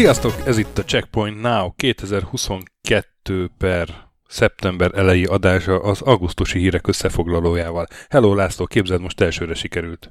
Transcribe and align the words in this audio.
Sziasztok, 0.00 0.46
ez 0.46 0.58
itt 0.58 0.78
a 0.78 0.84
Checkpoint 0.84 1.40
Now 1.40 1.72
2022 1.76 3.50
per 3.58 4.09
szeptember 4.30 4.90
elejé 4.94 5.24
adása 5.24 5.82
az 5.82 6.00
augusztusi 6.00 6.58
hírek 6.58 6.86
összefoglalójával. 6.86 7.86
Hello 8.08 8.34
László, 8.34 8.66
képzeld, 8.66 9.00
most 9.00 9.20
elsőre 9.20 9.54
sikerült. 9.54 10.10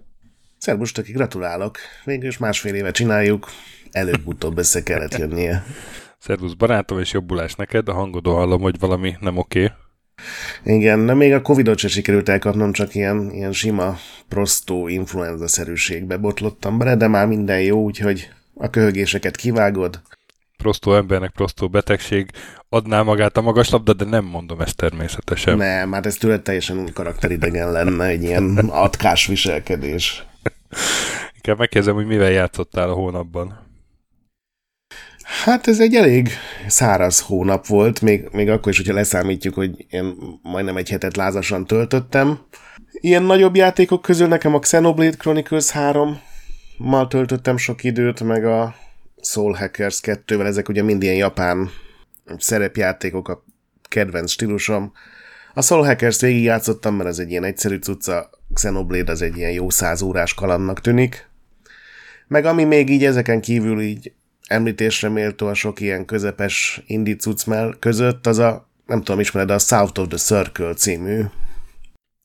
Szerbus, 0.57 0.91
aki 0.91 1.11
gratulálok. 1.11 1.77
Végül 2.03 2.27
is 2.27 2.37
másfél 2.37 2.73
éve 2.73 2.91
csináljuk, 2.91 3.49
előbb-utóbb 3.91 4.57
össze 4.57 4.83
kellett 4.83 5.17
jönnie. 5.17 5.65
Szervusz 6.17 6.53
barátom, 6.53 6.99
és 6.99 7.11
jobbulás 7.11 7.55
neked, 7.55 7.89
a 7.89 7.93
hangodó 7.93 8.35
hallom, 8.35 8.61
hogy 8.61 8.79
valami 8.79 9.15
nem 9.19 9.37
oké. 9.37 9.63
Okay. 9.63 9.75
Igen, 10.75 11.05
de 11.05 11.13
még 11.13 11.33
a 11.33 11.41
Covid-ot 11.41 11.77
se 11.77 11.87
sikerült 11.87 12.29
elkapnom, 12.29 12.71
csak 12.71 12.95
ilyen, 12.95 13.31
ilyen 13.31 13.51
sima 13.51 13.97
prostó 14.27 14.87
influenza-szerűségbe 14.87 16.17
botlottam 16.17 16.77
bele, 16.77 16.95
de 16.95 17.07
már 17.07 17.27
minden 17.27 17.61
jó, 17.61 17.83
úgyhogy 17.83 18.29
a 18.53 18.69
köhögéseket 18.69 19.35
kivágod. 19.35 20.01
Prostó 20.63 20.95
embernek 20.95 21.31
prostó 21.31 21.69
betegség 21.69 22.31
adná 22.69 23.01
magát 23.01 23.37
a 23.37 23.41
magas 23.41 23.69
labda, 23.69 23.93
de 23.93 24.05
nem 24.05 24.25
mondom 24.25 24.61
ezt 24.61 24.75
természetesen. 24.75 25.57
Nem, 25.57 25.91
hát 25.91 26.05
ez 26.05 26.15
tőle 26.15 26.39
teljesen 26.39 26.89
karakteridegen 26.93 27.71
lenne, 27.71 28.05
egy 28.05 28.23
ilyen 28.23 28.57
atkás 28.69 29.25
viselkedés. 29.25 30.25
Inkább 31.35 31.57
megkérdezem, 31.57 31.95
hogy 31.95 32.05
mivel 32.05 32.31
játszottál 32.31 32.89
a 32.89 32.93
hónapban. 32.93 33.67
Hát 35.43 35.67
ez 35.67 35.79
egy 35.79 35.95
elég 35.95 36.29
száraz 36.67 37.19
hónap 37.19 37.67
volt, 37.67 38.01
még, 38.01 38.27
még 38.31 38.49
akkor 38.49 38.71
is, 38.71 38.77
hogyha 38.77 38.93
leszámítjuk, 38.93 39.53
hogy 39.53 39.85
én 39.89 40.15
majdnem 40.41 40.77
egy 40.77 40.89
hetet 40.89 41.15
lázasan 41.15 41.65
töltöttem. 41.65 42.39
Ilyen 42.91 43.23
nagyobb 43.23 43.55
játékok 43.55 44.01
közül 44.01 44.27
nekem 44.27 44.53
a 44.53 44.59
Xenoblade 44.59 45.17
Chronicles 45.17 45.69
3 45.69 46.19
mal 46.77 47.07
töltöttem 47.07 47.57
sok 47.57 47.83
időt, 47.83 48.23
meg 48.23 48.45
a 48.45 48.75
Soul 49.21 49.53
Hackers 49.53 49.99
2-vel, 50.03 50.45
ezek 50.45 50.69
ugye 50.69 50.83
mind 50.83 51.03
ilyen 51.03 51.15
japán 51.15 51.69
szerepjátékok, 52.37 53.27
a 53.27 53.43
kedvenc 53.89 54.31
stílusom. 54.31 54.91
A 55.53 55.61
Soul 55.61 55.85
Hackers 55.85 56.19
végig 56.19 56.43
játszottam, 56.43 56.95
mert 56.95 57.09
ez 57.09 57.19
egy 57.19 57.29
ilyen 57.29 57.43
egyszerű 57.43 57.77
cucca, 57.77 58.29
Xenoblade 58.53 59.11
az 59.11 59.21
egy 59.21 59.37
ilyen 59.37 59.51
jó 59.51 59.69
száz 59.69 60.01
órás 60.01 60.33
kalandnak 60.33 60.81
tűnik. 60.81 61.27
Meg 62.27 62.45
ami 62.45 62.63
még 62.63 62.89
így 62.89 63.05
ezeken 63.05 63.41
kívül 63.41 63.81
így 63.81 64.13
említésre 64.47 65.09
méltó 65.09 65.47
a 65.47 65.53
sok 65.53 65.79
ilyen 65.79 66.05
közepes 66.05 66.83
indie 66.87 67.15
cuccmel 67.15 67.75
között, 67.79 68.27
az 68.27 68.37
a, 68.37 68.69
nem 68.85 69.03
tudom, 69.03 69.19
ismered, 69.19 69.49
a 69.51 69.59
South 69.59 69.99
of 69.99 70.07
the 70.07 70.17
Circle 70.17 70.73
című. 70.73 71.21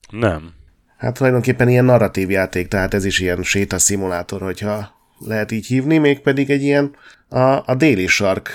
Nem. 0.09 0.53
Hát 0.97 1.13
tulajdonképpen 1.13 1.69
ilyen 1.69 1.85
narratív 1.85 2.29
játék, 2.29 2.67
tehát 2.67 2.93
ez 2.93 3.05
is 3.05 3.19
ilyen 3.19 3.43
sétaszimulátor, 3.43 4.41
hogyha 4.41 4.94
lehet 5.19 5.51
így 5.51 5.65
hívni, 5.65 5.97
mégpedig 5.97 6.49
egy 6.49 6.63
ilyen 6.63 6.95
a, 7.29 7.39
a 7.39 7.75
déli 7.77 8.07
sark 8.07 8.49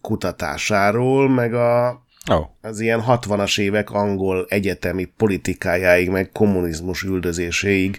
kutatásáról, 0.00 1.28
meg 1.28 1.54
a, 1.54 2.02
oh. 2.30 2.46
az 2.60 2.80
ilyen 2.80 3.02
60-as 3.06 3.60
évek 3.60 3.90
angol 3.90 4.46
egyetemi 4.48 5.04
politikájáig, 5.04 6.10
meg 6.10 6.30
kommunizmus 6.32 7.02
üldözéséig 7.02 7.98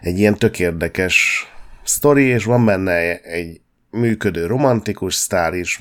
egy 0.00 0.18
ilyen 0.18 0.34
tök 0.34 0.58
érdekes 0.58 1.46
sztori, 1.84 2.24
és 2.24 2.44
van 2.44 2.64
benne 2.64 3.20
egy 3.20 3.60
működő 3.90 4.46
romantikus 4.46 5.14
sztár 5.14 5.54
is, 5.54 5.80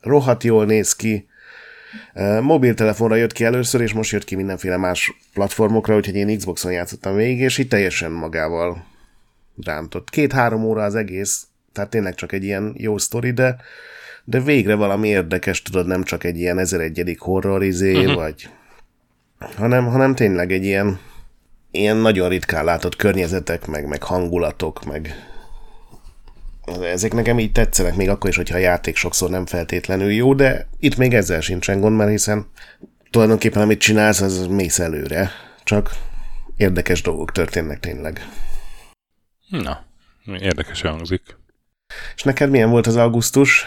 rohadt 0.00 0.44
jól 0.44 0.64
néz 0.64 0.96
ki, 0.96 1.26
Mobiltelefonra 2.40 3.14
jött 3.14 3.32
ki 3.32 3.44
először, 3.44 3.80
és 3.80 3.92
most 3.92 4.12
jött 4.12 4.24
ki 4.24 4.34
mindenféle 4.34 4.76
más 4.76 5.12
platformokra, 5.32 5.96
úgyhogy 5.96 6.14
én 6.14 6.36
Xboxon 6.36 6.72
játszottam 6.72 7.14
végig, 7.14 7.40
és 7.40 7.58
itt 7.58 7.68
teljesen 7.68 8.10
magával 8.10 8.84
rántott. 9.64 10.10
Két-három 10.10 10.64
óra 10.64 10.84
az 10.84 10.94
egész, 10.94 11.46
tehát 11.72 11.90
tényleg 11.90 12.14
csak 12.14 12.32
egy 12.32 12.44
ilyen 12.44 12.74
jó 12.76 12.98
sztori, 12.98 13.30
de, 13.30 13.56
de 14.24 14.40
végre 14.40 14.74
valami 14.74 15.08
érdekes, 15.08 15.62
tudod, 15.62 15.86
nem 15.86 16.02
csak 16.02 16.24
egy 16.24 16.38
ilyen 16.38 16.58
ezer 16.58 16.80
egyedik 16.80 17.20
horror 17.20 17.62
izé, 17.62 17.96
uh-huh. 17.96 18.14
vagy 18.14 18.48
hanem, 19.38 19.86
hanem 19.86 20.14
tényleg 20.14 20.52
egy 20.52 20.64
ilyen, 20.64 20.98
ilyen 21.70 21.96
nagyon 21.96 22.28
ritkán 22.28 22.64
látott 22.64 22.96
környezetek, 22.96 23.66
meg, 23.66 23.86
meg 23.86 24.02
hangulatok, 24.02 24.84
meg, 24.84 25.14
ezek 26.82 27.12
nekem 27.12 27.38
így 27.38 27.52
tetszenek, 27.52 27.96
még 27.96 28.08
akkor 28.08 28.30
is, 28.30 28.36
hogyha 28.36 28.56
a 28.56 28.60
játék 28.60 28.96
sokszor 28.96 29.30
nem 29.30 29.46
feltétlenül 29.46 30.12
jó, 30.12 30.34
de 30.34 30.66
itt 30.78 30.96
még 30.96 31.14
ezzel 31.14 31.40
sincsen 31.40 31.80
gond, 31.80 31.96
mert 31.96 32.10
hiszen 32.10 32.46
tulajdonképpen 33.10 33.62
amit 33.62 33.80
csinálsz, 33.80 34.20
az 34.20 34.46
mész 34.46 34.78
előre. 34.78 35.30
Csak 35.64 35.90
érdekes 36.56 37.02
dolgok 37.02 37.32
történnek 37.32 37.80
tényleg. 37.80 38.20
Na, 39.48 39.84
érdekes 40.24 40.80
hangzik. 40.80 41.36
És 42.14 42.22
neked 42.22 42.50
milyen 42.50 42.70
volt 42.70 42.86
az 42.86 42.96
augusztus? 42.96 43.64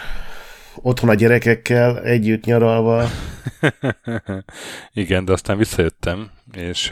Otthon 0.75 1.09
a 1.09 1.13
gyerekekkel, 1.13 2.03
együtt 2.03 2.44
nyaralva? 2.44 3.09
Igen, 4.94 5.25
de 5.25 5.31
aztán 5.31 5.57
visszajöttem, 5.57 6.31
és 6.51 6.89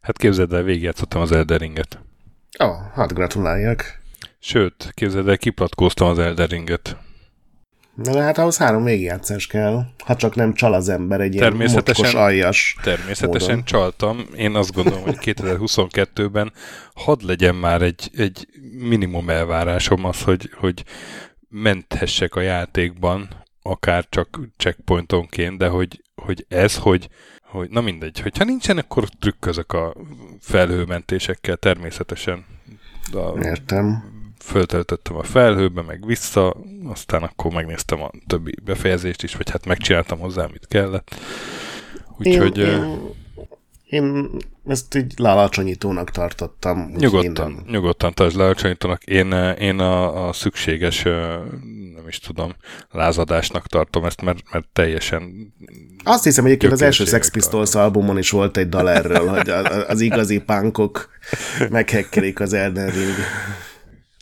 hát 0.00 0.16
képzeld 0.16 0.52
el, 0.52 0.62
végigjátszottam 0.62 1.20
az 1.20 1.32
Elderinget. 1.32 1.98
Ó, 2.62 2.66
oh, 2.66 2.76
hát 2.94 3.14
gratuláljak. 3.14 4.00
Sőt, 4.38 4.90
képzeld 4.94 5.28
el, 5.28 5.36
kiplatkóztam 5.36 6.08
az 6.08 6.18
Elderinget. 6.18 6.96
Na, 7.94 8.20
hát 8.20 8.38
ahhoz 8.38 8.56
három 8.56 8.84
végigjátszás 8.84 9.46
kell, 9.46 9.84
ha 10.04 10.16
csak 10.16 10.34
nem 10.34 10.54
csal 10.54 10.74
az 10.74 10.88
ember 10.88 11.20
egy 11.20 11.34
ilyen 11.34 11.48
természetesen, 11.48 12.16
aljas 12.16 12.76
Természetesen 12.82 13.48
módon. 13.48 13.64
csaltam. 13.64 14.26
Én 14.36 14.54
azt 14.54 14.72
gondolom, 14.72 15.02
hogy 15.02 15.18
2022-ben 15.20 16.52
hadd 16.94 17.26
legyen 17.26 17.54
már 17.54 17.82
egy, 17.82 18.10
egy 18.16 18.46
minimum 18.78 19.30
elvárásom 19.30 20.04
az, 20.04 20.22
hogy, 20.22 20.50
hogy 20.54 20.84
menthessek 21.48 22.34
a 22.34 22.40
játékban, 22.40 23.28
akár 23.62 24.06
csak 24.08 24.40
checkpointonként, 24.56 25.58
de 25.58 25.68
hogy, 25.68 26.02
hogy 26.14 26.46
ez, 26.48 26.76
hogy, 26.76 27.08
hogy 27.42 27.70
na 27.70 27.80
mindegy, 27.80 28.20
hogyha 28.20 28.44
nincsen, 28.44 28.78
akkor 28.78 29.08
trükközök 29.20 29.72
a 29.72 29.94
felhőmentésekkel 30.40 31.56
természetesen. 31.56 32.44
A 33.12 33.38
Értem 33.40 34.11
föltöltöttem 34.42 35.16
a 35.16 35.22
felhőbe, 35.22 35.82
meg 35.82 36.06
vissza, 36.06 36.56
aztán 36.84 37.22
akkor 37.22 37.52
megnéztem 37.52 38.02
a 38.02 38.10
többi 38.26 38.54
befejezést 38.64 39.22
is, 39.22 39.34
vagy 39.36 39.50
hát 39.50 39.66
megcsináltam 39.66 40.18
hozzá, 40.18 40.44
amit 40.44 40.66
kellett. 40.66 41.14
Úgyhogy... 42.18 42.58
Én, 42.58 42.66
én, 42.66 44.04
én 44.04 44.30
ezt 44.66 44.94
így 44.94 45.12
lalacsonyítónak 45.16 46.10
tartottam. 46.10 46.92
Nyugodtan, 46.96 47.52
nem... 47.52 47.64
nyugodtan 47.68 48.12
tartsd 48.12 48.36
lalacsonyítónak. 48.36 49.02
Én, 49.04 49.32
én 49.58 49.78
a, 49.78 50.28
a 50.28 50.32
szükséges, 50.32 51.02
nem 51.94 52.04
is 52.08 52.18
tudom, 52.18 52.54
lázadásnak 52.90 53.66
tartom 53.66 54.04
ezt, 54.04 54.22
mert, 54.22 54.52
mert 54.52 54.68
teljesen 54.72 55.52
azt 56.04 56.24
hiszem 56.24 56.44
egyébként 56.44 56.72
az 56.72 56.82
első 56.82 57.04
Sex 57.04 57.30
Pistols 57.30 57.74
albumon 57.74 58.18
is 58.18 58.30
volt 58.30 58.56
egy 58.56 58.68
dal 58.68 58.90
erről, 58.90 59.28
hogy 59.28 59.48
az 59.88 60.00
igazi 60.00 60.38
punkok 60.38 61.08
meghekkelik 61.70 62.40
az 62.40 62.52
Elden 62.52 62.90
Ring 62.90 63.14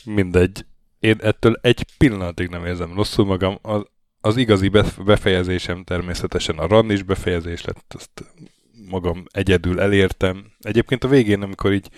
mindegy. 0.05 0.65
Én 0.99 1.17
ettől 1.21 1.59
egy 1.61 1.85
pillanatig 1.97 2.47
nem 2.47 2.65
érzem 2.65 2.93
rosszul 2.95 3.25
magam. 3.25 3.57
Az, 3.61 3.81
az 4.21 4.37
igazi 4.37 4.71
befejezésem 5.05 5.83
természetesen 5.83 6.57
a 6.57 6.67
run 6.67 6.91
is 6.91 7.03
befejezés 7.03 7.65
lett, 7.65 7.93
azt 7.95 8.25
magam 8.89 9.23
egyedül 9.31 9.79
elértem. 9.79 10.45
Egyébként 10.59 11.03
a 11.03 11.07
végén, 11.07 11.41
amikor 11.41 11.73
így 11.73 11.89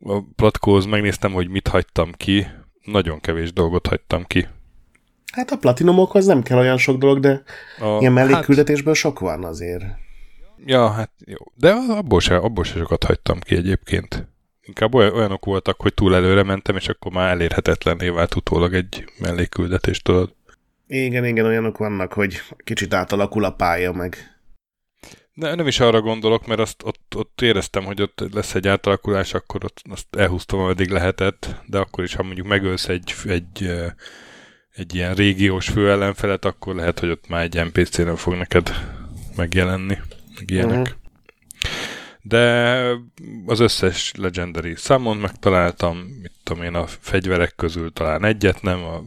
a 0.00 0.22
platkóz 0.36 0.84
megnéztem, 0.84 1.32
hogy 1.32 1.48
mit 1.48 1.68
hagytam 1.68 2.12
ki, 2.12 2.46
nagyon 2.84 3.20
kevés 3.20 3.52
dolgot 3.52 3.86
hagytam 3.86 4.24
ki. 4.24 4.46
Hát 5.32 5.50
a 5.50 5.56
platinumokhoz 5.56 6.26
nem 6.26 6.42
kell 6.42 6.58
olyan 6.58 6.78
sok 6.78 6.98
dolog, 6.98 7.20
de 7.20 7.42
a, 7.78 7.98
ilyen 8.00 8.12
mellékküldetésből 8.12 8.92
hát, 8.92 9.02
sok 9.02 9.18
van 9.18 9.44
azért. 9.44 9.84
Ja, 10.64 10.88
hát 10.88 11.10
jó. 11.26 11.36
De 11.54 11.70
abból 11.72 12.20
se, 12.20 12.36
abból 12.36 12.64
se 12.64 12.78
sokat 12.78 13.04
hagytam 13.04 13.40
ki 13.40 13.56
egyébként 13.56 14.31
inkább 14.62 14.94
olyanok 14.94 15.44
voltak, 15.44 15.80
hogy 15.80 15.94
túl 15.94 16.14
előre 16.14 16.42
mentem, 16.42 16.76
és 16.76 16.88
akkor 16.88 17.12
már 17.12 17.30
elérhetetlenné 17.30 18.08
vált 18.08 18.34
utólag 18.34 18.74
egy 18.74 19.04
mellékküldetés, 19.18 20.02
tudod. 20.02 20.34
Igen, 20.86 21.24
igen, 21.24 21.44
olyanok 21.46 21.78
vannak, 21.78 22.12
hogy 22.12 22.42
kicsit 22.64 22.94
átalakul 22.94 23.44
a 23.44 23.50
pálya 23.50 23.92
meg. 23.92 24.16
De 25.34 25.54
nem 25.54 25.66
is 25.66 25.80
arra 25.80 26.00
gondolok, 26.00 26.46
mert 26.46 26.60
azt 26.60 26.82
ott, 26.84 27.14
ott 27.16 27.40
éreztem, 27.40 27.84
hogy 27.84 28.02
ott 28.02 28.24
lesz 28.32 28.54
egy 28.54 28.68
átalakulás, 28.68 29.34
akkor 29.34 29.64
ott 29.64 29.82
azt 29.90 30.16
elhúztam, 30.16 30.60
ameddig 30.60 30.90
lehetett, 30.90 31.56
de 31.66 31.78
akkor 31.78 32.04
is, 32.04 32.14
ha 32.14 32.22
mondjuk 32.22 32.46
megölsz 32.46 32.88
egy, 32.88 33.14
egy, 33.24 33.70
egy 34.72 34.94
ilyen 34.94 35.14
régiós 35.14 35.68
főellenfelet, 35.68 36.44
akkor 36.44 36.74
lehet, 36.74 36.98
hogy 36.98 37.10
ott 37.10 37.28
már 37.28 37.42
egy 37.42 37.64
NPC-nen 37.64 38.16
fog 38.16 38.34
neked 38.34 38.70
megjelenni, 39.36 39.98
meg 40.38 40.50
ilyenek. 40.50 40.78
Uh-huh. 40.78 41.01
De 42.22 42.84
az 43.46 43.60
összes 43.60 44.12
Legendary 44.16 44.74
Summon 44.74 45.16
megtaláltam, 45.16 45.96
mit 45.96 46.32
tudom 46.42 46.62
én, 46.62 46.74
a 46.74 46.86
fegyverek 46.86 47.54
közül 47.56 47.92
talán 47.92 48.24
egyet 48.24 48.62
nem, 48.62 48.84
a 48.84 49.02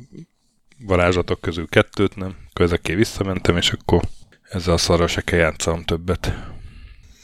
varázslatok 0.79 1.41
közül 1.41 1.67
kettőt 1.67 2.15
nem, 2.15 2.35
közeké 2.53 2.95
visszamentem, 2.95 3.57
és 3.57 3.71
akkor 3.71 4.01
ezzel 4.50 4.73
a 4.73 4.77
szarra 4.77 5.07
se 5.07 5.21
kell 5.21 5.39
játszom 5.39 5.83
többet. 5.83 6.33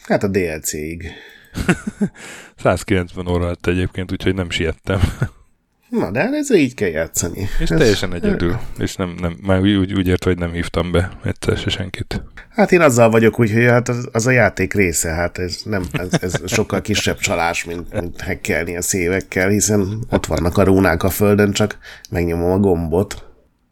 Hát 0.03 0.23
a 0.23 0.27
DLC-ig. 0.27 1.11
190 2.55 3.27
óra 3.33 3.47
lett 3.47 3.65
egyébként, 3.65 4.11
úgyhogy 4.11 4.35
nem 4.35 4.49
siettem. 4.49 4.99
Na, 5.91 6.11
de 6.11 6.19
hát 6.19 6.33
ezzel 6.33 6.57
így 6.57 6.73
kell 6.73 6.89
játszani. 6.89 7.47
És 7.59 7.69
ez... 7.69 7.77
teljesen 7.77 8.13
egyedül. 8.13 8.57
És 8.77 8.95
nem, 8.95 9.15
nem, 9.21 9.38
már 9.41 9.59
úgy, 9.59 9.93
úgy 9.93 10.07
ért, 10.07 10.23
hogy 10.23 10.38
nem 10.38 10.51
hívtam 10.51 10.91
be 10.91 11.11
egyszer 11.23 11.57
se 11.57 11.69
senkit. 11.69 12.23
Hát 12.49 12.71
én 12.71 12.81
azzal 12.81 13.09
vagyok 13.09 13.39
úgy, 13.39 13.51
hogy 13.51 13.63
hát 13.63 13.89
az, 13.89 14.09
az 14.11 14.27
a 14.27 14.31
játék 14.31 14.73
része, 14.73 15.09
hát 15.09 15.38
ez, 15.38 15.61
nem, 15.63 15.83
ez, 15.91 16.09
ez 16.21 16.41
sokkal 16.45 16.81
kisebb 16.81 17.17
csalás, 17.17 17.63
mint, 17.63 18.01
mint 18.01 18.21
hekkelni 18.21 18.77
a 18.77 18.81
szévekkel, 18.81 19.49
hiszen 19.49 20.05
ott 20.09 20.25
vannak 20.25 20.57
a 20.57 20.63
rúnák 20.63 21.03
a 21.03 21.09
földön, 21.09 21.51
csak 21.51 21.77
megnyomom 22.09 22.51
a 22.51 22.57
gombot. 22.57 23.25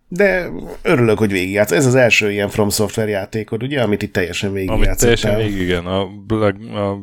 De 0.07 0.49
örülök, 0.81 1.17
hogy 1.17 1.31
végigjátsz. 1.31 1.71
Ez 1.71 1.85
az 1.85 1.95
első 1.95 2.31
ilyen 2.31 2.49
From 2.49 2.69
Software 2.69 3.09
játékod, 3.09 3.63
ugye, 3.63 3.81
amit 3.81 4.01
itt 4.01 4.13
teljesen 4.13 4.53
végigjátszottál. 4.53 4.87
Amit 4.87 4.99
teljesen 4.99 5.37
végig, 5.37 5.61
igen. 5.61 5.85
A, 5.85 6.05
Black, 6.27 6.55
a, 6.59 6.97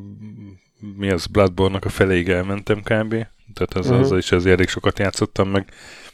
mi 0.96 1.10
az, 1.10 1.26
Bloodborne-nak 1.26 1.84
a 1.84 1.88
feléig 1.88 2.28
elmentem 2.28 2.80
kb. 2.82 3.14
Tehát 3.56 3.74
az, 3.74 3.90
uh-huh. 3.90 4.12
az 4.12 4.18
is 4.18 4.32
ezért 4.32 4.54
elég 4.56 4.68
sokat 4.68 4.98
játszottam, 4.98 5.48
meg, 5.48 5.72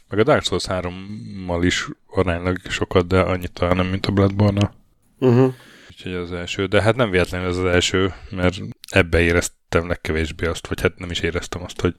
meg 0.09 0.19
a 0.19 0.23
Dark 0.23 0.43
Souls 0.43 0.65
3-mal 0.67 1.59
is 1.61 1.87
aránylag 2.07 2.57
sokat, 2.69 3.07
de 3.07 3.19
annyit 3.19 3.51
talán 3.51 3.75
nem, 3.75 3.87
mint 3.87 4.05
a 4.05 4.11
Bloodborne-nal. 4.11 4.73
Uh-huh. 5.19 5.53
Úgyhogy 5.89 6.13
az 6.13 6.31
első. 6.31 6.65
De 6.65 6.81
hát 6.81 6.95
nem 6.95 7.09
véletlenül 7.09 7.47
ez 7.47 7.57
az 7.57 7.65
első, 7.65 8.13
mert 8.29 8.55
ebbe 8.89 9.21
éreztem 9.21 9.87
legkevésbé 9.87 10.45
azt, 10.45 10.67
vagy 10.67 10.81
hát 10.81 10.97
nem 10.97 11.11
is 11.11 11.19
éreztem 11.19 11.63
azt, 11.63 11.81
hogy, 11.81 11.95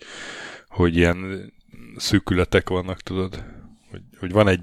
hogy 0.69 0.97
ilyen 0.97 1.53
szűkületek 1.97 2.69
vannak, 2.69 3.01
tudod. 3.01 3.45
Hogy, 3.91 4.03
hogy 4.19 4.33
van 4.33 4.49
egy 4.49 4.61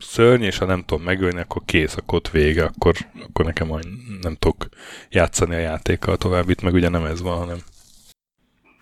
szörny, 0.00 0.42
és 0.42 0.58
ha 0.58 0.64
nem 0.64 0.84
tudom 0.84 1.04
megölni, 1.04 1.40
akkor 1.40 1.62
kész, 1.64 1.96
akkor 1.96 2.18
ott 2.18 2.30
vége, 2.30 2.64
akkor, 2.64 2.94
akkor 3.22 3.44
nekem 3.44 3.66
majd 3.66 3.86
nem 4.20 4.34
tudok 4.34 4.68
játszani 5.10 5.54
a 5.54 5.58
játékkal 5.58 6.16
tovább. 6.16 6.48
Itt 6.48 6.62
meg 6.62 6.74
ugye 6.74 6.88
nem 6.88 7.04
ez 7.04 7.20
van, 7.20 7.38
hanem 7.38 7.58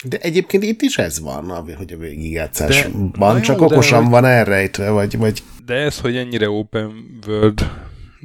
de 0.02 0.18
egyébként 0.18 0.62
itt 0.62 0.82
is 0.82 0.98
ez 0.98 1.20
van, 1.20 1.74
hogy 1.76 1.92
a 1.92 1.96
végigjátszásban, 1.96 3.40
csak 3.40 3.58
jó, 3.58 3.64
okosan 3.64 4.02
hogy... 4.02 4.10
van 4.10 4.24
elrejtve, 4.24 4.90
vagy, 4.90 5.18
vagy... 5.18 5.42
De 5.66 5.74
ez, 5.74 5.98
hogy 5.98 6.16
ennyire 6.16 6.50
open 6.50 7.20
world, 7.26 7.70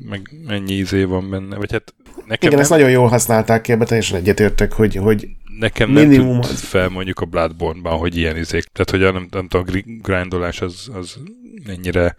meg 0.09 0.21
ennyi 0.47 0.74
izé 0.74 1.03
van 1.03 1.29
benne, 1.29 1.56
vagy 1.56 1.71
hát 1.71 1.94
nekem 2.15 2.35
Igen, 2.38 2.51
nem... 2.51 2.59
ezt 2.59 2.69
nagyon 2.69 2.89
jól 2.89 3.07
használták 3.07 3.62
ki, 3.62 3.71
ebbe 3.71 3.85
teljesen 3.85 4.18
egyetértek, 4.18 4.74
hogy, 4.74 4.95
hogy 4.95 5.27
Nekem 5.59 5.89
minimum 5.89 6.31
nem 6.31 6.41
tűnt 6.41 6.59
fel 6.59 6.89
mondjuk 6.89 7.19
a 7.19 7.25
Bloodborne-ban, 7.25 7.97
hogy 7.97 8.18
ilyen 8.18 8.38
izék. 8.38 8.63
Tehát, 8.63 8.89
hogy 8.89 9.03
a, 9.03 9.12
nem, 9.12 9.27
nem 9.31 9.47
tudom, 9.47 9.65
a 9.68 9.80
grindolás 10.01 10.62
az, 10.62 10.89
az 10.94 11.18
ennyire 11.68 12.15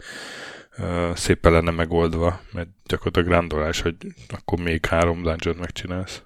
uh, 0.77 1.15
szépen 1.15 1.51
lenne 1.51 1.71
megoldva, 1.71 2.41
mert 2.53 2.67
gyakorlatilag 2.85 3.27
grindolás, 3.27 3.81
hogy 3.81 3.95
akkor 4.27 4.59
még 4.59 4.85
három 4.85 5.23
dungeon 5.23 5.55
megcsinálsz. 5.59 6.21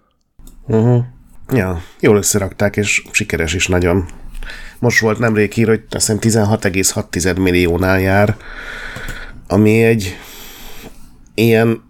Uh-huh. 0.68 1.04
Ja, 1.50 1.82
jól 2.00 2.18
összerakták, 2.18 2.76
és 2.76 3.04
sikeres 3.12 3.54
is 3.54 3.68
nagyon. 3.68 4.06
Most 4.80 5.00
volt 5.00 5.20
nemrég 5.20 5.52
hír, 5.52 5.68
hogy 5.68 5.84
azt 5.90 6.12
hiszem 6.22 6.46
16,6 6.48 7.40
milliónál 7.42 8.00
jár, 8.00 8.38
ami 9.48 9.84
egy 9.84 10.18
ilyen 11.36 11.84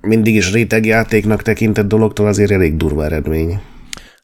mindig 0.00 0.34
is 0.34 0.52
rétegjátéknak 0.52 1.42
tekintett 1.42 1.86
dologtól 1.86 2.26
azért 2.26 2.50
elég 2.50 2.76
durva 2.76 3.04
eredmény. 3.04 3.60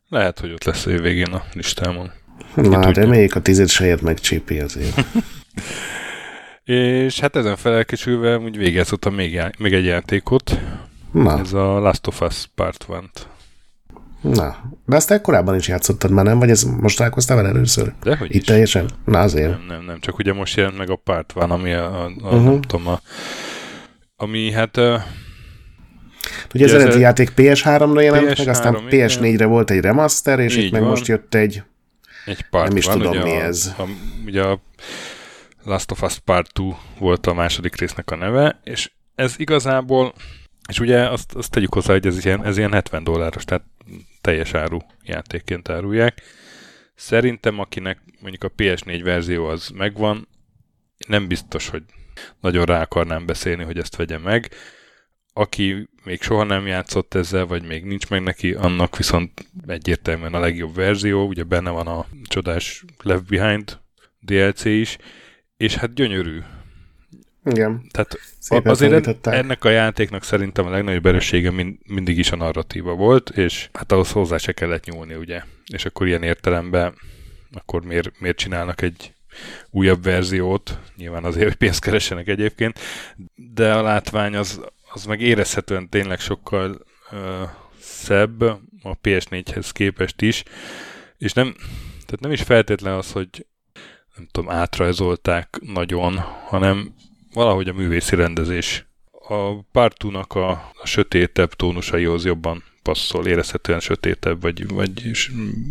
Lehet, 0.09 0.39
hogy 0.39 0.53
ott 0.53 0.65
lesz 0.65 0.85
végén 0.85 1.33
a 1.33 1.43
listámon. 1.53 2.11
Na, 2.55 2.93
de 2.93 3.07
még 3.07 3.37
a 3.37 3.41
tized 3.41 3.69
sejet 3.69 4.01
megcsépi 4.01 4.59
azért. 4.61 5.05
és 6.65 7.21
hát 7.21 7.37
ezen 7.37 7.57
felelkesülve 7.57 8.39
úgy 8.39 8.57
végeztem 8.57 9.15
még, 9.15 9.33
já- 9.33 9.59
még 9.59 9.73
egy 9.73 9.85
játékot. 9.85 10.61
Na. 11.13 11.39
Ez 11.39 11.53
a 11.53 11.79
Last 11.79 12.07
of 12.07 12.21
Us 12.21 12.49
Part 12.55 12.87
1 12.89 12.97
Na, 14.23 14.57
de 14.87 14.97
azt 14.97 15.21
korábban 15.21 15.55
is 15.55 15.69
játszottad 15.69 16.11
már, 16.11 16.25
nem? 16.25 16.39
Vagy 16.39 16.51
ez 16.51 16.63
most 16.63 16.97
találkoztál 16.97 17.37
vele 17.37 17.49
először? 17.49 17.93
De 18.03 18.17
hogy 18.17 18.35
Itt 18.35 18.41
is. 18.41 18.47
teljesen? 18.47 18.91
Na 19.05 19.21
azért. 19.21 19.49
Nem, 19.49 19.67
nem, 19.67 19.85
nem, 19.85 20.01
csak 20.01 20.19
ugye 20.19 20.33
most 20.33 20.57
jelent 20.57 20.79
meg 20.79 20.91
a 20.91 20.97
párt 20.97 21.33
van, 21.33 21.51
ami 21.51 21.73
a, 21.73 22.03
a, 22.03 22.05
a 22.05 22.09
uh-huh. 22.23 22.45
nem 22.45 22.61
tudom, 22.61 22.87
a, 22.87 23.01
ami 24.17 24.53
hát... 24.53 24.77
Uh, 24.77 25.01
ugye 26.55 26.65
az 26.65 26.75
eredeti 26.75 27.01
játék 27.01 27.33
PS3-ra 27.37 28.03
jelent 28.03 28.29
PS3, 28.29 28.39
meg, 28.39 28.49
aztán 28.49 28.77
PS4-re 28.91 29.45
volt 29.45 29.71
egy 29.71 29.81
remaster, 29.81 30.39
és 30.39 30.57
itt 30.57 30.73
meg 30.73 30.81
van. 30.81 30.91
most 30.91 31.07
jött 31.07 31.35
egy... 31.35 31.63
Egy 32.27 32.43
part 32.51 32.69
Nem 32.69 32.77
is 32.77 32.85
van, 32.85 32.97
tudom, 32.97 33.11
ugye 33.11 33.23
mi 33.23 33.31
a, 33.31 33.45
ez. 33.45 33.75
A, 33.79 33.83
ugye 34.27 34.43
a 34.43 34.61
Last 35.65 35.91
of 35.91 36.03
Us 36.03 36.19
Part 36.19 36.53
2 36.53 36.69
volt 36.99 37.27
a 37.27 37.35
második 37.35 37.77
résznek 37.77 38.11
a 38.11 38.17
neve, 38.17 38.61
és 38.65 38.91
ez 39.15 39.35
igazából, 39.37 40.15
és 40.69 40.81
ugye 40.81 41.09
azt, 41.09 41.35
azt 41.35 41.51
tegyük 41.51 41.75
hozzá, 41.75 41.93
hogy 41.93 42.07
ez 42.07 42.25
ilyen, 42.25 42.45
ez 42.45 42.59
ilyen 42.59 42.73
70 42.73 43.05
dolláros, 43.05 43.45
tehát 43.45 43.65
teljes 44.23 44.55
áru 44.55 44.79
játékként 45.03 45.69
árulják. 45.69 46.23
Szerintem, 46.95 47.59
akinek 47.59 47.99
mondjuk 48.21 48.45
a 48.45 48.53
PS4 48.57 49.01
verzió 49.05 49.47
az 49.47 49.69
megvan, 49.69 50.29
nem 51.09 51.29
biztos, 51.29 51.69
hogy 51.69 51.83
nagyon 52.41 52.65
rá 52.65 52.81
akarnám 52.81 53.27
beszélni, 53.27 53.65
hogy 53.65 53.79
ezt 53.79 53.97
vegye 53.97 54.19
meg. 54.19 54.51
Aki 55.33 55.89
még 56.05 56.23
soha 56.23 56.45
nem 56.45 56.67
játszott 56.67 57.15
ezzel, 57.15 57.47
vagy 57.47 57.63
még 57.63 57.85
nincs 57.85 58.09
meg 58.09 58.23
neki, 58.23 58.53
annak 58.53 58.97
viszont 58.97 59.47
egyértelműen 59.67 60.35
a 60.35 60.41
legjobb 60.41 60.75
verzió, 60.75 61.27
ugye 61.27 61.43
benne 61.43 61.71
van 61.71 61.87
a 61.87 62.07
csodás 62.23 62.85
Left 63.03 63.27
Behind 63.27 63.81
DLC 64.21 64.65
is, 64.65 64.97
és 65.57 65.75
hát 65.75 65.95
gyönyörű. 65.95 66.41
Igen. 67.45 67.87
Tehát 67.91 68.19
Szépen 68.39 68.73
azért 68.73 69.27
ennek 69.27 69.65
a 69.65 69.71
játéknak 69.71 70.25
szerintem 70.25 70.67
a 70.67 70.71
legnagyobb 70.71 71.07
erőssége 71.07 71.51
mind, 71.51 71.77
mindig 71.87 72.19
is 72.19 72.33
a 72.33 72.37
narratíva 72.37 72.95
volt, 72.95 73.31
és 73.31 73.69
hát 73.73 73.93
ahhoz 73.93 74.13
hozzá 74.13 74.37
se 74.37 74.53
kellett 74.53 74.85
nyúlni, 74.85 75.15
ugye. 75.15 75.43
És 75.73 75.85
akkor 75.85 76.07
ilyen 76.07 76.23
értelemben 76.23 76.95
akkor 77.53 77.85
miért, 77.85 78.21
miért 78.21 78.37
csinálnak 78.37 78.83
egy 78.83 79.15
újabb 79.71 80.03
verziót, 80.03 80.79
nyilván 80.97 81.25
azért, 81.25 81.47
hogy 81.47 81.57
pénzt 81.57 81.81
keressenek 81.81 82.29
egyébként, 82.29 82.79
de 83.35 83.75
a 83.75 83.83
látvány 83.83 84.37
az, 84.37 84.61
az 84.93 85.05
meg 85.05 85.21
érezhetően 85.21 85.89
tényleg 85.89 86.21
sokkal 86.21 86.81
uh, 87.11 87.19
szebb 87.81 88.41
a 88.83 88.99
PS4-hez 89.03 89.69
képest 89.73 90.23
is, 90.23 90.43
és 91.19 91.33
nem, 91.33 91.55
tehát 91.93 92.21
nem 92.21 92.33
is 92.33 92.43
feltétlen 92.43 92.95
az, 92.95 93.13
hogy 93.13 93.47
nem 94.17 94.29
tudom, 94.31 94.51
átrajzolták 94.51 95.59
nagyon, 95.61 96.19
hanem 96.47 96.95
valahogy 97.33 97.69
a 97.69 97.73
művészi 97.73 98.17
rendezés 98.17 98.87
a 99.29 99.63
pártúnak 99.73 100.35
a, 100.35 100.51
a 100.51 100.87
sötétebb 100.87 101.53
tónusaihoz 101.55 102.25
jobban 102.25 102.65
passzol, 102.83 103.27
érezhetően 103.27 103.81
sötétebb, 103.81 104.41
vagy, 104.41 104.69
vagy 104.69 105.21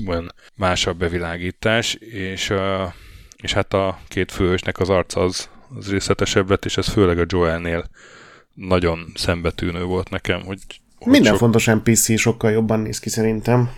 olyan 0.07 0.33
másabb 0.55 0.97
bevilágítás, 0.97 1.93
és, 1.93 2.49
a, 2.49 2.93
és 3.37 3.53
hát 3.53 3.73
a 3.73 3.99
két 4.07 4.31
főhősnek 4.31 4.79
az 4.79 4.89
arca 4.89 5.21
az, 5.21 5.49
az 5.75 5.89
részletesebb 5.91 6.49
lett, 6.49 6.65
és 6.65 6.77
ez 6.77 6.87
főleg 6.87 7.19
a 7.19 7.25
Joelnél 7.27 7.89
nagyon 8.53 9.11
szembetűnő 9.15 9.83
volt 9.83 10.09
nekem, 10.09 10.41
hogy, 10.41 10.59
hogy 10.97 11.11
Minden 11.11 11.31
sok... 11.31 11.39
fontos 11.39 11.65
NPC 11.65 12.19
sokkal 12.19 12.51
jobban 12.51 12.79
néz 12.79 12.99
ki 12.99 13.09
szerintem. 13.09 13.69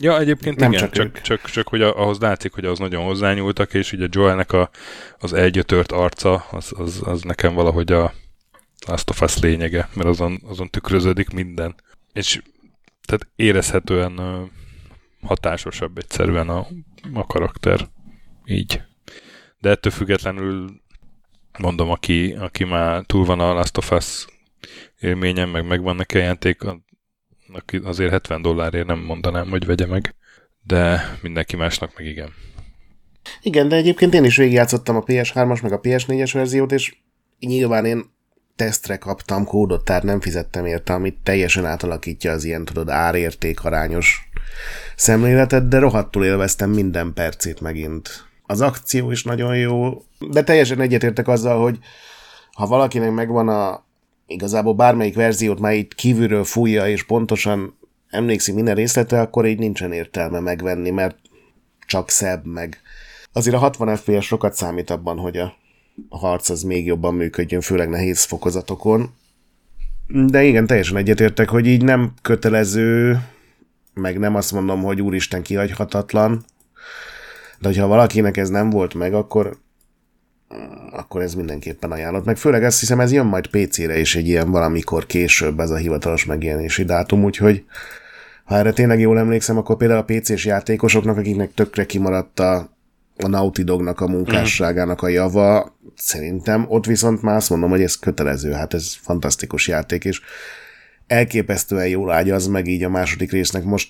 Ja, 0.00 0.18
egyébként 0.18 0.56
nem 0.56 0.72
igen, 0.72 0.90
csak, 0.90 0.92
csak, 0.92 1.20
csak, 1.20 1.50
csak, 1.50 1.68
hogy 1.68 1.82
ahhoz 1.82 2.18
látszik, 2.18 2.52
hogy 2.52 2.64
az 2.64 2.78
nagyon 2.78 3.04
hozzányúltak, 3.04 3.74
és 3.74 3.92
ugye 3.92 4.06
Joelnek 4.10 4.52
a, 4.52 4.70
az 5.18 5.32
elgyötört 5.32 5.92
arca, 5.92 6.34
az, 6.50 6.72
az, 6.76 7.00
az 7.04 7.22
nekem 7.22 7.54
valahogy 7.54 7.92
a 7.92 8.12
Last 8.86 9.10
of 9.10 9.20
Us 9.20 9.38
lényege, 9.38 9.88
mert 9.94 10.08
azon, 10.08 10.40
azon 10.46 10.70
tükröződik 10.70 11.30
minden. 11.30 11.74
És 12.12 12.42
tehát 13.06 13.28
érezhetően 13.36 14.20
hatásosabb 15.22 15.98
egyszerűen 15.98 16.48
a, 16.48 16.66
a 17.12 17.26
karakter. 17.26 17.88
Így. 18.44 18.82
De 19.58 19.70
ettől 19.70 19.92
függetlenül 19.92 20.80
mondom, 21.58 21.90
aki, 21.90 22.32
aki 22.32 22.64
már 22.64 23.02
túl 23.06 23.24
van 23.24 23.40
a 23.40 23.52
Last 23.52 23.76
of 23.76 23.90
Us 23.90 24.26
élményen, 25.00 25.48
meg 25.48 25.66
megvan 25.66 25.96
neki 25.96 26.18
a 26.18 26.22
játék, 26.22 26.62
azért 27.84 28.10
70 28.10 28.42
dollárért 28.42 28.86
nem 28.86 28.98
mondanám, 28.98 29.50
hogy 29.50 29.66
vegye 29.66 29.86
meg, 29.86 30.14
de 30.62 31.00
mindenki 31.22 31.56
másnak 31.56 31.92
meg 31.96 32.06
igen. 32.06 32.32
Igen, 33.42 33.68
de 33.68 33.76
egyébként 33.76 34.14
én 34.14 34.24
is 34.24 34.36
végigjátszottam 34.36 34.96
a 34.96 35.04
PS3-as, 35.04 35.62
meg 35.62 35.72
a 35.72 35.80
PS4-es 35.80 36.30
verziót, 36.32 36.72
és 36.72 36.96
nyilván 37.38 37.84
én 37.84 38.04
tesztre 38.56 38.96
kaptam 38.96 39.44
kódot, 39.44 39.84
tehát 39.84 40.02
nem 40.02 40.20
fizettem 40.20 40.66
érte, 40.66 40.92
amit 40.92 41.18
teljesen 41.22 41.66
átalakítja 41.66 42.32
az 42.32 42.44
ilyen, 42.44 42.64
tudod, 42.64 42.88
árérték 42.88 43.64
arányos 43.64 44.30
szemléletet, 44.96 45.68
de 45.68 45.78
rohadtul 45.78 46.24
élveztem 46.24 46.70
minden 46.70 47.12
percét 47.12 47.60
megint. 47.60 48.28
Az 48.46 48.60
akció 48.60 49.10
is 49.10 49.24
nagyon 49.24 49.56
jó, 49.56 50.02
de 50.30 50.42
teljesen 50.42 50.80
egyetértek 50.80 51.28
azzal, 51.28 51.62
hogy 51.62 51.78
ha 52.52 52.66
valakinek 52.66 53.10
megvan 53.10 53.48
a 53.48 53.84
igazából 54.30 54.74
bármelyik 54.74 55.14
verziót 55.14 55.60
már 55.60 55.74
itt 55.74 55.94
kívülről 55.94 56.44
fújja, 56.44 56.88
és 56.88 57.04
pontosan 57.04 57.78
emlékszik 58.08 58.54
minden 58.54 58.74
részletre, 58.74 59.20
akkor 59.20 59.46
így 59.46 59.58
nincsen 59.58 59.92
értelme 59.92 60.40
megvenni, 60.40 60.90
mert 60.90 61.16
csak 61.86 62.10
szebb, 62.10 62.46
meg 62.46 62.80
azért 63.32 63.56
a 63.56 63.58
60 63.58 63.96
FPS 63.96 64.26
sokat 64.26 64.54
számít 64.54 64.90
abban, 64.90 65.18
hogy 65.18 65.36
a 65.36 65.56
harc 66.08 66.48
az 66.48 66.62
még 66.62 66.86
jobban 66.86 67.14
működjön, 67.14 67.60
főleg 67.60 67.88
nehéz 67.88 68.24
fokozatokon. 68.24 69.14
De 70.06 70.42
igen, 70.42 70.66
teljesen 70.66 70.96
egyetértek, 70.96 71.48
hogy 71.48 71.66
így 71.66 71.82
nem 71.82 72.12
kötelező, 72.22 73.20
meg 73.94 74.18
nem 74.18 74.34
azt 74.34 74.52
mondom, 74.52 74.82
hogy 74.82 75.00
úristen 75.02 75.42
kihagyhatatlan, 75.42 76.44
de 77.58 77.68
hogyha 77.68 77.86
valakinek 77.86 78.36
ez 78.36 78.48
nem 78.48 78.70
volt 78.70 78.94
meg, 78.94 79.14
akkor 79.14 79.58
akkor 80.90 81.22
ez 81.22 81.34
mindenképpen 81.34 81.92
ajánlott. 81.92 82.24
Meg 82.24 82.36
főleg 82.36 82.64
ezt 82.64 82.80
hiszem, 82.80 83.00
ez 83.00 83.12
jön 83.12 83.26
majd 83.26 83.46
PC-re 83.46 83.98
is 83.98 84.16
egy 84.16 84.28
ilyen 84.28 84.50
valamikor 84.50 85.06
később 85.06 85.60
ez 85.60 85.70
a 85.70 85.76
hivatalos 85.76 86.24
megjelenési 86.24 86.84
dátum, 86.84 87.24
úgyhogy 87.24 87.64
ha 88.44 88.56
erre 88.56 88.72
tényleg 88.72 89.00
jól 89.00 89.18
emlékszem, 89.18 89.56
akkor 89.56 89.76
például 89.76 90.00
a 90.00 90.04
PC-s 90.04 90.44
játékosoknak, 90.44 91.16
akiknek 91.16 91.54
tökre 91.54 91.86
kimaradt 91.86 92.40
a, 92.40 92.70
a 93.16 93.28
Naughty 93.28 93.62
Dognak 93.62 94.00
a 94.00 94.08
munkásságának 94.08 95.02
a 95.02 95.08
java, 95.08 95.76
szerintem 95.96 96.64
ott 96.68 96.86
viszont 96.86 97.22
már 97.22 97.36
azt 97.36 97.50
mondom, 97.50 97.70
hogy 97.70 97.82
ez 97.82 97.98
kötelező, 97.98 98.52
hát 98.52 98.74
ez 98.74 98.94
fantasztikus 99.00 99.68
játék, 99.68 100.04
és 100.04 100.20
elképesztően 101.06 101.88
jól 101.88 102.10
ágyaz 102.10 102.46
meg 102.46 102.66
így 102.66 102.82
a 102.82 102.88
második 102.88 103.32
résznek. 103.32 103.64
Most 103.64 103.88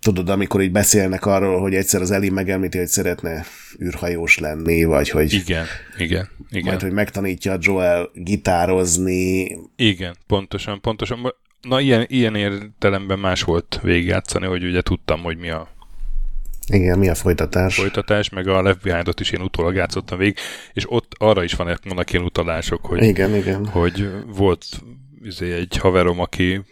tudod, 0.00 0.28
amikor 0.28 0.62
így 0.62 0.72
beszélnek 0.72 1.26
arról, 1.26 1.60
hogy 1.60 1.74
egyszer 1.74 2.00
az 2.00 2.10
Eli 2.10 2.30
megemlíti, 2.30 2.78
hogy 2.78 2.86
szeretne 2.86 3.44
űrhajós 3.82 4.38
lenni, 4.38 4.84
vagy 4.84 5.08
hogy... 5.10 5.32
Igen, 5.32 5.66
igen, 5.98 6.28
igen. 6.50 6.64
Majd, 6.64 6.80
hogy 6.80 6.92
megtanítja 6.92 7.56
Joel 7.60 8.10
gitározni. 8.14 9.58
Igen, 9.76 10.16
pontosan, 10.26 10.80
pontosan. 10.80 11.34
Na, 11.62 11.80
ilyen, 11.80 12.04
ilyen 12.08 12.34
értelemben 12.34 13.18
más 13.18 13.42
volt 13.42 13.80
végigjátszani, 13.82 14.46
hogy 14.46 14.64
ugye 14.64 14.80
tudtam, 14.80 15.22
hogy 15.22 15.36
mi 15.36 15.50
a 15.50 15.74
igen, 16.68 16.98
mi 16.98 17.08
a 17.08 17.14
folytatás? 17.14 17.74
Folytatás, 17.74 18.28
meg 18.28 18.48
a 18.48 18.62
Left 18.62 18.82
Behind-ot 18.82 19.20
is 19.20 19.30
én 19.30 19.40
utólag 19.40 19.74
játszottam 19.74 20.18
végig, 20.18 20.36
és 20.72 20.90
ott 20.90 21.12
arra 21.18 21.44
is 21.44 21.54
van, 21.54 21.78
vannak 21.84 22.12
ilyen 22.12 22.24
utalások, 22.24 22.86
hogy, 22.86 23.02
igen, 23.02 23.34
igen. 23.34 23.66
hogy 23.66 24.10
volt 24.36 24.66
izé, 25.26 25.52
egy 25.52 25.76
haverom, 25.76 26.20
aki 26.20 26.62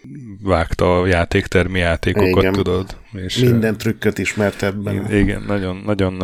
vágta 0.42 1.00
a 1.00 1.06
játéktermi 1.06 1.78
játékokat, 1.78 2.42
igen. 2.42 2.52
tudod. 2.52 2.96
És, 3.12 3.36
Minden 3.36 3.76
trükköt 3.76 4.18
ismert 4.18 4.62
ebben. 4.62 5.12
Igen, 5.12 5.42
nagyon, 5.46 5.82
nagyon, 5.84 6.14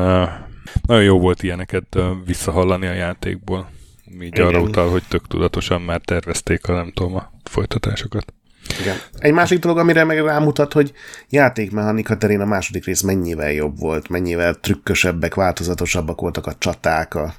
nagyon 0.87 1.05
jó 1.05 1.19
volt 1.19 1.43
ilyeneket 1.43 1.99
visszahallani 2.27 2.87
a 2.87 2.93
játékból. 2.93 3.71
Így 4.15 4.23
igen. 4.23 4.47
arra 4.47 4.61
utal, 4.61 4.91
hogy 4.91 5.03
tök 5.09 5.27
tudatosan 5.27 5.83
már 5.83 6.01
tervezték 6.01 6.69
a 6.69 6.73
nem 6.73 6.93
tudom, 6.95 7.15
a 7.15 7.33
folytatásokat. 7.45 8.33
Igen. 8.81 8.97
Egy 9.19 9.33
másik 9.33 9.59
dolog, 9.59 9.79
amire 9.79 10.05
meg 10.05 10.25
rámutat, 10.25 10.73
hogy 10.73 10.93
játékmechanika 11.29 12.17
terén 12.17 12.41
a 12.41 12.45
második 12.45 12.85
rész 12.85 13.01
mennyivel 13.01 13.53
jobb 13.53 13.79
volt, 13.79 14.09
mennyivel 14.09 14.55
trükkösebbek, 14.55 15.35
változatosabbak 15.35 16.21
voltak 16.21 16.47
a 16.47 16.55
csaták, 16.59 17.15
a 17.15 17.35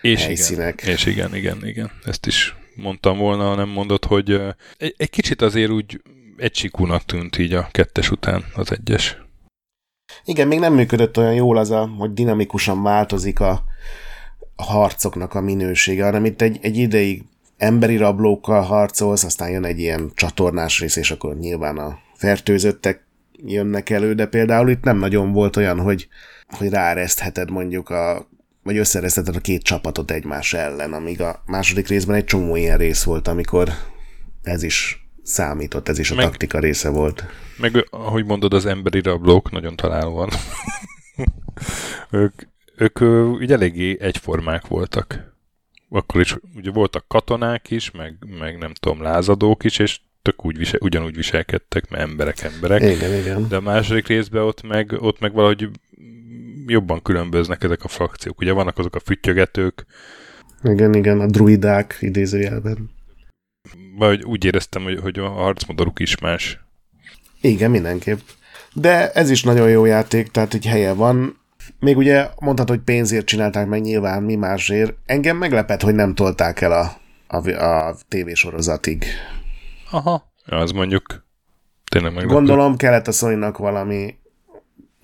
és 0.00 0.24
helyszínek. 0.24 0.82
Igen, 0.82 0.94
és 0.94 1.06
igen, 1.06 1.34
igen, 1.34 1.66
igen. 1.66 1.90
Ezt 2.04 2.26
is 2.26 2.54
mondtam 2.76 3.18
volna, 3.18 3.54
nem 3.54 3.68
mondott, 3.68 4.04
hogy 4.04 4.30
egy, 4.76 4.94
egy 4.96 5.10
kicsit 5.10 5.42
azért 5.42 5.70
úgy 5.70 6.00
egysikúnak 6.36 7.04
tűnt 7.04 7.38
így 7.38 7.52
a 7.52 7.68
kettes 7.70 8.10
után 8.10 8.44
az 8.54 8.72
egyes. 8.72 9.18
Igen, 10.24 10.48
még 10.48 10.58
nem 10.58 10.74
működött 10.74 11.18
olyan 11.18 11.34
jól 11.34 11.56
az, 11.56 11.70
a, 11.70 11.86
hogy 11.98 12.12
dinamikusan 12.12 12.82
változik 12.82 13.40
a, 13.40 13.62
a 14.56 14.62
harcoknak 14.62 15.34
a 15.34 15.40
minősége, 15.40 16.04
hanem 16.04 16.24
itt 16.24 16.42
egy, 16.42 16.58
egy 16.60 16.76
ideig 16.76 17.24
emberi 17.56 17.96
rablókkal 17.96 18.60
harcolsz, 18.60 19.24
aztán 19.24 19.50
jön 19.50 19.64
egy 19.64 19.78
ilyen 19.78 20.10
csatornás 20.14 20.80
rész, 20.80 20.96
és 20.96 21.10
akkor 21.10 21.36
nyilván 21.36 21.78
a 21.78 21.98
fertőzöttek 22.14 23.06
jönnek 23.44 23.90
elő, 23.90 24.14
de 24.14 24.26
például 24.26 24.70
itt 24.70 24.82
nem 24.82 24.98
nagyon 24.98 25.32
volt 25.32 25.56
olyan, 25.56 25.80
hogy, 25.80 26.08
hogy 26.48 26.68
ráeresztheted 26.68 27.50
mondjuk 27.50 27.88
a 27.88 28.28
vagy 28.66 28.76
összerezteted 28.76 29.36
a 29.36 29.40
két 29.40 29.62
csapatot 29.62 30.10
egymás 30.10 30.54
ellen, 30.54 30.92
amíg 30.92 31.20
a 31.20 31.42
második 31.46 31.88
részben 31.88 32.16
egy 32.16 32.24
csomó 32.24 32.56
ilyen 32.56 32.78
rész 32.78 33.02
volt, 33.02 33.28
amikor 33.28 33.68
ez 34.42 34.62
is 34.62 35.08
számított, 35.22 35.88
ez 35.88 35.98
is 35.98 36.10
a 36.10 36.14
meg, 36.14 36.24
taktika 36.24 36.58
része 36.58 36.88
volt. 36.88 37.24
Meg, 37.58 37.86
ahogy 37.90 38.24
mondod, 38.24 38.54
az 38.54 38.66
emberi 38.66 39.00
rablók 39.00 39.50
nagyon 39.50 39.76
találóan. 39.76 40.28
ők, 42.10 42.42
ők 42.76 43.00
ugye 43.40 43.54
eléggé 43.54 43.96
egyformák 44.00 44.66
voltak. 44.66 45.34
Akkor 45.88 46.20
is 46.20 46.36
ugye 46.54 46.70
voltak 46.70 47.04
katonák 47.08 47.70
is, 47.70 47.90
meg, 47.90 48.16
meg 48.38 48.58
nem 48.58 48.72
tudom, 48.74 49.02
lázadók 49.02 49.64
is, 49.64 49.78
és 49.78 50.00
tök 50.22 50.44
úgy 50.44 50.56
visel, 50.56 50.80
ugyanúgy 50.82 51.16
viselkedtek, 51.16 51.88
mert 51.90 52.02
emberek 52.02 52.42
emberek. 52.42 52.82
Igen, 52.82 53.14
igen. 53.14 53.48
De 53.48 53.56
a 53.56 53.60
második 53.60 54.06
részben 54.06 54.42
ott 54.42 54.62
meg, 54.62 54.92
ott 54.98 55.20
meg 55.20 55.32
valahogy 55.32 55.68
jobban 56.66 57.02
különböznek 57.02 57.64
ezek 57.64 57.84
a 57.84 57.88
frakciók. 57.88 58.40
Ugye 58.40 58.52
vannak 58.52 58.78
azok 58.78 58.94
a 58.94 59.00
füttyögetők. 59.00 59.86
Igen, 60.62 60.94
igen, 60.94 61.20
a 61.20 61.26
druidák 61.26 61.96
idézőjelben. 62.00 62.90
Vagy 63.98 64.24
úgy 64.24 64.44
éreztem, 64.44 64.82
hogy, 64.82 64.98
hogy 64.98 65.18
a 65.18 65.28
harcmodoruk 65.28 65.98
is 66.00 66.18
más. 66.18 66.60
Igen, 67.40 67.70
mindenképp. 67.70 68.18
De 68.72 69.10
ez 69.12 69.30
is 69.30 69.42
nagyon 69.42 69.70
jó 69.70 69.84
játék, 69.84 70.30
tehát 70.30 70.54
egy 70.54 70.66
helye 70.66 70.92
van. 70.92 71.40
Még 71.80 71.96
ugye 71.96 72.28
mondhatod, 72.38 72.76
hogy 72.76 72.84
pénzért 72.84 73.26
csinálták 73.26 73.66
meg 73.66 73.80
nyilván, 73.80 74.22
mi 74.22 74.34
másért. 74.34 74.94
Engem 75.06 75.36
meglepett, 75.36 75.80
hogy 75.80 75.94
nem 75.94 76.14
tolták 76.14 76.60
el 76.60 76.72
a, 76.72 77.00
a, 77.36 77.50
a 77.50 77.96
tévésorozatig. 78.08 79.04
Aha, 79.90 80.32
ja, 80.46 80.56
az 80.56 80.70
mondjuk 80.70 81.26
tényleg 81.90 82.12
meglepő. 82.12 82.34
Gondolom 82.34 82.76
kellett 82.76 83.06
a 83.06 83.12
sony 83.12 83.38
valami 83.56 84.14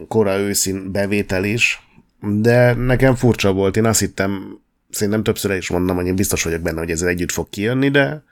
kora 0.08 0.38
őszín 0.38 0.92
bevétel 0.92 1.44
is, 1.44 1.82
de 2.20 2.74
nekem 2.74 3.14
furcsa 3.14 3.52
volt. 3.52 3.76
Én 3.76 3.84
azt 3.84 4.00
hittem, 4.00 4.60
szerintem 4.90 5.22
többször 5.22 5.56
is 5.56 5.70
mondom, 5.70 5.96
hogy 5.96 6.06
én 6.06 6.14
biztos 6.14 6.42
vagyok 6.42 6.60
benne, 6.60 6.78
hogy 6.78 6.90
ez 6.90 7.02
együtt 7.02 7.30
fog 7.30 7.48
kijönni, 7.48 7.88
de 7.88 8.24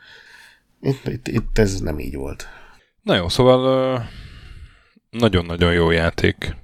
itt, 0.81 1.07
itt, 1.07 1.29
itt 1.29 1.59
ez 1.59 1.81
nem 1.81 1.99
így 1.99 2.15
volt. 2.15 2.49
Na 3.03 3.15
jó, 3.15 3.29
szóval 3.29 4.09
nagyon-nagyon 5.11 5.73
jó 5.73 5.91
játék. 5.91 6.57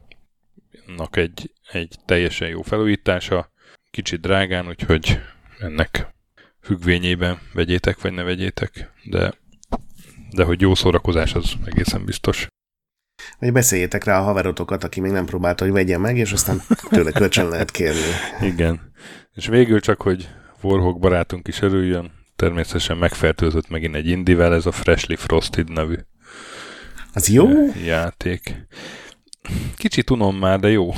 Ennek 0.87 1.17
egy, 1.17 1.53
egy 1.73 1.97
teljesen 2.05 2.49
jó 2.49 2.63
felújítása, 2.63 3.51
kicsit 3.91 4.21
drágán, 4.21 4.69
úgyhogy 4.69 5.21
ennek 5.59 6.15
függvényében 6.61 7.39
vegyétek, 7.53 8.01
vagy 8.01 8.13
ne 8.13 8.23
vegyétek, 8.23 8.93
de, 9.05 9.35
de 10.31 10.45
hogy 10.45 10.61
jó 10.61 10.75
szórakozás, 10.75 11.35
az 11.35 11.53
egészen 11.65 12.05
biztos 12.05 12.47
vagy 13.39 13.53
beszéljétek 13.53 14.05
rá 14.05 14.21
a 14.21 14.23
haverotokat, 14.23 14.85
aki 14.85 15.01
még 15.01 15.11
nem 15.11 15.25
próbálta, 15.25 15.65
hogy 15.65 15.73
vegye 15.73 15.99
meg, 15.99 16.17
és 16.17 16.33
aztán 16.33 16.63
tőle 16.89 17.13
kölcsön 17.13 17.49
lehet 17.49 17.71
kérni. 17.71 18.01
Igen. 18.41 18.93
És 19.33 19.47
végül 19.47 19.81
csak, 19.81 20.03
hogy 20.03 20.29
Warhawk 20.63 20.99
barátunk 20.99 21.49
is 21.49 21.61
örüljön, 21.61 22.11
természetesen 22.37 22.97
megfertőzött 22.97 23.69
megint 23.69 23.95
egy 23.95 24.09
indivel, 24.09 24.55
ez 24.55 24.67
a 24.67 24.73
Freshly 24.73 25.17
Frosted 25.17 25.73
nevű 25.73 25.97
az 27.17 27.29
jó? 27.29 27.49
játék. 27.85 28.67
Kicsit 29.77 30.11
unom 30.11 30.37
már, 30.37 30.61
de 30.61 30.69
jó. 30.69 30.93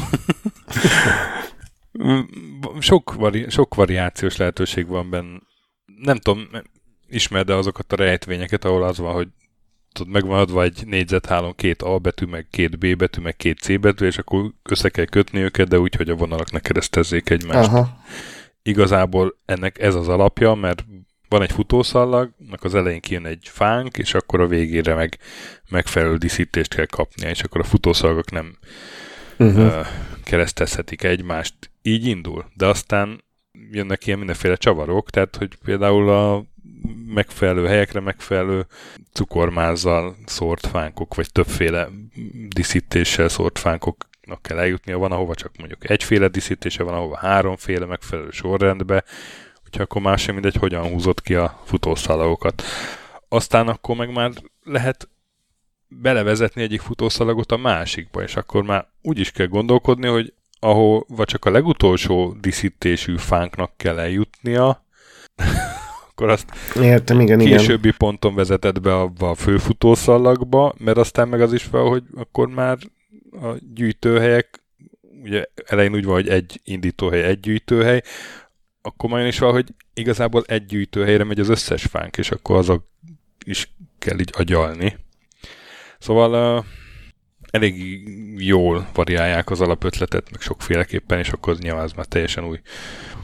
sok, 2.79 3.15
vari- 3.15 3.51
sok 3.51 3.75
variációs 3.75 4.37
lehetőség 4.37 4.87
van 4.87 5.11
benne. 5.11 5.39
Nem 6.01 6.17
tudom, 6.17 6.49
ismerd 7.07 7.51
azokat 7.51 7.93
a 7.93 7.97
rejtvényeket, 7.97 8.65
ahol 8.65 8.83
az 8.83 8.99
van, 8.99 9.13
hogy 9.13 9.29
tudod, 9.93 10.13
meg 10.13 10.27
van 10.27 10.39
adva 10.39 10.63
egy 10.63 10.83
négyzethálon 10.87 11.55
két 11.55 11.83
A 11.83 11.99
betű, 11.99 12.27
meg 12.27 12.47
két 12.51 12.79
B 12.79 12.97
betű, 12.97 13.21
meg 13.21 13.37
két 13.37 13.59
C 13.59 13.81
betű, 13.81 14.07
és 14.07 14.19
akkor 14.19 14.53
össze 14.63 14.89
kell 14.89 15.05
kötni 15.05 15.41
őket, 15.41 15.69
de 15.69 15.79
úgy, 15.79 15.95
hogy 15.95 16.11
a 16.11 16.15
vonalak 16.15 16.51
ne 16.51 16.59
keresztezzék 16.59 17.31
egymást. 17.31 17.69
Aha. 17.69 17.99
Igazából 18.63 19.39
ennek 19.45 19.79
ez 19.81 19.95
az 19.95 20.09
alapja, 20.09 20.55
mert 20.55 20.85
van 21.29 21.43
egy 21.43 21.53
futószallagnak 21.53 22.65
az 22.65 22.75
elején 22.75 23.01
kijön 23.01 23.27
egy 23.27 23.49
fánk, 23.53 23.99
és 23.99 24.15
akkor 24.15 24.41
a 24.41 24.47
végére 24.47 24.95
meg 24.95 25.19
megfelelő 25.71 26.17
diszítést 26.17 26.75
kell 26.75 26.87
kapnia, 26.87 27.29
és 27.29 27.43
akkor 27.43 27.61
a 27.61 27.65
futószalagok 27.65 28.31
nem 28.31 28.57
uh-huh. 29.39 29.65
uh, 29.65 29.87
keresztezhetik 30.25 31.03
egymást. 31.03 31.55
Így 31.83 32.07
indul, 32.07 32.45
de 32.55 32.67
aztán 32.67 33.25
jönnek 33.71 34.07
ilyen 34.07 34.19
mindenféle 34.19 34.57
csavarok, 34.57 35.11
tehát 35.11 35.37
hogy 35.37 35.57
például 35.65 36.11
a 36.11 36.45
megfelelő 37.07 37.67
helyekre 37.67 38.01
megfelelő 38.01 38.67
cukormázzal 39.13 40.17
szórt 40.27 40.67
fánkok, 40.67 41.15
vagy 41.15 41.33
többféle 41.33 41.89
diszítéssel 42.49 43.29
szórt 43.29 43.59
fánkoknak 43.59 44.43
kell 44.43 44.59
eljutnia. 44.59 44.99
Van, 44.99 45.13
ahova 45.13 45.35
csak 45.35 45.53
mondjuk 45.59 45.91
egyféle 45.91 46.29
diszítése, 46.29 46.83
van, 46.83 46.95
ahova 46.95 47.17
háromféle 47.17 47.87
megfelelő 47.87 48.31
sorrendbe, 48.31 49.05
hogyha 49.63 49.83
akkor 49.83 50.03
más 50.03 50.23
sem 50.23 50.35
mindegy, 50.35 50.57
hogyan 50.57 50.89
húzott 50.89 51.23
ki 51.23 51.35
a 51.35 51.61
futószalagokat. 51.65 52.63
Aztán 53.29 53.69
akkor 53.69 53.97
meg 53.97 54.13
már 54.13 54.31
lehet 54.63 55.09
belevezetni 55.89 56.63
egyik 56.63 56.81
futószalagot 56.81 57.53
a 57.53 57.57
másikba, 57.57 58.23
és 58.23 58.37
akkor 58.37 58.63
már 58.63 58.87
úgy 59.03 59.19
is 59.19 59.31
kell 59.31 59.47
gondolkodni, 59.47 60.07
hogy 60.07 60.33
ahova 60.61 61.25
csak 61.25 61.45
a 61.45 61.51
legutolsó 61.51 62.37
diszítésű 62.41 63.17
fánknak 63.17 63.77
kell 63.77 63.99
eljutnia, 63.99 64.85
akkor 66.19 66.33
azt 66.33 66.77
Értem, 66.77 67.21
igen, 67.21 67.39
későbbi 67.39 67.87
igen. 67.87 67.99
ponton 67.99 68.35
vezetett 68.35 68.81
be 68.81 68.95
abba 68.95 69.31
a 69.31 69.35
főfutószalagba, 69.35 70.75
mert 70.79 70.97
aztán 70.97 71.29
meg 71.29 71.41
az 71.41 71.53
is 71.53 71.63
fel, 71.63 71.81
hogy 71.81 72.03
akkor 72.15 72.49
már 72.49 72.79
a 73.33 73.55
gyűjtőhelyek, 73.75 74.63
ugye 75.23 75.45
elején 75.67 75.95
úgy 75.95 76.05
van, 76.05 76.15
hogy 76.15 76.29
egy 76.29 76.61
indítóhely, 76.65 77.23
egy 77.23 77.41
gyűjtőhely, 77.41 78.03
akkor 78.83 79.11
majd 79.11 79.27
is 79.27 79.39
van, 79.39 79.53
hogy 79.53 79.67
igazából 79.95 80.43
egy 80.47 80.67
gyűjtőhelyre 80.67 81.25
megy 81.25 81.41
az 81.41 81.49
összes 81.49 81.83
fánk, 81.83 82.17
és 82.17 82.31
akkor 82.31 82.57
azok 82.57 82.85
is 83.45 83.73
kell 83.99 84.19
így 84.19 84.33
agyalni. 84.33 84.97
Szóval 85.99 86.59
uh, 86.59 86.65
elég 87.51 88.03
jól 88.37 88.89
variálják 88.95 89.51
az 89.51 89.61
alapötletet, 89.61 90.31
meg 90.31 90.41
sokféleképpen, 90.41 91.19
és 91.19 91.29
akkor 91.29 91.57
nyilván 91.59 91.83
az 91.83 91.93
már 91.93 92.07
teljesen 92.07 92.45
új 92.45 92.61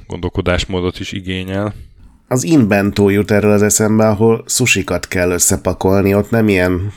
gondolkodásmódot 0.06 1.00
is 1.00 1.12
igényel. 1.12 1.74
Az 2.28 2.44
Inbentó 2.44 3.08
jut 3.08 3.30
erről 3.30 3.52
az 3.52 3.62
eszembe, 3.62 4.08
ahol 4.08 4.44
susikat 4.46 5.08
kell 5.08 5.30
összepakolni, 5.30 6.14
ott 6.14 6.30
nem 6.30 6.48
ilyen 6.48 6.92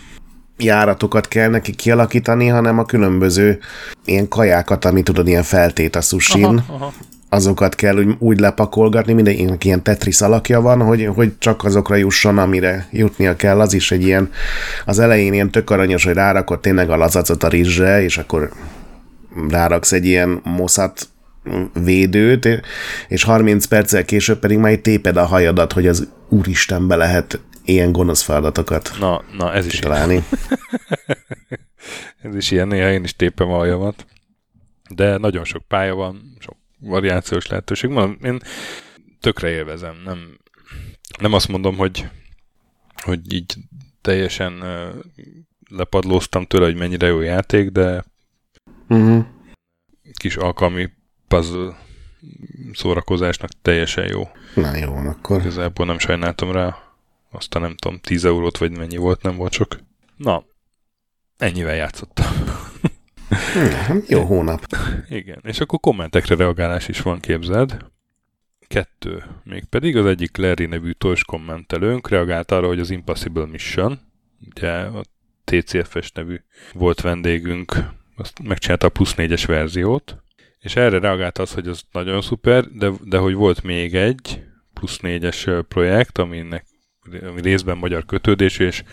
járatokat 0.57 1.27
kell 1.27 1.49
neki 1.49 1.75
kialakítani, 1.75 2.47
hanem 2.47 2.79
a 2.79 2.85
különböző 2.85 3.59
ilyen 4.05 4.27
kajákat, 4.27 4.85
ami 4.85 5.03
tudod, 5.03 5.27
ilyen 5.27 5.43
feltét 5.43 5.95
a 5.95 6.01
susin, 6.01 6.43
aha, 6.43 6.63
aha. 6.67 6.93
azokat 7.29 7.75
kell 7.75 7.97
úgy, 7.97 8.15
úgy 8.19 8.39
lepakolgatni, 8.39 9.13
mindenkinek 9.13 9.63
ilyen 9.63 9.83
Tetris 9.83 10.21
alakja 10.21 10.61
van, 10.61 10.81
hogy, 10.81 11.09
hogy 11.15 11.37
csak 11.37 11.63
azokra 11.63 11.95
jusson, 11.95 12.37
amire 12.37 12.87
jutnia 12.91 13.35
kell. 13.35 13.59
Az 13.59 13.73
is 13.73 13.91
egy 13.91 14.03
ilyen, 14.03 14.31
az 14.85 14.99
elején 14.99 15.33
ilyen 15.33 15.51
tök 15.51 15.69
aranyos, 15.69 16.03
hogy 16.03 16.13
rárakott 16.13 16.61
tényleg 16.61 16.89
a 16.89 16.97
lazacot 16.97 17.43
a 17.43 17.47
rizsre, 17.47 18.03
és 18.03 18.17
akkor 18.17 18.51
ráraksz 19.49 19.91
egy 19.91 20.05
ilyen 20.05 20.41
moszat 20.43 21.07
védőt, 21.73 22.61
és 23.07 23.23
30 23.23 23.65
perccel 23.65 24.05
később 24.05 24.39
pedig 24.39 24.57
majd 24.57 24.81
téped 24.81 25.17
a 25.17 25.25
hajadat, 25.25 25.73
hogy 25.73 25.87
az 25.87 26.09
úristenbe 26.29 26.95
lehet 26.95 27.41
ilyen 27.65 27.91
gonosz 27.91 28.21
feladatokat 28.21 28.95
Na, 28.99 29.23
na 29.37 29.53
ez 29.53 29.65
is 29.65 29.79
találni. 29.79 30.23
ez 32.21 32.35
is 32.35 32.51
ilyen, 32.51 32.67
néha 32.67 32.91
én 32.91 33.03
is 33.03 33.15
tépem 33.15 33.51
a 33.51 33.57
hajamat. 33.57 34.05
De 34.89 35.17
nagyon 35.17 35.43
sok 35.43 35.63
pálya 35.67 35.95
van, 35.95 36.35
sok 36.39 36.55
variációs 36.79 37.47
lehetőség 37.47 37.91
van. 37.91 38.17
Én 38.23 38.39
tökre 39.19 39.49
élvezem. 39.49 39.95
Nem, 40.05 40.37
nem 41.19 41.33
azt 41.33 41.47
mondom, 41.47 41.77
hogy, 41.77 42.09
hogy 43.03 43.33
így 43.33 43.55
teljesen 44.01 44.63
lepadlóztam 45.69 46.45
tőle, 46.45 46.65
hogy 46.65 46.75
mennyire 46.75 47.07
jó 47.07 47.21
játék, 47.21 47.69
de 47.69 48.03
uh-huh. 48.87 49.25
kis 50.19 50.35
alkalmi 50.35 50.89
puzzle 51.27 51.75
szórakozásnak 52.73 53.49
teljesen 53.61 54.07
jó. 54.07 54.29
Na 54.55 54.75
jó, 54.75 54.95
akkor. 54.95 55.39
Igazából 55.39 55.85
nem 55.85 55.99
sajnáltam 55.99 56.51
rá. 56.51 56.77
Aztán 57.31 57.61
nem 57.61 57.75
tudom, 57.75 57.99
10 57.99 58.25
eurót 58.25 58.57
vagy 58.57 58.77
mennyi 58.77 58.97
volt, 58.97 59.21
nem 59.21 59.35
volt 59.35 59.51
sok. 59.51 59.79
Na, 60.17 60.43
ennyivel 61.37 61.75
játszottam. 61.75 62.25
Ja, 63.55 63.95
jó 64.07 64.23
hónap. 64.23 64.65
Igen, 65.09 65.39
és 65.43 65.59
akkor 65.59 65.79
kommentekre 65.79 66.35
reagálás 66.35 66.87
is 66.87 67.01
van, 67.01 67.19
képzeld. 67.19 67.77
Kettő. 68.67 69.23
Mégpedig 69.43 69.97
az 69.97 70.05
egyik 70.05 70.37
Larry 70.37 70.65
nevű 70.65 70.91
tojs 70.91 71.23
kommentelőnk 71.23 72.09
reagált 72.09 72.51
arra, 72.51 72.67
hogy 72.67 72.79
az 72.79 72.89
Impossible 72.89 73.45
Mission, 73.45 73.99
ugye 74.55 74.71
a 74.71 75.03
TCFS 75.43 76.11
nevű 76.11 76.41
volt 76.73 77.01
vendégünk, 77.01 77.75
azt 78.15 78.39
megcsinálta 78.43 78.87
a 78.87 78.89
plusz 78.89 79.15
négyes 79.15 79.45
verziót, 79.45 80.17
és 80.67 80.75
erre 80.75 80.99
reagált 80.99 81.37
az, 81.37 81.53
hogy 81.53 81.67
az 81.67 81.81
nagyon 81.91 82.21
szuper, 82.21 82.65
de, 82.65 82.91
de 83.03 83.17
hogy 83.17 83.33
volt 83.33 83.63
még 83.63 83.95
egy 83.95 84.43
plusz 84.73 84.99
négyes 84.99 85.47
projekt, 85.67 86.17
aminek 86.17 86.65
ami 87.21 87.41
részben 87.41 87.77
magyar 87.77 88.05
kötődés, 88.05 88.57
és 88.57 88.83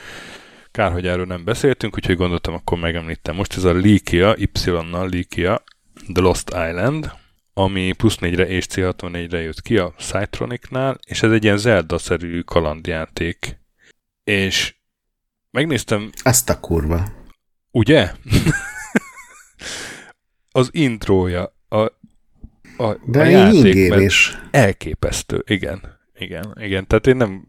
kár, 0.71 0.93
hogy 0.93 1.07
erről 1.07 1.25
nem 1.25 1.45
beszéltünk, 1.45 1.97
úgyhogy 1.97 2.17
gondoltam, 2.17 2.55
akkor 2.55 2.79
megemlítem. 2.79 3.35
Most 3.35 3.57
ez 3.57 3.65
a 3.65 3.73
Likia, 3.73 4.37
Y-nal 4.37 5.09
Likia, 5.09 5.63
The 6.13 6.23
Lost 6.23 6.49
Island, 6.49 7.13
ami 7.53 7.93
plusz 7.93 8.17
4-re 8.21 8.47
és 8.49 8.67
C64-re 8.71 9.41
jött 9.41 9.63
ki 9.63 9.79
a 9.79 9.95
Cytronicnál, 9.99 10.99
és 11.07 11.23
ez 11.23 11.31
egy 11.31 11.45
ilyen 11.45 11.59
Zelda-szerű 11.59 12.41
kalandjáték. 12.41 13.61
És 14.25 14.75
megnéztem... 15.51 16.11
Ezt 16.23 16.51
a 16.51 16.61
kurva. 16.61 17.05
Ugye? 17.71 18.13
az 20.57 20.69
intrója, 20.73 21.54
a, 22.77 22.97
De 23.07 23.21
a 23.21 23.25
játék 23.25 23.95
is. 24.01 24.39
elképesztő, 24.51 25.43
igen. 25.47 25.99
Igen, 26.19 26.57
igen. 26.61 26.87
Tehát 26.87 27.07
én 27.07 27.17
nem 27.17 27.47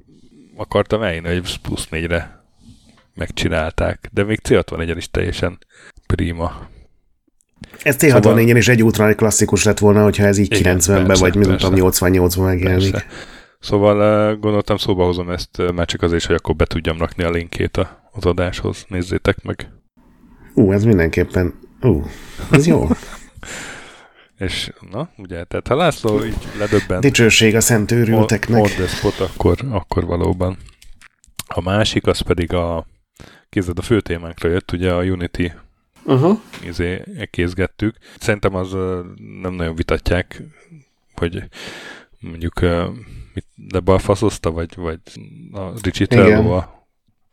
akartam 0.55 1.01
eljönni, 1.01 1.27
hogy 1.27 1.59
plusz 1.61 1.89
négyre 1.89 2.43
megcsinálták, 3.15 4.09
de 4.13 4.23
még 4.23 4.39
C64-en 4.43 4.93
is 4.97 5.09
teljesen 5.09 5.57
prima. 6.07 6.67
Ez 7.83 7.95
C64-en 7.99 8.21
szóval... 8.23 8.55
is 8.55 8.67
egy 8.67 8.83
útra 8.83 9.15
klasszikus 9.15 9.63
lett 9.63 9.79
volna, 9.79 10.03
hogyha 10.03 10.25
ez 10.25 10.37
így 10.37 10.61
90-ben, 10.63 11.17
vagy 11.19 11.35
mint 11.35 11.57
tudom, 11.57 11.91
88-ban 11.91 12.43
megjelenik. 12.43 12.91
Persze. 12.91 13.07
Szóval 13.59 14.35
gondoltam, 14.35 14.77
szóba 14.77 15.05
hozom 15.05 15.29
ezt 15.29 15.71
már 15.73 15.85
csak 15.85 16.01
azért, 16.01 16.25
hogy 16.25 16.35
akkor 16.35 16.55
be 16.55 16.65
tudjam 16.65 16.97
rakni 16.97 17.23
a 17.23 17.29
linkét 17.29 17.77
az 18.11 18.25
adáshoz. 18.25 18.85
Nézzétek 18.87 19.43
meg. 19.43 19.71
Ú, 20.53 20.71
ez 20.71 20.83
mindenképpen... 20.83 21.53
Ú, 21.81 22.03
ez 22.51 22.67
jó. 22.67 22.87
És 24.37 24.71
na, 24.91 25.09
ugye, 25.17 25.43
tehát 25.43 25.67
ha 25.67 25.75
László 25.75 26.25
így 26.25 26.47
ledöbben... 26.57 26.99
Dicsőség 26.99 27.55
a 27.55 27.61
szent 27.61 27.91
őrülteknek. 27.91 28.67
Spot, 28.87 29.19
akkor, 29.19 29.57
akkor 29.69 30.05
valóban. 30.05 30.57
A 31.47 31.61
másik, 31.61 32.07
az 32.07 32.19
pedig 32.19 32.53
a 32.53 32.85
kézed 33.49 33.79
a 33.79 33.81
fő 33.81 34.01
témánkra 34.01 34.49
jött, 34.49 34.71
ugye 34.71 34.93
a 34.93 35.03
Unity 35.03 35.51
uh-huh. 36.05 36.39
izé, 36.63 37.03
kézgettük. 37.29 37.97
Szerintem 38.19 38.55
az 38.55 38.71
nem 39.41 39.53
nagyon 39.53 39.75
vitatják, 39.75 40.41
hogy 41.13 41.43
mondjuk 42.19 42.59
mit 43.33 43.45
lebalfaszozta, 43.71 44.51
vagy, 44.51 44.75
vagy 44.75 44.99
a 45.51 45.71
Richie 45.81 46.37
a 46.37 46.87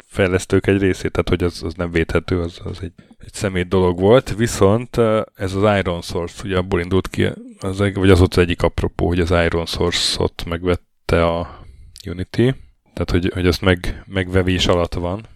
fejlesztők 0.07 0.67
egy 0.67 0.79
részét, 0.79 1.13
tehát 1.13 1.29
hogy 1.29 1.43
az, 1.43 1.63
az 1.63 1.75
nem 1.75 1.91
védhető, 1.91 2.41
az, 2.41 2.61
az 2.65 2.79
egy, 2.83 2.93
egy 3.25 3.33
szemét 3.33 3.69
dolog 3.69 4.01
volt, 4.01 4.35
viszont 4.37 4.97
ez 5.35 5.55
az 5.55 5.79
Iron 5.79 6.03
Source, 6.03 6.43
ugye 6.45 6.57
abból 6.57 6.81
indult 6.81 7.09
ki, 7.09 7.29
az, 7.59 7.79
vagy 7.79 8.11
az 8.11 8.21
ott 8.21 8.35
az 8.35 8.43
egyik 8.43 8.63
apropó, 8.63 9.07
hogy 9.07 9.21
az 9.21 9.31
Iron 9.31 9.67
Source-ot 9.67 10.45
megvette 10.45 11.27
a 11.27 11.65
Unity, 12.07 12.55
tehát 12.93 13.11
hogy, 13.11 13.31
hogy 13.35 13.47
azt 13.47 13.61
meg, 13.61 14.03
megvevés 14.07 14.67
alatt 14.67 14.95
van, 14.95 15.27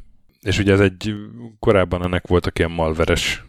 és 0.41 0.59
ugye 0.59 0.73
ez 0.73 0.81
egy, 0.81 1.15
korábban 1.59 2.05
ennek 2.05 2.27
voltak 2.27 2.59
ilyen 2.59 2.71
malveres 2.71 3.45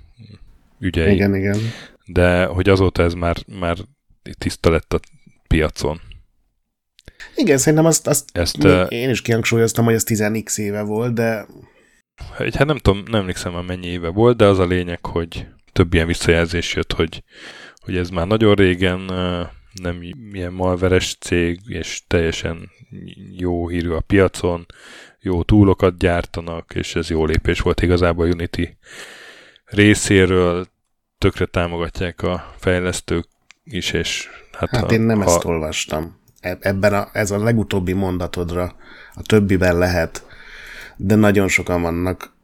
ügyei. 0.80 1.14
Igen, 1.14 1.36
igen. 1.36 1.58
De 2.06 2.46
hogy 2.46 2.70
azóta 2.70 3.04
ez 3.04 3.14
már, 3.14 3.38
már 3.60 3.78
tiszta 4.38 4.70
lett 4.70 4.94
a 4.94 5.00
piacon. 5.48 6.02
Igen, 7.36 7.58
szerintem 7.58 7.86
azt, 7.86 8.08
azt 8.08 8.30
Ezt, 8.34 8.64
én 8.90 9.10
is 9.10 9.22
kihangsúlyoztam, 9.22 9.86
hogy 9.86 9.94
ez 9.94 10.04
10x 10.08 10.58
éve 10.60 10.82
volt, 10.82 11.14
de... 11.14 11.46
Hát 12.38 12.66
nem 12.66 12.78
tudom, 12.78 13.04
nem 13.06 13.20
emlékszem 13.20 13.54
már 13.54 13.64
mennyi 13.64 13.88
éve 13.88 14.10
volt, 14.10 14.38
de 14.38 14.46
az 14.46 14.60
a 14.60 14.66
lényeg, 14.66 15.06
hogy 15.06 15.48
több 15.72 15.94
ilyen 15.94 16.08
visszajelzés 16.08 16.74
jött, 16.74 16.94
hogy, 16.94 17.24
hogy 17.76 17.98
ez 17.98 18.10
már 18.10 18.28
nagyon 18.28 18.56
régen 18.56 19.00
nem 19.82 20.02
ilyen 20.32 20.54
malveres 20.54 21.16
cég, 21.20 21.60
és 21.66 22.02
teljesen 22.08 22.70
jó 23.32 23.68
hírű 23.68 23.90
a 23.90 24.00
piacon, 24.00 24.66
jó 25.20 25.44
túlokat 25.44 25.98
gyártanak, 25.98 26.76
és 26.76 26.96
ez 26.96 27.10
jó 27.10 27.26
lépés 27.26 27.60
volt 27.60 27.82
igazából 27.82 28.26
a 28.26 28.30
Unity 28.30 28.78
részéről, 29.66 30.68
tökre 31.18 31.46
támogatják 31.46 32.22
a 32.22 32.54
fejlesztők 32.58 33.28
is, 33.64 33.92
és 33.92 34.30
hát, 34.52 34.70
hát 34.70 34.86
ha, 34.86 34.94
én 34.94 35.02
nem 35.02 35.22
ha, 35.22 35.26
ezt 35.26 35.46
olvastam. 35.46 36.20
E- 36.40 36.58
ebben 36.60 36.94
a, 36.94 37.10
ez 37.14 37.32
a 37.32 37.44
legutóbbi 37.44 37.94
mondatodra, 37.94 38.76
a 39.14 39.22
többiben 39.22 39.78
lehet, 39.78 40.27
de 40.98 41.16
nagyon 41.16 41.48
sokan 41.48 41.82
vannak, 41.82 42.36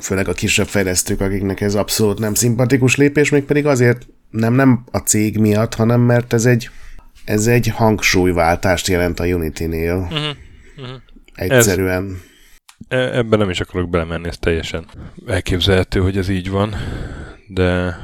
főleg 0.00 0.28
a 0.28 0.32
kisebb 0.32 0.66
fejlesztők, 0.66 1.20
akiknek 1.20 1.60
ez 1.60 1.74
abszolút 1.74 2.18
nem 2.18 2.34
szimpatikus 2.34 2.96
lépés, 2.96 3.30
még 3.30 3.44
pedig 3.44 3.66
azért 3.66 4.06
nem, 4.30 4.54
nem 4.54 4.84
a 4.90 4.98
cég 4.98 5.38
miatt, 5.38 5.74
hanem 5.74 6.00
mert 6.00 6.32
ez 6.32 6.44
egy, 6.44 6.70
ez 7.24 7.46
egy 7.46 7.66
hangsúlyváltást 7.68 8.86
jelent 8.86 9.20
a 9.20 9.24
Unity-nél. 9.24 9.96
Uh-huh. 9.96 10.18
Uh-huh. 10.76 10.96
Egyszerűen. 11.34 12.20
Ez, 12.88 12.98
e- 12.98 13.16
ebben 13.16 13.38
nem 13.38 13.50
is 13.50 13.60
akarok 13.60 13.90
belemenni, 13.90 14.28
ez 14.28 14.38
teljesen 14.38 14.86
elképzelhető, 15.26 16.00
hogy 16.00 16.16
ez 16.16 16.28
így 16.28 16.50
van, 16.50 16.74
de 17.48 17.96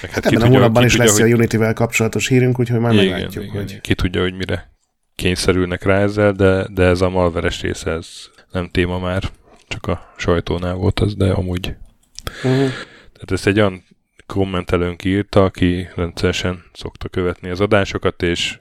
meg 0.00 0.10
hát, 0.10 0.24
hát 0.24 0.26
ebben 0.26 0.42
a 0.42 0.46
hónapban 0.46 0.84
is 0.84 0.96
lesz 0.96 1.20
hogy... 1.20 1.32
a 1.32 1.34
Unity-vel 1.34 1.72
kapcsolatos 1.72 2.28
hírünk, 2.28 2.60
úgyhogy 2.60 2.80
már 2.80 2.92
igen, 2.92 3.06
meglátjuk, 3.06 3.44
igen, 3.44 3.56
hogy... 3.56 3.80
Ki 3.80 3.94
tudja, 3.94 4.20
hogy 4.20 4.34
mire 4.34 4.70
kényszerülnek 5.14 5.82
rá 5.82 6.00
ezzel, 6.00 6.32
de, 6.32 6.66
de 6.70 6.84
ez 6.84 7.00
a 7.00 7.08
malveres 7.08 7.60
része, 7.60 7.90
ez 7.90 8.06
nem 8.52 8.68
téma 8.68 8.98
már, 8.98 9.30
csak 9.68 9.86
a 9.86 10.14
sajtónál 10.16 10.74
volt 10.74 11.00
az, 11.00 11.14
de 11.14 11.30
amúgy. 11.30 11.74
Uh-huh. 12.24 12.68
Tehát 13.12 13.30
ezt 13.30 13.46
egy 13.46 13.58
olyan 13.58 13.84
kommentelőnk 14.26 15.04
írta, 15.04 15.44
aki 15.44 15.88
rendszeresen 15.94 16.64
szokta 16.72 17.08
követni 17.08 17.50
az 17.50 17.60
adásokat, 17.60 18.22
és 18.22 18.60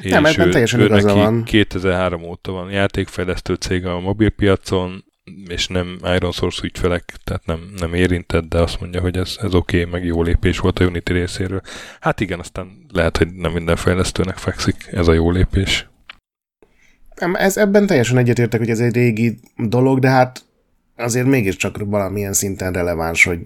Nem, 0.00 0.24
ebben 0.24 0.50
teljesen 0.50 0.80
ő 0.80 0.88
neki 0.88 1.04
van. 1.04 1.44
2003 1.44 2.22
óta 2.22 2.52
van 2.52 2.70
játékfejlesztő 2.70 3.54
cége 3.54 3.92
a 3.92 4.00
mobilpiacon, 4.00 5.04
és 5.48 5.66
nem 5.66 5.98
Iron 6.14 6.32
Source 6.32 6.64
ügyfelek, 6.64 7.14
tehát 7.24 7.46
nem, 7.46 7.72
nem 7.78 7.94
érintett, 7.94 8.44
de 8.44 8.58
azt 8.58 8.80
mondja, 8.80 9.00
hogy 9.00 9.16
ez, 9.16 9.36
ez 9.40 9.54
oké, 9.54 9.78
okay, 9.78 9.90
meg 9.90 10.04
jó 10.04 10.22
lépés 10.22 10.58
volt 10.58 10.78
a 10.78 10.84
Unity 10.84 11.10
részéről. 11.10 11.60
Hát 12.00 12.20
igen, 12.20 12.38
aztán 12.38 12.86
lehet, 12.92 13.16
hogy 13.16 13.28
nem 13.34 13.52
minden 13.52 13.76
fejlesztőnek 13.76 14.36
fekszik 14.36 14.86
ez 14.90 15.08
a 15.08 15.12
jó 15.12 15.30
lépés. 15.30 15.88
Ez, 17.32 17.56
ebben 17.56 17.86
teljesen 17.86 18.18
egyetértek, 18.18 18.60
hogy 18.60 18.70
ez 18.70 18.80
egy 18.80 18.94
régi 18.94 19.38
dolog, 19.56 19.98
de 19.98 20.08
hát 20.08 20.44
azért 20.96 21.26
mégiscsak 21.26 21.76
valamilyen 21.84 22.32
szinten 22.32 22.72
releváns, 22.72 23.24
hogy 23.24 23.40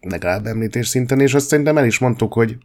legalább 0.00 0.46
említés 0.46 0.88
szinten, 0.88 1.20
és 1.20 1.34
azt 1.34 1.46
szerintem 1.46 1.78
el 1.78 1.86
is 1.86 1.98
mondtuk, 1.98 2.32
hogy 2.32 2.56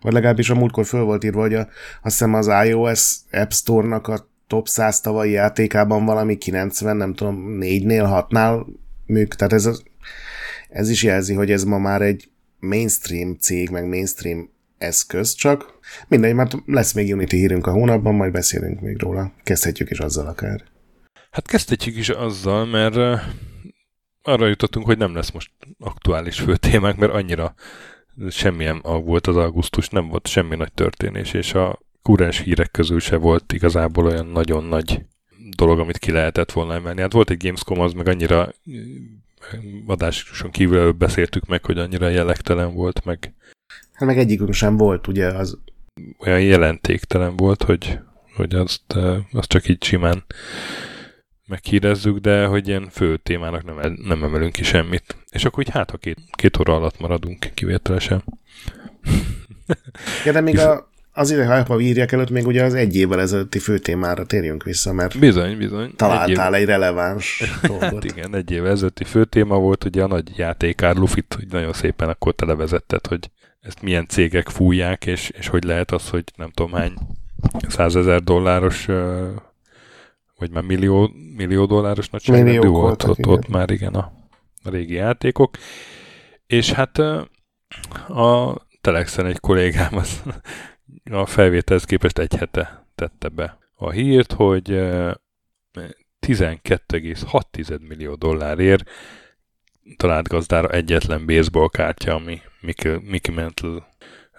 vagy 0.00 0.12
legalábbis 0.12 0.50
a 0.50 0.54
múltkor 0.54 0.86
föl 0.86 1.02
volt 1.02 1.24
írva, 1.24 1.40
hogy 1.40 1.54
a, 1.54 1.60
azt 2.02 2.18
hiszem 2.18 2.34
az 2.34 2.50
iOS 2.66 3.16
App 3.30 3.50
Store-nak 3.50 4.08
a 4.08 4.28
top 4.46 4.68
100 4.68 5.00
tavalyi 5.00 5.30
játékában 5.30 6.04
valami 6.04 6.38
90, 6.38 6.96
nem 6.96 7.14
tudom, 7.14 7.58
4-nél, 7.60 8.26
6-nál 8.30 8.66
műk, 9.06 9.34
tehát 9.34 9.52
ez, 9.52 9.70
ez 10.68 10.88
is 10.88 11.02
jelzi, 11.02 11.34
hogy 11.34 11.50
ez 11.50 11.64
ma 11.64 11.78
már 11.78 12.02
egy 12.02 12.30
mainstream 12.60 13.36
cég, 13.40 13.70
meg 13.70 13.88
mainstream 13.88 14.50
eszköz, 14.78 15.34
csak 15.34 15.78
mindegy, 16.08 16.34
mert 16.34 16.54
lesz 16.66 16.92
még 16.92 17.14
Unity 17.14 17.30
hírünk 17.30 17.66
a 17.66 17.72
hónapban, 17.72 18.14
majd 18.14 18.32
beszélünk 18.32 18.80
még 18.80 19.02
róla. 19.02 19.32
Kezdhetjük 19.42 19.90
is 19.90 19.98
azzal 19.98 20.26
akár. 20.26 20.64
Hát 21.30 21.46
kezdhetjük 21.46 21.96
is 21.96 22.08
azzal, 22.08 22.66
mert 22.66 22.96
uh, 22.96 23.20
arra 24.22 24.46
jutottunk, 24.46 24.86
hogy 24.86 24.98
nem 24.98 25.14
lesz 25.14 25.30
most 25.30 25.50
aktuális 25.78 26.40
fő 26.40 26.56
témák, 26.56 26.96
mert 26.96 27.12
annyira 27.12 27.54
semmilyen 28.30 28.80
volt 28.82 29.26
az 29.26 29.36
augusztus, 29.36 29.88
nem 29.88 30.08
volt 30.08 30.26
semmi 30.26 30.56
nagy 30.56 30.72
történés, 30.72 31.32
és 31.32 31.54
a 31.54 31.78
kurens 32.02 32.40
hírek 32.40 32.70
közül 32.70 33.00
se 33.00 33.16
volt 33.16 33.52
igazából 33.52 34.06
olyan 34.06 34.26
nagyon 34.26 34.64
nagy 34.64 35.04
dolog, 35.56 35.78
amit 35.78 35.98
ki 35.98 36.10
lehetett 36.10 36.52
volna 36.52 36.74
emelni. 36.74 37.00
Hát 37.00 37.12
volt 37.12 37.30
egy 37.30 37.42
Gamescom, 37.42 37.80
az 37.80 37.92
meg 37.92 38.08
annyira 38.08 38.52
adáson 39.86 40.50
kívül 40.50 40.92
beszéltük 40.92 41.46
meg, 41.46 41.64
hogy 41.64 41.78
annyira 41.78 42.08
jellegtelen 42.08 42.74
volt, 42.74 43.04
meg 43.04 43.34
Hát 43.96 44.08
meg 44.08 44.18
egyikünk 44.18 44.52
sem 44.52 44.76
volt, 44.76 45.06
ugye 45.06 45.26
az... 45.26 45.58
Olyan 46.18 46.40
jelentéktelen 46.40 47.36
volt, 47.36 47.62
hogy, 47.62 47.98
hogy 48.34 48.54
azt, 48.54 48.96
azt 49.32 49.48
csak 49.48 49.68
így 49.68 49.84
simán 49.84 50.24
meghírezzük, 51.46 52.18
de 52.18 52.46
hogy 52.46 52.68
ilyen 52.68 52.88
fő 52.90 53.16
témának 53.16 53.64
nem, 53.64 53.98
nem 54.04 54.24
emelünk 54.24 54.52
ki 54.52 54.64
semmit. 54.64 55.16
És 55.30 55.44
akkor 55.44 55.62
így 55.62 55.72
hát, 55.72 55.90
ha 55.90 55.96
két, 55.96 56.18
két 56.30 56.58
óra 56.58 56.74
alatt 56.74 56.98
maradunk 56.98 57.50
kivételesen. 57.54 58.24
ja, 60.24 60.32
de 60.32 60.40
még 60.40 60.58
a, 60.58 60.88
az 61.12 61.30
ide, 61.30 61.64
ha 61.66 61.80
írják 61.80 62.12
előtt, 62.12 62.30
még 62.30 62.46
ugye 62.46 62.64
az 62.64 62.74
egy 62.74 62.96
évvel 62.96 63.20
ezelőtti 63.20 63.58
fő 63.58 63.78
témára 63.78 64.24
térjünk 64.24 64.62
vissza, 64.62 64.92
mert 64.92 65.18
bizony, 65.18 65.56
bizony. 65.56 65.92
találtál 65.96 66.54
egy, 66.54 66.60
év... 66.60 66.68
egy 66.68 66.74
releváns 66.74 67.42
dolgot. 67.62 67.92
hát 67.92 68.04
igen, 68.04 68.34
egy 68.34 68.50
évvel 68.50 68.70
ezelőtti 68.70 69.04
fő 69.04 69.24
téma 69.24 69.58
volt 69.58 69.84
ugye 69.84 70.02
a 70.02 70.06
nagy 70.06 70.38
játékár 70.38 70.96
Lufit, 70.96 71.34
hogy 71.34 71.46
nagyon 71.50 71.72
szépen 71.72 72.08
akkor 72.08 72.34
televezetted, 72.34 73.06
hogy 73.06 73.30
ezt 73.60 73.82
milyen 73.82 74.06
cégek 74.06 74.48
fújják, 74.48 75.06
és, 75.06 75.30
és 75.30 75.48
hogy 75.48 75.64
lehet 75.64 75.90
az, 75.90 76.10
hogy 76.10 76.24
nem 76.36 76.50
tudom 76.50 76.72
hány 76.72 76.92
százezer 77.68 78.22
dolláros 78.22 78.86
vagy 80.38 80.50
már 80.50 80.62
millió, 80.62 81.10
millió 81.36 81.66
dolláros 81.66 82.10
nagyságrendű 82.10 82.68
volt 82.68 83.02
ott, 83.02 83.26
ott 83.26 83.48
már 83.48 83.70
igen 83.70 83.94
a, 83.94 84.12
a 84.62 84.70
régi 84.70 84.94
játékok. 84.94 85.56
És 86.46 86.72
hát 86.72 86.98
a 88.08 88.54
Telexen 88.80 89.26
egy 89.26 89.40
kollégám 89.40 89.96
az 89.96 90.22
a 91.10 91.26
felvételhez 91.26 91.84
képest 91.84 92.18
egy 92.18 92.34
hete 92.34 92.86
tette 92.94 93.28
be 93.28 93.58
a 93.74 93.90
hírt, 93.90 94.32
hogy 94.32 94.68
12,6 96.26 97.88
millió 97.88 98.14
dollárért 98.14 98.90
talált 99.96 100.28
gazdára 100.28 100.68
egyetlen 100.68 101.26
baseball 101.26 101.68
kártya, 101.68 102.14
ami 102.14 102.40
Mickey, 102.66 102.98
Mickey 103.04 103.34
Mantle 103.34 103.86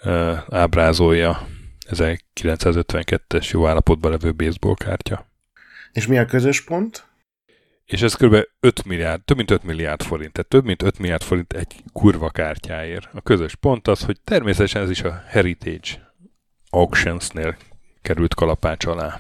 uh, 0.04 0.38
ábrázolja 0.50 1.48
1952-es 1.90 3.50
jó 3.52 3.68
állapotban 3.68 4.12
levő 4.12 4.34
baseball 4.34 4.76
kártya. 4.76 5.28
És 5.92 6.08
mi 6.08 6.18
a 6.18 6.26
közös 6.26 6.64
pont? 6.64 7.06
És 7.86 8.02
ez 8.02 8.14
kb. 8.14 8.36
5 8.60 8.86
milliárd, 8.86 9.22
több 9.22 9.38
mint 9.38 9.52
5 9.52 9.64
milliárd 9.64 10.02
forint, 10.02 10.32
tehát 10.32 10.50
több 10.50 10.66
mint 10.66 10.82
5 10.82 11.00
milliárd 11.00 11.24
forint 11.24 11.54
egy 11.54 11.76
kurva 11.94 12.30
kártyáért. 12.30 13.10
A 13.14 13.22
közös 13.22 13.56
pont 13.56 13.88
az, 13.88 14.02
hogy 14.02 14.20
természetesen 14.24 14.82
ez 14.82 14.90
is 14.90 15.02
a 15.02 15.24
Heritage 15.28 16.14
Auctions-nél 16.70 17.58
került 18.02 18.34
kalapács 18.34 18.86
alá. 18.86 19.20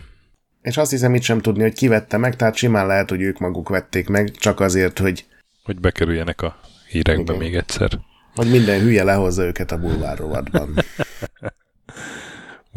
És 0.61 0.77
azt 0.77 0.91
hiszem 0.91 1.15
itt 1.15 1.21
sem 1.21 1.39
tudni, 1.39 1.61
hogy 1.61 1.73
ki 1.73 1.87
vette 1.87 2.17
meg, 2.17 2.35
tehát 2.35 2.55
simán 2.55 2.87
lehet, 2.87 3.09
hogy 3.09 3.21
ők 3.21 3.39
maguk 3.39 3.69
vették 3.69 4.07
meg, 4.07 4.31
csak 4.31 4.59
azért, 4.59 4.99
hogy... 4.99 5.25
Hogy 5.63 5.79
bekerüljenek 5.79 6.41
a 6.41 6.59
hírekbe 6.89 7.21
Igen. 7.21 7.37
még 7.37 7.55
egyszer. 7.55 7.89
Hogy 8.37 8.49
minden 8.49 8.79
hülye 8.79 9.03
lehozza 9.03 9.43
őket 9.43 9.71
a 9.71 9.77
bulvár 9.77 10.17
rovatban. 10.17 10.73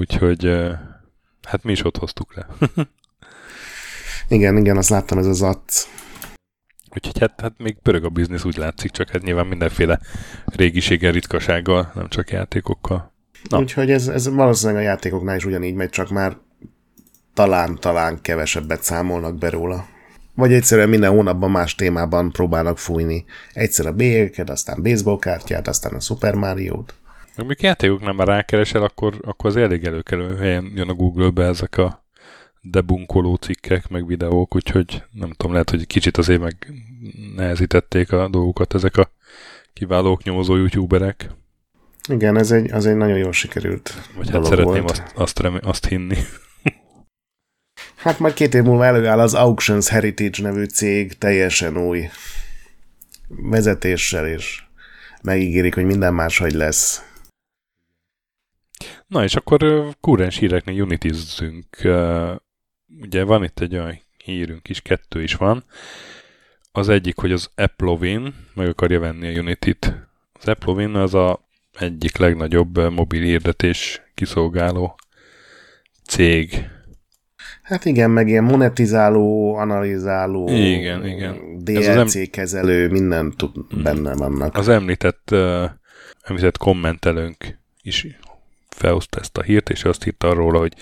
Úgyhogy 0.01 0.44
hát 1.49 1.62
mi 1.62 1.73
is 1.73 1.85
ott 1.85 1.96
hoztuk 1.96 2.35
le. 2.35 2.46
igen, 4.37 4.57
igen, 4.57 4.77
azt 4.77 4.88
láttam, 4.88 5.18
ez 5.18 5.27
az 5.27 5.42
att. 5.42 5.88
Úgyhogy 6.94 7.18
hát, 7.18 7.40
hát 7.40 7.53
még 7.59 7.79
pörög 7.83 8.05
a 8.05 8.09
biznisz, 8.09 8.44
úgy 8.44 8.57
látszik, 8.57 8.90
csak 8.90 9.11
hát 9.11 9.23
nyilván 9.23 9.46
mindenféle 9.46 10.01
régiséggel, 10.44 11.12
ritkasággal, 11.12 11.92
nem 11.94 12.09
csak 12.09 12.31
játékokkal. 12.31 13.12
Na. 13.49 13.59
Úgyhogy 13.59 13.90
ez, 13.90 14.09
ez 14.09 14.29
valószínűleg 14.29 14.83
a 14.83 14.85
játékoknál 14.85 15.37
is 15.37 15.44
ugyanígy 15.44 15.75
megy, 15.75 15.88
csak 15.88 16.11
már 16.11 16.37
talán-talán 17.35 18.20
kevesebbet 18.20 18.83
számolnak 18.83 19.38
be 19.38 19.51
róla. 19.51 19.87
Vagy 20.35 20.53
egyszerűen 20.53 20.88
minden 20.88 21.11
hónapban 21.11 21.51
más 21.51 21.75
témában 21.75 22.31
próbálnak 22.31 22.79
fújni. 22.79 23.25
Egyszer 23.53 23.87
a 23.87 23.93
bélyeket, 23.93 24.51
aztán 24.51 24.83
baseball 24.83 25.19
kártyát, 25.19 25.69
aztán 25.69 25.95
a 25.95 26.01
Super 26.01 26.35
Mario-t. 26.35 26.95
Amikor 27.37 27.64
játékoknál 27.64 28.12
már 28.12 28.27
rákeresel, 28.27 28.83
akkor, 28.83 29.14
akkor 29.23 29.51
az 29.51 29.57
elég 29.57 29.85
előkelő 29.85 30.37
helyen 30.37 30.73
jön 30.75 30.88
a 30.88 30.95
Google-be 30.95 31.45
ezek 31.45 31.77
a 31.77 32.05
debunkoló 32.61 33.35
cikkek, 33.35 33.88
meg 33.88 34.07
videók, 34.07 34.55
úgyhogy 34.55 35.03
nem 35.12 35.31
tudom, 35.31 35.53
lehet, 35.53 35.71
hogy 35.71 35.87
kicsit 35.87 36.16
azért 36.16 36.40
meg 36.40 36.73
nehezítették 37.37 38.12
a 38.12 38.29
dolgokat 38.29 38.75
ezek 38.75 38.97
a 38.97 39.11
kiválók 39.73 40.23
nyomozó 40.23 40.57
youtuberek. 40.57 41.31
Igen, 42.09 42.37
ez 42.37 42.51
egy, 42.51 42.71
az 42.73 42.87
egy 42.87 42.97
nagyon 42.97 43.19
jól 43.19 43.33
sikerült 43.33 43.95
Vagy 44.16 44.31
hát 44.31 44.45
szeretném 44.45 44.83
volt. 44.83 44.90
azt, 44.90 45.12
azt, 45.14 45.38
remé- 45.38 45.64
azt 45.64 45.87
hinni. 45.87 46.16
Hát 48.01 48.19
majd 48.19 48.35
két 48.35 48.55
év 48.55 48.63
múlva 48.63 48.85
előáll 48.85 49.21
az 49.21 49.35
Auctions 49.35 49.89
Heritage 49.89 50.43
nevű 50.43 50.65
cég 50.65 51.19
teljesen 51.19 51.77
új 51.77 52.09
vezetéssel, 53.29 54.27
és 54.27 54.63
megígérik, 55.23 55.75
hogy 55.75 55.85
minden 55.85 56.15
máshogy 56.15 56.53
lesz. 56.53 57.05
Na 59.07 59.25
és 59.25 59.35
akkor 59.35 59.87
kúrens 60.01 60.37
híreknél 60.37 60.83
unitizzünk. 60.83 61.67
Ugye 63.01 63.25
van 63.25 63.45
itt 63.45 63.61
egy 63.61 63.75
olyan 63.75 64.01
hírünk 64.25 64.69
is, 64.69 64.81
kettő 64.81 65.23
is 65.23 65.35
van. 65.35 65.65
Az 66.73 66.89
egyik, 66.89 67.19
hogy 67.19 67.33
az 67.33 67.51
Applovin 67.55 68.35
meg 68.55 68.69
akarja 68.69 69.01
venni 69.01 69.37
a 69.37 69.41
Unity-t. 69.41 69.95
Az 70.33 70.49
Applovin 70.49 70.95
az 70.95 71.15
a 71.15 71.49
egyik 71.79 72.17
legnagyobb 72.17 72.93
mobil 72.93 73.23
hirdetés 73.23 74.03
kiszolgáló 74.15 74.99
cég 76.05 76.69
Hát 77.70 77.85
igen, 77.85 78.11
meg 78.11 78.28
ilyen 78.28 78.44
monetizáló, 78.44 79.54
analizáló, 79.54 80.48
igen, 80.48 81.06
igen. 81.06 81.59
DLC 81.59 81.87
Ez 81.87 81.96
az 81.96 82.16
em- 82.16 82.30
kezelő, 82.30 82.88
minden 82.88 83.33
tud, 83.37 83.50
hmm. 83.68 83.83
benne 83.83 84.14
vannak. 84.14 84.56
Az 84.56 84.68
említett, 84.68 85.28
uh, 85.33 85.64
említett 86.22 86.56
kommentelőnk 86.56 87.59
is 87.83 88.06
felhozta 88.68 89.18
ezt 89.18 89.37
a 89.37 89.42
hírt, 89.42 89.70
és 89.70 89.85
azt 89.85 90.06
írta 90.06 90.33
róla, 90.33 90.59
hogy 90.59 90.74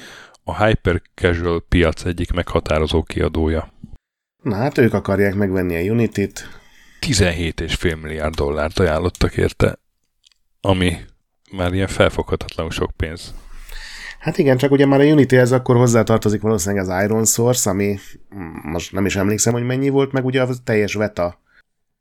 a 0.44 0.64
hyper 0.64 1.02
casual 1.14 1.64
piac 1.68 2.04
egyik 2.04 2.32
meghatározó 2.32 3.02
kiadója. 3.02 3.72
Na 4.42 4.54
hát 4.54 4.78
ők 4.78 4.94
akarják 4.94 5.34
megvenni 5.34 5.76
a 5.76 5.92
Unity-t. 5.92 6.48
17,5 7.00 8.00
milliárd 8.02 8.34
dollárt 8.34 8.78
ajánlottak 8.78 9.36
érte, 9.36 9.78
ami 10.60 10.96
már 11.52 11.72
ilyen 11.72 11.88
felfoghatatlanul 11.88 12.72
sok 12.72 12.90
pénz. 12.96 13.34
Hát 14.28 14.38
igen, 14.38 14.56
csak 14.56 14.70
ugye 14.70 14.86
már 14.86 15.00
a 15.00 15.04
Unity-hez 15.04 15.52
akkor 15.52 15.76
hozzátartozik 15.76 16.40
valószínűleg 16.40 16.88
az 16.88 17.04
Iron 17.04 17.24
Source, 17.24 17.70
ami 17.70 17.98
most 18.62 18.92
nem 18.92 19.06
is 19.06 19.16
emlékszem, 19.16 19.52
hogy 19.52 19.62
mennyi 19.62 19.88
volt, 19.88 20.12
meg 20.12 20.24
ugye 20.24 20.42
a 20.42 20.48
teljes 20.64 20.94
veta. 20.94 21.40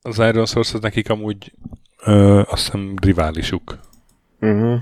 Az 0.02 0.18
Iron 0.18 0.46
Source 0.46 0.76
az 0.76 0.82
nekik 0.82 1.10
amúgy 1.10 1.54
ö, 2.04 2.42
azt 2.48 2.63
hiszem 2.63 2.94
riválisuk. 3.02 3.80
Uh-huh. 4.42 4.80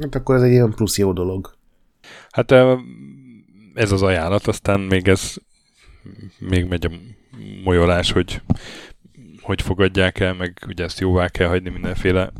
Hát 0.00 0.14
akkor 0.14 0.34
ez 0.34 0.42
egy 0.42 0.50
ilyen 0.50 0.70
plusz 0.70 0.98
jó 0.98 1.12
dolog. 1.12 1.54
Hát 2.30 2.52
ez 3.74 3.92
az 3.92 4.02
ajánlat, 4.02 4.46
aztán 4.46 4.80
még 4.80 5.08
ez 5.08 5.34
még 6.38 6.64
megy 6.64 6.86
a 6.86 6.90
molyolás, 7.64 8.12
hogy 8.12 8.42
hogy 9.40 9.62
fogadják 9.62 10.20
el, 10.20 10.34
meg 10.34 10.58
ugye 10.68 10.84
ezt 10.84 11.00
jóvá 11.00 11.28
kell 11.28 11.48
hagyni 11.48 11.70
mindenféle 11.70 12.32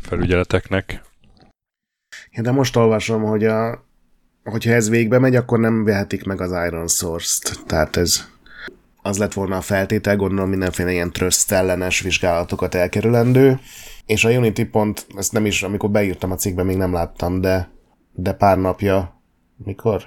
felügyeleteknek. 0.00 1.02
De 2.40 2.50
most 2.50 2.76
olvasom, 2.76 3.22
hogy 3.22 3.44
a 3.44 3.84
hogyha 4.44 4.72
ez 4.72 4.88
végbe 4.88 5.18
megy, 5.18 5.36
akkor 5.36 5.58
nem 5.58 5.84
vehetik 5.84 6.24
meg 6.24 6.40
az 6.40 6.50
Iron 6.66 6.88
Source-t. 6.88 7.64
Tehát 7.66 7.96
ez 7.96 8.24
az 9.02 9.18
lett 9.18 9.32
volna 9.32 9.56
a 9.56 9.60
feltétel, 9.60 10.16
gondolom 10.16 10.48
mindenféle 10.48 10.92
ilyen 10.92 11.12
tröszt 11.12 11.52
ellenes 11.52 12.00
vizsgálatokat 12.00 12.74
elkerülendő. 12.74 13.58
És 14.06 14.24
a 14.24 14.30
Unity 14.30 14.62
pont, 14.62 15.06
ezt 15.16 15.32
nem 15.32 15.46
is, 15.46 15.62
amikor 15.62 15.90
beírtam 15.90 16.30
a 16.30 16.34
cikkbe, 16.34 16.62
még 16.62 16.76
nem 16.76 16.92
láttam, 16.92 17.40
de, 17.40 17.70
de 18.12 18.32
pár 18.32 18.58
napja, 18.58 19.22
mikor? 19.56 20.02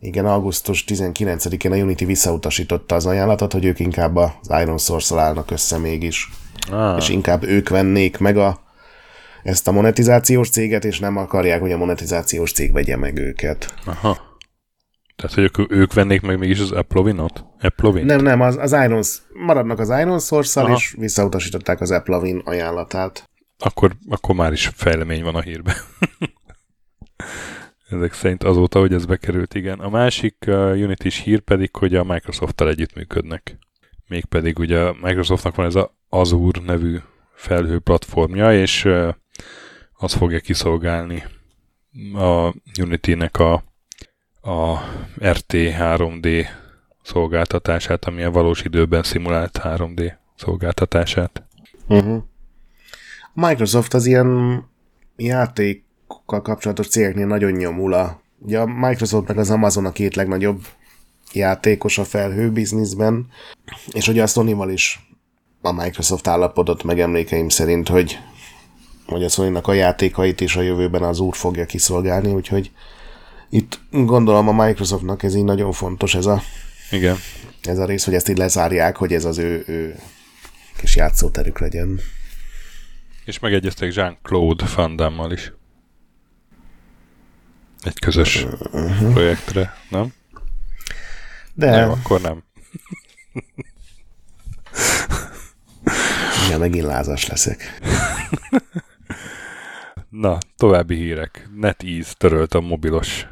Igen, 0.00 0.26
augusztus 0.26 0.84
19-én 0.88 1.72
a 1.72 1.76
Unity 1.76 2.04
visszautasította 2.04 2.94
az 2.94 3.06
ajánlatot, 3.06 3.52
hogy 3.52 3.64
ők 3.64 3.78
inkább 3.78 4.16
az 4.16 4.60
Iron 4.62 4.78
Source-szal 4.78 5.18
állnak 5.18 5.50
össze 5.50 5.78
mégis. 5.78 6.30
Ah. 6.70 6.96
És 6.96 7.08
inkább 7.08 7.42
ők 7.42 7.68
vennék 7.68 8.18
meg 8.18 8.36
a, 8.36 8.60
ezt 9.46 9.68
a 9.68 9.72
monetizációs 9.72 10.50
céget, 10.50 10.84
és 10.84 10.98
nem 10.98 11.16
akarják, 11.16 11.60
hogy 11.60 11.72
a 11.72 11.76
monetizációs 11.76 12.52
cég 12.52 12.72
vegye 12.72 12.96
meg 12.96 13.18
őket. 13.18 13.74
Aha. 13.84 14.38
Tehát, 15.16 15.34
hogy 15.34 15.42
ők, 15.42 15.72
ők 15.72 15.92
vennék 15.92 16.20
meg 16.20 16.38
mégis 16.38 16.60
az 16.60 16.72
Applovin-ot? 16.72 17.44
Applovin? 17.60 18.04
Nem, 18.04 18.20
nem, 18.20 18.40
az, 18.40 18.56
az 18.56 18.72
Iron, 18.72 19.02
maradnak 19.32 19.78
az 19.78 19.88
Iron 19.88 20.20
Source-szal, 20.20 20.76
és 20.76 20.94
visszautasították 20.98 21.80
az 21.80 21.90
Applovin 21.90 22.42
ajánlatát. 22.44 23.30
Akkor, 23.58 23.92
akkor 24.08 24.34
már 24.34 24.52
is 24.52 24.70
fejlemény 24.74 25.22
van 25.22 25.34
a 25.34 25.40
hírben. 25.40 25.74
Ezek 27.90 28.12
szerint 28.12 28.42
azóta, 28.42 28.78
hogy 28.78 28.92
ez 28.92 29.04
bekerült, 29.04 29.54
igen. 29.54 29.78
A 29.78 29.88
másik 29.88 30.36
uh, 30.46 30.54
Unity-s 30.54 31.20
hír 31.20 31.40
pedig, 31.40 31.76
hogy 31.76 31.94
a 31.94 32.04
Microsoft-tal 32.04 32.68
együttműködnek. 32.68 33.58
Mégpedig 34.08 34.58
ugye 34.58 34.80
a 34.80 34.96
Microsoftnak 35.02 35.54
van 35.54 35.66
ez 35.66 35.74
a 35.74 35.96
Azure 36.08 36.60
nevű 36.60 36.98
felhő 37.34 37.78
platformja, 37.78 38.60
és 38.60 38.84
uh, 38.84 39.14
az 39.98 40.12
fogja 40.12 40.40
kiszolgálni 40.40 41.24
a 42.14 42.54
Unity-nek 42.80 43.38
a, 43.38 43.52
a 44.40 44.80
RT3D 45.18 46.46
szolgáltatását, 47.02 48.04
ami 48.04 48.22
a 48.22 48.30
valós 48.30 48.62
időben 48.62 49.02
szimulált 49.02 49.60
3D 49.62 50.12
szolgáltatását. 50.36 51.44
Uh-huh. 51.88 52.22
Microsoft 53.32 53.94
az 53.94 54.06
ilyen 54.06 54.62
játékokkal 55.16 56.42
kapcsolatos 56.42 56.88
cégeknél 56.88 57.26
nagyon 57.26 57.52
nyomul 57.52 57.92
a 57.92 58.24
Ugye 58.38 58.58
a 58.58 58.66
Microsoft 58.66 59.28
meg 59.28 59.38
az 59.38 59.50
Amazon 59.50 59.84
a 59.84 59.92
két 59.92 60.14
legnagyobb 60.14 60.66
játékos 61.32 61.98
a 61.98 62.04
felhő 62.04 62.50
bizniszben, 62.50 63.26
és 63.92 64.08
ugye 64.08 64.22
a 64.22 64.26
sony 64.26 64.70
is 64.70 65.08
a 65.60 65.72
Microsoft 65.72 66.26
állapodott 66.26 66.84
meg 66.84 67.00
emlékeim 67.00 67.48
szerint, 67.48 67.88
hogy 67.88 68.18
hogy 69.06 69.24
a 69.24 69.28
sony 69.28 69.54
a 69.54 69.72
játékait 69.72 70.40
is 70.40 70.56
a 70.56 70.60
jövőben 70.60 71.02
az 71.02 71.18
úr 71.20 71.36
fogja 71.36 71.66
kiszolgálni, 71.66 72.32
úgyhogy 72.32 72.70
itt 73.50 73.80
gondolom 73.90 74.48
a 74.48 74.64
Microsoftnak 74.64 75.22
ez 75.22 75.34
így 75.34 75.44
nagyon 75.44 75.72
fontos 75.72 76.14
ez 76.14 76.26
a, 76.26 76.42
Igen. 76.90 77.16
ez 77.62 77.78
a 77.78 77.84
rész, 77.84 78.04
hogy 78.04 78.14
ezt 78.14 78.28
így 78.28 78.38
lezárják, 78.38 78.96
hogy 78.96 79.12
ez 79.12 79.24
az 79.24 79.38
ő, 79.38 79.64
ő 79.66 79.98
kis 80.76 80.96
játszóterük 80.96 81.58
legyen. 81.58 82.00
És 83.24 83.38
megegyeztek 83.38 83.94
Jean-Claude 83.94 84.64
Van 84.96 85.32
is. 85.32 85.52
Egy 87.82 87.98
közös 87.98 88.44
uh-huh. 88.44 89.12
projektre, 89.12 89.76
nem? 89.88 90.12
De... 91.54 91.70
Nem, 91.70 91.90
akkor 91.90 92.20
nem. 92.20 92.42
Ja, 96.50 96.58
megint 96.58 96.84
lázas 96.84 97.26
leszek. 97.26 97.62
Na, 100.10 100.38
további 100.56 100.94
hírek. 100.94 101.48
NetEase 101.54 102.14
törölt 102.16 102.54
a 102.54 102.60
mobilos 102.60 103.26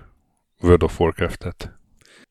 World 0.61 0.83
of 0.83 1.01
Warcraft-et. 1.01 1.79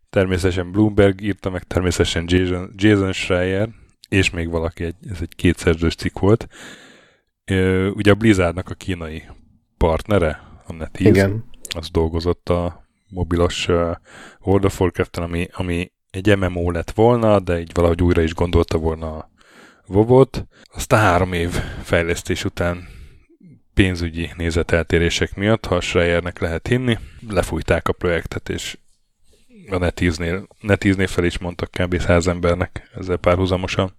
Természetesen 0.10 0.71
Bloomberg 0.71 1.21
írta 1.21 1.49
meg, 1.49 1.63
természetesen 1.63 2.25
Jason, 2.27 2.73
Jason 2.75 3.13
Schreier, 3.13 3.69
és 4.10 4.29
még 4.29 4.49
valaki, 4.49 4.84
egy, 4.84 4.95
ez 5.10 5.17
egy 5.21 5.36
kétszerzős 5.36 5.95
cikk 5.95 6.19
volt. 6.19 6.47
Ugye 7.93 8.12
a 8.12 8.15
Blizzardnak 8.15 8.69
a 8.69 8.73
kínai 8.73 9.23
partnere, 9.77 10.41
a 10.67 10.73
NetEase, 10.73 11.10
Igen. 11.10 11.45
az 11.75 11.89
dolgozott 11.89 12.49
a 12.49 12.84
mobilos 13.10 13.67
World 14.39 14.65
of 14.65 14.79
warcraft 14.79 15.17
ami, 15.17 15.47
ami 15.51 15.91
egy 16.10 16.38
MMO 16.38 16.71
lett 16.71 16.91
volna, 16.91 17.39
de 17.39 17.60
így 17.60 17.71
valahogy 17.73 18.01
újra 18.03 18.21
is 18.21 18.34
gondolta 18.34 18.77
volna 18.77 19.17
a 19.17 19.29
WoW-ot. 19.88 20.47
Aztán 20.73 20.99
három 20.99 21.34
év 21.34 21.49
fejlesztés 21.84 22.45
után 22.45 22.88
pénzügyi 23.73 24.29
nézeteltérések 24.38 25.36
miatt, 25.36 25.65
ha 25.65 25.81
Schreiernek 25.81 26.39
lehet 26.39 26.67
hinni, 26.67 26.97
lefújták 27.29 27.88
a 27.88 27.93
projektet, 27.93 28.49
és 28.49 28.77
a 29.69 29.77
NetEase-nél, 29.77 30.47
NetEase-nél 30.62 31.07
fel 31.07 31.23
is 31.23 31.38
mondtak 31.38 31.71
kb. 31.71 31.99
száz 31.99 32.27
embernek 32.27 32.89
ezzel 32.99 33.17
párhuzamosan. 33.17 33.95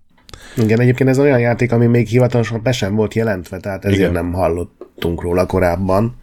Igen, 0.57 0.81
egyébként 0.81 1.09
ez 1.09 1.19
olyan 1.19 1.41
játék, 1.41 1.73
ami 1.73 1.87
még 1.87 2.07
hivatalosan 2.07 2.63
be 2.63 2.73
sem 2.73 2.95
volt 2.95 3.15
jelentve, 3.15 3.61
tehát 3.61 3.85
ezért 3.85 3.99
Igen. 3.99 4.13
nem 4.13 4.33
hallottunk 4.33 5.23
róla 5.23 5.47
korábban. 5.47 6.17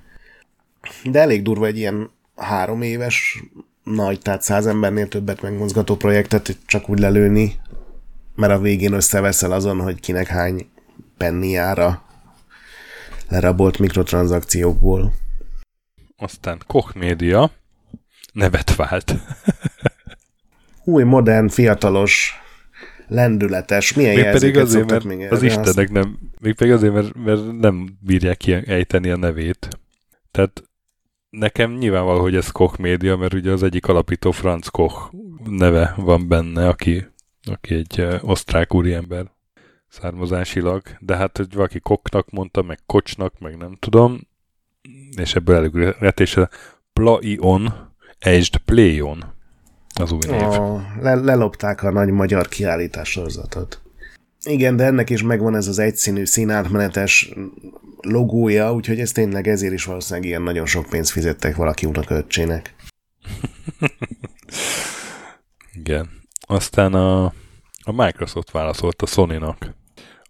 De 1.04 1.20
elég 1.20 1.42
durva 1.42 1.66
egy 1.66 1.78
ilyen 1.78 2.10
három 2.36 2.82
éves 2.82 3.44
nagy, 3.84 4.20
tehát 4.20 4.42
száz 4.42 4.66
embernél 4.66 5.08
többet 5.08 5.42
megmozgató 5.42 5.96
projektet 5.96 6.58
csak 6.66 6.90
úgy 6.90 7.00
lelőni, 7.00 7.56
mert 8.36 8.54
a 8.54 8.60
végén 8.60 8.94
összeveszel 8.94 9.52
azon, 9.52 9.82
hogy 9.82 10.00
kinek 10.00 10.28
hány 10.28 10.70
penni 11.18 11.50
jár 11.50 11.80
a 11.80 12.04
lerabolt 13.32 13.80
mikrotranszakciókból. 13.80 15.14
Aztán 16.18 16.62
Koch 16.68 16.96
Media 16.96 17.52
nevet 18.34 18.76
vált. 18.76 19.16
Új, 20.84 21.04
modern, 21.04 21.48
fiatalos, 21.48 22.34
lendületes, 23.08 23.94
milyen 23.94 24.16
még 24.16 24.32
pedig 24.32 24.58
azért, 24.58 24.90
mert 24.90 25.04
még 25.04 25.32
az 25.32 25.42
Istenek 25.42 25.92
nem, 25.92 26.20
még 26.40 26.56
pedig 26.56 26.74
azért, 26.74 26.94
mert, 26.94 27.16
mert 27.16 27.58
nem 27.60 27.98
bírják 28.00 28.38
ki 28.38 28.54
ejteni 28.54 29.10
a 29.10 29.18
nevét. 29.18 29.68
Tehát 30.32 30.64
nekem 31.30 31.72
nyilvánvaló, 31.72 32.22
hogy 32.22 32.36
ez 32.36 32.52
Koch 32.52 32.80
Media, 32.80 33.16
mert 33.16 33.34
ugye 33.34 33.52
az 33.52 33.64
egyik 33.64 33.88
alapító 33.88 34.32
Franz 34.32 34.68
Koch 34.68 35.14
neve 35.46 35.94
van 35.98 36.28
benne, 36.28 36.68
aki, 36.68 37.08
aki 37.44 37.74
egy 37.74 38.08
osztrák 38.22 38.74
úriember 38.74 39.32
származásilag, 39.92 40.82
de 41.00 41.16
hát, 41.16 41.38
hogy 41.38 41.54
valaki 41.54 41.80
koknak 41.80 42.30
mondta, 42.30 42.62
meg 42.62 42.80
kocsnak, 42.86 43.40
meg 43.40 43.58
nem 43.58 43.76
tudom, 43.80 44.28
és 45.18 45.36
ebből 45.36 45.56
előtt, 45.56 46.20
és 46.20 46.38
a 46.38 46.50
Plaion, 46.94 47.74
Aged 48.20 48.58
Playon 48.66 49.34
az 50.00 50.12
új 50.12 50.20
név. 50.28 50.42
Oh, 50.42 50.82
le, 51.02 51.16
lelopták 51.16 51.84
a 51.84 51.92
nagy 51.92 52.10
magyar 52.10 52.48
kiállítás 52.48 53.10
sorozatot. 53.10 53.82
Igen, 54.44 54.76
de 54.76 54.84
ennek 54.84 55.10
is 55.10 55.24
megvan 55.24 55.56
ez 55.56 55.68
az 55.68 55.80
egyszínű 55.80 56.26
színátmenetes 56.26 57.34
logója, 58.02 58.74
úgyhogy 58.74 59.00
ez 59.00 59.12
tényleg 59.12 59.48
ezért 59.48 59.74
is 59.74 59.86
valószínűleg 59.86 60.30
ilyen 60.30 60.42
nagyon 60.42 60.66
sok 60.66 60.90
pénzt 60.90 61.12
fizettek 61.12 61.56
valaki 61.56 61.86
unokaöccsének. 61.86 62.76
Igen. 65.80 66.10
Aztán 66.48 66.94
a, 66.94 67.26
a 67.84 67.92
Microsoft 67.92 68.52
válaszolt 68.52 69.02
a 69.02 69.06
Sony-nak 69.06 69.80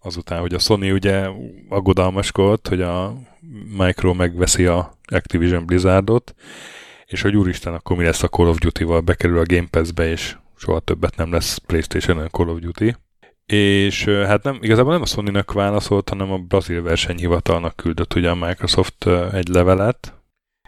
azután, 0.02 0.40
hogy 0.40 0.54
a 0.54 0.58
Sony 0.58 0.90
ugye 0.90 1.28
aggodalmaskodt, 1.68 2.68
hogy 2.68 2.80
a 2.80 3.14
Micro 3.78 4.14
megveszi 4.14 4.66
a 4.66 4.98
Activision 5.06 5.66
Blizzardot, 5.66 6.34
és 7.06 7.22
hogy 7.22 7.36
úristen, 7.36 7.74
akkor 7.74 7.96
mi 7.96 8.04
lesz 8.04 8.22
a 8.22 8.28
Call 8.28 8.46
of 8.46 8.58
Duty-val, 8.58 9.00
bekerül 9.00 9.38
a 9.38 9.46
Game 9.46 9.66
Pass-be, 9.70 10.10
és 10.10 10.36
soha 10.56 10.80
többet 10.80 11.16
nem 11.16 11.32
lesz 11.32 11.56
playstation 11.56 12.28
Call 12.28 12.48
of 12.48 12.58
Duty. 12.58 12.96
És 13.46 14.04
hát 14.04 14.42
nem, 14.42 14.58
igazából 14.60 14.92
nem 14.92 15.02
a 15.02 15.06
Sony-nak 15.06 15.52
válaszolt, 15.52 16.08
hanem 16.08 16.32
a 16.32 16.38
brazil 16.38 16.82
versenyhivatalnak 16.82 17.76
küldött 17.76 18.14
ugye 18.14 18.30
a 18.30 18.34
Microsoft 18.34 19.06
egy 19.32 19.48
levelet. 19.48 20.14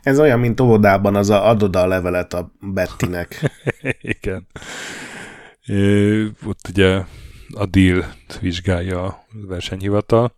Ez 0.03 0.19
olyan, 0.19 0.39
mint 0.39 0.61
óvodában 0.61 1.17
az 1.17 1.31
a 1.31 1.49
adod 1.49 1.77
a 1.77 1.87
levelet 1.87 2.35
a 2.35 2.53
Bettinek. 2.61 3.51
Igen. 4.21 4.47
É, 5.67 6.23
ott 6.47 6.69
ugye 6.69 7.01
a 7.57 7.67
deal 7.67 8.15
vizsgálja 8.41 9.05
a 9.05 9.25
versenyhivatal, 9.33 10.35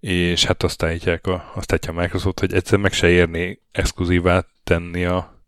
és 0.00 0.44
hát 0.44 0.62
azt 0.62 0.82
állítják 0.82 1.26
a, 1.26 1.52
azt 1.54 1.72
a 1.72 1.92
Microsoft, 1.92 2.40
hogy 2.40 2.54
egyszer 2.54 2.78
meg 2.78 2.92
se 2.92 3.08
érné 3.08 3.60
exkluzívá 3.72 4.46
tenni 4.64 5.04
a 5.04 5.44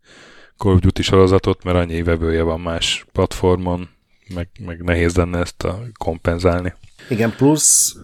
Call 0.57 0.73
of 0.73 0.79
Duty 0.79 1.01
sorozatot, 1.01 1.63
mert 1.63 1.77
annyi 1.77 2.03
vevője 2.03 2.41
van 2.41 2.59
más 2.59 3.05
platformon, 3.11 3.89
meg, 4.33 4.49
meg 4.65 4.83
nehéz 4.83 5.15
lenne 5.15 5.39
ezt 5.39 5.63
a 5.63 5.81
kompenzálni. 5.97 6.73
Igen, 7.09 7.35
plusz 7.35 7.95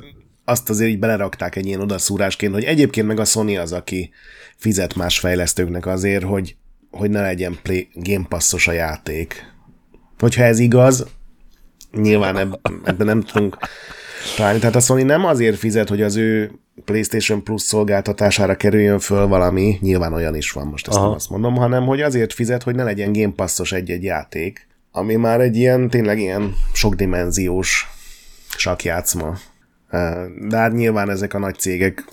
azt 0.45 0.69
azért 0.69 0.89
így 0.89 0.99
belerakták 0.99 1.55
egy 1.55 1.65
ilyen 1.65 1.81
odaszúrásként, 1.81 2.53
hogy 2.53 2.63
egyébként 2.63 3.07
meg 3.07 3.19
a 3.19 3.25
Sony 3.25 3.57
az, 3.57 3.71
aki 3.71 4.11
fizet 4.55 4.95
más 4.95 5.19
fejlesztőknek 5.19 5.85
azért, 5.85 6.23
hogy, 6.23 6.55
hogy 6.91 7.09
ne 7.09 7.21
legyen 7.21 7.57
play, 7.63 7.87
Game 7.93 8.25
Passos 8.27 8.67
a 8.67 8.71
játék. 8.71 9.53
Hogyha 10.17 10.43
ez 10.43 10.59
igaz, 10.59 11.05
nyilván 11.95 12.59
ebben 12.83 13.05
nem 13.05 13.21
tudunk 13.21 13.57
találni. 14.35 14.59
Tehát 14.59 14.75
a 14.75 14.79
Sony 14.79 15.05
nem 15.05 15.25
azért 15.25 15.57
fizet, 15.57 15.89
hogy 15.89 16.01
az 16.01 16.15
ő 16.15 16.51
PlayStation 16.85 17.43
Plus 17.43 17.61
szolgáltatására 17.61 18.55
kerüljön 18.55 18.99
föl 18.99 19.27
valami, 19.27 19.77
nyilván 19.81 20.13
olyan 20.13 20.35
is 20.35 20.51
van, 20.51 20.67
most 20.67 20.87
ezt 20.87 20.97
Aha. 20.97 21.05
nem 21.05 21.15
azt 21.15 21.29
mondom, 21.29 21.55
hanem 21.55 21.85
hogy 21.85 22.01
azért 22.01 22.33
fizet, 22.33 22.63
hogy 22.63 22.75
ne 22.75 22.83
legyen 22.83 23.11
Game 23.11 23.33
Passos 23.35 23.71
egy-egy 23.71 24.03
játék, 24.03 24.67
ami 24.91 25.15
már 25.15 25.41
egy 25.41 25.55
ilyen, 25.55 25.89
tényleg 25.89 26.19
ilyen 26.19 26.53
sokdimenziós 26.73 27.89
sakjátszma. 28.57 29.37
De 30.47 30.57
hát 30.57 30.73
nyilván 30.73 31.09
ezek 31.09 31.33
a 31.33 31.39
nagy 31.39 31.55
cégek 31.55 32.03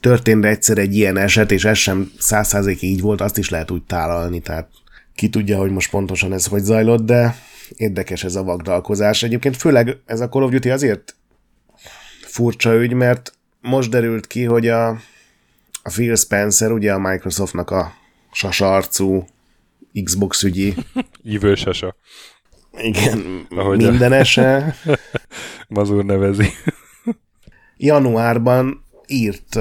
történt 0.00 0.44
egyszer 0.44 0.78
egy 0.78 0.96
ilyen 0.96 1.16
eset, 1.16 1.50
és 1.50 1.64
ez 1.64 1.76
sem 1.76 2.10
száz 2.18 2.66
így 2.80 3.00
volt, 3.00 3.20
azt 3.20 3.38
is 3.38 3.50
lehet 3.50 3.70
úgy 3.70 3.82
tálalni, 3.82 4.40
tehát 4.40 4.68
ki 5.14 5.28
tudja, 5.28 5.58
hogy 5.58 5.70
most 5.70 5.90
pontosan 5.90 6.32
ez 6.32 6.46
hogy 6.46 6.62
zajlott, 6.62 7.04
de 7.04 7.36
érdekes 7.76 8.24
ez 8.24 8.34
a 8.34 8.42
vagdalkozás. 8.42 9.22
Egyébként 9.22 9.56
főleg 9.56 9.96
ez 10.06 10.20
a 10.20 10.28
Call 10.28 10.42
of 10.42 10.50
Duty 10.50 10.70
azért 10.70 11.16
furcsa 12.22 12.74
ügy, 12.74 12.92
mert 12.92 13.32
most 13.60 13.90
derült 13.90 14.26
ki, 14.26 14.44
hogy 14.44 14.68
a, 14.68 14.88
a 15.82 15.90
Phil 15.92 16.16
Spencer, 16.16 16.72
ugye 16.72 16.92
a 16.92 16.98
Microsoftnak 16.98 17.70
a 17.70 17.92
sasarcú 18.32 19.24
Xbox 20.04 20.42
ügyi. 20.42 20.74
Jövő 21.22 21.54
sasa. 21.54 21.96
Igen, 22.78 23.46
Ahogy 23.50 23.82
mindenese. 23.82 24.76
Mazur 25.68 26.04
nevezi. 26.04 26.48
Januárban 27.76 28.84
írt 29.06 29.56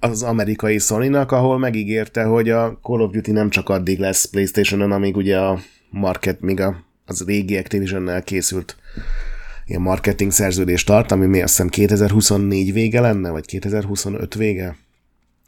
az 0.00 0.22
amerikai 0.22 0.78
sony 0.78 1.14
ahol 1.14 1.58
megígérte, 1.58 2.24
hogy 2.24 2.50
a 2.50 2.78
Call 2.82 3.00
of 3.00 3.12
Duty 3.12 3.30
nem 3.30 3.50
csak 3.50 3.68
addig 3.68 3.98
lesz 3.98 4.24
Playstation-on, 4.24 4.92
amíg 4.92 5.16
ugye 5.16 5.38
a 5.38 5.58
market, 5.90 6.40
míg 6.40 6.60
a, 6.60 6.87
az 7.08 7.24
régi 7.26 7.56
Activision-nel 7.56 8.22
készült 8.22 8.76
ilyen 9.66 9.80
marketing 9.80 10.32
szerződést 10.32 10.86
tart, 10.86 11.12
ami 11.12 11.26
mi 11.26 11.42
azt 11.42 11.50
hiszem 11.50 11.68
2024 11.68 12.72
vége 12.72 13.00
lenne, 13.00 13.30
vagy 13.30 13.46
2025 13.46 14.34
vége, 14.34 14.76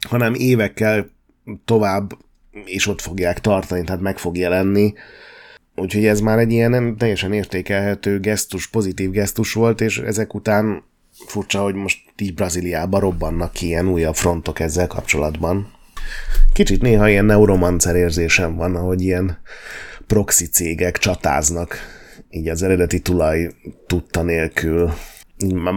hanem 0.07 0.33
évekkel 0.33 1.09
tovább 1.65 2.11
és 2.65 2.87
ott 2.87 3.01
fogják 3.01 3.41
tartani, 3.41 3.83
tehát 3.83 4.01
meg 4.01 4.17
fog 4.17 4.37
jelenni. 4.37 4.93
Úgyhogy 5.75 6.05
ez 6.05 6.19
már 6.19 6.39
egy 6.39 6.51
ilyen 6.51 6.69
nem 6.69 6.97
teljesen 6.97 7.33
értékelhető 7.33 8.19
gesztus, 8.19 8.67
pozitív 8.67 9.09
gesztus 9.09 9.53
volt, 9.53 9.81
és 9.81 9.97
ezek 9.97 10.33
után 10.33 10.83
furcsa, 11.25 11.61
hogy 11.61 11.75
most 11.75 11.99
így 12.17 12.33
Brazíliában 12.33 12.99
robbannak 12.99 13.51
ki 13.51 13.65
ilyen 13.65 13.87
újabb 13.87 14.15
frontok 14.15 14.59
ezzel 14.59 14.87
kapcsolatban. 14.87 15.71
Kicsit 16.53 16.81
néha 16.81 17.09
ilyen 17.09 17.25
neuromancer 17.25 17.95
érzésem 17.95 18.55
van, 18.55 18.75
ahogy 18.75 19.01
ilyen 19.01 19.37
proxy 20.11 20.45
cégek 20.45 20.97
csatáznak 20.97 21.77
így 22.29 22.49
az 22.49 22.63
eredeti 22.63 22.99
tulaj 22.99 23.53
tudta 23.87 24.21
nélkül 24.21 24.91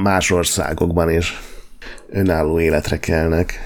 más 0.03 0.31
országokban 0.31 1.11
is 1.11 1.41
önálló 2.09 2.61
életre 2.61 2.99
kelnek. 2.99 3.59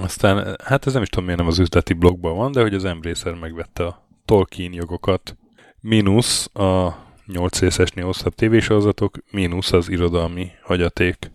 Aztán, 0.00 0.56
hát 0.64 0.86
ez 0.86 0.92
nem 0.92 1.02
is 1.02 1.08
tudom, 1.08 1.24
miért 1.24 1.40
nem 1.40 1.48
az 1.48 1.58
üzleti 1.58 1.92
blogban 1.92 2.36
van, 2.36 2.52
de 2.52 2.60
hogy 2.60 2.74
az 2.74 2.84
Embracer 2.84 3.34
megvette 3.34 3.86
a 3.86 4.08
Tolkien 4.24 4.72
jogokat, 4.72 5.36
mínusz 5.80 6.56
a 6.56 6.96
8 7.26 7.58
részesnél 7.58 8.04
hosszabb 8.04 8.34
tévésorozatok, 8.34 9.18
mínusz 9.30 9.72
az 9.72 9.88
irodalmi 9.88 10.50
hagyaték. 10.62 11.30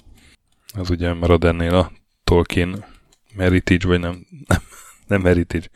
Az 0.73 0.89
ugye 0.89 1.13
marad 1.13 1.43
ennél 1.43 1.75
a 1.75 1.91
Tolkien 2.23 2.85
Heritage, 3.37 3.87
vagy 3.87 3.99
nem, 3.99 4.25
nem, 4.47 4.61
nem 5.07 5.23
Heritage. 5.23 5.67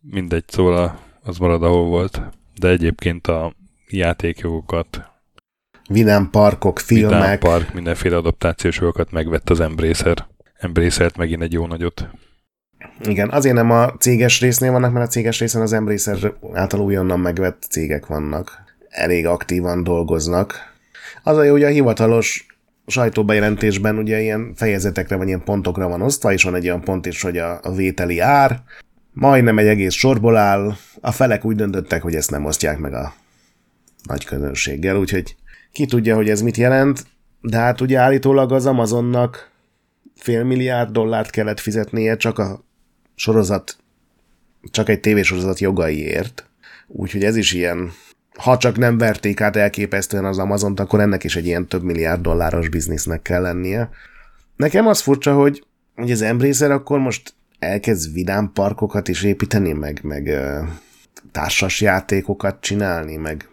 Mindegy, 0.00 0.44
szóval 0.46 1.06
az 1.28 1.38
marad, 1.38 1.62
ahol 1.62 1.84
volt. 1.84 2.22
De 2.60 2.68
egyébként 2.68 3.26
a 3.26 3.54
játékjogokat, 3.88 5.08
Vidám 5.90 6.30
parkok, 6.30 6.78
filmek. 6.78 7.20
Vidám 7.20 7.38
park, 7.38 7.74
mindenféle 7.74 8.16
adaptációs 8.16 8.78
jogokat 8.78 9.10
megvett 9.10 9.50
az 9.50 9.60
Embracer. 9.60 10.26
Embracer 10.58 11.12
megint 11.16 11.42
egy 11.42 11.52
jó 11.52 11.66
nagyot. 11.66 12.08
Igen, 13.04 13.30
azért 13.30 13.54
nem 13.54 13.70
a 13.70 13.92
céges 13.92 14.40
résznél 14.40 14.72
vannak, 14.72 14.92
mert 14.92 15.06
a 15.06 15.10
céges 15.10 15.38
részen 15.38 15.62
az 15.62 15.72
Embracer 15.72 16.32
által 16.52 16.80
újonnan 16.80 17.20
megvett 17.20 17.66
cégek 17.70 18.06
vannak. 18.06 18.62
Elég 18.88 19.26
aktívan 19.26 19.82
dolgoznak. 19.82 20.54
Az 21.22 21.36
a 21.36 21.42
jó, 21.42 21.52
hogy 21.52 21.64
a 21.64 21.68
hivatalos 21.68 22.46
sajtóbejelentésben 22.86 23.98
ugye 23.98 24.20
ilyen 24.20 24.52
fejezetekre 24.54 25.16
vagy 25.16 25.26
ilyen 25.26 25.44
pontokra 25.44 25.88
van 25.88 26.02
osztva, 26.02 26.32
és 26.32 26.42
van 26.42 26.54
egy 26.54 26.66
olyan 26.66 26.80
pont 26.80 27.06
is, 27.06 27.22
hogy 27.22 27.38
a, 27.38 27.60
a 27.62 27.72
vételi 27.72 28.18
ár, 28.20 28.62
majdnem 29.18 29.58
egy 29.58 29.66
egész 29.66 29.94
sorból 29.94 30.36
áll, 30.36 30.76
a 31.00 31.12
felek 31.12 31.44
úgy 31.44 31.56
döntöttek, 31.56 32.02
hogy 32.02 32.14
ezt 32.14 32.30
nem 32.30 32.44
osztják 32.44 32.78
meg 32.78 32.94
a 32.94 33.14
nagy 34.02 34.24
közönséggel, 34.24 34.96
úgyhogy 34.96 35.36
ki 35.72 35.86
tudja, 35.86 36.14
hogy 36.14 36.28
ez 36.28 36.42
mit 36.42 36.56
jelent, 36.56 37.06
de 37.40 37.56
hát 37.56 37.80
ugye 37.80 37.98
állítólag 37.98 38.52
az 38.52 38.66
Amazonnak 38.66 39.50
fél 40.14 40.44
milliárd 40.44 40.90
dollárt 40.90 41.30
kellett 41.30 41.60
fizetnie 41.60 42.16
csak 42.16 42.38
a 42.38 42.64
sorozat, 43.14 43.76
csak 44.70 44.88
egy 44.88 45.00
tévésorozat 45.00 45.58
jogaiért. 45.58 46.46
Úgyhogy 46.86 47.24
ez 47.24 47.36
is 47.36 47.52
ilyen, 47.52 47.92
ha 48.36 48.56
csak 48.56 48.76
nem 48.76 48.98
verték 48.98 49.40
át 49.40 49.56
elképesztően 49.56 50.24
az 50.24 50.38
Amazont, 50.38 50.80
akkor 50.80 51.00
ennek 51.00 51.24
is 51.24 51.36
egy 51.36 51.46
ilyen 51.46 51.66
több 51.66 51.82
milliárd 51.82 52.20
dolláros 52.20 52.68
biznisznek 52.68 53.22
kell 53.22 53.42
lennie. 53.42 53.90
Nekem 54.56 54.86
az 54.86 55.00
furcsa, 55.00 55.34
hogy, 55.34 55.64
hogy 55.94 56.10
az 56.10 56.22
Embracer 56.22 56.70
akkor 56.70 56.98
most 56.98 57.34
elkezd 57.58 58.12
vidám 58.12 58.52
parkokat 58.52 59.08
is 59.08 59.22
építeni, 59.22 59.72
meg, 59.72 60.00
meg 60.02 60.30
társas 61.32 61.80
játékokat 61.80 62.60
csinálni, 62.60 63.16
meg 63.16 63.48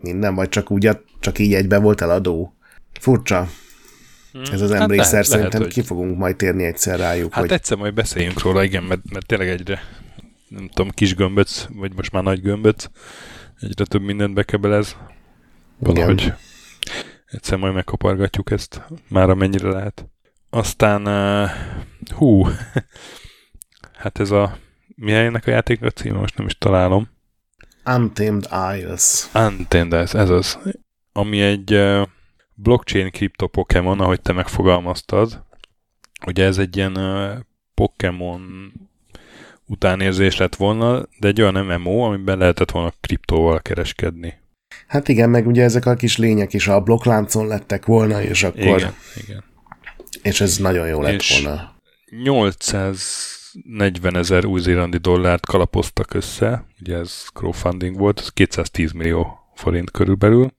minden, 0.00 0.34
vagy 0.34 0.48
csak 0.48 0.70
úgy, 0.70 0.90
csak 1.20 1.38
így 1.38 1.54
egyben 1.54 1.82
volt 1.82 2.00
eladó. 2.00 2.54
Furcsa. 3.00 3.48
Hmm. 4.32 4.42
Ez 4.52 4.60
az 4.60 4.72
hát 4.72 4.80
emlékszer, 4.80 5.12
lehet, 5.12 5.26
szerintem 5.26 5.60
lehet, 5.60 5.74
ki 5.74 5.82
fogunk 5.82 6.18
majd 6.18 6.36
térni 6.36 6.64
egyszer 6.64 6.98
rájuk. 6.98 7.32
Hát 7.32 7.42
hogy... 7.42 7.52
egyszer 7.52 7.76
majd 7.76 7.94
beszéljünk 7.94 8.42
róla, 8.42 8.64
igen, 8.64 8.82
mert, 8.82 9.12
mert 9.12 9.26
tényleg 9.26 9.48
egyre, 9.48 9.80
nem 10.48 10.68
tudom, 10.68 10.90
kis 10.90 11.14
gömböc, 11.14 11.66
vagy 11.72 11.94
most 11.94 12.12
már 12.12 12.22
nagy 12.22 12.40
gömböc, 12.40 12.86
egyre 13.60 13.84
több 13.84 14.02
mindent 14.02 14.34
bekebelez. 14.34 14.96
Valahogy 15.78 16.20
igen. 16.20 16.36
egyszer 17.26 17.58
majd 17.58 17.74
megkapargatjuk 17.74 18.50
ezt, 18.50 18.82
már 19.08 19.30
amennyire 19.30 19.68
lehet. 19.68 20.08
Aztán, 20.50 21.06
uh, 21.06 21.50
hú, 22.14 22.46
hát 24.04 24.20
ez 24.20 24.30
a, 24.30 24.58
mi 24.94 25.12
ennek 25.12 25.46
a 25.46 25.50
játéknak 25.50 25.90
a 25.90 26.00
címe, 26.00 26.18
most 26.18 26.36
nem 26.36 26.46
is 26.46 26.58
találom. 26.58 27.08
Untamed 27.86 28.48
Isles. 28.76 29.28
Untamed 29.34 29.92
Isles, 29.92 30.14
ez 30.14 30.30
az. 30.30 30.58
Ami 31.12 31.40
egy 31.40 31.80
blockchain 32.54 33.10
kripto 33.10 33.46
Pokémon, 33.46 34.00
ahogy 34.00 34.20
te 34.20 34.32
megfogalmaztad. 34.32 35.42
Ugye 36.26 36.44
ez 36.44 36.58
egy 36.58 36.76
ilyen 36.76 36.98
Pokémon 37.74 38.72
utánérzés 39.66 40.36
lett 40.36 40.54
volna, 40.54 41.06
de 41.18 41.28
egy 41.28 41.40
olyan 41.40 41.64
MMO, 41.64 42.00
amiben 42.00 42.38
lehetett 42.38 42.70
volna 42.70 42.92
kriptóval 43.00 43.60
kereskedni. 43.60 44.34
Hát 44.86 45.08
igen, 45.08 45.30
meg 45.30 45.46
ugye 45.46 45.62
ezek 45.62 45.86
a 45.86 45.94
kis 45.94 46.18
lények 46.18 46.52
is 46.52 46.68
a 46.68 46.80
blokkláncon 46.80 47.46
lettek 47.46 47.86
volna, 47.86 48.22
és 48.22 48.42
akkor... 48.42 48.78
Igen, 48.78 48.94
igen. 49.24 49.44
És 50.22 50.40
ez 50.40 50.56
nagyon 50.56 50.86
jó 50.86 51.00
lett 51.02 51.12
és 51.12 51.42
volna. 51.42 51.74
800 52.22 53.42
40 53.62 54.16
ezer 54.16 54.44
új-zélandi 54.44 54.96
dollárt 54.98 55.46
kalapoztak 55.46 56.14
össze, 56.14 56.66
ugye 56.80 56.96
ez 56.96 57.26
crowdfunding 57.32 57.96
volt, 57.96 58.18
ez 58.18 58.28
210 58.28 58.92
millió 58.92 59.38
forint 59.54 59.90
körülbelül, 59.90 60.52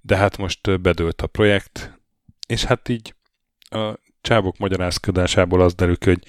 de 0.00 0.16
hát 0.16 0.36
most 0.36 0.80
bedőlt 0.80 1.20
a 1.20 1.26
projekt, 1.26 2.00
és 2.46 2.64
hát 2.64 2.88
így 2.88 3.14
a 3.70 3.98
csábok 4.20 4.58
magyarázkodásából 4.58 5.60
az 5.60 5.74
derül 5.74 5.96
hogy 6.04 6.22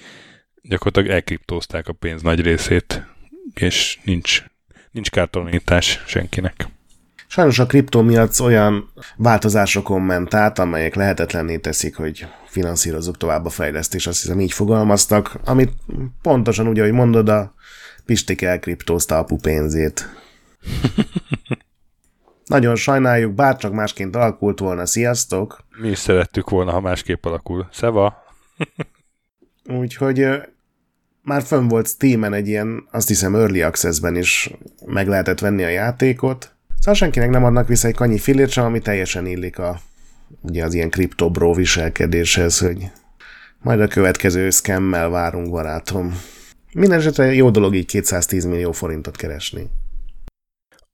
gyakorlatilag 0.62 1.08
elkriptózták 1.08 1.88
a 1.88 1.92
pénz 1.92 2.22
nagy 2.22 2.40
részét, 2.40 3.06
és 3.54 3.98
nincs, 4.04 4.44
nincs 4.90 5.10
kártalanítás 5.10 6.02
senkinek. 6.06 6.68
Sajnos 7.32 7.58
a 7.58 7.66
kriptomiac 7.66 8.40
olyan 8.40 8.92
változásokon 9.16 10.02
ment 10.02 10.34
át, 10.34 10.58
amelyek 10.58 10.94
lehetetlenné 10.94 11.58
teszik, 11.58 11.96
hogy 11.96 12.26
finanszírozzuk 12.46 13.16
tovább 13.16 13.44
a 13.44 13.50
fejlesztést, 13.50 14.06
azt 14.06 14.20
hiszem 14.20 14.40
így 14.40 14.52
fogalmaztak, 14.52 15.40
amit 15.44 15.72
pontosan 16.22 16.68
úgy, 16.68 16.78
ahogy 16.78 16.92
mondod, 16.92 17.28
a 17.28 17.54
Pistik 18.04 18.42
elkriptózta 18.42 19.18
apu 19.18 19.36
pénzét. 19.36 20.08
Nagyon 22.46 22.76
sajnáljuk, 22.76 23.34
bárcsak 23.34 23.72
másként 23.72 24.16
alakult 24.16 24.58
volna, 24.58 24.86
sziasztok! 24.86 25.64
Mi 25.80 25.88
is 25.88 25.98
szerettük 25.98 26.50
volna, 26.50 26.72
ha 26.72 26.80
másképp 26.80 27.24
alakul. 27.24 27.68
Szeva! 27.70 28.24
Úgyhogy 29.80 30.26
már 31.22 31.42
fönn 31.42 31.68
volt 31.68 31.88
Steam-en 31.88 32.32
egy 32.32 32.48
ilyen, 32.48 32.88
azt 32.90 33.08
hiszem 33.08 33.34
Early 33.34 33.62
Access-ben 33.62 34.16
is 34.16 34.50
meg 34.86 35.08
lehetett 35.08 35.40
venni 35.40 35.64
a 35.64 35.68
játékot, 35.68 36.52
Szóval 36.82 36.94
senkinek 36.94 37.30
nem 37.30 37.44
adnak 37.44 37.68
vissza 37.68 37.88
egy 37.88 37.94
kanyi 37.94 38.18
fillért 38.18 38.50
sem, 38.50 38.64
ami 38.64 38.80
teljesen 38.80 39.26
illik 39.26 39.58
a, 39.58 39.80
ugye 40.40 40.64
az 40.64 40.74
ilyen 40.74 40.90
kriptobró 40.90 41.54
viselkedéshez, 41.54 42.58
hogy 42.58 42.90
majd 43.58 43.80
a 43.80 43.86
következő 43.86 44.50
szkemmel 44.50 45.08
várunk, 45.08 45.50
barátom. 45.50 46.20
Mindenesetre 46.72 47.34
jó 47.34 47.50
dolog 47.50 47.74
így 47.74 47.86
210 47.86 48.44
millió 48.44 48.72
forintot 48.72 49.16
keresni. 49.16 49.70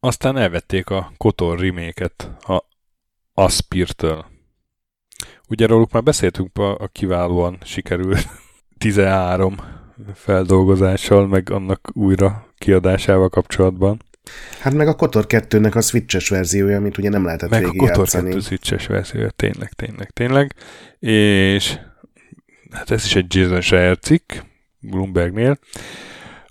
Aztán 0.01 0.37
elvették 0.37 0.91
a 0.91 1.13
Kotor 1.17 1.59
remake 1.59 2.11
a 2.39 2.65
Aspirtől. 3.35 4.27
Ugye 5.49 5.67
róluk 5.67 5.93
már 5.93 6.03
beszéltünk 6.03 6.59
a, 6.59 6.79
a 6.79 6.87
kiválóan 6.87 7.59
sikerült 7.63 8.29
13 8.79 9.57
feldolgozással, 10.15 11.27
meg 11.27 11.51
annak 11.51 11.91
újra 11.93 12.47
kiadásával 12.59 13.29
kapcsolatban. 13.29 14.07
Hát 14.61 14.73
meg 14.73 14.89
a 14.89 14.95
Kotor 14.95 15.25
2-nek 15.29 15.75
a 15.75 15.81
switches 15.81 16.29
verziója, 16.29 16.77
amit 16.77 16.99
ugye 16.99 17.09
nem 17.09 17.25
lehetett 17.25 17.51
Meg 17.51 17.65
a 17.65 17.67
Kotor 17.67 17.79
végigjátszani. 17.79 18.29
2 18.29 18.41
switches 18.41 18.87
verziója, 18.87 19.31
tényleg, 19.31 19.73
tényleg, 19.73 20.11
tényleg. 20.11 20.55
És 20.99 21.79
hát 22.71 22.91
ez 22.91 23.05
is 23.05 23.15
egy 23.17 23.35
Jason 23.35 23.61
Schreier 23.61 23.99
cikk, 23.99 24.33
Bloombergnél, 24.81 25.59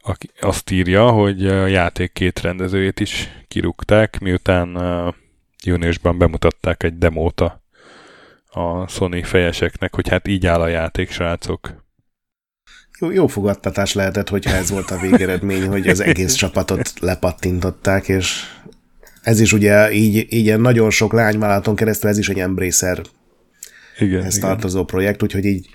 aki 0.01 0.29
azt 0.39 0.71
írja, 0.71 1.09
hogy 1.09 1.47
a 1.47 1.65
játék 1.65 2.13
két 2.13 2.41
rendezőjét 2.41 2.99
is 2.99 3.29
kirúgták, 3.47 4.19
miután 4.19 4.75
uh, 4.75 5.13
júniusban 5.63 6.17
bemutatták 6.17 6.83
egy 6.83 6.97
demót 6.97 7.41
a, 7.41 7.61
a 8.47 8.87
Sony 8.87 9.23
fejeseknek, 9.23 9.95
hogy 9.95 10.09
hát 10.09 10.27
így 10.27 10.47
áll 10.47 10.61
a 10.61 10.67
játék, 10.67 11.11
srácok. 11.11 11.85
Jó, 12.99 13.11
jó 13.11 13.27
fogadtatás 13.27 13.93
lehetett, 13.93 14.29
hogyha 14.29 14.51
ez 14.51 14.69
volt 14.69 14.91
a 14.91 14.99
végeredmény, 14.99 15.67
hogy 15.67 15.87
az 15.87 15.99
egész 15.99 16.33
csapatot 16.33 16.99
lepattintották, 16.99 18.07
és 18.07 18.43
ez 19.21 19.39
is 19.39 19.53
ugye 19.53 19.91
így, 19.91 20.33
így 20.33 20.57
nagyon 20.59 20.89
sok 20.89 21.13
lányvállalaton 21.13 21.75
keresztül 21.75 22.09
ez 22.09 22.17
is 22.17 22.29
egy 22.29 22.39
Embracer 22.39 23.01
Igen, 23.97 24.23
ez 24.23 24.37
igen. 24.37 24.49
tartozó 24.49 24.83
projekt, 24.83 25.23
úgyhogy 25.23 25.45
így 25.45 25.69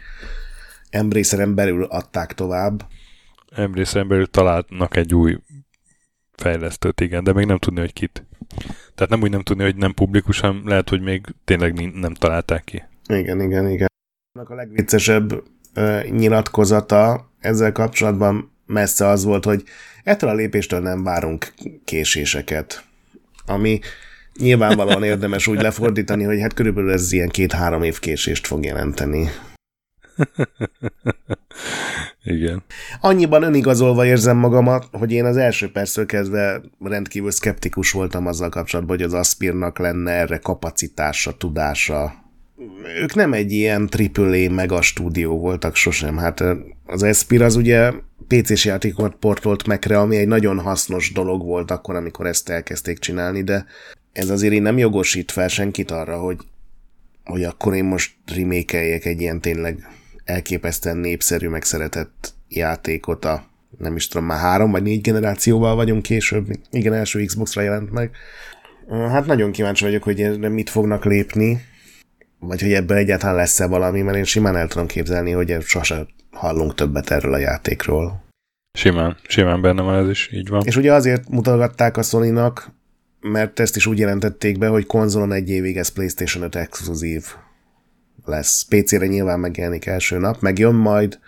Embraceren 0.90 1.54
belül 1.54 1.84
adták 1.84 2.32
tovább. 2.32 2.86
Embracen 3.50 4.08
belül 4.08 4.26
találnak 4.26 4.96
egy 4.96 5.14
új 5.14 5.38
fejlesztőt, 6.32 7.00
igen, 7.00 7.24
de 7.24 7.32
még 7.32 7.46
nem 7.46 7.58
tudni, 7.58 7.80
hogy 7.80 7.92
kit. 7.92 8.26
Tehát 8.94 9.10
nem 9.10 9.22
úgy 9.22 9.30
nem 9.30 9.42
tudni, 9.42 9.62
hogy 9.62 9.76
nem 9.76 9.94
publikusan, 9.94 10.62
lehet, 10.64 10.88
hogy 10.88 11.00
még 11.00 11.26
tényleg 11.44 11.94
nem 11.94 12.14
találták 12.14 12.64
ki. 12.64 12.82
Igen, 13.06 13.40
igen, 13.40 13.68
igen. 13.68 13.88
A 14.32 14.54
legviccesebb 14.54 15.42
ö, 15.74 16.00
nyilatkozata 16.10 17.30
ezzel 17.40 17.72
kapcsolatban 17.72 18.52
messze 18.66 19.06
az 19.06 19.24
volt, 19.24 19.44
hogy 19.44 19.64
ettől 20.04 20.30
a 20.30 20.34
lépéstől 20.34 20.80
nem 20.80 21.02
várunk 21.02 21.52
késéseket. 21.84 22.84
Ami 23.46 23.80
nyilvánvalóan 24.38 25.02
érdemes 25.02 25.46
úgy 25.46 25.60
lefordítani, 25.60 26.24
hogy 26.24 26.40
hát 26.40 26.54
körülbelül 26.54 26.92
ez 26.92 27.12
ilyen 27.12 27.28
két-három 27.28 27.82
év 27.82 27.98
késést 27.98 28.46
fog 28.46 28.64
jelenteni. 28.64 29.28
Igen. 32.24 32.62
Annyiban 33.00 33.42
önigazolva 33.42 34.06
érzem 34.06 34.36
magamat, 34.36 34.88
hogy 34.92 35.12
én 35.12 35.24
az 35.24 35.36
első 35.36 35.70
perctől 35.70 36.06
kezdve 36.06 36.60
rendkívül 36.80 37.30
szkeptikus 37.30 37.90
voltam 37.90 38.26
azzal 38.26 38.48
kapcsolatban, 38.48 38.96
hogy 38.96 39.06
az 39.06 39.14
Aspirnak 39.14 39.78
lenne 39.78 40.10
erre 40.10 40.38
kapacitása, 40.38 41.36
tudása. 41.36 42.21
Ők 43.00 43.14
nem 43.14 43.32
egy 43.32 43.52
ilyen 43.52 43.88
AAA 44.14 44.50
mega 44.50 44.82
stúdió 44.82 45.38
voltak 45.38 45.74
sosem. 45.74 46.16
Hát 46.16 46.44
az 46.86 47.02
Aspir 47.02 47.42
az 47.42 47.56
ugye 47.56 47.92
PC-s 48.28 48.64
játékokat 48.64 49.14
portolt 49.14 49.66
Mac-re, 49.66 49.98
ami 49.98 50.16
egy 50.16 50.28
nagyon 50.28 50.58
hasznos 50.58 51.12
dolog 51.12 51.42
volt 51.42 51.70
akkor, 51.70 51.94
amikor 51.94 52.26
ezt 52.26 52.48
elkezdték 52.48 52.98
csinálni, 52.98 53.42
de 53.42 53.64
ez 54.12 54.30
azért 54.30 54.54
így 54.54 54.62
nem 54.62 54.78
jogosít 54.78 55.30
fel 55.30 55.48
senkit 55.48 55.90
arra, 55.90 56.18
hogy, 56.18 56.38
hogy 57.24 57.44
akkor 57.44 57.74
én 57.74 57.84
most 57.84 58.12
remékeljek 58.34 59.04
egy 59.04 59.20
ilyen 59.20 59.40
tényleg 59.40 59.88
elképesztően 60.24 60.96
népszerű, 60.96 61.48
megszeretett 61.48 62.34
játékot 62.48 63.24
a 63.24 63.50
nem 63.78 63.96
is 63.96 64.08
tudom, 64.08 64.26
már 64.26 64.38
három 64.38 64.70
vagy 64.70 64.82
négy 64.82 65.00
generációval 65.00 65.74
vagyunk 65.74 66.02
később. 66.02 66.46
Igen, 66.70 66.92
első 66.92 67.24
Xbox-ra 67.24 67.62
jelent 67.62 67.90
meg. 67.90 68.10
Hát 68.88 69.26
nagyon 69.26 69.52
kíváncsi 69.52 69.84
vagyok, 69.84 70.02
hogy 70.02 70.20
erre 70.20 70.48
mit 70.48 70.70
fognak 70.70 71.04
lépni, 71.04 71.60
vagy 72.46 72.60
hogy 72.60 72.72
ebből 72.72 72.96
egyáltalán 72.96 73.36
lesz-e 73.36 73.66
valami, 73.66 74.00
mert 74.02 74.16
én 74.16 74.24
simán 74.24 74.56
el 74.56 74.68
tudom 74.68 74.86
képzelni, 74.86 75.30
hogy 75.30 75.56
sose 75.60 76.06
hallunk 76.30 76.74
többet 76.74 77.10
erről 77.10 77.34
a 77.34 77.38
játékról. 77.38 78.24
Simán, 78.78 79.16
simán 79.26 79.60
benne 79.60 79.82
van 79.82 80.04
ez 80.04 80.08
is, 80.08 80.30
így 80.32 80.48
van. 80.48 80.62
És 80.64 80.76
ugye 80.76 80.92
azért 80.92 81.28
mutogatták 81.28 81.96
a 81.96 82.02
sony 82.02 82.32
mert 83.20 83.60
ezt 83.60 83.76
is 83.76 83.86
úgy 83.86 83.98
jelentették 83.98 84.58
be, 84.58 84.66
hogy 84.66 84.86
konzolon 84.86 85.32
egy 85.32 85.50
évig 85.50 85.76
ez 85.76 85.88
PlayStation 85.88 86.42
5 86.42 86.54
exkluzív 86.54 87.24
lesz. 88.24 88.62
PC-re 88.62 89.06
nyilván 89.06 89.40
megjelenik 89.40 89.86
első 89.86 90.18
nap, 90.18 90.40
meg 90.40 90.58
jön 90.58 90.74
majd 90.74 91.18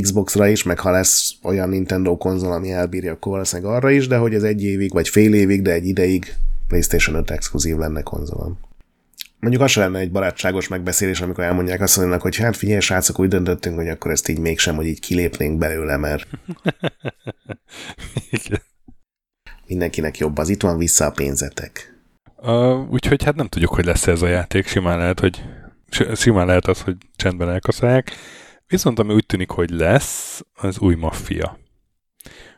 Xbox-ra 0.00 0.46
is, 0.46 0.62
meg 0.62 0.78
ha 0.78 0.90
lesz 0.90 1.34
olyan 1.42 1.68
Nintendo 1.68 2.16
konzol, 2.16 2.52
ami 2.52 2.72
elbírja, 2.72 3.12
akkor 3.12 3.32
valószínűleg 3.32 3.72
arra 3.72 3.90
is, 3.90 4.06
de 4.06 4.16
hogy 4.16 4.34
ez 4.34 4.42
egy 4.42 4.62
évig, 4.62 4.92
vagy 4.92 5.08
fél 5.08 5.34
évig, 5.34 5.62
de 5.62 5.72
egy 5.72 5.86
ideig 5.86 6.34
PlayStation 6.68 7.16
5 7.16 7.30
exkluzív 7.30 7.76
lenne 7.76 8.02
konzolon. 8.02 8.58
Mondjuk 9.46 9.66
az 9.66 9.72
sem 9.74 9.82
lenne 9.82 9.98
egy 9.98 10.10
barátságos 10.10 10.68
megbeszélés, 10.68 11.20
amikor 11.20 11.44
elmondják 11.44 11.80
azt 11.80 11.96
mondják, 11.96 12.20
hogy 12.20 12.36
hát 12.36 12.56
figyelj, 12.56 12.80
srácok, 12.80 13.18
úgy 13.18 13.28
döntöttünk, 13.28 13.76
hogy 13.76 13.88
akkor 13.88 14.10
ezt 14.10 14.28
így 14.28 14.38
mégsem, 14.38 14.76
hogy 14.76 14.86
így 14.86 15.00
kilépnénk 15.00 15.58
belőle, 15.58 15.96
mert 15.96 16.26
Igen. 18.30 18.62
mindenkinek 19.66 20.18
jobb 20.18 20.38
az. 20.38 20.48
Itt 20.48 20.62
van 20.62 20.78
vissza 20.78 21.04
a 21.06 21.10
pénzetek. 21.10 21.94
Uh, 22.36 22.90
úgyhogy 22.90 23.24
hát 23.24 23.34
nem 23.34 23.46
tudjuk, 23.46 23.74
hogy 23.74 23.84
lesz 23.84 24.06
ez 24.06 24.22
a 24.22 24.26
játék. 24.26 24.66
Simán 24.66 24.98
lehet, 24.98 25.20
hogy 25.20 25.44
simán 26.14 26.46
lehet 26.46 26.66
az, 26.66 26.80
hogy 26.80 26.96
csendben 27.16 27.50
elkaszálják. 27.50 28.12
Viszont 28.66 28.98
ami 28.98 29.14
úgy 29.14 29.26
tűnik, 29.26 29.50
hogy 29.50 29.70
lesz, 29.70 30.42
az 30.54 30.78
új 30.78 30.94
maffia. 30.94 31.58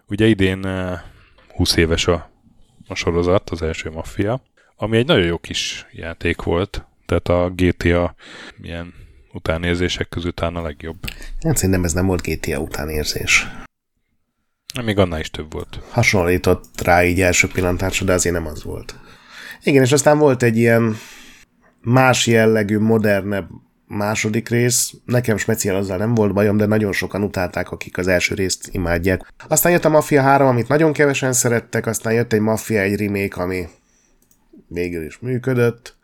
Ugye 0.07 0.27
idén 0.27 0.59
uh, 0.65 0.93
20 1.55 1.77
éves 1.77 2.07
a, 2.07 2.31
a 2.87 2.95
sorozat, 2.95 3.51
az 3.51 3.63
első 3.63 3.91
maffia, 3.91 4.43
ami 4.81 4.97
egy 4.97 5.07
nagyon 5.07 5.27
jó 5.27 5.39
kis 5.39 5.87
játék 5.93 6.43
volt. 6.43 6.85
Tehát 7.07 7.29
a 7.29 7.53
GTA 7.57 8.15
milyen 8.57 8.95
utánérzések 9.33 10.09
közül 10.09 10.33
talán 10.33 10.57
a 10.57 10.63
legjobb. 10.63 10.97
Hát 11.43 11.57
szerintem 11.57 11.85
ez 11.85 11.93
nem 11.93 12.07
volt 12.07 12.23
GTA 12.23 12.59
utánérzés. 12.59 13.49
Még 14.85 14.99
annál 14.99 15.21
is 15.21 15.31
több 15.31 15.53
volt. 15.53 15.81
hasonlított 15.91 16.81
rá 16.83 17.05
így 17.05 17.21
első 17.21 17.49
pillantásra, 17.49 18.07
de 18.07 18.13
azért 18.13 18.35
nem 18.35 18.47
az 18.47 18.65
volt. 18.65 18.95
Igen, 19.63 19.83
és 19.83 19.93
aztán 19.93 20.19
volt 20.19 20.43
egy 20.43 20.57
ilyen 20.57 20.97
más 21.81 22.27
jellegű, 22.27 22.79
modernebb 22.79 23.49
második 23.87 24.49
rész. 24.49 24.93
Nekem 25.05 25.37
speciál 25.37 25.77
azzal 25.77 25.97
nem 25.97 26.15
volt 26.15 26.33
bajom, 26.33 26.57
de 26.57 26.67
nagyon 26.67 26.93
sokan 26.93 27.23
utálták, 27.23 27.71
akik 27.71 27.99
az 27.99 28.07
első 28.07 28.35
részt 28.35 28.69
imádják. 28.73 29.33
Aztán 29.49 29.73
jött 29.73 29.85
a 29.85 29.89
Mafia 29.89 30.23
3, 30.23 30.47
amit 30.47 30.69
nagyon 30.69 30.93
kevesen 30.93 31.33
szerettek, 31.33 31.87
aztán 31.87 32.13
jött 32.13 32.33
egy 32.33 32.41
Mafia 32.41 32.81
egy 32.81 33.01
remake, 33.01 33.43
ami 33.43 33.69
végül 34.69 35.05
is 35.05 35.19
működött, 35.19 35.97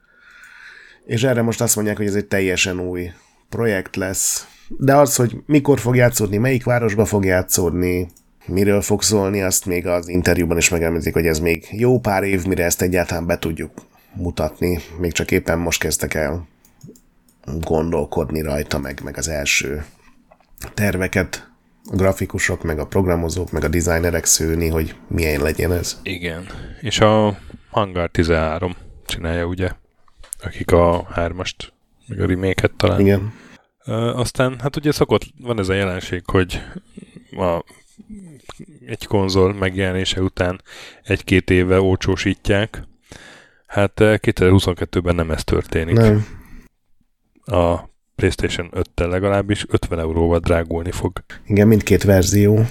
és 1.05 1.23
erre 1.23 1.43
most 1.43 1.61
azt 1.61 1.75
mondják, 1.75 1.97
hogy 1.97 2.07
ez 2.07 2.15
egy 2.15 2.27
teljesen 2.27 2.81
új 2.81 3.11
projekt 3.49 3.97
lesz. 3.97 4.47
De 4.69 4.97
az, 4.97 5.17
hogy 5.17 5.37
mikor 5.47 5.81
fog 5.81 5.97
játszódni, 5.97 6.37
melyik 6.37 6.65
városba 6.65 7.05
fog 7.05 7.25
játszódni, 7.25 8.09
miről 8.47 8.81
fog 8.81 9.03
szólni, 9.03 9.43
azt 9.43 9.67
még 9.67 9.87
az 9.87 10.09
interjúban 10.09 10.57
is 10.57 10.69
megemlítik, 10.69 11.13
hogy 11.13 11.27
ez 11.27 11.39
még 11.39 11.67
jó 11.71 12.01
pár 12.01 12.23
év, 12.23 12.47
mire 12.47 12.65
ezt 12.65 12.83
egyáltalán 12.83 13.27
be 13.27 13.39
tudjuk 13.39 13.73
mutatni. 14.15 14.81
Még 14.99 15.13
csak 15.13 15.31
éppen 15.31 15.59
most 15.59 15.81
kezdtek 15.81 16.15
el 16.15 16.47
gondolkodni 17.61 18.43
rajta, 18.43 18.79
meg, 18.79 19.01
meg 19.05 19.17
az 19.17 19.29
első 19.29 19.85
terveket 20.75 21.54
a 21.91 21.97
grafikusok, 21.97 22.63
meg 22.63 22.79
a 22.79 22.87
programozók, 22.87 23.53
meg 23.53 23.65
a 23.65 23.69
designerek 23.69 24.25
szőni, 24.25 24.69
hogy 24.69 24.95
milyen 25.09 25.43
legyen 25.43 25.73
ez. 25.73 26.01
Igen. 26.03 26.47
És 26.81 27.01
a 27.01 27.39
Hangar 27.71 28.11
13 28.11 28.77
csinálja, 29.07 29.45
ugye? 29.45 29.71
Akik 30.43 30.73
a 30.73 31.07
hármast, 31.11 31.73
meg 32.07 32.21
a 32.21 32.27
remake 32.27 32.71
talán. 32.77 33.01
Igen. 33.01 33.33
Uh, 33.87 34.19
aztán, 34.19 34.61
hát 34.61 34.77
ugye 34.77 34.93
szokott, 34.93 35.23
van 35.41 35.59
ez 35.59 35.69
a 35.69 35.75
jelenség, 35.75 36.23
hogy 36.27 36.63
a, 37.31 37.65
egy 38.87 39.07
konzol 39.07 39.55
megjelenése 39.55 40.21
után 40.21 40.63
egy-két 41.03 41.51
éve 41.51 41.81
olcsósítják. 41.81 42.83
Hát 43.67 44.01
eh, 44.01 44.19
2022-ben 44.23 45.15
nem 45.15 45.31
ez 45.31 45.45
történik. 45.45 45.97
Nem. 45.97 46.27
A 47.45 47.93
PlayStation 48.25 48.71
5-tel 48.75 49.09
legalábbis 49.09 49.65
50 49.69 49.99
euróval 49.99 50.39
drágulni 50.39 50.91
fog 50.91 51.13
Igen, 51.47 51.69
mindkét 51.69 52.03
verzió. 52.03 52.65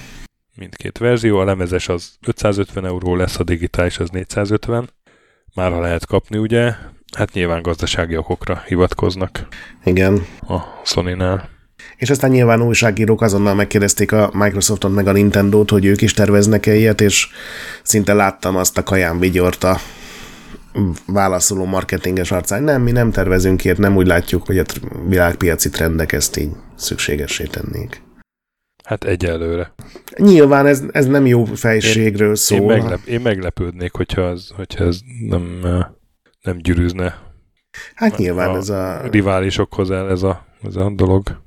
mindkét 0.56 0.98
verzió. 0.98 1.38
A 1.38 1.44
lemezes 1.44 1.88
az 1.88 2.12
550 2.26 2.86
euró 2.86 3.16
lesz, 3.16 3.38
a 3.38 3.44
digitális 3.44 3.98
az 3.98 4.08
450. 4.10 4.90
Már 5.54 5.72
ha 5.72 5.80
lehet 5.80 6.06
kapni, 6.06 6.38
ugye? 6.38 6.72
Hát 7.16 7.32
nyilván 7.32 7.62
gazdasági 7.62 8.16
okokra 8.16 8.62
hivatkoznak 8.66 9.46
Igen. 9.84 10.26
a 10.40 10.58
Sony-nál. 10.84 11.48
És 11.96 12.10
aztán 12.10 12.30
nyilván 12.30 12.62
újságírók 12.62 13.22
azonnal 13.22 13.54
megkérdezték 13.54 14.12
a 14.12 14.30
Microsofton 14.32 14.92
meg 14.92 15.06
a 15.06 15.12
Nintendo-t, 15.12 15.70
hogy 15.70 15.84
ők 15.84 16.02
is 16.02 16.12
terveznek-e 16.12 16.74
ilyet, 16.74 17.00
és 17.00 17.28
szinte 17.82 18.12
láttam 18.12 18.56
azt 18.56 18.78
a 18.78 18.82
kaján 18.82 19.18
vigyort 19.18 19.64
a 19.64 19.78
válaszoló 21.06 21.64
marketinges 21.64 22.30
arcán. 22.30 22.62
Nem, 22.62 22.82
mi 22.82 22.90
nem 22.90 23.10
tervezünk 23.10 23.64
ilyet, 23.64 23.78
nem 23.78 23.96
úgy 23.96 24.06
látjuk, 24.06 24.46
hogy 24.46 24.58
a 24.58 24.64
világpiaci 25.08 25.68
trendek 25.68 26.12
ezt 26.12 26.36
így 26.36 26.50
szükségessé 26.74 27.44
tennék. 27.44 28.02
Hát 28.84 29.04
egyelőre. 29.04 29.74
Nyilván 30.16 30.66
ez, 30.66 30.82
ez 30.92 31.06
nem 31.06 31.26
jó 31.26 31.44
fejségről 31.44 32.34
szól. 32.34 32.58
Én, 32.60 32.66
meglep, 32.66 33.06
én 33.06 33.20
meglepődnék, 33.20 33.92
hogyha 33.92 34.28
ez, 34.28 34.48
hogyha 34.56 34.84
ez 34.84 35.00
nem, 35.28 35.60
nem 36.42 36.56
gyűrűzne 36.56 37.24
Hát 37.94 38.16
nyilván 38.16 38.50
a 38.50 38.56
ez 38.56 38.68
a... 38.68 39.00
riválisokhoz 39.10 39.90
el 39.90 40.10
ez 40.10 40.22
a, 40.22 40.46
ez 40.62 40.76
a 40.76 40.90
dolog. 40.90 41.42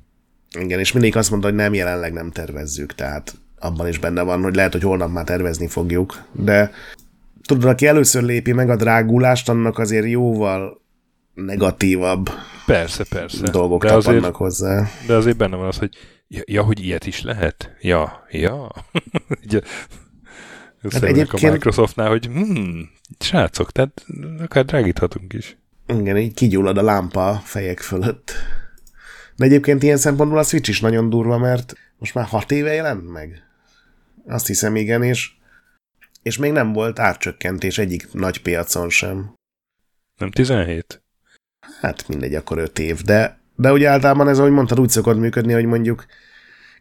Igen, 0.58 0.78
és 0.78 0.92
mindig 0.92 1.16
azt 1.16 1.30
mondta, 1.30 1.48
hogy 1.48 1.56
nem, 1.56 1.74
jelenleg 1.74 2.12
nem 2.12 2.30
tervezzük, 2.30 2.94
tehát 2.94 3.34
abban 3.58 3.88
is 3.88 3.98
benne 3.98 4.22
van, 4.22 4.42
hogy 4.42 4.54
lehet, 4.54 4.72
hogy 4.72 4.82
holnap 4.82 5.12
már 5.12 5.24
tervezni 5.24 5.66
fogjuk, 5.66 6.22
de 6.32 6.70
tudod, 7.48 7.70
aki 7.70 7.86
először 7.86 8.22
lépi 8.22 8.52
meg 8.52 8.70
a 8.70 8.76
drágulást, 8.76 9.48
annak 9.48 9.78
azért 9.78 10.06
jóval 10.06 10.80
negatívabb 11.34 12.30
persze, 12.66 13.04
persze. 13.04 13.50
dolgok 13.50 13.84
de 13.84 13.92
azért, 13.92 14.24
hozzá. 14.24 14.88
De 15.06 15.14
azért 15.14 15.36
benne 15.36 15.56
van 15.56 15.66
az, 15.66 15.78
hogy 15.78 15.96
ja, 16.28 16.42
ja 16.44 16.62
hogy 16.62 16.84
ilyet 16.84 17.06
is 17.06 17.22
lehet? 17.22 17.76
Ja, 17.80 18.26
ja. 18.30 18.70
hát 20.90 21.02
egyébként... 21.02 21.42
a 21.42 21.52
Microsoftnál, 21.52 22.08
hogy 22.08 22.26
hmm, 22.26 22.90
srácok, 23.18 23.72
tehát 23.72 24.04
akár 24.38 24.64
drágíthatunk 24.64 25.32
is. 25.32 25.56
Igen, 25.86 26.16
így 26.16 26.34
kigyullad 26.34 26.78
a 26.78 26.82
lámpa 26.82 27.28
a 27.28 27.34
fejek 27.44 27.80
fölött. 27.80 28.32
De 29.36 29.44
egyébként 29.44 29.82
ilyen 29.82 29.96
szempontból 29.96 30.38
a 30.38 30.42
Switch 30.42 30.68
is 30.68 30.80
nagyon 30.80 31.10
durva, 31.10 31.38
mert 31.38 31.74
most 31.98 32.14
már 32.14 32.24
hat 32.24 32.50
éve 32.50 32.72
jelent 32.72 33.12
meg. 33.12 33.42
Azt 34.26 34.46
hiszem, 34.46 34.76
igen, 34.76 35.02
és, 35.02 35.37
és 36.28 36.36
még 36.36 36.52
nem 36.52 36.72
volt 36.72 36.98
árcsökkentés 36.98 37.78
egyik 37.78 38.12
nagy 38.12 38.42
piacon 38.42 38.88
sem. 38.88 39.34
Nem 40.16 40.30
17? 40.30 41.02
Hát 41.80 42.08
mindegy, 42.08 42.34
akkor 42.34 42.58
5 42.58 42.78
év, 42.78 43.00
de, 43.00 43.40
de 43.56 43.72
ugye 43.72 43.88
általában 43.88 44.28
ez, 44.28 44.38
ahogy 44.38 44.50
mondtad, 44.50 44.80
úgy 44.80 44.88
szokott 44.88 45.18
működni, 45.18 45.52
hogy 45.52 45.64
mondjuk 45.64 46.06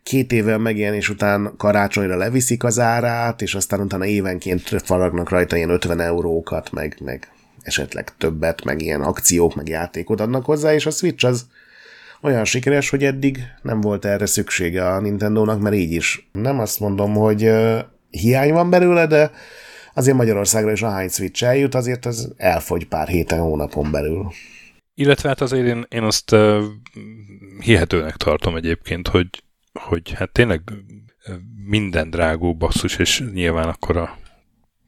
két 0.03 0.31
évvel 0.31 0.57
megjelenés 0.57 1.09
után 1.09 1.53
karácsonyra 1.57 2.17
leviszik 2.17 2.63
az 2.63 2.79
árát, 2.79 3.41
és 3.41 3.55
aztán 3.55 3.79
utána 3.79 4.05
évenként 4.05 4.61
faragnak 4.61 5.29
rajta 5.29 5.55
ilyen 5.55 5.69
50 5.69 5.99
eurókat, 5.99 6.71
meg, 6.71 6.97
meg 7.03 7.31
esetleg 7.61 8.17
többet, 8.17 8.63
meg 8.63 8.81
ilyen 8.81 9.01
akciók, 9.01 9.55
meg 9.55 9.67
játékot 9.67 10.19
adnak 10.19 10.45
hozzá, 10.45 10.73
és 10.73 10.85
a 10.85 10.91
Switch 10.91 11.25
az 11.25 11.47
olyan 12.21 12.45
sikeres, 12.45 12.89
hogy 12.89 13.03
eddig 13.03 13.39
nem 13.61 13.81
volt 13.81 14.05
erre 14.05 14.25
szüksége 14.25 14.87
a 14.87 14.99
Nintendo-nak, 14.99 15.61
mert 15.61 15.75
így 15.75 15.91
is. 15.91 16.29
Nem 16.31 16.59
azt 16.59 16.79
mondom, 16.79 17.13
hogy 17.13 17.51
hiány 18.09 18.53
van 18.53 18.69
belőle, 18.69 19.07
de 19.07 19.31
azért 19.93 20.17
Magyarországra 20.17 20.71
is 20.71 20.81
ahány 20.81 21.07
Switch 21.07 21.43
eljut, 21.43 21.75
azért 21.75 22.05
az 22.05 22.33
elfogy 22.37 22.87
pár 22.87 23.07
héten, 23.07 23.39
hónapon 23.39 23.91
belül. 23.91 24.31
Illetve 24.93 25.29
hát 25.29 25.41
azért 25.41 25.67
én, 25.67 25.85
én 25.89 26.03
azt 26.03 26.31
uh, 26.31 26.63
hihetőnek 27.59 28.15
tartom 28.15 28.55
egyébként, 28.55 29.07
hogy, 29.07 29.27
hogy 29.73 30.11
hát 30.11 30.31
tényleg 30.31 30.61
minden 31.65 32.09
drágó 32.09 32.55
basszus, 32.55 32.97
és 32.97 33.23
nyilván 33.33 33.67
akkor 33.67 33.97
a, 33.97 34.17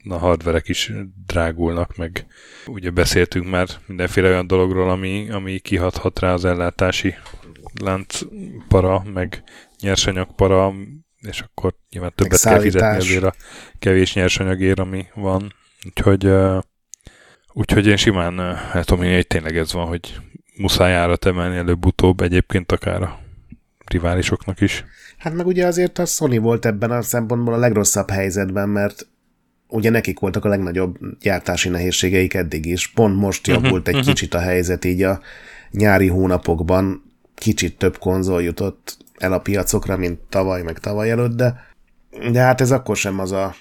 a 0.09 0.17
hardverek 0.17 0.67
is 0.67 0.91
drágulnak, 1.25 1.95
meg 1.95 2.25
ugye 2.65 2.89
beszéltünk 2.89 3.49
már 3.49 3.67
mindenféle 3.85 4.27
olyan 4.27 4.47
dologról, 4.47 4.89
ami, 4.89 5.29
ami 5.29 5.59
kihathat 5.59 6.19
rá 6.19 6.33
az 6.33 6.45
ellátási 6.45 7.15
láncpara, 7.81 9.03
meg 9.13 9.43
nyersanyagpara, 9.81 10.73
és 11.21 11.41
akkor 11.41 11.73
nyilván 11.89 12.11
többet 12.15 12.41
kell 12.41 12.59
fizetni 12.59 12.97
azért 12.97 13.23
a 13.23 13.33
kevés 13.79 14.13
nyersanyagért, 14.13 14.79
ami 14.79 15.05
van. 15.13 15.53
Úgyhogy, 15.85 16.31
úgyhogy 17.53 17.87
én 17.87 17.97
simán 17.97 18.39
el 18.73 18.83
tudom 18.83 19.05
hogy 19.05 19.27
tényleg 19.27 19.57
ez 19.57 19.73
van, 19.73 19.87
hogy 19.87 20.15
muszáj 20.57 20.93
árat 20.93 21.25
emelni 21.25 21.57
előbb-utóbb 21.57 22.21
egyébként 22.21 22.71
akár 22.71 23.01
a 23.01 23.19
riválisoknak 23.85 24.61
is. 24.61 24.85
Hát 25.17 25.33
meg 25.33 25.47
ugye 25.47 25.65
azért 25.65 25.99
a 25.99 26.05
Sony 26.05 26.39
volt 26.39 26.65
ebben 26.65 26.91
a 26.91 27.01
szempontból 27.01 27.53
a 27.53 27.57
legrosszabb 27.57 28.09
helyzetben, 28.09 28.69
mert 28.69 29.07
ugye 29.67 29.89
nekik 29.89 30.19
voltak 30.19 30.45
a 30.45 30.49
legnagyobb 30.49 30.97
gyártási 31.21 31.69
nehézségeik 31.69 32.33
eddig 32.33 32.65
is. 32.65 32.87
Pont 32.87 33.15
most 33.15 33.47
mhm, 33.47 33.63
javult 33.63 33.87
egy 33.87 33.95
uh-huh. 33.95 34.09
kicsit 34.09 34.33
a 34.33 34.39
helyzet 34.39 34.85
így 34.85 35.03
a 35.03 35.19
nyári 35.71 36.07
hónapokban. 36.07 37.03
Kicsit 37.35 37.77
több 37.77 37.97
konzol 37.97 38.43
jutott 38.43 38.97
el 39.19 39.33
a 39.33 39.39
piacokra, 39.39 39.97
mint 39.97 40.19
tavaly, 40.29 40.61
meg 40.61 40.79
tavaly 40.79 41.11
előtt, 41.11 41.35
de, 41.35 41.63
de 42.31 42.39
hát 42.39 42.61
ez 42.61 42.71
akkor 42.71 42.95
sem 42.95 43.19
az 43.19 43.31
a, 43.31 43.55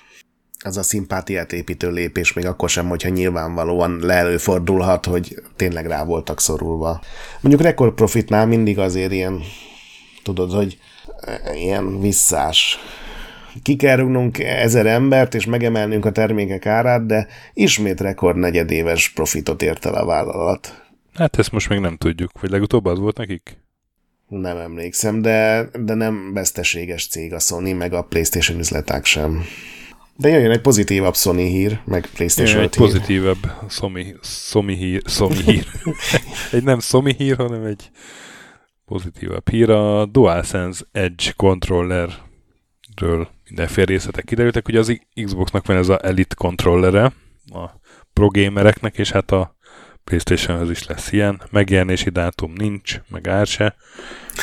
az 0.65 0.77
a 0.77 0.83
szimpátiát 0.83 1.53
építő 1.53 1.91
lépés, 1.91 2.33
még 2.33 2.47
akkor 2.47 2.69
sem, 2.69 2.89
hogyha 2.89 3.09
nyilvánvalóan 3.09 3.99
leelőfordulhat, 4.03 5.05
hogy 5.05 5.43
tényleg 5.57 5.87
rá 5.87 6.05
voltak 6.05 6.41
szorulva. 6.41 7.01
Mondjuk 7.41 7.63
rekord 7.63 7.95
profitnál 7.95 8.47
mindig 8.47 8.79
azért 8.79 9.13
ilyen, 9.13 9.41
tudod, 10.23 10.53
hogy 10.53 10.79
ilyen 11.55 12.01
visszás 12.01 12.79
ki 13.63 13.77
kell 13.77 13.97
rúgnunk 13.97 14.39
ezer 14.39 14.87
embert, 14.87 15.35
és 15.35 15.47
megemelnünk 15.47 16.05
a 16.05 16.13
termékek 16.13 16.67
árát, 16.67 17.07
de 17.07 17.27
ismét 17.53 18.01
rekord 18.01 18.37
negyedéves 18.37 19.09
profitot 19.09 19.63
ért 19.63 19.87
el 19.87 19.95
a 19.95 20.05
vállalat. 20.05 20.87
Hát 21.15 21.39
ezt 21.39 21.53
most 21.53 21.69
még 21.69 21.79
nem 21.79 21.97
tudjuk, 21.97 22.41
vagy 22.41 22.51
legutóbb 22.51 22.85
az 22.85 22.99
volt 22.99 23.17
nekik? 23.17 23.57
Nem 24.29 24.57
emlékszem, 24.57 25.23
de, 25.23 25.69
de 25.81 25.95
nem 25.95 26.33
veszteséges 26.33 27.07
cég 27.07 27.33
a 27.33 27.39
Sony, 27.39 27.77
meg 27.77 27.93
a 27.93 28.03
PlayStation 28.03 28.59
üzleták 28.59 29.05
sem. 29.05 29.45
De 30.17 30.29
jöjjön 30.29 30.51
egy 30.51 30.61
pozitívabb 30.61 31.15
Sony 31.15 31.37
hír, 31.37 31.81
meg 31.85 32.09
PlayStation 32.15 32.55
Jöjjön 32.55 32.71
egy 32.73 32.77
hír. 32.77 32.87
pozitívabb 32.87 33.53
Sony, 33.69 34.17
Sony 34.23 34.77
hír, 34.77 35.03
Sony 35.07 35.37
hír. 35.45 35.67
egy 36.53 36.63
nem 36.63 36.81
Sony 36.81 37.15
hír, 37.17 37.37
hanem 37.37 37.65
egy 37.65 37.91
pozitívabb 38.85 39.49
hír. 39.49 39.71
A 39.71 40.07
DualSense 40.07 40.85
Edge 40.93 41.33
controllerről 41.37 43.29
mindenféle 43.49 43.87
részletek 43.87 44.25
kiderültek. 44.25 44.65
hogy 44.65 44.77
az 44.77 45.01
Xboxnak 45.25 45.67
van 45.67 45.77
ez 45.77 45.89
a 45.89 45.99
Elite 46.03 46.35
controllere, 46.35 47.13
a 47.53 47.71
pro 48.13 48.29
gamereknek, 48.29 48.99
és 48.99 49.11
hát 49.11 49.31
a 49.31 49.57
playstation 50.09 50.71
is 50.71 50.87
lesz 50.87 51.13
ilyen. 51.13 51.41
Megjelenési 51.51 52.11
dátum 52.11 52.53
nincs, 52.57 53.01
meg 53.09 53.29
ár 53.29 53.47
se. 53.47 53.75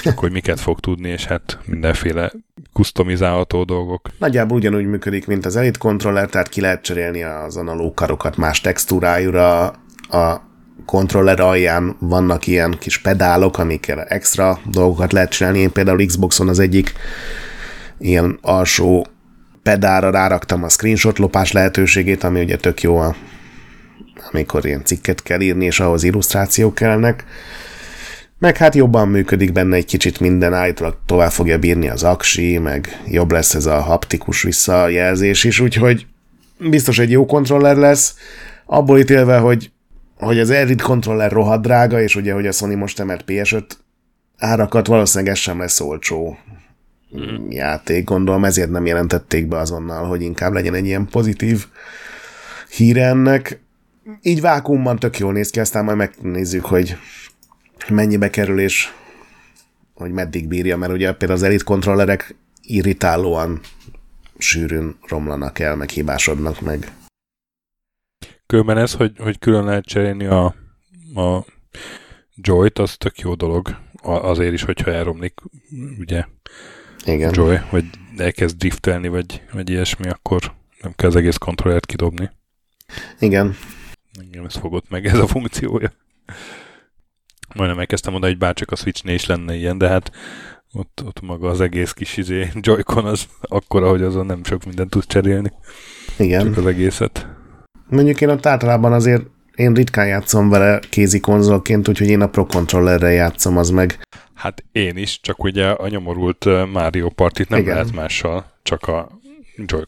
Akkor 0.04 0.14
hogy 0.14 0.32
miket 0.32 0.60
fog 0.60 0.80
tudni, 0.80 1.10
és 1.10 1.26
hát 1.26 1.60
mindenféle 1.66 2.32
customizálható 2.74 3.64
dolgok. 3.64 4.10
Nagyjából 4.20 4.58
ugyanúgy 4.58 4.86
működik, 4.86 5.28
mint 5.28 5.46
az 5.46 5.56
Elite 5.56 5.80
controller, 5.80 6.30
tehát 6.30 6.50
ki 6.50 6.62
lehet 6.62 6.82
cserélni 6.82 7.24
az 7.24 7.58
analóg 7.58 7.94
karokat 7.94 8.38
más 8.38 8.62
textúrájúra, 8.62 9.66
a 10.10 10.42
kontroller 10.86 11.40
alján 11.40 11.96
vannak 12.00 12.48
ilyen 12.48 12.76
kis 12.80 12.98
pedálok, 13.02 13.58
amikkel 13.58 14.04
extra 14.04 14.60
dolgokat 14.66 15.12
lehet 15.12 15.30
csinálni. 15.30 15.60
Én 15.60 15.72
például 15.72 16.06
Xboxon 16.06 16.48
az 16.48 16.60
egyik 16.60 16.94
ilyen 17.98 18.38
alsó 18.42 19.08
pedára 19.64 20.10
ráraktam 20.10 20.64
a 20.64 20.70
screenshot 20.70 21.18
lopás 21.18 21.52
lehetőségét, 21.52 22.24
ami 22.24 22.42
ugye 22.42 22.56
tök 22.56 22.82
jó, 22.82 22.98
a, 22.98 23.16
amikor 24.32 24.66
ilyen 24.66 24.86
cikket 24.86 25.24
kell 25.24 25.42
írni, 25.42 25.66
és 25.66 25.80
ahhoz 25.80 26.04
illusztrációk 26.04 26.76
kellnek. 26.76 27.26
Meg 28.40 28.58
hát 28.58 28.76
jobban 28.76 29.08
működik 29.08 29.52
benne 29.52 29.76
egy 29.76 29.86
kicsit 29.86 30.20
minden, 30.20 30.54
állítólag 30.54 30.98
tovább 31.06 31.32
fogja 31.32 31.60
bírni 31.60 31.90
az 31.90 32.04
aksi, 32.04 32.58
meg 32.58 33.02
jobb 33.08 33.32
lesz 33.32 33.54
ez 33.54 33.66
a 33.66 33.82
haptikus 33.82 34.42
visszajelzés 34.42 35.44
is, 35.44 35.60
úgyhogy 35.60 36.06
biztos 36.58 37.00
egy 37.00 37.12
jó 37.12 37.26
kontroller 37.26 37.76
lesz, 37.76 38.16
abból 38.66 39.00
ítélve, 39.00 39.38
hogy, 39.38 39.72
hogy 40.18 40.40
az 40.40 40.50
Elite 40.50 40.84
kontroller 40.84 41.32
rohadt 41.32 41.62
drága, 41.62 42.02
és 42.02 42.16
ugye, 42.16 42.34
hogy 42.34 42.48
a 42.48 42.52
Sony 42.52 42.78
most 42.78 43.00
emelt 43.00 43.24
PS5 43.28 43.64
árakat, 44.38 44.88
valószínűleg 44.88 45.34
ez 45.34 45.40
sem 45.40 45.60
lesz 45.60 45.80
olcsó 45.80 46.38
mm. 47.18 47.50
játék, 47.50 48.04
gondolom 48.04 48.46
ezért 48.46 48.70
nem 48.70 48.86
jelentették 48.86 49.48
be 49.48 49.58
azonnal, 49.58 50.06
hogy 50.06 50.22
inkább 50.22 50.54
legyen 50.54 50.74
egy 50.74 50.86
ilyen 50.86 51.08
pozitív 51.12 51.66
hír 52.70 52.98
ennek. 52.98 53.64
Így 54.22 54.42
vákumban 54.42 55.00
tök 55.00 55.18
jól 55.18 55.34
néz 55.34 55.50
ki, 55.50 55.60
aztán 55.60 55.84
majd 55.84 55.98
megnézzük, 55.98 56.66
hogy 56.66 56.98
mennyibe 57.90 58.30
kerül, 58.30 58.60
és 58.60 58.94
hogy 59.94 60.12
meddig 60.12 60.48
bírja, 60.48 60.78
mert 60.78 60.92
ugye 60.92 61.12
például 61.12 61.40
az 61.40 61.44
Elite 61.46 61.64
kontrollerek 61.64 62.36
irritálóan 62.62 63.60
sűrűn 64.38 64.98
romlanak 65.08 65.60
el, 65.60 65.76
meg 65.76 65.90
hibásodnak 65.90 66.62
meg. 66.62 66.92
Különben 68.46 68.78
ez, 68.78 68.94
hogy, 68.94 69.12
hogy 69.18 69.40
külön 69.40 69.66
lehet 69.66 69.86
cserélni 69.86 70.26
a, 70.26 70.46
a 71.16 71.46
Joy-t, 72.36 72.80
az 72.80 72.96
tök 72.98 73.20
jó 73.20 73.34
dolog. 73.34 73.78
Azért 74.02 74.54
is, 74.54 74.64
hogyha 74.64 74.92
elromlik, 74.92 75.34
ugye 76.00 76.26
igen. 77.06 77.32
Joy, 77.34 77.60
vagy 77.72 77.86
elkezd 78.18 78.58
driftelni, 78.58 79.08
vagy, 79.08 79.42
vagy 79.52 79.70
ilyesmi, 79.70 80.10
akkor 80.10 80.54
nem 80.82 80.94
kell 80.96 81.10
az 81.10 81.16
egész 81.16 81.38
kontrollert 81.38 81.86
kidobni. 81.86 82.30
Igen. 83.20 83.56
Igen, 84.22 84.46
ez 84.46 84.56
fogott 84.56 84.90
meg 84.90 85.06
ez 85.06 85.20
a 85.20 85.28
funkciója. 85.28 85.92
Majdnem 87.56 87.80
elkezdtem 87.80 88.14
oda, 88.14 88.26
hogy 88.26 88.38
bárcsak 88.38 88.72
a 88.72 88.76
Switch-nél 88.76 89.14
is 89.14 89.26
lenne 89.26 89.56
ilyen, 89.56 89.78
de 89.78 89.88
hát 89.88 90.12
ott, 90.74 91.02
ott 91.06 91.22
maga 91.22 91.50
az 91.50 91.62
egész 91.62 91.92
kis 91.92 92.18
izé, 92.18 92.50
Joy-Con 92.54 93.06
az 93.06 93.28
akkora, 93.42 93.90
hogy 93.90 94.02
azon 94.02 94.26
nem 94.26 94.44
sok 94.44 94.66
mindent 94.66 94.90
tud 94.90 95.06
cserélni. 95.06 95.52
Igen. 96.18 96.44
Csak 96.44 96.58
az 96.58 96.66
egészet. 96.66 97.28
Mondjuk 97.90 98.22
én 98.22 98.30
ott 98.30 98.46
általában 98.46 98.94
azért 98.94 99.24
én 99.56 99.74
ritkán 99.74 100.08
játszom 100.08 100.50
vele 100.50 100.80
kézi 100.90 101.20
konzolként, 101.20 101.88
úgyhogy 101.88 102.08
én 102.08 102.22
a 102.22 102.28
Pro 102.28 102.46
Controllerrel 102.46 103.12
játszom, 103.12 103.58
az 103.58 103.70
meg 103.70 104.00
Hát 104.36 104.64
én 104.72 104.98
is, 104.98 105.20
csak 105.22 105.44
ugye 105.44 105.70
a 105.70 105.88
nyomorult 105.88 106.46
Mario 106.72 107.10
Partit 107.10 107.50
nem 107.50 107.60
Igen. 107.60 107.74
lehet 107.74 107.94
mással, 107.94 108.52
csak 108.64 108.88
a 108.88 109.20
joy 109.56 109.86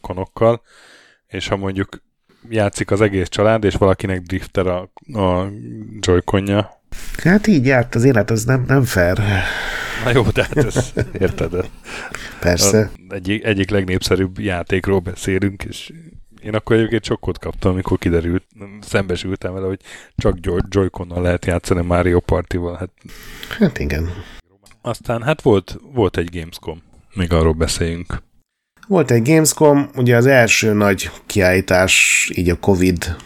és 1.26 1.48
ha 1.48 1.56
mondjuk 1.56 2.02
játszik 2.48 2.90
az 2.90 3.00
egész 3.00 3.28
család, 3.28 3.64
és 3.64 3.74
valakinek 3.74 4.20
drifter 4.20 4.66
a, 4.66 4.90
a 5.12 5.50
joyconja. 6.00 6.80
Hát 7.22 7.46
így 7.46 7.66
járt 7.66 7.94
az 7.94 8.04
élet, 8.04 8.30
az 8.30 8.44
nem, 8.44 8.64
nem 8.66 8.84
fair. 8.84 9.18
Na 10.04 10.10
jó, 10.10 10.22
de 10.22 10.42
hát 10.42 10.56
ezt 10.56 11.06
érted. 11.18 11.70
Persze. 12.40 12.90
A 13.08 13.14
egyik, 13.14 13.44
egyik 13.44 13.70
legnépszerűbb 13.70 14.38
játékról 14.38 14.98
beszélünk, 14.98 15.64
és 15.64 15.92
én 16.42 16.54
akkor 16.54 16.76
egyébként 16.76 17.04
sokkot 17.04 17.38
kaptam, 17.38 17.72
amikor 17.72 17.98
kiderült, 17.98 18.44
szembesültem 18.80 19.52
vele, 19.52 19.66
hogy 19.66 19.80
csak 20.16 20.36
joy 20.70 20.90
lehet 21.08 21.46
játszani 21.46 21.82
Mario 21.82 22.20
Partival. 22.20 22.76
Hát, 22.76 22.90
hát 23.58 23.78
igen. 23.78 24.08
Aztán 24.82 25.22
hát 25.22 25.42
volt, 25.42 25.78
volt 25.92 26.16
egy 26.16 26.38
Gamescom, 26.38 26.82
még 27.14 27.32
arról 27.32 27.52
beszéljünk. 27.52 28.22
Volt 28.88 29.10
egy 29.10 29.22
Gamescom, 29.22 29.88
ugye 29.96 30.16
az 30.16 30.26
első 30.26 30.72
nagy 30.72 31.10
kiállítás 31.26 32.30
így 32.34 32.50
a 32.50 32.58
Covid 32.60 33.16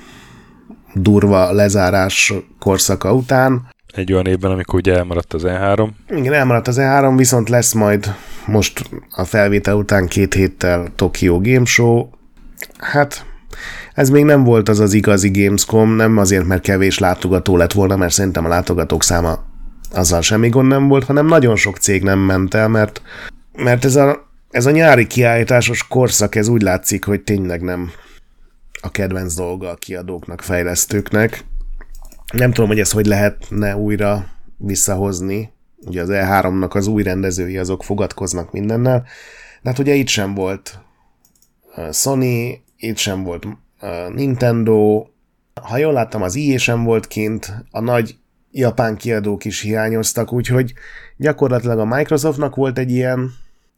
durva 0.95 1.53
lezárás 1.53 2.33
korszaka 2.59 3.15
után. 3.15 3.69
Egy 3.95 4.13
olyan 4.13 4.27
évben, 4.27 4.51
amikor 4.51 4.75
ugye 4.75 4.97
elmaradt 4.97 5.33
az 5.33 5.43
E3. 5.47 5.89
Igen, 6.09 6.33
elmaradt 6.33 6.69
az 6.69 6.77
E3, 6.81 7.15
viszont 7.17 7.49
lesz 7.49 7.73
majd 7.73 8.15
most 8.47 8.91
a 9.11 9.25
felvétel 9.25 9.75
után 9.75 10.07
két 10.07 10.35
héttel 10.35 10.89
Tokyo 10.97 11.41
Game 11.41 11.65
Show. 11.65 12.09
Hát 12.79 13.27
ez 13.95 14.11
még 14.11 14.25
nem 14.25 14.45
volt 14.45 14.69
az 14.69 14.81
az 14.81 14.93
igazi 14.93 15.31
Gamescom, 15.31 15.91
nem 15.91 16.19
azért, 16.19 16.47
mert 16.47 16.63
kevés 16.63 16.99
látogató 16.99 17.57
lett 17.57 17.73
volna, 17.73 17.97
mert 17.97 18.13
szerintem 18.13 18.45
a 18.45 18.49
látogatók 18.49 19.03
száma 19.03 19.39
azzal 19.93 20.21
semmi 20.21 20.49
gond 20.49 20.69
nem 20.69 20.89
volt, 20.89 21.05
hanem 21.05 21.27
nagyon 21.27 21.57
sok 21.57 21.77
cég 21.77 22.03
nem 22.03 22.19
ment 22.19 22.55
el, 22.55 22.69
mert, 22.69 23.03
mert 23.57 23.85
ez, 23.85 23.97
a, 23.97 24.32
ez 24.53 24.67
a 24.67 24.71
nyári 24.71 25.07
kiállításos 25.07 25.87
korszak, 25.89 26.35
ez 26.35 26.49
úgy 26.49 26.63
látszik, 26.63 27.05
hogy 27.05 27.23
tényleg 27.23 27.63
nem 27.63 27.91
a 28.81 28.91
kedvenc 28.91 29.35
dolga 29.35 29.69
a 29.69 29.75
kiadóknak, 29.75 30.41
fejlesztőknek. 30.41 31.45
Nem 32.33 32.53
tudom, 32.53 32.69
hogy 32.69 32.81
ezt 32.81 32.93
hogy 32.93 33.07
lehetne 33.07 33.77
újra 33.77 34.27
visszahozni. 34.57 35.53
Ugye 35.77 36.03
az 36.03 36.09
E3-nak 36.13 36.71
az 36.71 36.87
új 36.87 37.03
rendezői 37.03 37.59
azok 37.59 37.85
fogadkoznak 37.85 38.53
mindennel. 38.53 39.07
De 39.63 39.69
hát 39.71 39.79
ugye 39.79 39.95
itt 39.95 40.09
sem 40.09 40.35
volt 40.35 40.79
Sony, 41.93 42.63
itt 42.77 42.97
sem 42.97 43.23
volt 43.23 43.47
Nintendo, 44.15 45.07
ha 45.63 45.77
jól 45.77 45.93
láttam, 45.93 46.23
az 46.23 46.35
IE 46.35 46.59
sem 46.59 46.85
volt 46.85 47.07
kint, 47.07 47.53
a 47.71 47.81
nagy 47.81 48.17
japán 48.51 48.97
kiadók 48.97 49.45
is 49.45 49.61
hiányoztak, 49.61 50.33
úgyhogy 50.33 50.73
gyakorlatilag 51.17 51.79
a 51.79 51.85
Microsoftnak 51.85 52.55
volt 52.55 52.79
egy 52.79 52.91
ilyen 52.91 53.31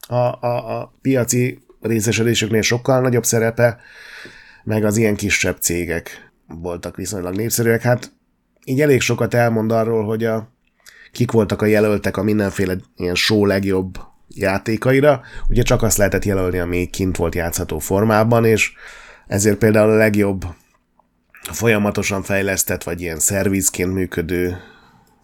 a, 0.07 0.14
a, 0.14 0.80
a 0.80 0.94
piaci 1.02 1.62
részesedésüknél 1.80 2.62
sokkal 2.62 3.00
nagyobb 3.00 3.24
szerepe, 3.24 3.78
meg 4.64 4.84
az 4.84 4.96
ilyen 4.96 5.16
kisebb 5.16 5.57
cégek 5.61 6.32
voltak 6.46 6.96
viszonylag 6.96 7.36
népszerűek. 7.36 7.82
Hát 7.82 8.12
így 8.64 8.80
elég 8.80 9.00
sokat 9.00 9.34
elmond 9.34 9.72
arról, 9.72 10.05
hogy 10.05 10.24
a, 10.24 10.52
kik 11.12 11.30
voltak 11.30 11.62
a 11.62 11.66
jelöltek 11.66 12.16
a 12.16 12.22
mindenféle 12.22 12.76
ilyen 12.96 13.14
show 13.14 13.44
legjobb 13.44 13.98
játékaira. 14.28 15.20
Ugye 15.48 15.62
csak 15.62 15.82
azt 15.82 15.96
lehetett 15.96 16.24
jelölni, 16.24 16.59
ami 16.59 16.86
kint 16.86 17.16
volt 17.16 17.34
játszható 17.34 17.78
formában, 17.78 18.44
és 18.44 18.72
ezért 19.26 19.59
például 19.59 19.90
a 19.90 19.96
legjobb 19.96 20.44
folyamatosan 21.52 22.22
fejlesztett, 22.22 22.82
vagy 22.82 23.00
ilyen 23.00 23.18
szervizként 23.18 23.92
működő 23.92 24.57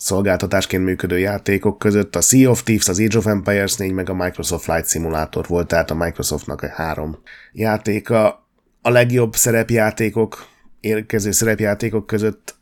szolgáltatásként 0.01 0.85
működő 0.85 1.19
játékok 1.19 1.79
között 1.79 2.17
a 2.17 2.21
Sea 2.21 2.51
of 2.51 2.63
Thieves, 2.63 2.89
az 2.89 3.01
Age 3.01 3.19
of 3.19 3.27
Empires 3.27 3.77
4, 3.77 3.93
meg 3.93 4.11
a 4.11 4.15
Microsoft 4.15 4.65
Flight 4.65 4.89
Simulator 4.89 5.47
volt, 5.47 5.67
tehát 5.67 5.91
a 5.91 5.95
Microsoftnak 5.95 6.63
a 6.63 6.69
három 6.69 7.19
játéka. 7.53 8.49
A 8.83 8.91
legjobb 8.91 9.35
szerepjátékok, 9.35 10.47
érkező 10.81 11.31
szerepjátékok 11.31 12.07
között 12.07 12.55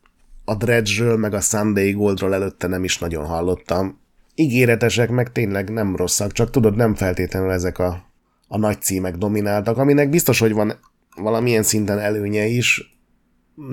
a 0.44 0.54
Dredge-ről, 0.54 1.16
meg 1.16 1.34
a 1.34 1.40
Sunday 1.40 1.92
Goldról 1.92 2.34
előtte 2.34 2.66
nem 2.66 2.84
is 2.84 2.98
nagyon 2.98 3.24
hallottam. 3.24 4.00
Ígéretesek, 4.34 5.10
meg 5.10 5.32
tényleg 5.32 5.70
nem 5.70 5.96
rosszak, 5.96 6.32
csak 6.32 6.50
tudod, 6.50 6.76
nem 6.76 6.94
feltétlenül 6.94 7.50
ezek 7.50 7.78
a, 7.78 8.04
a 8.48 8.58
nagy 8.58 8.82
címek 8.82 9.16
domináltak, 9.16 9.78
aminek 9.78 10.10
biztos, 10.10 10.38
hogy 10.38 10.52
van 10.52 10.72
valamilyen 11.16 11.62
szinten 11.62 11.98
előnye 11.98 12.46
is, 12.46 12.98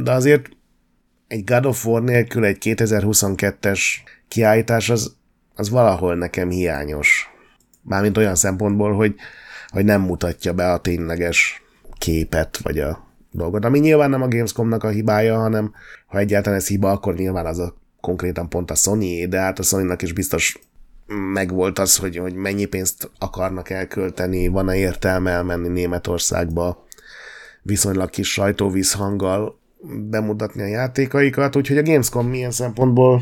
de 0.03 0.11
azért 0.11 0.49
egy 1.27 1.43
God 1.43 1.65
of 1.65 1.85
War 1.85 2.03
nélkül 2.03 2.45
egy 2.45 2.57
2022-es 2.59 3.79
kiállítás 4.27 4.89
az, 4.89 5.15
az 5.55 5.69
valahol 5.69 6.15
nekem 6.15 6.49
hiányos. 6.49 7.29
Mármint 7.81 8.17
olyan 8.17 8.35
szempontból, 8.35 8.93
hogy, 8.93 9.15
hogy 9.67 9.85
nem 9.85 10.01
mutatja 10.01 10.53
be 10.53 10.71
a 10.71 10.79
tényleges 10.79 11.61
képet, 11.97 12.57
vagy 12.57 12.79
a 12.79 13.07
dolgot. 13.31 13.65
Ami 13.65 13.79
nyilván 13.79 14.09
nem 14.09 14.21
a 14.21 14.27
Gamescomnak 14.27 14.83
a 14.83 14.89
hibája, 14.89 15.37
hanem 15.37 15.73
ha 16.07 16.17
egyáltalán 16.17 16.59
ez 16.59 16.67
hiba, 16.67 16.91
akkor 16.91 17.15
nyilván 17.15 17.45
az 17.45 17.59
a 17.59 17.75
konkrétan 18.01 18.49
pont 18.49 18.71
a 18.71 18.75
sony 18.75 19.29
de 19.29 19.39
hát 19.39 19.59
a 19.59 19.63
sony 19.63 19.95
is 20.01 20.13
biztos 20.13 20.59
megvolt 21.33 21.79
az, 21.79 21.97
hogy, 21.97 22.17
hogy 22.17 22.33
mennyi 22.33 22.65
pénzt 22.65 23.11
akarnak 23.19 23.69
elkölteni, 23.69 24.47
van-e 24.47 24.75
értelme 24.75 25.31
elmenni 25.31 25.67
Németországba 25.67 26.85
viszonylag 27.61 28.09
kis 28.09 28.31
sajtóvízhanggal 28.31 29.59
bemutatni 30.09 30.61
a 30.61 30.67
játékaikat, 30.67 31.55
úgyhogy 31.55 31.77
a 31.77 31.83
Gamescom 31.83 32.27
milyen 32.27 32.51
szempontból 32.51 33.21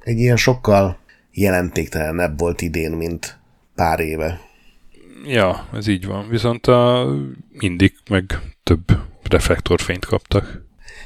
egy 0.00 0.18
ilyen 0.18 0.36
sokkal 0.36 0.98
jelentéktelenebb 1.32 2.38
volt 2.38 2.60
idén, 2.60 2.92
mint 2.92 3.38
pár 3.74 4.00
éve. 4.00 4.40
Ja, 5.26 5.68
ez 5.72 5.86
így 5.86 6.06
van. 6.06 6.28
Viszont 6.28 6.66
a 6.66 7.06
indik 7.58 7.94
meg 8.10 8.38
több 8.62 8.84
reflektorfényt 9.22 10.04
kaptak. 10.04 10.62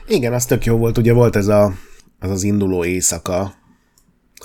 Igen, 0.07 0.33
az 0.33 0.47
tök 0.47 0.65
jó 0.65 0.77
volt. 0.77 0.99
Ugye 0.99 1.13
volt 1.13 1.37
ez 1.37 1.47
a, 1.47 1.73
az, 2.19 2.31
az 2.31 2.43
induló 2.43 2.85
éjszaka, 2.85 3.55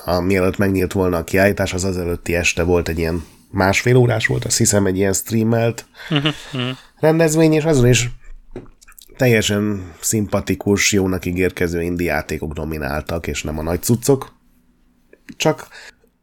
a, 0.06 0.20
mielőtt 0.20 0.58
megnyílt 0.58 0.92
volna 0.92 1.18
a 1.18 1.24
kiállítás, 1.24 1.74
az 1.74 1.84
az 1.84 1.98
előtti 1.98 2.36
este 2.36 2.64
volt 2.64 2.88
egy 2.88 2.98
ilyen 2.98 3.24
másfél 3.52 3.96
órás 3.96 4.28
volt, 4.28 4.46
azt 4.46 4.58
hiszem 4.58 4.86
egy 4.86 4.98
ilyen 4.98 5.14
streamelt 5.14 5.86
rendezvény, 7.00 7.54
és 7.54 7.64
azon 7.64 7.88
is 7.88 8.10
teljesen 9.18 9.92
szimpatikus, 10.00 10.92
jónak 10.92 11.26
ígérkező 11.26 11.82
indi 11.82 12.04
játékok 12.04 12.54
domináltak, 12.54 13.28
és 13.28 13.44
nem 13.44 13.58
a 13.58 13.64
nagy 13.64 13.82
cuccok. 13.82 14.36
Csak 15.38 15.68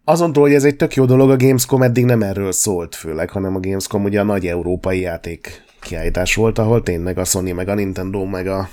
azon 0.05 0.33
túl, 0.33 0.43
hogy 0.43 0.55
ez 0.55 0.65
egy 0.65 0.77
tök 0.77 0.95
jó 0.95 1.05
dolog, 1.05 1.31
a 1.31 1.37
Gamescom 1.37 1.83
eddig 1.83 2.05
nem 2.05 2.23
erről 2.23 2.53
szólt 2.53 2.95
főleg, 2.95 3.31
hanem 3.31 3.57
a 3.57 3.61
Gamescom 3.61 4.05
ugye 4.05 4.21
a 4.21 4.25
nagy 4.25 4.47
európai 4.47 5.01
játék 5.01 5.63
kiállítás 5.81 6.35
volt, 6.35 6.59
ahol 6.59 6.83
tényleg 6.83 7.19
a 7.19 7.25
Sony, 7.25 7.55
meg 7.55 7.69
a 7.69 7.75
Nintendo, 7.75 8.25
meg 8.25 8.47
a 8.47 8.69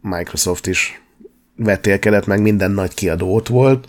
Microsoft 0.00 0.66
is 0.66 1.02
vetélkedett, 1.56 2.26
meg 2.26 2.40
minden 2.40 2.70
nagy 2.70 2.94
kiadó 2.94 3.34
ott 3.34 3.48
volt. 3.48 3.88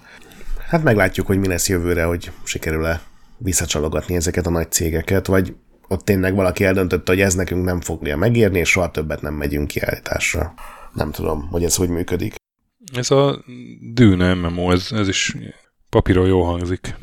Hát 0.69 0.83
meglátjuk, 0.83 1.27
hogy 1.27 1.39
mi 1.39 1.47
lesz 1.47 1.69
jövőre, 1.69 2.03
hogy 2.03 2.31
sikerül-e 2.43 3.01
visszacsalogatni 3.37 4.15
ezeket 4.15 4.47
a 4.47 4.49
nagy 4.49 4.71
cégeket, 4.71 5.27
vagy 5.27 5.55
ott 5.91 6.05
tényleg 6.05 6.35
valaki 6.35 6.63
eldöntötte, 6.63 7.11
hogy 7.11 7.21
ez 7.21 7.33
nekünk 7.33 7.65
nem 7.65 7.81
fogja 7.81 8.17
megérni, 8.17 8.59
és 8.59 8.69
soha 8.69 8.91
többet 8.91 9.21
nem 9.21 9.33
megyünk 9.33 9.67
kiállításra. 9.67 10.53
Nem 10.93 11.11
tudom, 11.11 11.47
hogy 11.51 11.63
ez 11.63 11.75
hogy 11.75 11.89
működik. 11.89 12.35
Ez 12.93 13.11
a 13.11 13.43
Dűne 13.93 14.33
MMO, 14.33 14.71
ez, 14.71 14.87
ez 14.91 15.07
is 15.07 15.35
papíron 15.89 16.27
jó 16.27 16.41
hangzik. 16.41 16.95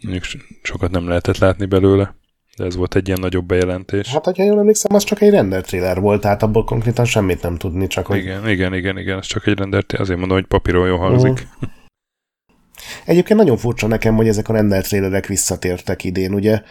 Mondjuk 0.00 0.24
sokat 0.62 0.90
nem 0.90 1.08
lehetett 1.08 1.38
látni 1.38 1.66
belőle, 1.66 2.14
de 2.56 2.64
ez 2.64 2.76
volt 2.76 2.94
egy 2.94 3.06
ilyen 3.06 3.20
nagyobb 3.20 3.46
bejelentés. 3.46 4.12
Hát, 4.12 4.24
hogyha 4.24 4.44
jól 4.44 4.58
emlékszem, 4.58 4.94
az 4.94 5.04
csak 5.04 5.20
egy 5.20 5.30
render 5.30 5.62
trailer 5.62 6.00
volt, 6.00 6.20
tehát 6.20 6.42
abból 6.42 6.64
konkrétan 6.64 7.04
semmit 7.04 7.42
nem 7.42 7.56
tudni, 7.56 7.86
csak 7.86 8.06
hogy... 8.06 8.18
Igen, 8.18 8.48
igen, 8.48 8.74
igen, 8.74 8.98
igen, 8.98 9.18
ez 9.18 9.26
csak 9.26 9.46
egy 9.46 9.58
render 9.58 9.84
azért 9.98 10.18
mondom, 10.18 10.36
hogy 10.36 10.46
papíron 10.46 10.86
jó 10.86 10.96
hangzik. 10.96 11.30
Uh-huh. 11.30 11.70
Egyébként 13.04 13.38
nagyon 13.38 13.56
furcsa 13.56 13.86
nekem, 13.86 14.14
hogy 14.14 14.28
ezek 14.28 14.48
a 14.48 14.52
render 14.52 14.82
trailerek 14.82 15.26
visszatértek 15.26 16.04
idén, 16.04 16.34
ugye? 16.34 16.62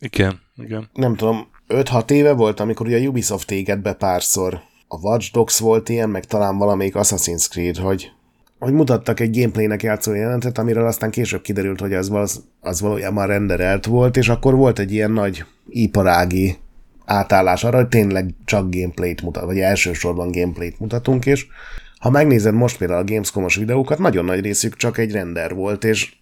Igen, 0.00 0.40
igen. 0.56 0.88
Nem 0.92 1.16
tudom, 1.16 1.48
5-6 1.68 2.10
éve 2.10 2.32
volt, 2.32 2.60
amikor 2.60 2.86
ugye 2.86 2.98
a 2.98 3.08
Ubisoft 3.08 3.50
égett 3.50 3.80
be 3.80 3.92
párszor. 3.92 4.60
A 4.88 4.96
Watch 4.96 5.32
Dogs 5.32 5.58
volt 5.58 5.88
ilyen, 5.88 6.10
meg 6.10 6.24
talán 6.24 6.58
valamelyik 6.58 6.94
Assassin's 6.96 7.48
Creed, 7.48 7.76
hogy, 7.76 8.10
hogy 8.58 8.72
mutattak 8.72 9.20
egy 9.20 9.36
gameplaynek 9.36 9.82
játszó 9.82 10.14
jelentet, 10.14 10.58
amiről 10.58 10.86
aztán 10.86 11.10
később 11.10 11.42
kiderült, 11.42 11.80
hogy 11.80 11.94
az, 11.94 12.10
az, 12.10 12.44
az 12.60 12.80
valójában 12.80 13.26
renderelt 13.26 13.86
volt, 13.86 14.16
és 14.16 14.28
akkor 14.28 14.54
volt 14.54 14.78
egy 14.78 14.92
ilyen 14.92 15.10
nagy 15.10 15.44
iparági 15.68 16.56
átállás 17.04 17.64
arra, 17.64 17.76
hogy 17.76 17.88
tényleg 17.88 18.34
csak 18.44 18.74
gameplayt 18.74 19.22
mutat, 19.22 19.44
vagy 19.44 19.58
elsősorban 19.58 20.30
gameplayt 20.30 20.80
mutatunk, 20.80 21.26
és 21.26 21.46
ha 21.98 22.10
megnézed 22.10 22.54
most 22.54 22.78
például 22.78 23.00
a 23.00 23.04
Gamescom-os 23.04 23.56
videókat, 23.56 23.98
nagyon 23.98 24.24
nagy 24.24 24.40
részük 24.40 24.76
csak 24.76 24.98
egy 24.98 25.12
render 25.12 25.54
volt, 25.54 25.84
és 25.84 26.12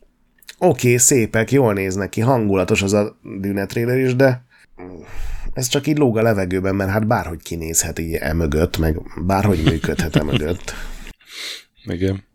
oké, 0.58 0.86
okay, 0.86 0.96
szépek, 0.96 1.52
jól 1.52 1.72
néznek 1.72 2.08
ki, 2.08 2.20
hangulatos 2.20 2.82
az 2.82 2.92
a 2.92 3.18
Dune 3.40 3.66
trailer 3.66 3.98
is, 3.98 4.16
de 4.16 4.46
ez 5.52 5.66
csak 5.66 5.86
így 5.86 5.98
lóg 5.98 6.18
a 6.18 6.22
levegőben, 6.22 6.74
mert 6.74 6.90
hát 6.90 7.06
bárhogy 7.06 7.42
kinézhet 7.42 7.98
így 7.98 8.14
e 8.14 8.32
mögött, 8.32 8.78
meg 8.78 9.00
bárhogy 9.26 9.62
működhet 9.64 10.16
e 10.16 10.22
mögött. 10.22 10.74
Igen. 11.84 12.26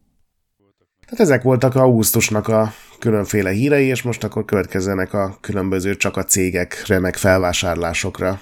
Tehát 1.06 1.20
ezek 1.20 1.42
voltak 1.42 1.76
augusztusnak 1.76 2.48
a 2.48 2.74
különféle 3.00 3.50
hírei, 3.50 3.86
és 3.86 4.02
most 4.02 4.24
akkor 4.24 4.46
következzenek 4.46 5.14
a 5.14 5.38
különböző 5.42 5.96
csak 5.96 6.18
a 6.18 6.24
cégekre, 6.24 7.00
meg 7.00 7.16
felvásárlásokra 7.16 8.40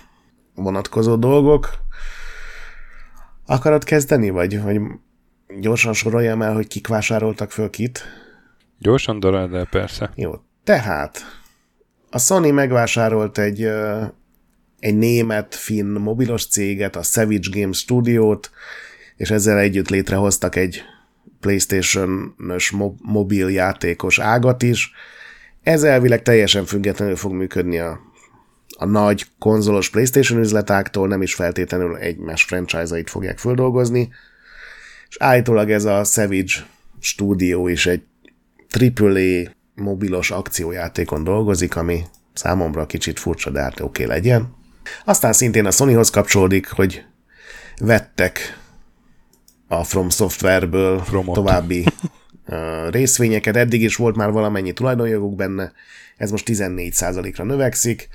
vonatkozó 0.55 1.15
dolgok. 1.15 1.69
Akarod 3.45 3.83
kezdeni, 3.83 4.29
vagy, 4.29 4.61
vagy 4.61 4.79
gyorsan 5.59 5.93
soroljam 5.93 6.41
el, 6.41 6.53
hogy 6.53 6.67
kik 6.67 6.87
vásároltak 6.87 7.51
föl 7.51 7.69
kit? 7.69 8.03
Gyorsan 8.81 9.19
daráld 9.19 9.53
el, 9.53 9.65
persze. 9.65 10.11
Jó, 10.15 10.33
tehát 10.63 11.25
a 12.09 12.19
Sony 12.19 12.53
megvásárolt 12.53 13.37
egy, 13.37 13.69
egy 14.79 14.97
német-finn 14.97 15.97
mobilos 15.99 16.45
céget, 16.45 16.95
a 16.95 17.01
Savage 17.01 17.49
Game 17.51 17.71
Studio-t, 17.71 18.51
és 19.15 19.31
ezzel 19.31 19.57
együtt 19.57 19.89
létrehoztak 19.89 20.55
egy 20.55 20.83
PlayStation-ös 21.39 22.73
mobil 23.01 23.49
játékos 23.49 24.19
ágat 24.19 24.63
is. 24.63 24.91
Ez 25.63 25.83
elvileg 25.83 26.21
teljesen 26.21 26.65
függetlenül 26.65 27.15
fog 27.15 27.31
működni 27.31 27.79
a, 27.79 27.99
a 28.77 28.85
nagy 28.85 29.25
konzolos 29.39 29.89
PlayStation 29.89 30.39
üzletáktól, 30.39 31.07
nem 31.07 31.21
is 31.21 31.33
feltétlenül 31.33 31.97
egymás 31.97 32.43
franchise-ait 32.43 33.09
fogják 33.09 33.37
földolgozni, 33.37 34.09
és 35.09 35.15
állítólag 35.19 35.71
ez 35.71 35.85
a 35.85 36.03
Savage 36.03 36.53
Studio 36.99 37.67
is 37.67 37.85
egy 37.85 38.03
AAA 38.79 39.51
mobilos 39.75 40.31
akciójátékon 40.31 41.23
dolgozik, 41.23 41.75
ami 41.75 42.03
számomra 42.33 42.85
kicsit 42.85 43.19
furcsa, 43.19 43.49
de 43.49 43.61
hát 43.61 43.79
oké 43.79 44.03
okay 44.03 44.15
legyen. 44.15 44.55
Aztán 45.05 45.33
szintén 45.33 45.65
a 45.65 45.71
Sonyhoz 45.71 46.09
kapcsolódik, 46.09 46.69
hogy 46.69 47.05
vettek 47.77 48.59
a 49.67 49.83
From 49.83 50.09
Softwareből 50.09 50.99
Fromot. 50.99 51.35
további 51.35 51.83
részvényeket. 52.89 53.55
Eddig 53.55 53.81
is 53.81 53.95
volt 53.95 54.15
már 54.15 54.31
valamennyi 54.31 54.73
tulajdonjoguk 54.73 55.35
benne, 55.35 55.71
ez 56.17 56.31
most 56.31 56.49
14%-ra 56.51 57.43
növekszik, 57.43 58.09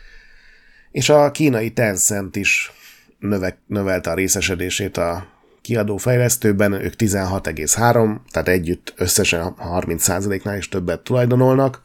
és 0.90 1.08
a 1.08 1.30
kínai 1.30 1.70
Tencent 1.72 2.36
is 2.36 2.72
növe, 3.18 3.58
növelte 3.66 4.10
a 4.10 4.14
részesedését 4.14 4.96
a 4.96 5.26
kiadó 5.66 5.96
fejlesztőben, 5.96 6.72
ők 6.72 6.94
16,3, 6.98 8.16
tehát 8.30 8.48
együtt 8.48 8.94
összesen 8.96 9.54
30%-nál 9.74 10.56
is 10.56 10.68
többet 10.68 11.00
tulajdonolnak. 11.00 11.82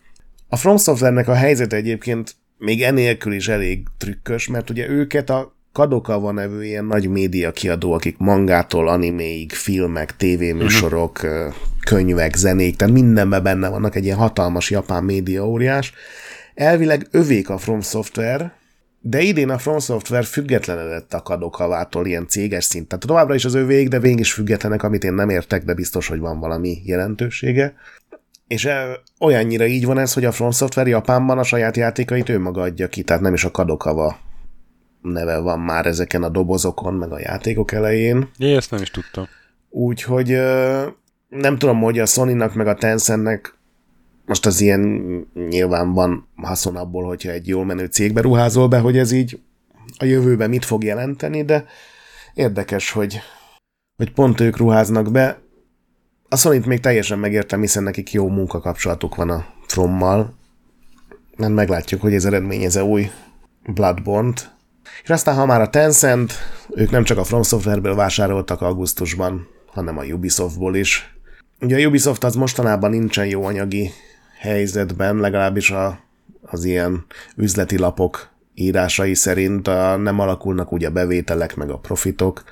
A 0.49 0.55
From 0.55 0.77
Software-nek 0.77 1.27
a 1.27 1.33
helyzet 1.33 1.73
egyébként 1.73 2.35
még 2.57 2.83
enélkül 2.83 3.33
is 3.33 3.47
elég 3.47 3.83
trükkös, 3.97 4.47
mert 4.47 4.69
ugye 4.69 4.89
őket 4.89 5.29
a 5.29 5.55
Kadokawa 5.71 6.31
nevű 6.31 6.63
ilyen 6.63 6.85
nagy 6.85 7.07
média 7.07 7.51
kiadó, 7.51 7.93
akik 7.93 8.17
mangától 8.17 8.87
animéig, 8.87 9.51
filmek, 9.51 10.15
tévéműsorok, 10.15 11.19
uh-huh. 11.23 11.53
könyvek, 11.85 12.35
zenék, 12.35 12.75
tehát 12.75 12.93
mindenben 12.93 13.43
benne 13.43 13.69
vannak 13.69 13.95
egy 13.95 14.05
ilyen 14.05 14.17
hatalmas 14.17 14.69
japán 14.69 15.03
média 15.03 15.47
óriás. 15.47 15.93
Elvileg 16.53 17.07
övék 17.11 17.49
a 17.49 17.57
From 17.57 17.81
Software, 17.81 18.53
de 19.01 19.21
idén 19.21 19.49
a 19.49 19.57
From 19.57 19.79
Software 19.79 20.23
függetlenedett 20.23 21.13
a 21.13 21.21
Kadokavától 21.21 22.05
ilyen 22.05 22.27
céges 22.27 22.63
szinten. 22.63 22.99
Továbbra 22.99 23.35
is 23.35 23.45
az 23.45 23.53
övék, 23.53 23.87
de 23.87 23.99
végig 23.99 24.19
is 24.19 24.33
függetlenek, 24.33 24.83
amit 24.83 25.03
én 25.03 25.13
nem 25.13 25.29
értek, 25.29 25.63
de 25.63 25.73
biztos, 25.73 26.07
hogy 26.07 26.19
van 26.19 26.39
valami 26.39 26.81
jelentősége. 26.83 27.73
És 28.47 28.69
olyannyira 29.19 29.65
így 29.65 29.85
van 29.85 29.97
ez, 29.97 30.13
hogy 30.13 30.25
a 30.25 30.31
From 30.31 30.51
Software 30.51 30.89
Japánban 30.89 31.37
a 31.37 31.43
saját 31.43 31.77
játékait 31.77 32.29
ő 32.29 32.39
maga 32.39 32.61
adja 32.61 32.87
ki, 32.87 33.03
tehát 33.03 33.21
nem 33.21 33.33
is 33.33 33.43
a 33.43 33.51
Kadokawa 33.51 34.17
neve 35.01 35.37
van 35.37 35.59
már 35.59 35.85
ezeken 35.85 36.23
a 36.23 36.29
dobozokon, 36.29 36.93
meg 36.93 37.11
a 37.11 37.19
játékok 37.19 37.71
elején. 37.71 38.29
Én 38.37 38.55
ezt 38.55 38.71
nem 38.71 38.81
is 38.81 38.89
tudtam. 38.89 39.27
Úgyhogy 39.69 40.27
nem 41.29 41.57
tudom, 41.57 41.79
hogy 41.81 41.99
a 41.99 42.05
Sony-nak 42.05 42.53
meg 42.53 42.67
a 42.67 42.75
Tencentnek 42.75 43.59
most 44.31 44.45
az 44.45 44.61
ilyen 44.61 44.81
nyilván 45.49 45.93
van 45.93 46.27
haszon 46.35 46.75
abból, 46.75 47.03
hogyha 47.03 47.31
egy 47.31 47.47
jól 47.47 47.65
menő 47.65 47.85
cégbe 47.85 48.21
ruházol 48.21 48.67
be, 48.67 48.79
hogy 48.79 48.97
ez 48.97 49.11
így 49.11 49.39
a 49.97 50.05
jövőben 50.05 50.49
mit 50.49 50.65
fog 50.65 50.83
jelenteni, 50.83 51.43
de 51.43 51.65
érdekes, 52.33 52.91
hogy, 52.91 53.19
hogy 53.95 54.11
pont 54.11 54.39
ők 54.39 54.57
ruháznak 54.57 55.11
be. 55.11 55.41
A 56.29 56.35
sony 56.35 56.63
még 56.65 56.79
teljesen 56.79 57.19
megértem, 57.19 57.61
hiszen 57.61 57.83
nekik 57.83 58.11
jó 58.11 58.27
munkakapcsolatuk 58.29 59.15
van 59.15 59.29
a 59.29 59.45
Frommal. 59.67 60.37
Nem 61.35 61.51
meglátjuk, 61.51 62.01
hogy 62.01 62.13
ez 62.13 62.25
eredményeze 62.25 62.83
új 62.83 63.11
Bloodborne-t. 63.73 64.55
És 65.03 65.09
aztán, 65.09 65.35
ha 65.35 65.45
már 65.45 65.61
a 65.61 65.69
Tencent, 65.69 66.33
ők 66.69 66.91
nem 66.91 67.03
csak 67.03 67.17
a 67.17 67.23
From 67.23 67.43
Software-ből 67.43 67.95
vásároltak 67.95 68.61
augusztusban, 68.61 69.47
hanem 69.65 69.97
a 69.97 70.03
Ubisoftból 70.03 70.75
is. 70.75 71.15
Ugye 71.59 71.83
a 71.83 71.87
Ubisoft 71.87 72.23
az 72.23 72.35
mostanában 72.35 72.89
nincsen 72.89 73.25
jó 73.25 73.43
anyagi 73.43 73.91
helyzetben, 74.41 75.15
legalábbis 75.15 75.69
a, 75.69 75.99
az 76.41 76.63
ilyen 76.63 77.05
üzleti 77.35 77.77
lapok 77.77 78.29
írásai 78.53 79.13
szerint 79.13 79.67
a, 79.67 79.95
nem 79.95 80.19
alakulnak 80.19 80.73
úgy 80.73 80.85
a 80.85 80.89
bevételek, 80.89 81.55
meg 81.55 81.69
a 81.69 81.77
profitok. 81.77 82.43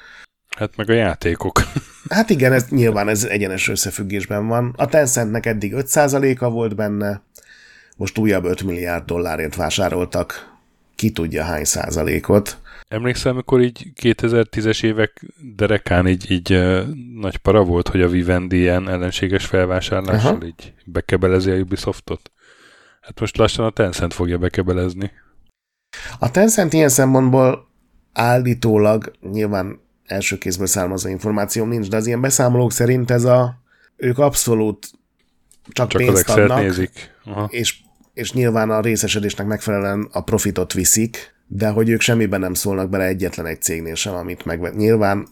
Hát 0.58 0.76
meg 0.76 0.90
a 0.90 0.94
játékok. 0.94 1.62
Hát 2.10 2.30
igen, 2.30 2.54
ez 2.54 2.66
nyilván 2.70 3.10
ez 3.10 3.24
egyenes 3.24 3.68
összefüggésben 3.68 4.48
van. 4.48 4.74
A 4.78 4.86
Tencentnek 4.86 5.46
eddig 5.46 5.74
5%-a 5.76 6.50
volt 6.50 6.76
benne, 6.76 7.22
most 7.98 8.18
újabb 8.18 8.46
5 8.46 8.64
milliárd 8.64 9.06
dollárért 9.06 9.56
vásároltak, 9.56 10.58
ki 10.96 11.12
tudja 11.12 11.44
hány 11.44 11.64
százalékot. 11.64 12.58
Emlékszel, 12.90 13.32
amikor 13.32 13.62
így 13.62 13.92
2010-es 14.02 14.84
évek 14.84 15.26
derekán 15.56 16.08
így, 16.08 16.32
így 16.32 16.54
uh, 16.54 16.88
nagy 17.14 17.38
para 17.38 17.64
volt, 17.64 17.88
hogy 17.88 18.02
a 18.02 18.08
Vivendi 18.08 18.58
ilyen 18.58 18.90
ellenséges 18.90 19.46
felvásárlással 19.46 20.36
Aha. 20.36 20.46
így 20.46 20.74
bekebelezi 20.86 21.52
a 21.52 21.56
Ubisoftot? 21.56 22.32
Hát 23.02 23.20
most 23.20 23.38
lassan 23.38 23.66
a 23.66 23.70
Tencent 23.70 24.14
fogja 24.14 24.38
bekebelezni. 24.38 25.12
A 26.20 26.32
Tencent 26.32 26.74
ilyen 26.74 26.90
szempontból 26.90 27.68
állítólag, 28.14 29.12
nyilván 29.32 29.80
első 30.06 30.38
kézből 30.38 30.68
származó 30.68 31.10
információ 31.10 31.66
nincs, 31.66 31.90
de 31.90 31.98
az 31.98 32.08
ilyen 32.08 32.22
beszámolók 32.22 32.72
szerint 32.72 33.12
ez 33.12 33.24
a, 33.24 33.62
ők 33.96 34.18
abszolút 34.18 34.92
csak, 35.70 35.90
csak 35.90 36.02
pénzt 36.02 36.30
adnak, 36.30 36.60
nézik. 36.60 37.16
Aha. 37.24 37.48
És, 37.50 37.80
és 38.14 38.32
nyilván 38.32 38.70
a 38.70 38.82
részesedésnek 38.82 39.48
megfelelően 39.48 40.10
a 40.12 40.22
profitot 40.22 40.74
viszik, 40.74 41.38
de 41.52 41.70
hogy 41.70 41.90
ők 41.90 42.02
semmiben 42.02 42.40
nem 42.40 42.54
szólnak 42.54 42.90
bele 42.90 43.06
egyetlen 43.06 43.46
egy 43.46 43.62
cégnél 43.62 43.96
sem, 43.96 44.16
amit 44.16 44.46
meg 44.46 44.76
nyilván 44.76 45.28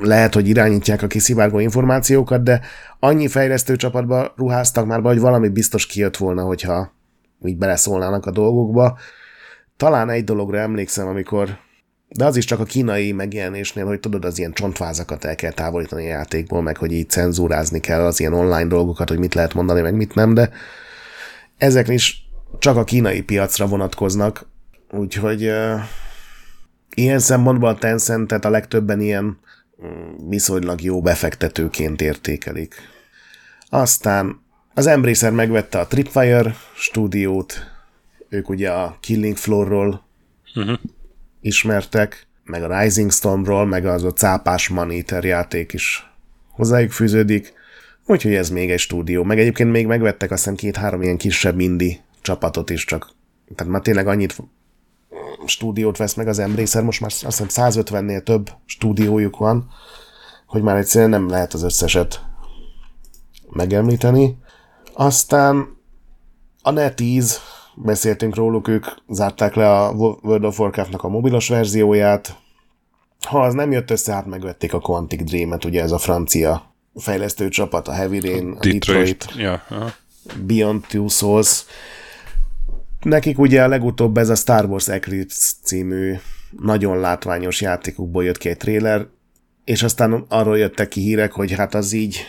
lehet, 0.00 0.34
hogy 0.34 0.48
irányítják 0.48 1.02
a 1.02 1.06
kiszivárgó 1.06 1.58
információkat, 1.58 2.42
de 2.42 2.60
annyi 3.00 3.28
fejlesztő 3.28 3.76
csapatba 3.76 4.32
ruháztak 4.36 4.86
már 4.86 5.02
be, 5.02 5.08
hogy 5.08 5.20
valami 5.20 5.48
biztos 5.48 5.86
kijött 5.86 6.16
volna, 6.16 6.42
hogyha 6.42 6.92
így 7.44 7.56
beleszólnának 7.56 8.26
a 8.26 8.30
dolgokba. 8.30 8.98
Talán 9.76 10.10
egy 10.10 10.24
dologra 10.24 10.58
emlékszem, 10.58 11.06
amikor 11.06 11.58
de 12.08 12.24
az 12.24 12.36
is 12.36 12.44
csak 12.44 12.60
a 12.60 12.64
kínai 12.64 13.12
megjelenésnél, 13.12 13.86
hogy 13.86 14.00
tudod, 14.00 14.24
az 14.24 14.38
ilyen 14.38 14.52
csontvázakat 14.52 15.24
el 15.24 15.34
kell 15.34 15.52
távolítani 15.52 16.04
a 16.04 16.08
játékból, 16.08 16.62
meg 16.62 16.76
hogy 16.76 16.92
így 16.92 17.08
cenzúrázni 17.08 17.80
kell 17.80 18.04
az 18.04 18.20
ilyen 18.20 18.32
online 18.32 18.66
dolgokat, 18.66 19.08
hogy 19.08 19.18
mit 19.18 19.34
lehet 19.34 19.54
mondani, 19.54 19.80
meg 19.80 19.94
mit 19.94 20.14
nem, 20.14 20.34
de 20.34 20.50
ezek 21.56 21.88
is 21.88 22.28
csak 22.58 22.76
a 22.76 22.84
kínai 22.84 23.22
piacra 23.22 23.66
vonatkoznak, 23.66 24.48
Úgyhogy 24.90 25.46
uh, 25.46 25.80
ilyen 26.94 27.18
szempontból 27.18 27.68
a 27.68 27.78
Tencentet 27.78 28.44
a 28.44 28.50
legtöbben 28.50 29.00
ilyen 29.00 29.38
um, 29.76 30.28
viszonylag 30.28 30.82
jó 30.82 31.02
befektetőként 31.02 32.00
értékelik. 32.00 32.74
Aztán 33.68 34.40
az 34.74 34.86
Embracer 34.86 35.32
megvette 35.32 35.78
a 35.78 35.86
Tripwire 35.86 36.54
stúdiót, 36.74 37.54
ők 38.28 38.48
ugye 38.48 38.70
a 38.70 38.96
Killing 39.00 39.36
Floor-ról 39.36 40.06
uh-huh. 40.54 40.78
ismertek, 41.40 42.26
meg 42.44 42.62
a 42.62 42.80
Rising 42.80 43.12
Stormról, 43.12 43.66
meg 43.66 43.86
az 43.86 44.04
a 44.04 44.12
cápás 44.12 44.68
Maneater 44.68 45.24
játék 45.24 45.72
is 45.72 46.10
hozzájuk 46.50 46.90
fűződik, 46.90 47.52
úgyhogy 48.06 48.34
ez 48.34 48.50
még 48.50 48.70
egy 48.70 48.78
stúdió. 48.78 49.22
Meg 49.22 49.38
egyébként 49.38 49.70
még 49.70 49.86
megvettek 49.86 50.30
azt 50.30 50.42
hiszem 50.42 50.56
két-három 50.56 51.02
ilyen 51.02 51.16
kisebb 51.16 51.60
indi 51.60 52.00
csapatot 52.20 52.70
is, 52.70 52.84
csak 52.84 53.14
tehát 53.54 53.72
már 53.72 53.82
tényleg 53.82 54.06
annyit 54.06 54.36
stúdiót 55.44 55.96
vesz 55.96 56.14
meg 56.14 56.28
az 56.28 56.38
Embracer, 56.38 56.82
most 56.82 57.00
már 57.00 57.10
azt 57.10 57.42
hiszem 57.42 57.70
150-nél 57.70 58.22
több 58.22 58.50
stúdiójuk 58.64 59.36
van, 59.36 59.68
hogy 60.46 60.62
már 60.62 60.76
egyszerűen 60.76 61.10
nem 61.10 61.28
lehet 61.28 61.52
az 61.52 61.62
összeset 61.62 62.20
megemlíteni. 63.50 64.38
Aztán 64.92 65.76
a 66.62 66.70
NetEase, 66.70 67.36
beszéltünk 67.74 68.34
róluk, 68.34 68.68
ők 68.68 68.86
zárták 69.08 69.54
le 69.54 69.72
a 69.72 69.90
World 69.92 70.44
of 70.44 70.58
Warcraft-nak 70.58 71.02
a 71.02 71.08
mobilos 71.08 71.48
verzióját. 71.48 72.36
Ha 73.26 73.42
az 73.42 73.54
nem 73.54 73.72
jött 73.72 73.90
össze, 73.90 74.12
hát 74.12 74.26
megvették 74.26 74.74
a 74.74 74.80
Quantic 74.80 75.24
Dream-et, 75.24 75.64
ugye 75.64 75.82
ez 75.82 75.92
a 75.92 75.98
francia 75.98 76.74
fejlesztő 76.94 77.48
csapat, 77.48 77.88
a 77.88 77.92
Heavy 77.92 78.20
Rain, 78.20 78.50
a 78.50 78.58
Detroit, 78.60 79.18
Detroit 79.18 79.32
ja, 79.36 79.62
Beyond 80.46 80.84
Two 80.88 81.08
Souls, 81.08 81.64
Nekik 83.06 83.38
ugye 83.38 83.62
a 83.62 83.68
legutóbb 83.68 84.16
ez 84.16 84.28
a 84.28 84.34
Star 84.34 84.64
Wars 84.64 84.88
Eclipse 84.88 85.52
című 85.62 86.14
nagyon 86.60 86.98
látványos 86.98 87.60
játékukból 87.60 88.24
jött 88.24 88.38
ki 88.38 88.48
egy 88.48 88.56
trailer, 88.56 89.06
és 89.64 89.82
aztán 89.82 90.24
arról 90.28 90.58
jöttek 90.58 90.88
ki 90.88 91.00
hírek, 91.00 91.32
hogy 91.32 91.52
hát 91.52 91.74
az 91.74 91.92
így 91.92 92.20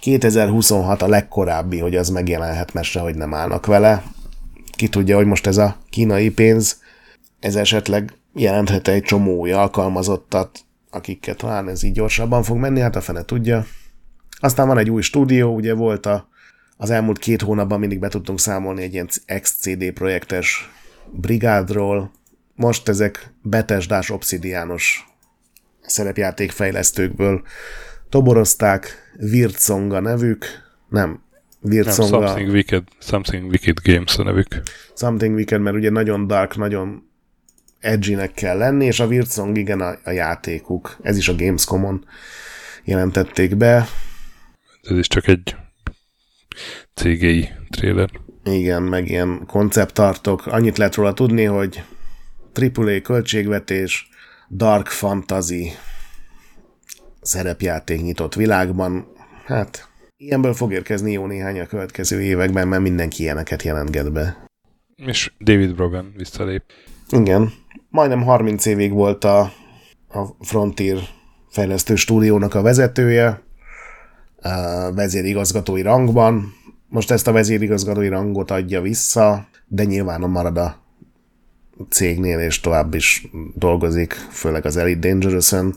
2026 0.00 1.02
a 1.02 1.08
legkorábbi, 1.08 1.78
hogy 1.78 1.96
az 1.96 2.08
megjelenhet 2.08 2.72
mesre, 2.72 3.00
hogy 3.00 3.14
nem 3.14 3.34
állnak 3.34 3.66
vele. 3.66 4.02
Ki 4.76 4.88
tudja, 4.88 5.16
hogy 5.16 5.26
most 5.26 5.46
ez 5.46 5.56
a 5.56 5.76
kínai 5.90 6.30
pénz, 6.30 6.80
ez 7.40 7.56
esetleg 7.56 8.12
jelenthet 8.32 8.88
egy 8.88 9.02
csomó 9.02 9.38
új 9.38 9.52
alkalmazottat, 9.52 10.60
akikkel 10.90 11.34
talán 11.34 11.68
ez 11.68 11.82
így 11.82 11.92
gyorsabban 11.92 12.42
fog 12.42 12.56
menni, 12.56 12.80
hát 12.80 12.96
a 12.96 13.00
fene 13.00 13.22
tudja. 13.22 13.66
Aztán 14.38 14.66
van 14.66 14.78
egy 14.78 14.90
új 14.90 15.02
stúdió, 15.02 15.54
ugye 15.54 15.74
volt 15.74 16.06
a, 16.06 16.28
az 16.84 16.90
elmúlt 16.90 17.18
két 17.18 17.42
hónapban 17.42 17.78
mindig 17.78 17.98
be 17.98 18.08
tudtunk 18.08 18.40
számolni 18.40 18.82
egy 18.82 18.92
ilyen 18.92 19.08
XCD 19.40 19.92
projektes 19.92 20.70
brigádról. 21.12 22.12
Most 22.54 22.88
ezek 22.88 23.32
betesdás 23.42 24.10
obszidiános 24.10 25.06
szerepjátékfejlesztőkből 25.80 27.42
toborozták, 28.08 29.12
Virtsonga 29.16 30.00
nevük, 30.00 30.46
nem, 30.88 31.22
Virtsonga. 31.60 32.18
Nem, 32.18 32.26
something 32.26 32.52
Wicked, 32.52 32.82
Something 32.98 33.50
Wicked 33.50 33.78
Games 33.82 34.16
a 34.16 34.22
nevük. 34.22 34.62
Something 34.96 35.34
Wicked, 35.34 35.60
mert 35.60 35.76
ugye 35.76 35.90
nagyon 35.90 36.26
dark, 36.26 36.56
nagyon 36.56 37.08
edgy 37.80 38.32
kell 38.34 38.56
lenni, 38.56 38.84
és 38.84 39.00
a 39.00 39.06
Virtsong 39.06 39.56
igen 39.56 39.80
a, 39.80 39.98
a 40.04 40.10
játékuk. 40.10 40.96
Ez 41.02 41.16
is 41.16 41.28
a 41.28 41.36
Gamescom-on 41.36 42.04
jelentették 42.84 43.56
be. 43.56 43.86
Ez 44.82 44.96
is 44.96 45.06
csak 45.06 45.26
egy 45.26 45.56
CGI 46.94 47.48
trailer. 47.70 48.10
Igen, 48.44 48.82
meg 48.82 49.08
ilyen 49.08 49.44
konceptartok. 49.46 50.46
Annyit 50.46 50.78
lehet 50.78 50.94
róla 50.94 51.12
tudni, 51.12 51.44
hogy 51.44 51.82
AAA 52.74 53.00
költségvetés, 53.00 54.08
dark 54.50 54.86
fantasy 54.86 55.72
szerepjáték 57.20 58.02
nyitott 58.02 58.34
világban. 58.34 59.06
Hát, 59.44 59.88
ilyenből 60.16 60.54
fog 60.54 60.72
érkezni 60.72 61.12
jó 61.12 61.26
néhány 61.26 61.60
a 61.60 61.66
következő 61.66 62.22
években, 62.22 62.68
mert 62.68 62.82
mindenki 62.82 63.22
ilyeneket 63.22 63.62
jelentget 63.62 64.12
be. 64.12 64.46
És 64.96 65.32
David 65.40 65.74
Brogan 65.74 66.12
visszalép. 66.16 66.62
Igen. 67.08 67.52
Majdnem 67.88 68.22
30 68.22 68.66
évig 68.66 68.92
volt 68.92 69.24
a, 69.24 69.40
a 70.08 70.24
Frontier 70.40 70.98
fejlesztő 71.50 71.94
stúdiónak 71.94 72.54
a 72.54 72.62
vezetője, 72.62 73.42
vezérigazgatói 74.94 75.82
rangban. 75.82 76.52
Most 76.88 77.10
ezt 77.10 77.26
a 77.26 77.32
vezérigazgatói 77.32 78.08
rangot 78.08 78.50
adja 78.50 78.80
vissza, 78.80 79.48
de 79.66 79.84
nyilván 79.84 80.22
a 80.22 80.26
marad 80.26 80.56
a 80.56 80.82
cégnél, 81.90 82.38
és 82.38 82.60
tovább 82.60 82.94
is 82.94 83.26
dolgozik, 83.54 84.12
főleg 84.12 84.66
az 84.66 84.76
Elite 84.76 85.08
Dangerous-en. 85.08 85.74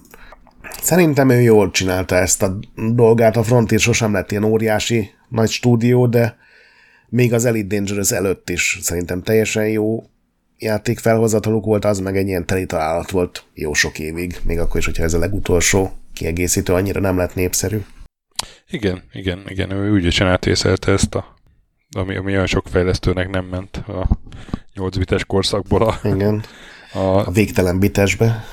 Szerintem 0.82 1.30
ő 1.30 1.41
jól 1.41 1.72
csinálta 1.72 2.15
ezt 2.15 2.43
a 2.43 2.59
dolgát, 2.76 3.38
a 3.38 3.43
Frontier 3.43 3.80
sosem 3.80 4.13
lett 4.13 4.32
ilyen 4.32 4.43
óriási 4.43 5.09
nagy 5.30 5.49
stúdió, 5.49 6.07
de 6.07 6.38
még 7.09 7.34
az 7.34 7.45
Elite 7.45 7.76
Dangerous 7.76 8.11
előtt 8.11 8.49
is 8.49 8.80
szerintem 8.82 9.22
teljesen 9.22 9.68
jó 9.68 10.03
játék 10.57 10.99
felhozataluk 10.99 11.65
volt, 11.65 11.86
az 11.86 11.99
meg 11.99 12.18
egy 12.18 12.28
ilyen 12.28 12.45
teli 12.45 12.65
találat 12.65 13.11
volt 13.11 13.43
jó 13.53 13.74
sok 13.74 13.99
évig, 13.99 14.39
még 14.43 14.59
akkor 14.59 14.80
is, 14.80 14.86
hogyha 14.86 15.03
ez 15.03 15.13
a 15.13 15.20
legutolsó 15.20 15.91
kiegészítő 16.13 16.74
annyira 16.74 16.99
nem 16.99 17.18
lett 17.18 17.36
népszerű. 17.36 17.82
Igen, 18.70 19.04
igen, 19.14 19.44
igen, 19.48 19.72
ő 19.72 19.92
ügyesen 19.92 20.28
átészelte 20.28 20.92
ezt 20.92 21.16
a 21.16 21.36
ami, 21.92 22.16
ami 22.16 22.32
olyan 22.32 22.46
sok 22.46 22.68
fejlesztőnek 22.68 23.30
nem 23.30 23.46
ment 23.46 23.78
a 23.78 24.08
8 24.74 24.98
bites 24.98 25.26
korszakból 25.26 25.82
a, 25.82 26.00
igen. 26.04 26.44
a, 26.94 27.00
a 27.00 27.32
végtelen 27.32 27.80
bitesbe. 27.80 28.46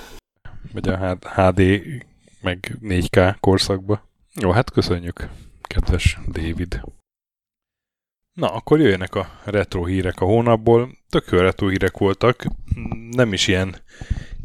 Vagy 0.73 0.89
a 0.89 1.19
HD 1.35 1.83
meg 2.41 2.79
4K 2.83 3.37
korszakba. 3.41 4.09
Jó, 4.35 4.51
hát 4.51 4.71
köszönjük, 4.71 5.29
kedves 5.63 6.19
David. 6.29 6.81
Na, 8.33 8.53
akkor 8.55 8.81
jöjjenek 8.81 9.15
a 9.15 9.41
retro 9.45 9.85
hírek 9.85 10.21
a 10.21 10.25
hónapból. 10.25 10.91
Tök 11.09 11.29
jó 11.31 11.39
retro 11.39 11.69
hírek 11.69 11.99
voltak. 11.99 12.45
Nem 13.11 13.33
is 13.33 13.49
ilyen, 13.49 13.77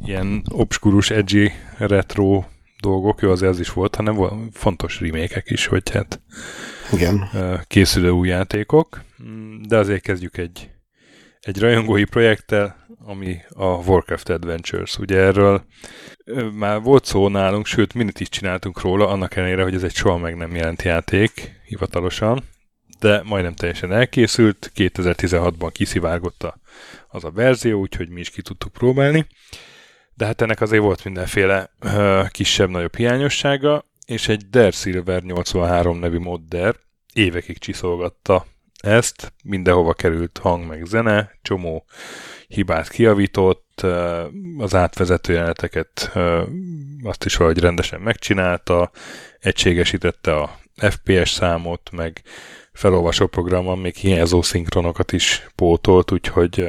ilyen 0.06 0.44
obskurus, 0.50 1.10
edgy 1.10 1.52
retro 1.78 2.44
dolgok, 2.80 3.22
jó 3.22 3.32
az 3.32 3.60
is 3.60 3.74
volt, 3.74 3.96
hanem 3.96 4.50
fontos 4.52 5.00
remékek 5.00 5.50
is, 5.50 5.66
hogy 5.66 5.90
hát 5.92 6.22
Igen. 6.94 7.30
készülő 7.68 8.10
új 8.10 8.28
játékok. 8.28 9.04
De 9.68 9.78
azért 9.78 10.02
kezdjük 10.02 10.38
egy, 10.38 10.70
egy 11.40 11.60
rajongói 11.60 12.04
projekttel, 12.04 12.88
ami 13.06 13.38
a 13.50 13.66
Warcraft 13.66 14.30
Adventures. 14.30 14.98
Ugye 14.98 15.18
erről 15.18 15.64
már 16.54 16.82
volt 16.82 17.06
szó 17.06 17.28
nálunk, 17.28 17.66
sőt, 17.66 17.94
minit 17.94 18.20
is 18.20 18.30
csináltunk 18.30 18.82
róla, 18.82 19.08
annak 19.08 19.36
ellenére, 19.36 19.64
hogy 19.64 19.74
ez 19.74 19.84
egy 19.84 19.96
soha 19.96 20.18
meg 20.18 20.36
nem 20.36 20.56
jelent 20.56 20.82
játék 20.82 21.60
hivatalosan, 21.66 22.44
de 23.00 23.22
majdnem 23.24 23.54
teljesen 23.54 23.92
elkészült, 23.92 24.72
2016-ban 24.76 25.70
kiszivárgott 25.72 26.54
az 27.08 27.24
a 27.24 27.32
verzió, 27.32 27.80
úgyhogy 27.80 28.10
mi 28.10 28.20
is 28.20 28.30
ki 28.30 28.42
tudtuk 28.42 28.72
próbálni. 28.72 29.28
De 30.20 30.26
hát 30.26 30.42
ennek 30.42 30.62
azért 30.62 30.84
volt 30.84 31.04
mindenféle 31.04 31.70
kisebb-nagyobb 32.30 32.96
hiányossága, 32.96 33.86
és 34.06 34.28
egy 34.28 34.50
Der 34.50 34.74
Silver 34.74 35.24
83 35.24 36.00
nevű 36.00 36.20
modder 36.20 36.76
évekig 37.14 37.58
csiszolgatta 37.58 38.46
ezt, 38.82 39.34
mindenhova 39.44 39.94
került 39.94 40.38
hang 40.38 40.68
meg 40.68 40.86
zene, 40.86 41.32
csomó 41.42 41.86
hibát 42.48 42.90
kiavított, 42.90 43.86
az 44.58 44.76
átvezető 44.76 45.34
jeleneteket 45.34 46.12
azt 47.04 47.26
is 47.26 47.36
valahogy 47.36 47.60
rendesen 47.60 48.02
megcsinálta, 48.02 48.92
egységesítette 49.40 50.36
a 50.36 50.60
FPS 50.76 51.30
számot, 51.30 51.90
meg 51.92 52.22
felolvasó 52.74 53.28
programon 53.28 53.78
még 53.78 53.96
hiányzó 53.96 54.42
szinkronokat 54.42 55.12
is 55.12 55.48
pótolt, 55.56 56.12
úgyhogy 56.12 56.68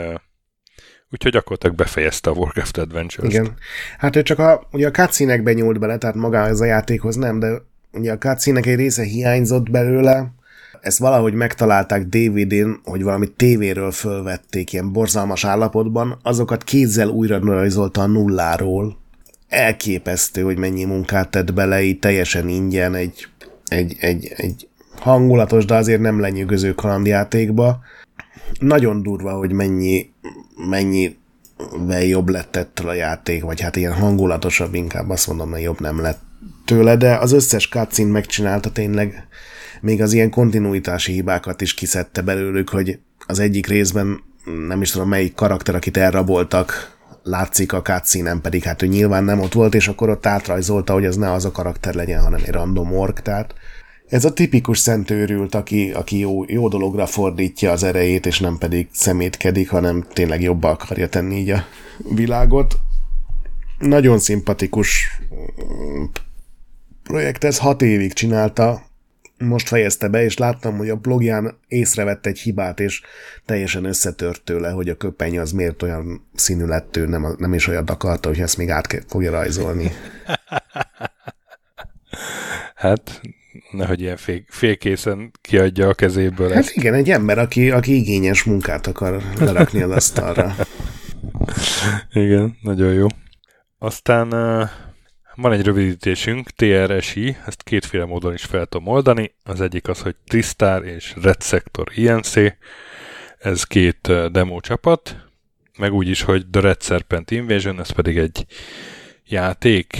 úgyhogy 1.13 1.33
gyakorlatilag 1.33 1.77
befejezte 1.77 2.31
a 2.31 2.33
Warcraft 2.33 2.79
Adventures-t. 2.79 3.39
Igen. 3.39 3.55
Hát 3.99 4.17
ő 4.17 4.23
csak 4.23 4.39
a, 4.39 4.67
ugye 4.73 4.87
a 4.87 4.91
cutscene 4.91 5.53
nyúlt 5.53 5.79
bele, 5.79 5.99
tehát 5.99 6.17
maga 6.17 6.47
ez 6.47 6.61
a 6.61 6.65
játékhoz 6.65 7.17
nem, 7.17 7.39
de 7.39 7.49
ugye 7.93 8.13
a 8.13 8.19
cutscene 8.19 8.61
egy 8.61 8.75
része 8.75 9.03
hiányzott 9.03 9.71
belőle, 9.71 10.33
ezt 10.81 10.99
valahogy 10.99 11.35
megtalálták 11.35 12.07
DVD-n, 12.07 12.71
hogy 12.85 13.03
valami 13.03 13.29
tévéről 13.29 13.91
fölvették 13.91 14.73
ilyen 14.73 14.93
borzalmas 14.93 15.45
állapotban, 15.45 16.19
azokat 16.23 16.65
kézzel 16.65 17.09
újra 17.09 17.39
rajzolta 17.39 18.01
a 18.01 18.07
nulláról. 18.07 18.99
Elképesztő, 19.49 20.43
hogy 20.43 20.59
mennyi 20.59 20.85
munkát 20.85 21.31
tett 21.31 21.55
bele, 21.55 21.83
így 21.83 21.99
teljesen 21.99 22.49
ingyen 22.49 22.95
egy, 22.95 23.27
egy, 23.67 23.97
egy, 24.01 24.33
egy 24.37 24.69
hangulatos, 24.97 25.65
de 25.65 25.75
azért 25.75 26.01
nem 26.01 26.21
lenyűgöző 26.21 26.75
kalandjátékba. 26.75 27.81
Nagyon 28.59 29.03
durva, 29.03 29.33
hogy 29.33 29.53
mennyi, 29.53 30.11
mennyi 30.69 31.19
jobb 32.09 32.29
lett 32.29 32.57
ettől 32.57 32.89
a 32.89 32.95
játék, 32.95 33.43
vagy 33.43 33.61
hát 33.61 33.77
ilyen 33.77 33.93
hangulatosabb, 33.93 34.75
inkább 34.75 35.11
azt 35.11 35.27
mondom, 35.27 35.51
hogy 35.51 35.63
jobb 35.63 35.81
nem 35.81 36.01
lett 36.01 36.21
tőle, 36.65 36.97
de 36.97 37.17
az 37.17 37.33
összes 37.33 37.69
cutscene 37.69 38.11
megcsinálta 38.11 38.71
tényleg, 38.71 39.27
még 39.81 40.03
az 40.03 40.13
ilyen 40.13 40.31
kontinuitási 40.31 41.13
hibákat 41.13 41.61
is 41.61 41.75
kiszedte 41.75 42.23
belőlük, 42.23 42.69
hogy 42.69 42.99
az 43.27 43.39
egyik 43.39 43.67
részben 43.67 44.23
nem 44.69 44.83
is 44.83 44.91
tudom 44.91 45.09
melyik 45.09 45.35
karakter, 45.35 45.75
akit 45.75 45.97
elraboltak, 45.97 46.99
látszik 47.23 47.73
a 47.73 47.83
cutscene 47.83 48.41
pedig 48.41 48.63
hát 48.63 48.83
ő 48.83 48.87
nyilván 48.87 49.25
nem 49.25 49.41
ott 49.41 49.53
volt, 49.53 49.75
és 49.75 49.89
akkor 49.89 50.09
ott 50.09 50.27
átrajzolta, 50.27 50.93
hogy 50.93 51.05
ez 51.05 51.17
ne 51.17 51.33
az 51.33 51.45
a 51.45 51.51
karakter 51.51 51.95
legyen, 51.95 52.23
hanem 52.23 52.41
egy 52.45 52.51
random 52.51 52.93
ork, 52.93 53.21
tehát 53.23 53.55
ez 54.11 54.25
a 54.25 54.33
tipikus 54.33 54.79
szentőrült, 54.79 55.55
aki, 55.55 55.91
aki 55.91 56.19
jó, 56.19 56.45
jó 56.47 56.69
dologra 56.69 57.07
fordítja 57.07 57.71
az 57.71 57.83
erejét, 57.83 58.27
és 58.27 58.41
nem 58.41 58.59
pedig 58.59 58.89
szemétkedik, 58.93 59.71
hanem 59.71 60.07
tényleg 60.13 60.43
jobba 60.43 60.69
akarja 60.69 61.09
tenni 61.09 61.37
így 61.37 61.51
a 61.51 61.65
világot. 62.15 62.79
Nagyon 63.79 64.19
szimpatikus 64.19 65.21
mm, 65.35 66.05
projekt, 67.03 67.45
ez 67.45 67.59
hat 67.59 67.83
évig 67.83 68.13
csinálta, 68.13 68.83
most 69.39 69.69
fejezte 69.69 70.09
be, 70.09 70.25
és 70.25 70.37
láttam, 70.37 70.77
hogy 70.77 70.89
a 70.89 70.97
blogján 70.97 71.59
észrevett 71.69 72.27
egy 72.27 72.39
hibát, 72.39 72.81
és 72.81 73.03
teljesen 73.47 73.85
összetört 73.85 74.43
tőle, 74.43 74.71
hogy 74.71 74.89
a 74.89 74.97
köpeny 74.97 75.39
az 75.39 75.53
miért 75.53 75.83
olyan 75.83 76.29
színű 76.35 76.65
lett 76.65 76.97
ő, 76.97 77.07
nem, 77.07 77.35
nem 77.39 77.55
is 77.55 77.67
olyan 77.67 77.87
akarta, 77.87 78.29
hogy 78.29 78.41
ezt 78.41 78.57
még 78.57 78.71
át 78.71 79.05
fogja 79.09 79.31
rajzolni. 79.31 79.91
hát 82.75 83.21
nehogy 83.71 84.01
ilyen 84.01 84.17
fél, 84.17 84.43
félkészen 84.49 85.31
kiadja 85.41 85.89
a 85.89 85.95
kezéből 85.95 86.49
Hát 86.49 86.59
ezt. 86.59 86.77
igen, 86.77 86.95
egy 86.95 87.11
ember, 87.11 87.39
aki, 87.39 87.71
aki 87.71 87.95
igényes 87.95 88.43
munkát 88.43 88.87
akar 88.87 89.23
lerakni 89.39 89.83
az 89.83 89.91
asztalra. 89.91 90.55
igen, 92.13 92.57
nagyon 92.63 92.93
jó. 92.93 93.07
Aztán 93.79 94.33
uh, 94.33 94.69
van 95.35 95.53
egy 95.53 95.65
rövidítésünk, 95.65 96.51
TRSI, 96.51 97.37
ezt 97.47 97.63
kétféle 97.63 98.05
módon 98.05 98.33
is 98.33 98.45
fel 98.45 98.67
tudom 98.67 98.87
oldani. 98.87 99.35
Az 99.43 99.61
egyik 99.61 99.89
az, 99.89 100.01
hogy 100.01 100.17
Tristar 100.27 100.85
és 100.85 101.15
Red 101.23 101.43
Sector 101.43 101.89
INC, 101.95 102.35
ez 103.39 103.65
két 103.65 104.09
uh, 104.09 104.27
demo 104.27 104.61
csapat, 104.61 105.17
meg 105.79 105.93
úgy 105.93 106.09
is, 106.09 106.23
hogy 106.23 106.47
The 106.51 106.61
Red 106.61 106.83
Serpent 106.83 107.31
Invasion, 107.31 107.81
ez 107.81 107.91
pedig 107.91 108.19
egy 108.19 108.47
játék, 109.27 109.97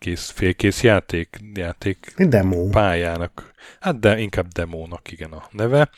kész, 0.00 0.30
félkész 0.30 0.82
játék, 0.82 1.38
játék 1.54 2.12
Demo. 2.16 2.68
pályának. 2.68 3.52
Hát 3.80 3.98
de 3.98 4.18
inkább 4.18 4.48
demónak, 4.48 5.12
igen 5.12 5.32
a 5.32 5.42
neve. 5.50 5.90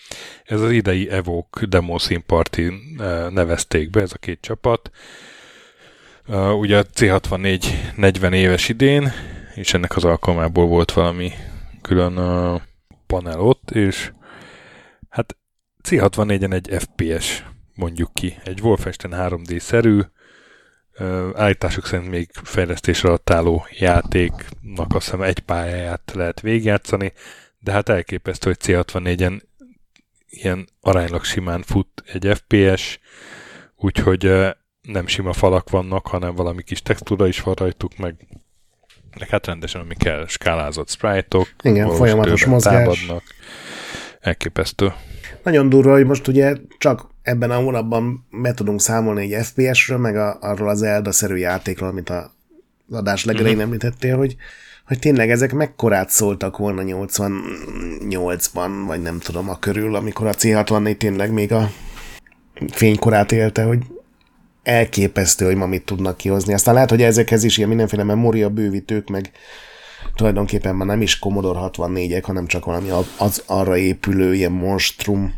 Ez 0.44 0.60
az 0.60 0.70
idei 0.70 1.10
Evoke 1.10 1.66
Demo 1.66 1.98
Színparti 1.98 2.72
nevezték 3.30 3.90
be, 3.90 4.00
ez 4.00 4.12
a 4.12 4.18
két 4.18 4.40
csapat. 4.40 4.90
Uh, 6.26 6.58
ugye 6.58 6.78
a 6.78 6.84
C64 6.84 7.64
40 7.96 8.32
éves 8.32 8.68
idén, 8.68 9.12
és 9.54 9.74
ennek 9.74 9.96
az 9.96 10.04
alkalmából 10.04 10.66
volt 10.66 10.92
valami 10.92 11.32
külön 11.82 12.18
uh, 12.18 12.60
panel 13.06 13.40
ott, 13.40 13.70
és 13.70 14.12
hát 15.08 15.36
C64-en 15.88 16.52
egy 16.52 16.76
FPS, 16.78 17.44
mondjuk 17.74 18.14
ki, 18.14 18.38
egy 18.44 18.60
Wolfenstein 18.60 19.14
3D-szerű, 19.16 19.98
uh, 19.98 20.04
állítások 21.34 21.86
szerint 21.86 22.10
még 22.10 22.30
fejlesztés 22.32 23.04
alatt 23.04 23.30
álló 23.30 23.66
játéknak 23.70 24.94
azt 24.94 25.04
hiszem 25.04 25.22
egy 25.22 25.38
pályáját 25.38 26.12
lehet 26.14 26.40
végigjátszani, 26.40 27.12
de 27.58 27.72
hát 27.72 27.88
elképesztő, 27.88 28.48
hogy 28.48 28.58
C64-en 28.64 29.40
ilyen 30.28 30.68
aránylag 30.80 31.24
simán 31.24 31.62
fut 31.62 32.02
egy 32.06 32.30
FPS, 32.34 32.98
úgyhogy 33.76 34.52
nem 34.82 35.06
sima 35.06 35.32
falak 35.32 35.70
vannak, 35.70 36.06
hanem 36.06 36.34
valami 36.34 36.62
kis 36.62 36.82
textúra 36.82 37.26
is 37.26 37.40
van 37.40 37.54
rajtuk, 37.54 37.96
meg, 37.96 38.14
meg 39.18 39.28
hát 39.28 39.46
rendesen, 39.46 39.80
ami 39.80 39.94
kell, 39.94 40.26
skálázott 40.26 40.88
sprite-ok, 40.88 41.48
Igen, 41.62 41.90
folyamatos 41.90 42.44
mozgás. 42.44 42.72
Támadnak. 42.74 43.22
Elképesztő. 44.20 44.92
Nagyon 45.42 45.68
durva, 45.68 45.92
hogy 45.92 46.06
most 46.06 46.28
ugye 46.28 46.54
csak 46.78 47.10
ebben 47.22 47.50
a 47.50 47.56
hónapban 47.56 48.26
be 48.42 48.54
tudunk 48.54 48.80
számolni 48.80 49.34
egy 49.34 49.44
FPS-ről, 49.44 49.98
meg 49.98 50.16
a, 50.16 50.38
arról 50.40 50.68
az 50.68 50.82
Elda-szerű 50.82 51.36
játékról, 51.36 51.88
amit 51.88 52.10
a 52.10 52.32
adás 52.90 53.24
legelején 53.24 53.56
uh-huh. 53.56 53.72
említettél, 53.72 54.16
hogy, 54.16 54.36
hogy 54.86 54.98
tényleg 54.98 55.30
ezek 55.30 55.52
mekkorát 55.52 56.10
szóltak 56.10 56.56
volna 56.56 56.82
88-ban, 56.86 58.70
vagy 58.86 59.02
nem 59.02 59.18
tudom, 59.18 59.48
a 59.48 59.58
körül, 59.58 59.94
amikor 59.94 60.26
a 60.26 60.32
C64 60.32 60.96
tényleg 60.96 61.32
még 61.32 61.52
a 61.52 61.70
fénykorát 62.70 63.32
élte, 63.32 63.62
hogy 63.62 63.78
elképesztő, 64.62 65.44
hogy 65.44 65.56
ma 65.56 65.66
mit 65.66 65.84
tudnak 65.84 66.16
kihozni. 66.16 66.52
Aztán 66.52 66.74
lehet, 66.74 66.90
hogy 66.90 67.02
ezekhez 67.02 67.44
is 67.44 67.56
ilyen 67.56 67.68
mindenféle 67.68 68.04
memória 68.04 68.48
bővítők, 68.48 69.08
meg 69.08 69.30
tulajdonképpen 70.14 70.76
már 70.76 70.86
nem 70.86 71.02
is 71.02 71.18
Commodore 71.18 71.58
64-ek, 71.62 72.22
hanem 72.22 72.46
csak 72.46 72.64
valami 72.64 72.88
az 73.18 73.42
arra 73.46 73.76
épülő 73.76 74.34
ilyen 74.34 74.52
monstrum 74.52 75.34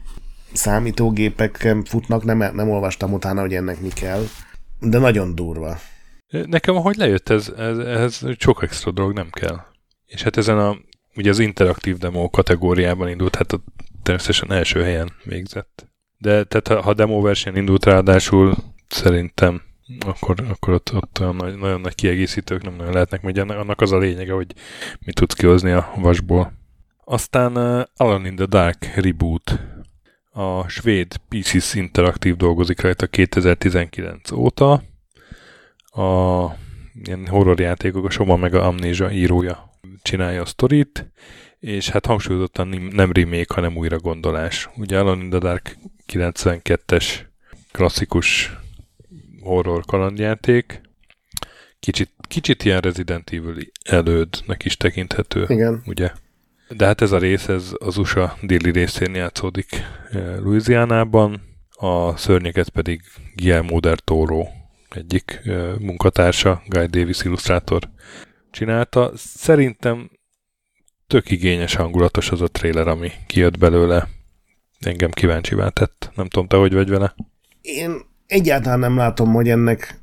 számítógépek 0.52 1.74
futnak, 1.84 2.24
nem, 2.24 2.38
nem 2.38 2.70
olvastam 2.70 3.12
utána, 3.12 3.40
hogy 3.40 3.54
ennek 3.54 3.80
mi 3.80 3.88
kell, 3.88 4.24
de 4.80 4.98
nagyon 4.98 5.34
durva. 5.34 5.78
Nekem, 6.46 6.76
ahogy 6.76 6.96
lejött, 6.96 7.28
ez, 7.28 7.48
ez, 7.48 7.78
ez 7.78 8.20
sok 8.38 8.62
extra 8.62 8.90
dolog 8.90 9.12
nem 9.12 9.30
kell. 9.30 9.60
És 10.06 10.22
hát 10.22 10.36
ezen 10.36 10.58
a, 10.58 10.76
ugye 11.16 11.30
az 11.30 11.38
interaktív 11.38 11.96
demo 11.96 12.30
kategóriában 12.30 13.08
indult, 13.08 13.36
hát 13.36 13.52
a 13.52 13.60
természetesen 14.02 14.52
első 14.52 14.82
helyen 14.82 15.12
végzett. 15.24 15.86
De 16.18 16.44
tehát 16.44 16.84
ha 16.84 16.94
demo 16.94 17.20
versenyen 17.20 17.58
indult 17.58 17.84
ráadásul, 17.84 18.54
szerintem 18.88 19.62
akkor, 20.06 20.36
akkor 20.48 20.74
ott, 20.74 20.94
ott 20.94 21.18
olyan 21.20 21.36
nagy, 21.36 21.56
nagyon 21.56 21.80
nagy 21.80 21.94
kiegészítők 21.94 22.62
nem 22.62 22.74
nagyon 22.74 22.92
lehetnek, 22.92 23.22
mert 23.22 23.38
annak 23.38 23.80
az 23.80 23.92
a 23.92 23.98
lényege, 23.98 24.32
hogy 24.32 24.54
mit 25.04 25.14
tudsz 25.14 25.34
kihozni 25.34 25.70
a 25.70 25.92
vasból. 25.96 26.52
Aztán 27.04 27.56
uh, 27.56 27.82
Alan 27.96 28.26
in 28.26 28.36
the 28.36 28.46
Dark 28.46 28.94
Reboot. 28.94 29.60
A 30.30 30.68
svéd 30.68 31.16
PCS 31.28 31.74
Interactive 31.74 32.36
dolgozik 32.36 32.80
rajta 32.80 33.06
2019 33.06 34.30
óta. 34.30 34.82
A 35.86 36.46
ilyen 37.04 37.26
horrorjátékok, 37.26 38.04
a 38.04 38.10
Soma 38.10 38.36
meg 38.36 38.54
a 38.54 38.66
Amnésia 38.66 39.10
írója 39.10 39.70
csinálja 40.02 40.40
a 40.40 40.46
sztorit, 40.46 41.12
és 41.58 41.88
hát 41.88 42.06
hangsúlyozottan 42.06 42.68
nem 42.68 43.12
remake, 43.12 43.54
hanem 43.54 43.76
újra 43.76 43.98
gondolás. 43.98 44.68
Ugye 44.76 44.98
Alan 44.98 45.20
in 45.20 45.30
the 45.30 45.38
Dark 45.38 45.76
92-es 46.12 47.06
klasszikus 47.72 48.56
horror 49.44 49.84
kalandjáték. 49.84 50.80
Kicsit, 51.80 52.10
kicsit 52.28 52.64
ilyen 52.64 52.80
Resident 52.80 53.30
Evil 53.30 53.56
elődnek 53.84 54.64
is 54.64 54.76
tekinthető. 54.76 55.44
Igen. 55.48 55.82
Ugye? 55.86 56.12
De 56.68 56.86
hát 56.86 57.00
ez 57.00 57.12
a 57.12 57.18
rész, 57.18 57.48
ez 57.48 57.70
az 57.78 57.96
USA 57.96 58.36
déli 58.42 58.70
részén 58.70 59.14
játszódik 59.14 59.68
eh, 60.10 60.38
Louisianában, 60.38 61.42
a 61.70 62.16
szörnyeket 62.16 62.68
pedig 62.68 63.00
Guillermo 63.34 63.80
del 63.80 63.96
Toro 63.96 64.46
egyik 64.90 65.40
eh, 65.44 65.74
munkatársa, 65.78 66.62
Guy 66.66 66.86
Davis 66.86 67.24
illusztrátor 67.24 67.88
csinálta. 68.50 69.12
Szerintem 69.16 70.10
tök 71.06 71.30
igényes 71.30 71.74
hangulatos 71.74 72.30
az 72.30 72.40
a 72.40 72.48
trailer, 72.48 72.88
ami 72.88 73.10
kijött 73.26 73.58
belőle. 73.58 74.08
Engem 74.80 75.10
kíváncsivá 75.10 75.68
tett. 75.68 76.10
Nem 76.14 76.28
tudom, 76.28 76.48
te 76.48 76.56
hogy 76.56 76.72
vagy 76.72 76.88
vele? 76.88 77.14
Én 77.60 78.00
egyáltalán 78.26 78.78
nem 78.78 78.96
látom, 78.96 79.32
hogy 79.32 79.48
ennek 79.48 79.98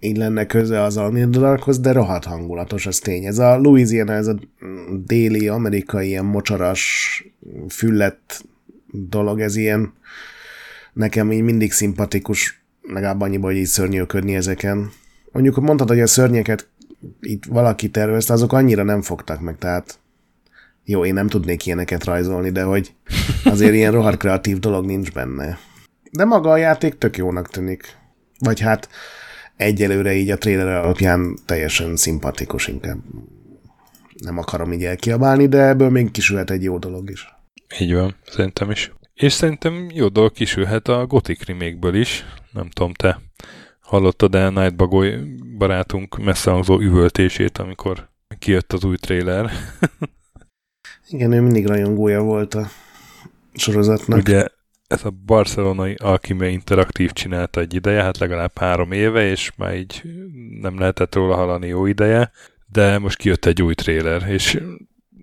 így 0.00 0.16
lenne 0.16 0.46
köze 0.46 0.82
az 0.82 0.96
Almidorkhoz, 0.96 1.80
de 1.80 1.92
rohadt 1.92 2.24
hangulatos, 2.24 2.86
az 2.86 2.98
tény. 2.98 3.24
Ez 3.24 3.38
a 3.38 3.56
Louisiana, 3.56 4.12
ez 4.12 4.26
a 4.26 4.38
déli 5.06 5.48
amerikai 5.48 6.06
ilyen 6.06 6.24
mocsaras, 6.24 7.24
füllett 7.68 8.44
dolog, 8.92 9.40
ez 9.40 9.56
ilyen 9.56 9.92
nekem 10.92 11.32
így 11.32 11.42
mindig 11.42 11.72
szimpatikus, 11.72 12.62
legalább 12.82 13.20
annyiban, 13.20 13.50
hogy 13.50 13.60
így 13.60 13.66
szörnyűködni 13.66 14.34
ezeken. 14.34 14.90
Mondjuk 15.32 15.60
mondtad, 15.60 15.88
hogy 15.88 16.00
a 16.00 16.06
szörnyeket 16.06 16.68
itt 17.20 17.44
valaki 17.44 17.90
tervezte, 17.90 18.32
azok 18.32 18.52
annyira 18.52 18.82
nem 18.82 19.02
fogtak 19.02 19.40
meg, 19.40 19.58
tehát 19.58 19.98
jó, 20.84 21.04
én 21.04 21.14
nem 21.14 21.28
tudnék 21.28 21.66
ilyeneket 21.66 22.04
rajzolni, 22.04 22.50
de 22.50 22.62
hogy 22.62 22.92
azért 23.44 23.74
ilyen 23.74 23.92
rohadt 23.92 24.16
kreatív 24.16 24.58
dolog 24.58 24.84
nincs 24.84 25.12
benne. 25.12 25.58
De 26.10 26.24
maga 26.24 26.50
a 26.50 26.56
játék 26.56 26.98
tök 26.98 27.16
jónak 27.16 27.48
tűnik. 27.48 27.96
Vagy 28.38 28.60
hát 28.60 28.88
egyelőre 29.56 30.14
így 30.14 30.30
a 30.30 30.38
trailer 30.38 30.66
alapján 30.66 31.38
teljesen 31.46 31.96
szimpatikus 31.96 32.66
inkább. 32.66 32.98
Nem 34.14 34.38
akarom 34.38 34.72
így 34.72 34.84
elkiabálni, 34.84 35.46
de 35.46 35.62
ebből 35.62 35.90
még 35.90 36.10
kisülhet 36.10 36.50
egy 36.50 36.62
jó 36.62 36.78
dolog 36.78 37.10
is. 37.10 37.28
Így 37.78 37.94
van, 37.94 38.16
szerintem 38.26 38.70
is. 38.70 38.92
És 39.14 39.32
szerintem 39.32 39.90
jó 39.94 40.08
dolog 40.08 40.32
kisülhet 40.32 40.88
a 40.88 41.06
Gothic 41.06 41.44
remake 41.44 41.98
is. 41.98 42.24
Nem 42.52 42.70
tudom, 42.70 42.92
te 42.92 43.20
hallottad 43.80 44.34
el 44.34 44.50
Night 44.50 44.76
Bagoy 44.76 45.16
barátunk 45.58 46.18
messzehangzó 46.18 46.80
üvöltését, 46.80 47.58
amikor 47.58 48.08
kijött 48.38 48.72
az 48.72 48.84
új 48.84 48.96
trailer. 48.96 49.50
Igen, 51.10 51.32
ő 51.32 51.40
mindig 51.40 51.66
rajongója 51.66 52.22
volt 52.22 52.54
a 52.54 52.68
sorozatnak. 53.54 54.18
Ugye 54.18 54.46
ez 54.88 55.04
a 55.04 55.10
barcelonai 55.10 55.94
Alchemy 55.94 56.48
Interaktív 56.52 57.12
csinálta 57.12 57.60
egy 57.60 57.74
ideje, 57.74 58.02
hát 58.02 58.18
legalább 58.18 58.58
három 58.58 58.92
éve, 58.92 59.30
és 59.30 59.52
már 59.56 59.76
így 59.76 60.02
nem 60.60 60.78
lehetett 60.78 61.14
róla 61.14 61.34
hallani 61.34 61.66
jó 61.66 61.86
ideje, 61.86 62.30
de 62.66 62.98
most 62.98 63.16
kijött 63.16 63.44
egy 63.44 63.62
új 63.62 63.74
trailer, 63.74 64.28
és 64.28 64.60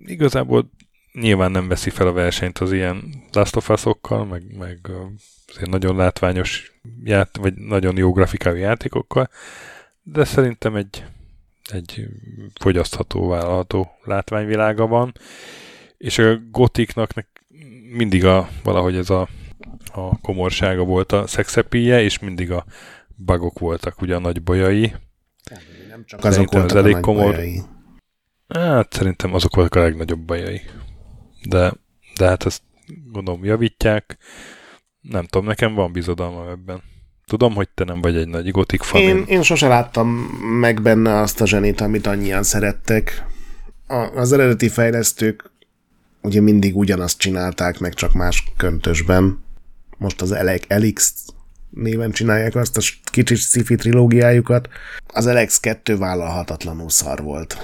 igazából 0.06 0.70
nyilván 1.14 1.52
nem 1.52 1.68
veszi 1.68 1.90
fel 1.90 2.08
a 2.08 2.12
versenyt 2.12 2.58
az 2.58 2.72
ilyen 2.72 3.04
Last 3.32 3.56
of 3.56 3.70
Us-okkal, 3.70 4.26
meg, 4.26 4.58
meg 4.58 4.92
azért 5.48 5.70
nagyon 5.70 5.96
látványos, 5.96 6.72
ját, 7.04 7.38
vagy 7.38 7.54
nagyon 7.54 7.98
jó 7.98 8.12
grafikájú 8.12 8.56
játékokkal, 8.56 9.30
de 10.04 10.24
szerintem 10.24 10.76
egy, 10.76 11.04
egy 11.72 12.08
fogyasztható, 12.60 13.28
vállalható 13.28 13.92
látványvilága 14.04 14.88
van, 14.88 15.14
és 15.98 16.18
a 16.18 16.40
gotiknak 16.52 17.12
mindig 17.92 18.26
a, 18.26 18.50
valahogy 18.64 18.96
ez 18.96 19.10
a 19.10 19.28
a 19.96 20.20
komorsága 20.22 20.84
volt 20.84 21.12
a 21.12 21.28
szexepíje, 21.28 22.02
és 22.02 22.20
mindig 22.20 22.52
a 22.52 22.66
bugok 23.16 23.60
voltak 23.60 24.02
ugye 24.02 24.16
a 24.16 24.20
nagy 24.20 24.44
bajai. 24.44 24.96
Nem 25.90 26.06
csak 26.06 26.24
azok 26.24 26.52
voltak 26.52 26.78
az 26.78 26.84
elég 26.84 26.96
a 26.96 27.00
komor... 27.00 27.34
bajai. 27.34 27.62
Hát 28.48 28.94
szerintem 28.94 29.34
azok 29.34 29.56
voltak 29.56 29.76
a 29.76 29.84
legnagyobb 29.84 30.20
bajai. 30.20 30.62
De, 31.44 31.74
de 32.18 32.28
hát 32.28 32.46
ezt 32.46 32.62
gondolom 33.12 33.46
javítják. 33.46 34.18
Nem 35.02 35.26
tudom, 35.26 35.48
nekem 35.48 35.74
van 35.74 35.92
bizodalma 35.92 36.50
ebben. 36.50 36.82
Tudom, 37.26 37.54
hogy 37.54 37.70
te 37.70 37.84
nem 37.84 38.02
vagy 38.02 38.18
egy 38.18 38.28
nagy 38.28 38.52
gotik 38.52 38.82
fan. 38.82 39.02
Én, 39.02 39.24
én 39.28 39.42
sose 39.42 39.68
láttam 39.68 40.08
meg 40.60 40.82
benne 40.82 41.20
azt 41.20 41.42
a 41.42 41.48
zsenét, 41.48 41.82
amit 41.82 42.08
annyian 42.08 42.44
szerettek. 42.44 43.26
A, 43.88 43.96
az 43.96 44.32
eredeti 44.32 44.70
fejlesztők 44.70 45.52
ugye 46.22 46.42
mindig 46.42 46.78
ugyanazt 46.78 47.18
csinálták, 47.18 47.80
meg 47.80 47.94
csak 47.94 48.14
más 48.14 48.52
köntösben 48.58 49.45
most 49.98 50.22
az 50.22 50.36
Elix 50.68 51.14
néven 51.70 52.12
csinálják 52.12 52.56
azt 52.56 52.78
a 52.78 52.82
kicsit 53.12 53.38
sci 53.38 53.76
trilógiájukat. 53.76 54.70
Az 55.08 55.26
Alex 55.26 55.60
2 55.60 55.98
vállalhatatlanul 55.98 56.90
szar 56.90 57.24
volt. 57.24 57.58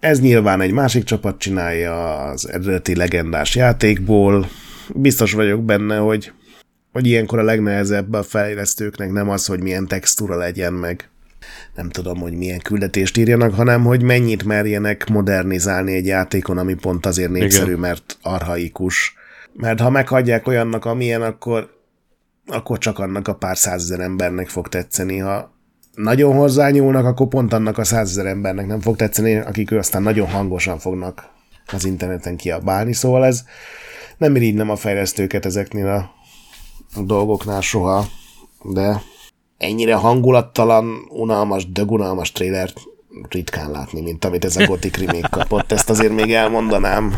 Ez 0.00 0.20
nyilván 0.20 0.60
egy 0.60 0.72
másik 0.72 1.04
csapat 1.04 1.38
csinálja 1.38 2.22
az 2.22 2.48
eredeti 2.48 2.96
legendás 2.96 3.54
játékból. 3.54 4.48
Biztos 4.94 5.32
vagyok 5.32 5.64
benne, 5.64 5.96
hogy, 5.96 6.32
hogy 6.92 7.06
ilyenkor 7.06 7.38
a 7.38 7.42
legnehezebb 7.42 8.12
a 8.12 8.22
fejlesztőknek 8.22 9.10
nem 9.10 9.28
az, 9.28 9.46
hogy 9.46 9.62
milyen 9.62 9.86
textúra 9.86 10.36
legyen 10.36 10.72
meg, 10.72 11.08
nem 11.74 11.90
tudom, 11.90 12.18
hogy 12.18 12.32
milyen 12.32 12.58
küldetést 12.58 13.16
írjanak, 13.16 13.54
hanem 13.54 13.84
hogy 13.84 14.02
mennyit 14.02 14.44
merjenek 14.44 15.08
modernizálni 15.08 15.94
egy 15.94 16.06
játékon, 16.06 16.58
ami 16.58 16.74
pont 16.74 17.06
azért 17.06 17.30
népszerű, 17.30 17.66
Igen. 17.66 17.80
mert 17.80 18.18
arhaikus 18.22 19.14
mert 19.52 19.80
ha 19.80 19.90
meghagyják 19.90 20.46
olyannak, 20.46 20.84
amilyen, 20.84 21.22
akkor, 21.22 21.70
akkor 22.46 22.78
csak 22.78 22.98
annak 22.98 23.28
a 23.28 23.34
pár 23.34 23.56
százezer 23.56 24.00
embernek 24.00 24.48
fog 24.48 24.68
tetszeni. 24.68 25.18
Ha 25.18 25.52
nagyon 25.94 26.36
hozzányúlnak, 26.36 27.04
akkor 27.04 27.28
pont 27.28 27.52
annak 27.52 27.78
a 27.78 27.84
százezer 27.84 28.26
embernek 28.26 28.66
nem 28.66 28.80
fog 28.80 28.96
tetszeni, 28.96 29.36
akik 29.36 29.70
ő 29.70 29.78
aztán 29.78 30.02
nagyon 30.02 30.28
hangosan 30.28 30.78
fognak 30.78 31.30
az 31.72 31.84
interneten 31.84 32.36
kiabálni, 32.36 32.92
szóval 32.92 33.24
ez 33.24 33.44
nem 34.18 34.36
irigylem 34.36 34.70
a 34.70 34.76
fejlesztőket 34.76 35.44
ezeknél 35.44 35.86
a 36.94 37.02
dolgoknál 37.02 37.60
soha, 37.60 38.04
de 38.62 39.02
ennyire 39.58 39.94
hangulattalan, 39.94 40.86
unalmas, 41.10 41.72
dögunalmas 41.72 42.32
trélert 42.32 42.80
ritkán 43.28 43.70
látni, 43.70 44.00
mint 44.00 44.24
amit 44.24 44.44
ez 44.44 44.56
a 44.56 44.66
Gothic 44.66 44.96
remake 44.96 45.28
kapott. 45.30 45.72
Ezt 45.72 45.90
azért 45.90 46.12
még 46.12 46.32
elmondanám. 46.32 47.14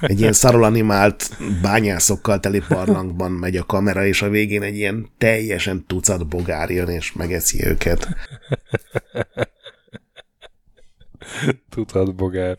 Egy 0.00 0.20
ilyen 0.20 0.32
szarul 0.32 0.64
animált 0.64 1.30
bányászokkal 1.62 2.40
teli 2.40 2.62
parlankban 2.68 3.30
megy 3.30 3.56
a 3.56 3.64
kamera, 3.64 4.06
és 4.06 4.22
a 4.22 4.28
végén 4.28 4.62
egy 4.62 4.76
ilyen 4.76 5.08
teljesen 5.18 5.86
tucat 5.86 6.26
bogár 6.26 6.70
jön, 6.70 6.88
és 6.88 7.12
megeszi 7.12 7.64
őket. 7.66 8.08
tucat 11.70 12.14
bogár. 12.14 12.56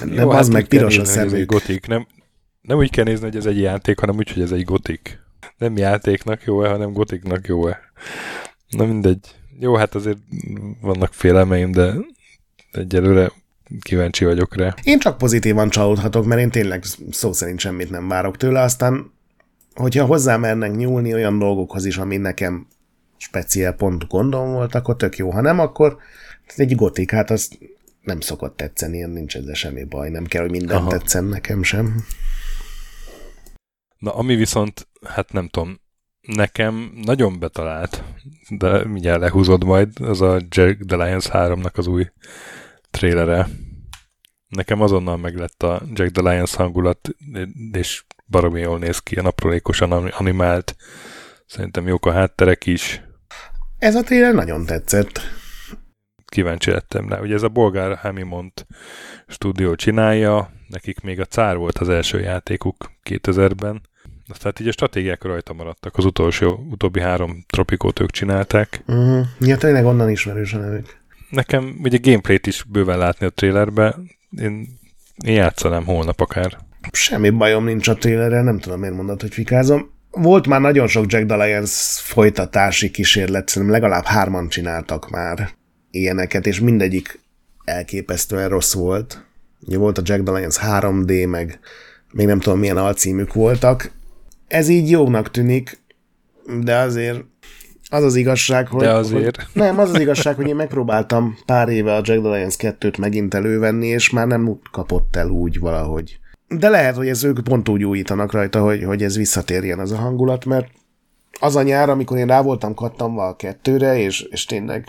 Nem, 0.00 0.12
Jó, 0.12 0.30
az 0.30 0.36
hát 0.36 0.52
meg 0.52 0.66
piros 0.66 0.98
a 0.98 1.04
szemük. 1.04 1.50
Gotik. 1.50 1.86
Nem, 1.86 2.06
nem 2.60 2.78
úgy 2.78 2.90
kell 2.90 3.04
nézni, 3.04 3.24
hogy 3.24 3.36
ez 3.36 3.46
egy 3.46 3.60
játék, 3.60 3.98
hanem 3.98 4.16
úgy, 4.16 4.32
hogy 4.32 4.42
ez 4.42 4.52
egy 4.52 4.64
gotik. 4.64 5.20
Nem 5.58 5.76
játéknak 5.76 6.44
jó-e, 6.44 6.68
hanem 6.68 6.92
gotiknak 6.92 7.46
jó-e. 7.46 7.80
Na 8.68 8.84
mindegy. 8.84 9.41
Jó, 9.62 9.74
hát 9.74 9.94
azért 9.94 10.18
vannak 10.80 11.12
félelmeim, 11.14 11.72
de 11.72 11.94
egyelőre 12.72 13.32
kíváncsi 13.80 14.24
vagyok 14.24 14.56
rá. 14.56 14.74
Én 14.82 14.98
csak 14.98 15.18
pozitívan 15.18 15.68
csalódhatok, 15.68 16.24
mert 16.24 16.40
én 16.40 16.50
tényleg 16.50 16.84
szó 17.10 17.32
szerint 17.32 17.58
semmit 17.58 17.90
nem 17.90 18.08
várok 18.08 18.36
tőle, 18.36 18.60
aztán 18.60 19.12
hogyha 19.74 20.04
hozzá 20.04 20.36
mernek 20.36 20.76
nyúlni 20.76 21.14
olyan 21.14 21.38
dolgokhoz 21.38 21.84
is, 21.84 21.96
ami 21.96 22.16
nekem 22.16 22.66
speciál 23.16 23.72
pont 23.72 24.06
gondom 24.06 24.52
volt, 24.52 24.74
akkor 24.74 24.96
tök 24.96 25.16
jó. 25.16 25.30
Ha 25.30 25.40
nem, 25.40 25.58
akkor 25.58 25.96
egy 26.56 26.74
gotik, 26.74 27.10
hát 27.10 27.30
az 27.30 27.50
nem 28.02 28.20
szokott 28.20 28.56
tetszeni, 28.56 28.96
ilyen 28.96 29.10
nincs 29.10 29.36
ezzel 29.36 29.54
semmi 29.54 29.84
baj, 29.84 30.10
nem 30.10 30.24
kell, 30.24 30.42
hogy 30.42 30.50
minden 30.50 30.76
Aha. 30.76 30.90
tetszen 30.90 31.24
nekem 31.24 31.62
sem. 31.62 32.04
Na, 33.98 34.14
ami 34.14 34.34
viszont, 34.34 34.88
hát 35.06 35.32
nem 35.32 35.48
tudom, 35.48 35.80
nekem 36.22 36.92
nagyon 37.04 37.38
betalált, 37.38 38.02
de 38.48 38.84
mindjárt 38.84 39.20
lehúzod 39.20 39.64
majd, 39.64 40.00
az 40.00 40.20
a 40.20 40.40
Jack 40.48 40.84
the 40.86 41.04
Lions 41.04 41.28
3-nak 41.32 41.74
az 41.74 41.86
új 41.86 42.10
trélere. 42.90 43.48
Nekem 44.48 44.80
azonnal 44.80 45.16
meglett 45.16 45.62
a 45.62 45.82
Jack 45.92 46.12
the 46.12 46.30
Lions 46.30 46.54
hangulat, 46.54 47.08
és 47.72 48.04
baromi 48.26 48.60
jól 48.60 48.78
néz 48.78 48.98
ki, 48.98 49.14
a 49.14 49.24
aprólékosan 49.24 49.92
animált. 49.92 50.76
Szerintem 51.46 51.86
jók 51.86 52.06
a 52.06 52.12
hátterek 52.12 52.66
is. 52.66 53.02
Ez 53.78 53.94
a 53.94 54.02
tréler 54.02 54.34
nagyon 54.34 54.66
tetszett. 54.66 55.20
Kíváncsi 56.26 56.70
lettem 56.70 57.08
rá. 57.08 57.20
Ugye 57.20 57.34
ez 57.34 57.42
a 57.42 57.48
bolgár 57.48 57.96
Hamimont 57.96 58.66
stúdió 59.28 59.74
csinálja, 59.74 60.50
nekik 60.68 61.00
még 61.00 61.20
a 61.20 61.24
cár 61.24 61.56
volt 61.56 61.78
az 61.78 61.88
első 61.88 62.20
játékuk 62.20 62.92
2000-ben, 63.04 63.82
aztán 64.28 64.52
így 64.60 64.68
a 64.68 64.72
stratégiák 64.72 65.22
rajta 65.22 65.52
maradtak. 65.52 65.96
Az 65.96 66.04
utolsó, 66.04 66.66
utóbbi 66.70 67.00
három 67.00 67.44
tropikót 67.48 68.00
ők 68.00 68.10
csinálták. 68.10 68.82
Uh-huh. 68.86 69.26
Ja, 69.40 69.56
tényleg 69.56 69.84
onnan 69.84 70.10
ismerős 70.10 70.52
a 70.52 70.58
nevük. 70.58 70.96
Nekem 71.30 71.78
ugye 71.82 71.98
gameplayt 72.02 72.46
is 72.46 72.62
bőven 72.62 72.98
látni 72.98 73.26
a 73.26 73.30
trailerbe. 73.30 73.98
Én, 74.40 74.78
én 75.24 75.34
játszanám 75.34 75.84
holnap 75.84 76.20
akár. 76.20 76.58
Semmi 76.92 77.30
bajom 77.30 77.64
nincs 77.64 77.88
a 77.88 77.94
trailerre, 77.94 78.42
nem 78.42 78.58
tudom 78.58 78.80
miért 78.80 78.94
mondod, 78.94 79.20
hogy 79.20 79.32
fikázom. 79.32 79.90
Volt 80.10 80.46
már 80.46 80.60
nagyon 80.60 80.86
sok 80.86 81.12
Jack 81.12 81.26
Dalians 81.26 82.00
folytatási 82.00 82.90
kísérlet, 82.90 83.48
szerintem 83.48 83.80
legalább 83.80 84.04
hárman 84.04 84.48
csináltak 84.48 85.10
már 85.10 85.50
ilyeneket, 85.90 86.46
és 86.46 86.60
mindegyik 86.60 87.20
elképesztően 87.64 88.48
rossz 88.48 88.74
volt. 88.74 89.24
Ugye 89.66 89.78
volt 89.78 89.98
a 89.98 90.02
Jack 90.04 90.22
Dalians 90.22 90.58
3D, 90.62 91.28
meg 91.28 91.58
még 92.12 92.26
nem 92.26 92.40
tudom 92.40 92.58
milyen 92.58 92.76
alcímük 92.76 93.32
voltak, 93.32 93.90
ez 94.52 94.68
így 94.68 94.90
jónak 94.90 95.30
tűnik, 95.30 95.82
de 96.62 96.76
azért 96.76 97.24
az 97.90 98.04
az 98.04 98.14
igazság, 98.14 98.68
hogy... 98.68 98.82
De 98.82 98.92
azért... 98.92 99.36
Hogy, 99.36 99.46
nem, 99.52 99.78
az 99.78 99.90
az 99.90 100.00
igazság, 100.00 100.36
hogy 100.36 100.48
én 100.48 100.56
megpróbáltam 100.56 101.36
pár 101.46 101.68
éve 101.68 101.94
a 101.94 102.00
Jack 102.02 102.22
the 102.22 102.34
Lions 102.34 102.54
2-t 102.58 102.98
megint 102.98 103.34
elővenni, 103.34 103.86
és 103.86 104.10
már 104.10 104.26
nem 104.26 104.58
kapott 104.70 105.16
el 105.16 105.28
úgy 105.28 105.58
valahogy. 105.58 106.18
De 106.48 106.68
lehet, 106.68 106.96
hogy 106.96 107.08
ez 107.08 107.24
ők 107.24 107.40
pont 107.44 107.68
úgy 107.68 107.84
újítanak 107.84 108.32
rajta, 108.32 108.62
hogy, 108.62 108.84
hogy 108.84 109.02
ez 109.02 109.16
visszatérjen 109.16 109.78
az 109.78 109.90
a 109.90 109.96
hangulat, 109.96 110.44
mert 110.44 110.70
az 111.40 111.56
a 111.56 111.62
nyár, 111.62 111.90
amikor 111.90 112.16
én 112.16 112.26
rá 112.26 112.42
voltam 112.42 112.74
kattamva 112.74 113.26
a 113.26 113.36
kettőre, 113.36 113.98
és, 113.98 114.20
és 114.20 114.44
tényleg 114.44 114.86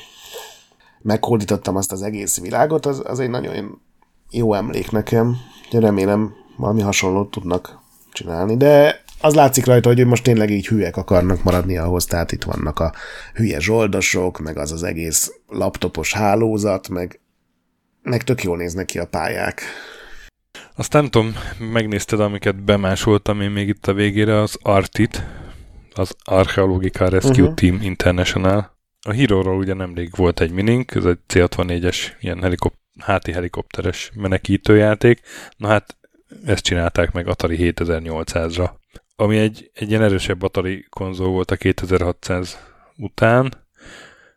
meghódítottam 1.02 1.76
azt 1.76 1.92
az 1.92 2.02
egész 2.02 2.40
világot, 2.40 2.86
az, 2.86 3.02
az 3.06 3.20
egy 3.20 3.30
nagyon 3.30 3.82
jó 4.32 4.54
emlék 4.54 4.92
nekem. 4.92 5.36
Remélem 5.72 6.34
valami 6.58 6.82
hasonlót 6.82 7.32
tudnak 7.32 7.82
csinálni, 8.12 8.58
de 8.58 9.03
az 9.24 9.34
látszik 9.34 9.66
rajta, 9.66 9.90
hogy 9.90 10.06
most 10.06 10.24
tényleg 10.24 10.50
így 10.50 10.68
hülyek 10.68 10.98
akarnak 10.98 11.44
maradni 11.44 11.78
ahhoz, 11.78 12.06
tehát 12.06 12.32
itt 12.32 12.44
vannak 12.44 12.80
a 12.80 12.94
hülye 13.34 13.60
zsoldosok, 13.60 14.40
meg 14.40 14.58
az 14.58 14.72
az 14.72 14.84
egész 14.84 15.32
laptopos 15.48 16.14
hálózat, 16.14 16.90
meg, 16.90 17.20
meg 18.02 18.24
tök 18.24 18.44
jól 18.44 18.58
néznek 18.58 18.86
ki 18.86 19.00
a 19.00 19.08
pályák. 19.08 19.62
Azt 20.76 20.94
nem 20.94 21.06
tudom, 21.10 21.36
megnézted, 21.60 22.20
amiket 22.20 22.64
bemásoltam 22.64 23.42
én 23.42 23.50
még 23.50 23.68
itt 23.68 23.88
a 23.88 23.94
végére, 23.94 24.42
az 24.42 24.58
Artit, 24.62 25.24
az 25.94 26.16
Archeological 26.24 27.10
Rescue 27.10 27.42
uh-huh. 27.42 27.54
Team 27.54 27.80
International. 27.82 28.78
A 29.02 29.14
Hero-ról 29.14 29.58
ugye 29.58 29.74
nemrég 29.74 30.10
volt 30.16 30.40
egy 30.40 30.52
minink, 30.52 30.96
ez 30.96 31.06
egy 31.06 31.20
C-64-es 31.28 31.98
ilyen 32.20 32.42
helikop- 32.42 32.80
háti 33.00 33.32
helikopteres 33.32 34.12
menekítőjáték. 34.16 35.22
Na 35.58 35.68
hát 35.68 35.98
ezt 36.46 36.64
csinálták 36.64 37.12
meg 37.12 37.28
Atari 37.28 37.58
7800-ra 37.60 38.70
ami 39.16 39.38
egy, 39.38 39.72
egy 39.74 39.90
ilyen 39.90 40.02
erősebb 40.02 40.42
Atari 40.42 40.86
konzol 40.90 41.28
volt 41.28 41.52
a 41.52 41.56
2600 41.56 42.58
után, 42.98 43.54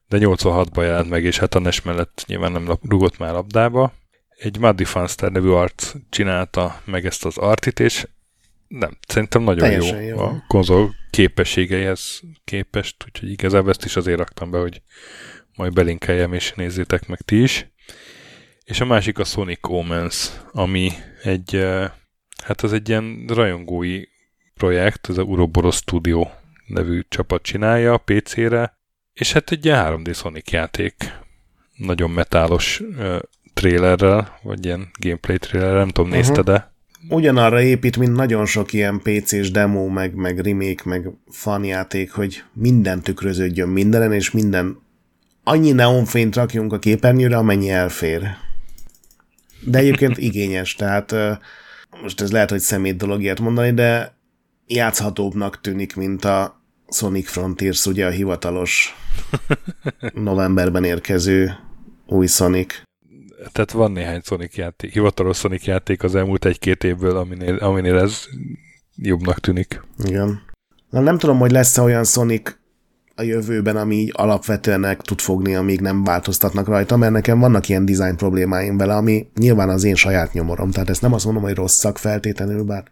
de 0.08 0.18
86-ban 0.20 0.82
jelent 0.82 1.08
meg, 1.08 1.24
és 1.24 1.38
hát 1.38 1.54
a 1.54 1.58
NES 1.58 1.82
mellett 1.82 2.24
nyilván 2.26 2.52
nem 2.52 2.78
rugott 2.82 3.18
már 3.18 3.32
labdába. 3.32 3.92
Egy 4.28 4.58
Muddy 4.58 4.84
Funster 4.84 5.30
nevű 5.30 5.48
arc 5.48 5.92
csinálta 6.10 6.80
meg 6.84 7.06
ezt 7.06 7.24
az 7.24 7.36
artit, 7.36 7.80
és 7.80 8.06
nem, 8.68 8.98
szerintem 9.08 9.42
nagyon 9.42 9.70
jó, 9.70 10.00
jó 10.00 10.18
a 10.18 10.44
konzol 10.48 10.94
képességeihez 11.10 12.20
képest, 12.44 13.04
úgyhogy 13.06 13.30
igazából 13.30 13.70
ezt 13.70 13.84
is 13.84 13.96
azért 13.96 14.18
raktam 14.18 14.50
be, 14.50 14.58
hogy 14.58 14.82
majd 15.54 15.72
belinkeljem 15.72 16.32
és 16.32 16.52
nézzétek 16.52 17.06
meg 17.06 17.20
ti 17.20 17.42
is. 17.42 17.66
És 18.64 18.80
a 18.80 18.84
másik 18.84 19.18
a 19.18 19.24
Sonic 19.24 19.68
Omens, 19.68 20.30
ami 20.52 20.90
egy, 21.22 21.56
eh, 21.56 21.90
hát 22.44 22.60
az 22.60 22.72
egy 22.72 22.88
ilyen 22.88 23.24
rajongói 23.28 24.02
projekt, 24.56 25.08
ez 25.08 25.18
a 25.18 25.22
Uroboros 25.22 25.76
Studio 25.76 26.26
nevű 26.66 27.02
csapat 27.08 27.42
csinálja 27.42 27.96
PC-re, 27.96 28.78
és 29.12 29.32
hát 29.32 29.50
egy 29.50 29.64
ilyen 29.64 30.02
3D 30.04 30.14
Sonic 30.14 30.50
játék, 30.50 30.94
nagyon 31.76 32.10
metálos 32.10 32.80
uh, 32.80 33.18
trailerrel, 33.54 34.38
vagy 34.42 34.64
ilyen 34.64 34.90
gameplay 34.98 35.38
trailerrel, 35.38 35.78
nem 35.78 35.88
tudom, 35.88 36.10
uh-huh. 36.10 36.26
nézte 36.26 36.42
de 36.42 36.74
Ugyanarra 37.08 37.60
épít, 37.60 37.96
mint 37.96 38.14
nagyon 38.14 38.46
sok 38.46 38.72
ilyen 38.72 39.00
PC-s 39.02 39.50
demo, 39.50 39.88
meg, 39.88 40.14
meg 40.14 40.38
remake, 40.38 40.82
meg 40.84 41.10
fanjáték, 41.28 42.12
hogy 42.12 42.42
minden 42.52 43.00
tükröződjön 43.00 43.68
mindenen, 43.68 44.12
és 44.12 44.30
minden 44.30 44.78
annyi 45.44 45.72
neonfényt 45.72 46.34
rakjunk 46.34 46.72
a 46.72 46.78
képernyőre, 46.78 47.36
amennyi 47.36 47.70
elfér. 47.70 48.22
De 49.60 49.78
egyébként 49.78 50.18
igényes, 50.28 50.74
tehát 50.74 51.14
most 52.02 52.20
ez 52.20 52.32
lehet, 52.32 52.50
hogy 52.50 52.60
szemét 52.60 52.96
dolog 52.96 53.22
ilyet 53.22 53.40
mondani, 53.40 53.72
de 53.72 54.15
játszhatóbbnak 54.66 55.60
tűnik, 55.60 55.96
mint 55.96 56.24
a 56.24 56.60
Sonic 56.88 57.30
Frontiers, 57.30 57.86
ugye 57.86 58.06
a 58.06 58.10
hivatalos 58.10 58.94
novemberben 60.14 60.84
érkező 60.84 61.52
új 62.06 62.26
Sonic. 62.26 62.82
Tehát 63.52 63.70
van 63.70 63.92
néhány 63.92 64.20
Sonic 64.24 64.56
játék, 64.56 64.92
hivatalos 64.92 65.38
Sonic 65.38 65.64
játék 65.64 66.02
az 66.02 66.14
elmúlt 66.14 66.44
egy-két 66.44 66.84
évből, 66.84 67.16
aminél, 67.16 67.56
aminél 67.56 67.98
ez 67.98 68.24
jobbnak 68.96 69.40
tűnik. 69.40 69.82
Igen. 70.04 70.42
Na, 70.90 71.00
nem 71.00 71.18
tudom, 71.18 71.38
hogy 71.38 71.50
lesz-e 71.50 71.82
olyan 71.82 72.04
Sonic 72.04 72.56
a 73.14 73.22
jövőben, 73.22 73.76
ami 73.76 73.94
így 73.94 74.12
alapvetően 74.14 74.96
tud 75.02 75.20
fogni, 75.20 75.54
amíg 75.54 75.80
nem 75.80 76.04
változtatnak 76.04 76.66
rajta, 76.66 76.96
mert 76.96 77.12
nekem 77.12 77.38
vannak 77.38 77.68
ilyen 77.68 77.84
design 77.84 78.16
problémáim 78.16 78.76
vele, 78.76 78.94
ami 78.94 79.28
nyilván 79.34 79.68
az 79.68 79.84
én 79.84 79.94
saját 79.94 80.32
nyomorom, 80.32 80.70
tehát 80.70 80.90
ezt 80.90 81.02
nem 81.02 81.12
azt 81.12 81.24
mondom, 81.24 81.42
hogy 81.42 81.54
rosszak 81.54 81.98
feltétlenül, 81.98 82.62
bár 82.62 82.84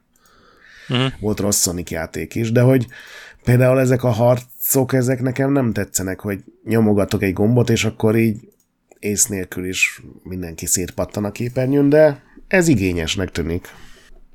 Uh-huh. 0.89 1.13
Volt 1.21 1.41
rossz 1.41 1.63
Sonic 1.63 1.91
játék 1.91 2.35
is, 2.35 2.53
de 2.53 2.61
hogy 2.61 2.87
például 3.45 3.81
ezek 3.81 4.03
a 4.03 4.11
harcok, 4.11 4.93
ezek 4.93 5.21
nekem 5.21 5.53
nem 5.53 5.73
tetszenek, 5.73 6.21
hogy 6.21 6.45
nyomogatok 6.65 7.23
egy 7.23 7.33
gombot, 7.33 7.71
és 7.71 7.85
akkor 7.85 8.17
így 8.17 8.49
ész 8.99 9.27
nélkül 9.27 9.67
is 9.69 10.03
mindenki 10.23 10.67
szétpattan 10.67 11.25
a 11.25 11.33
képernyőn, 11.33 11.89
de 11.89 12.23
ez 12.49 12.69
igényesnek 12.69 13.31
tűnik. 13.31 13.69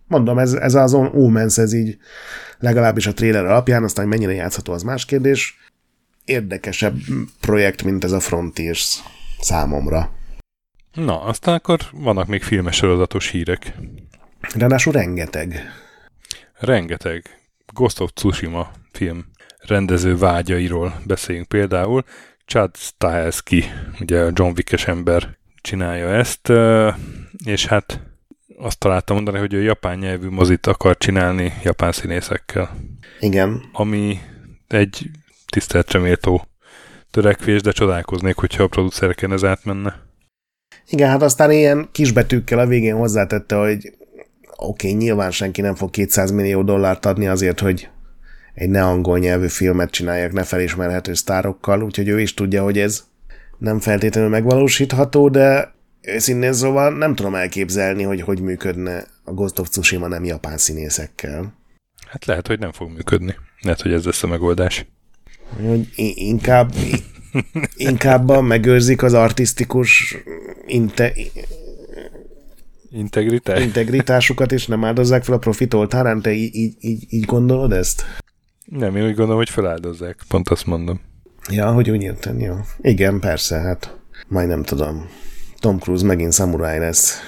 Mondom, 0.08 0.38
ez, 0.38 0.54
ez 0.54 0.76
az 0.76 0.94
Omens, 0.94 1.58
ez 1.58 1.74
így 1.74 1.98
legalábbis 2.60 3.08
a 3.08 3.14
trailer 3.14 3.46
alapján, 3.46 3.84
aztán 3.84 4.08
mennyire 4.08 4.34
játszható, 4.34 4.74
az 4.74 4.84
más 4.84 5.06
kérdés. 5.06 5.58
érdekesebb 6.26 6.98
projekt, 7.42 7.84
mint 7.84 8.04
ez 8.04 8.12
a 8.12 8.20
Frontiers 8.20 9.00
számomra. 9.40 10.12
Na, 10.94 11.22
aztán 11.22 11.56
akkor 11.56 11.80
vannak 11.92 12.28
még 12.28 12.44
filmes 12.44 12.76
sorozatos 12.76 13.30
hírek. 13.30 13.74
Ráadásul 14.56 14.94
rengeteg. 14.94 15.62
Rengeteg. 16.60 17.40
Ghost 17.74 18.00
of 18.00 18.12
Tsushima 18.14 18.72
film 18.92 19.26
rendező 19.60 20.18
vágyairól 20.18 21.02
beszéljünk 21.06 21.48
például. 21.48 22.04
Chad 22.46 22.76
Stahelski, 22.76 23.64
ugye 24.00 24.20
a 24.20 24.32
John 24.34 24.52
Wick-es 24.56 24.88
ember 24.88 25.38
csinálja 25.62 26.08
ezt, 26.08 26.52
és 27.46 27.66
hát 27.66 28.02
azt 28.58 28.80
találtam 28.80 29.16
mondani, 29.16 29.38
hogy 29.38 29.54
ő 29.54 29.62
japán 29.62 29.98
nyelvű 29.98 30.30
mozit 30.30 30.68
akar 30.68 30.98
csinálni 30.98 31.54
japán 31.64 31.92
színészekkel. 31.92 32.78
Igen. 33.20 33.62
Ami 33.72 34.20
egy 34.68 35.10
tiszteletre 35.46 36.00
méltó 36.00 36.48
törekvés, 37.12 37.62
de 37.62 37.72
csodálkoznék, 37.72 38.36
hogyha 38.36 38.64
a 38.64 38.68
producereken 38.68 39.32
ez 39.32 39.44
átmenne. 39.44 40.08
Igen, 40.90 41.10
hát 41.10 41.22
aztán 41.22 41.52
ilyen 41.52 41.90
kisbetűkkel 41.92 42.60
a 42.60 42.68
végén 42.68 42.96
hozzátette, 42.96 43.56
hogy 43.56 43.98
oké, 44.60 44.88
okay, 44.88 45.00
nyilván 45.00 45.32
senki 45.32 45.62
nem 45.62 45.76
fog 45.76 45.90
200 45.90 46.32
millió 46.32 46.64
dollárt 46.64 47.06
adni 47.06 47.28
azért, 47.28 47.60
hogy 47.60 47.90
egy 48.54 48.70
ne 48.70 48.84
angol 48.84 49.20
nyelvű 49.20 49.48
filmet 49.48 49.90
csinálják 49.90 50.32
ne 50.32 50.44
felismerhető 50.44 51.14
sztárokkal, 51.14 51.84
úgyhogy 51.84 52.08
ő 52.08 52.20
is 52.20 52.34
tudja, 52.34 52.64
hogy 52.64 52.80
ez 52.80 53.04
nem 53.58 53.80
feltétlenül 53.80 54.30
megvalósítható, 54.30 55.30
de 55.30 55.74
őszintén 56.02 56.54
szóval 56.54 56.98
nem 56.98 57.16
tudom 57.16 57.36
elképzelni, 57.36 58.04
hogy 58.04 58.22
hogy 58.22 58.42
működne 58.42 59.06
a 59.24 59.34
Ghost 59.34 59.60
of 59.60 59.70
Tsushima 59.70 60.08
nem 60.08 60.24
japán 60.24 60.58
színészekkel. 60.58 61.54
Hát 62.08 62.26
lehet, 62.26 62.48
hogy 62.48 62.60
nem 62.60 62.72
fog 62.72 62.90
működni. 62.92 63.36
Lehet, 63.62 63.82
hogy 63.82 63.94
ez 63.94 64.06
lesz 64.06 64.24
a 64.24 64.28
megoldás. 64.28 64.86
Hogy 65.68 65.88
inkább, 66.16 66.74
inkább 67.76 68.42
megőrzik 68.42 69.04
az 69.04 69.14
artistikus 69.14 70.18
inte, 70.66 71.14
Integritás? 72.92 73.62
integritásukat, 73.62 74.52
és 74.52 74.68
nem 74.68 74.86
áldozzák 74.86 75.24
fel 75.24 75.36
a 75.36 75.38
profit 75.38 75.74
oltárán. 75.74 76.22
Te 76.22 76.32
így, 76.32 76.56
így, 76.56 76.76
így, 76.80 77.06
így 77.10 77.26
gondolod 77.26 77.72
ezt? 77.72 78.04
Nem, 78.66 78.96
én 78.96 79.04
úgy 79.04 79.16
gondolom, 79.16 79.38
hogy 79.38 79.50
feláldozzák. 79.50 80.20
Pont 80.28 80.50
azt 80.50 80.66
mondom. 80.66 81.02
Ja, 81.50 81.72
hogy 81.72 81.90
úgy 81.90 82.02
értem, 82.02 82.40
jó. 82.40 82.56
Igen, 82.82 83.20
persze, 83.20 83.58
hát 83.58 83.98
majd 84.28 84.48
nem 84.48 84.64
tudom. 84.64 85.10
Tom 85.58 85.80
Cruise 85.80 86.06
megint 86.06 86.34
samurai 86.34 86.78
lesz. 86.78 87.20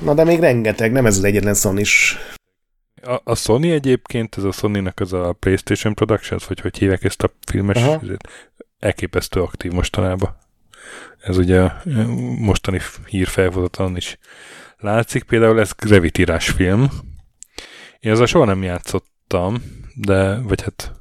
Na 0.00 0.14
de 0.14 0.24
még 0.24 0.38
rengeteg, 0.38 0.92
nem 0.92 1.06
ez 1.06 1.16
az 1.16 1.24
egyetlen 1.24 1.54
sony 1.54 1.78
is. 1.78 2.18
A, 3.02 3.20
a 3.24 3.34
Sony 3.34 3.64
egyébként, 3.64 4.36
ez 4.36 4.44
a 4.44 4.52
Sony-nak 4.52 5.00
az 5.00 5.12
a 5.12 5.32
PlayStation 5.38 5.94
Productions, 5.94 6.46
vagy 6.46 6.60
hogy 6.60 6.78
hívják 6.78 7.04
ezt 7.04 7.22
a 7.22 7.30
filmes, 7.46 7.76
ezért, 7.76 8.28
elképesztő 8.78 9.40
aktív 9.42 9.72
mostanában. 9.72 10.36
Ez 11.20 11.38
ugye 11.38 11.60
a 11.60 11.82
mostani 12.38 12.80
hírfelvozaton 13.06 13.96
is 13.96 14.18
látszik. 14.82 15.22
Például 15.22 15.60
ez 15.60 15.72
Gravitírás 15.72 16.48
film. 16.48 16.88
Én 18.00 18.12
azzal 18.12 18.26
soha 18.26 18.44
nem 18.44 18.62
játszottam, 18.62 19.62
de, 19.94 20.40
vagy 20.40 20.62
hát 20.62 20.92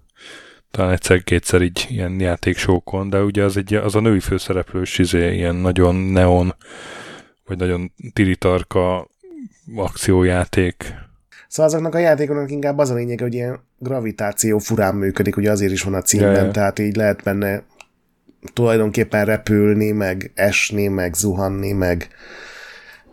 talán 0.72 0.92
egyszer-kétszer 0.92 1.62
így 1.62 1.86
ilyen 1.90 2.20
játéksókon, 2.20 3.10
de 3.10 3.22
ugye 3.24 3.44
az, 3.44 3.58
egy, 3.58 3.74
az 3.74 3.96
a 3.96 4.00
női 4.00 4.20
főszereplős 4.20 4.98
izé, 4.98 5.34
ilyen 5.36 5.56
nagyon 5.56 5.96
neon, 5.96 6.56
vagy 7.46 7.58
nagyon 7.58 7.92
tiritarka 8.14 9.08
akciójáték. 9.76 10.94
Szóval 11.48 11.72
azoknak 11.72 11.96
a 11.96 11.98
játékoknak 11.98 12.52
inkább 12.52 12.78
az 12.78 12.90
a 12.90 12.94
lényeg, 12.94 13.20
hogy 13.20 13.34
ilyen 13.34 13.60
gravitáció 13.78 14.58
furán 14.58 14.96
működik, 14.96 15.38
ugye 15.38 15.52
azért 15.52 15.72
is 15.72 15.82
van 15.82 15.94
a 15.94 16.02
címben, 16.02 16.34
yeah. 16.34 16.52
tehát 16.52 16.80
így 16.80 16.96
lehet 16.96 17.24
benne 17.24 17.64
tulajdonképpen 18.54 19.26
repülni, 19.26 19.92
meg 19.92 20.32
esni, 20.36 20.88
meg 20.88 21.14
zuhanni, 21.14 21.72
meg 21.72 22.08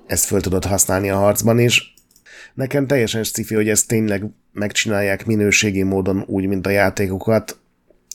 ezt 0.09 0.25
föl 0.25 0.41
tudod 0.41 0.65
használni 0.65 1.11
a 1.11 1.17
harcban 1.17 1.59
is. 1.59 1.95
Nekem 2.55 2.87
teljesen 2.87 3.23
sci 3.23 3.55
hogy 3.55 3.69
ezt 3.69 3.89
tényleg 3.89 4.25
megcsinálják 4.53 5.27
minőségi 5.27 5.83
módon 5.83 6.25
úgy, 6.27 6.47
mint 6.47 6.67
a 6.67 6.71
játékokat. 6.71 7.59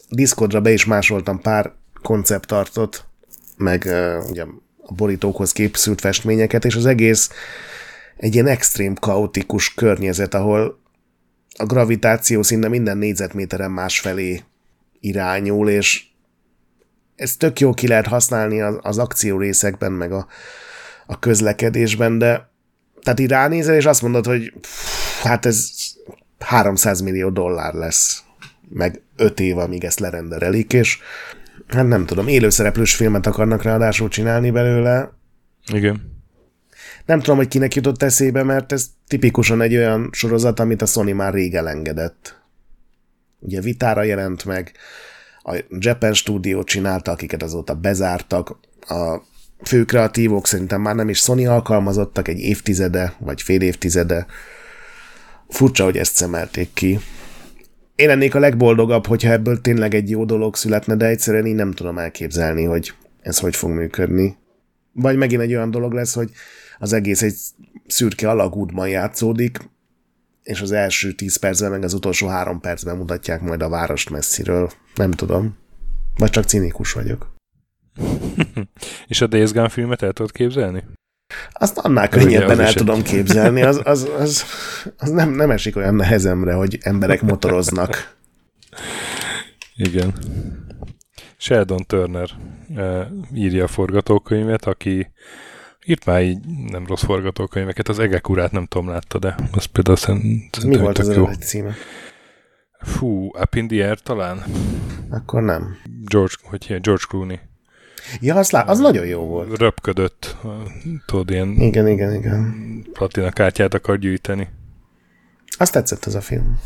Discordra 0.09 0.61
be 0.61 0.71
is 0.71 0.85
másoltam 0.85 1.41
pár 1.41 1.71
konceptartot, 2.01 3.05
meg 3.57 3.83
uh, 3.85 4.29
ugye 4.29 4.43
a 4.81 4.93
borítókhoz 4.93 5.51
képszült 5.51 6.01
festményeket, 6.01 6.65
és 6.65 6.75
az 6.75 6.85
egész 6.85 7.29
egy 8.17 8.33
ilyen 8.33 8.47
extrém 8.47 8.95
kaotikus 8.95 9.73
környezet, 9.73 10.33
ahol 10.33 10.79
a 11.57 11.65
gravitáció 11.65 12.41
szinte 12.41 12.67
minden 12.67 12.97
négyzetméteren 12.97 13.71
másfelé 13.71 14.43
irányul, 14.99 15.69
és 15.69 16.05
ez 17.15 17.35
tök 17.35 17.59
jó 17.59 17.73
ki 17.73 17.87
lehet 17.87 18.07
használni 18.07 18.61
az, 18.61 18.77
az 18.81 18.97
akció 18.97 19.37
részekben, 19.37 19.91
meg 19.91 20.11
a, 20.11 20.27
a 21.05 21.19
közlekedésben, 21.19 22.17
de 22.17 22.51
tehát 23.01 23.19
így 23.19 23.29
ránézel, 23.29 23.75
és 23.75 23.85
azt 23.85 24.01
mondod, 24.01 24.25
hogy 24.25 24.53
pff, 24.61 25.23
hát 25.23 25.45
ez 25.45 25.69
300 26.39 27.01
millió 27.01 27.29
dollár 27.29 27.73
lesz, 27.73 28.23
meg 28.69 29.01
5 29.15 29.39
év, 29.39 29.57
amíg 29.57 29.83
ezt 29.83 29.99
lerenderelik, 29.99 30.73
és 30.73 30.99
hát 31.67 31.87
nem 31.87 32.05
tudom, 32.05 32.27
élőszereplős 32.27 32.95
filmet 32.95 33.25
akarnak 33.25 33.63
ráadásul 33.63 34.09
csinálni 34.09 34.51
belőle. 34.51 35.11
Igen. 35.71 36.11
Nem 37.05 37.19
tudom, 37.19 37.37
hogy 37.37 37.47
kinek 37.47 37.75
jutott 37.75 38.03
eszébe, 38.03 38.43
mert 38.43 38.71
ez 38.71 38.85
tipikusan 39.07 39.61
egy 39.61 39.75
olyan 39.75 40.09
sorozat, 40.11 40.59
amit 40.59 40.81
a 40.81 40.85
Sony 40.85 41.15
már 41.15 41.33
rég 41.33 41.55
elengedett. 41.55 42.41
Ugye 43.39 43.61
vitára 43.61 44.03
jelent 44.03 44.45
meg, 44.45 44.71
a 45.43 45.63
Japan 45.69 46.13
Studio 46.13 46.63
csinálta, 46.63 47.11
akiket 47.11 47.43
azóta 47.43 47.75
bezártak, 47.75 48.59
a 48.87 49.21
fő 49.63 49.85
kreatívok 49.85 50.47
szerintem 50.47 50.81
már 50.81 50.95
nem 50.95 51.09
is 51.09 51.19
Sony 51.19 51.47
alkalmazottak 51.47 52.27
egy 52.27 52.39
évtizede, 52.39 53.13
vagy 53.19 53.41
fél 53.41 53.61
évtizede. 53.61 54.25
Furcsa, 55.49 55.83
hogy 55.83 55.97
ezt 55.97 56.15
szemelték 56.15 56.73
ki. 56.73 56.99
Én 57.95 58.07
lennék 58.07 58.35
a 58.35 58.39
legboldogabb, 58.39 59.07
hogyha 59.07 59.31
ebből 59.31 59.61
tényleg 59.61 59.93
egy 59.93 60.09
jó 60.09 60.25
dolog 60.25 60.55
születne, 60.55 60.95
de 60.95 61.05
egyszerűen 61.05 61.45
én 61.45 61.55
nem 61.55 61.71
tudom 61.71 61.97
elképzelni, 61.97 62.63
hogy 62.63 62.93
ez 63.21 63.39
hogy 63.39 63.55
fog 63.55 63.69
működni. 63.69 64.37
Vagy 64.91 65.17
megint 65.17 65.41
egy 65.41 65.53
olyan 65.55 65.71
dolog 65.71 65.93
lesz, 65.93 66.13
hogy 66.13 66.31
az 66.79 66.93
egész 66.93 67.21
egy 67.21 67.35
szürke 67.87 68.29
alagútban 68.29 68.87
játszódik, 68.87 69.57
és 70.43 70.61
az 70.61 70.71
első 70.71 71.11
tíz 71.11 71.35
percben, 71.35 71.71
meg 71.71 71.83
az 71.83 71.93
utolsó 71.93 72.27
három 72.27 72.59
percben 72.59 72.97
mutatják 72.97 73.41
majd 73.41 73.61
a 73.61 73.69
várost 73.69 74.09
messziről. 74.09 74.71
Nem 74.95 75.11
tudom. 75.11 75.57
Vagy 76.17 76.29
csak 76.29 76.43
cinikus 76.43 76.91
vagyok. 76.91 77.32
és 79.07 79.21
a 79.21 79.27
Days 79.27 79.51
Gone 79.51 79.69
filmet 79.69 80.01
el 80.01 80.11
tudod 80.11 80.31
képzelni? 80.31 80.83
Azt 81.51 81.77
annál 81.77 82.09
könnyebben 82.09 82.59
el 82.59 82.73
tudom 82.73 83.01
képzelni. 83.01 83.61
Az, 83.61 83.81
az, 83.93 84.09
az, 84.17 84.43
az 84.97 85.09
nem, 85.09 85.29
nem 85.29 85.51
esik 85.51 85.75
olyan 85.75 85.95
nehezemre, 85.95 86.53
hogy 86.53 86.77
emberek 86.81 87.21
motoroznak. 87.21 88.15
Igen. 89.75 90.13
Sheldon 91.37 91.83
Turner 91.87 92.29
uh, 92.69 93.05
írja 93.33 93.63
a 93.63 93.67
forgatókönyvet, 93.67 94.65
aki 94.65 95.11
írt 95.85 96.05
már 96.05 96.23
így 96.23 96.37
nem 96.69 96.85
rossz 96.87 97.03
forgatókönyveket, 97.03 97.87
az 97.87 97.99
Egek 97.99 98.29
urát 98.29 98.51
nem 98.51 98.65
tudom, 98.65 98.89
látta, 98.89 99.19
de 99.19 99.35
az 99.51 99.65
például 99.65 99.97
szerint 99.97 100.63
Mi 100.63 100.77
volt 100.77 100.97
az 100.97 101.15
jó. 101.15 101.25
címe? 101.25 101.73
Fú, 102.79 103.25
Up 103.25 103.55
in 103.55 103.67
the 103.67 103.85
Air 103.85 103.99
talán? 103.99 104.43
Akkor 105.09 105.41
nem. 105.41 105.77
George, 106.05 106.33
hogy 106.43 106.65
ilyen, 106.67 106.81
George 106.81 107.03
Clooney. 107.07 107.39
Ja, 108.19 108.35
az, 108.35 108.51
lá- 108.51 108.69
az 108.69 108.79
nagyon 108.79 109.05
jó 109.05 109.21
volt. 109.21 109.57
Röpködött, 109.57 110.35
tudod, 111.05 111.29
ilyen 111.29 111.47
igen, 111.49 111.87
igen, 111.87 112.13
igen. 112.13 112.53
platina 112.93 113.29
kártyát 113.29 113.73
akar 113.73 113.97
gyűjteni. 113.97 114.47
Azt 115.57 115.71
tetszett 115.73 116.05
ez 116.05 116.15
a 116.15 116.21
film. 116.21 116.57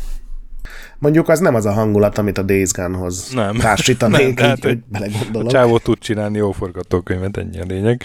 Mondjuk 0.98 1.28
az 1.28 1.38
nem 1.38 1.54
az 1.54 1.66
a 1.66 1.72
hangulat, 1.72 2.18
amit 2.18 2.38
a 2.38 2.42
Days 2.42 2.72
Gone-hoz 2.72 3.30
nem. 3.32 3.56
társítanék, 3.56 4.38
nem, 4.40 4.50
így, 4.56 4.64
hogy 4.64 4.78
belegondolok. 4.84 5.48
A 5.48 5.50
csávó 5.50 5.78
tud 5.78 5.98
csinálni 5.98 6.36
jó 6.36 6.52
forgatókönyvet, 6.52 7.36
ennyi 7.36 7.60
a 7.60 7.64
lényeg. 7.64 8.04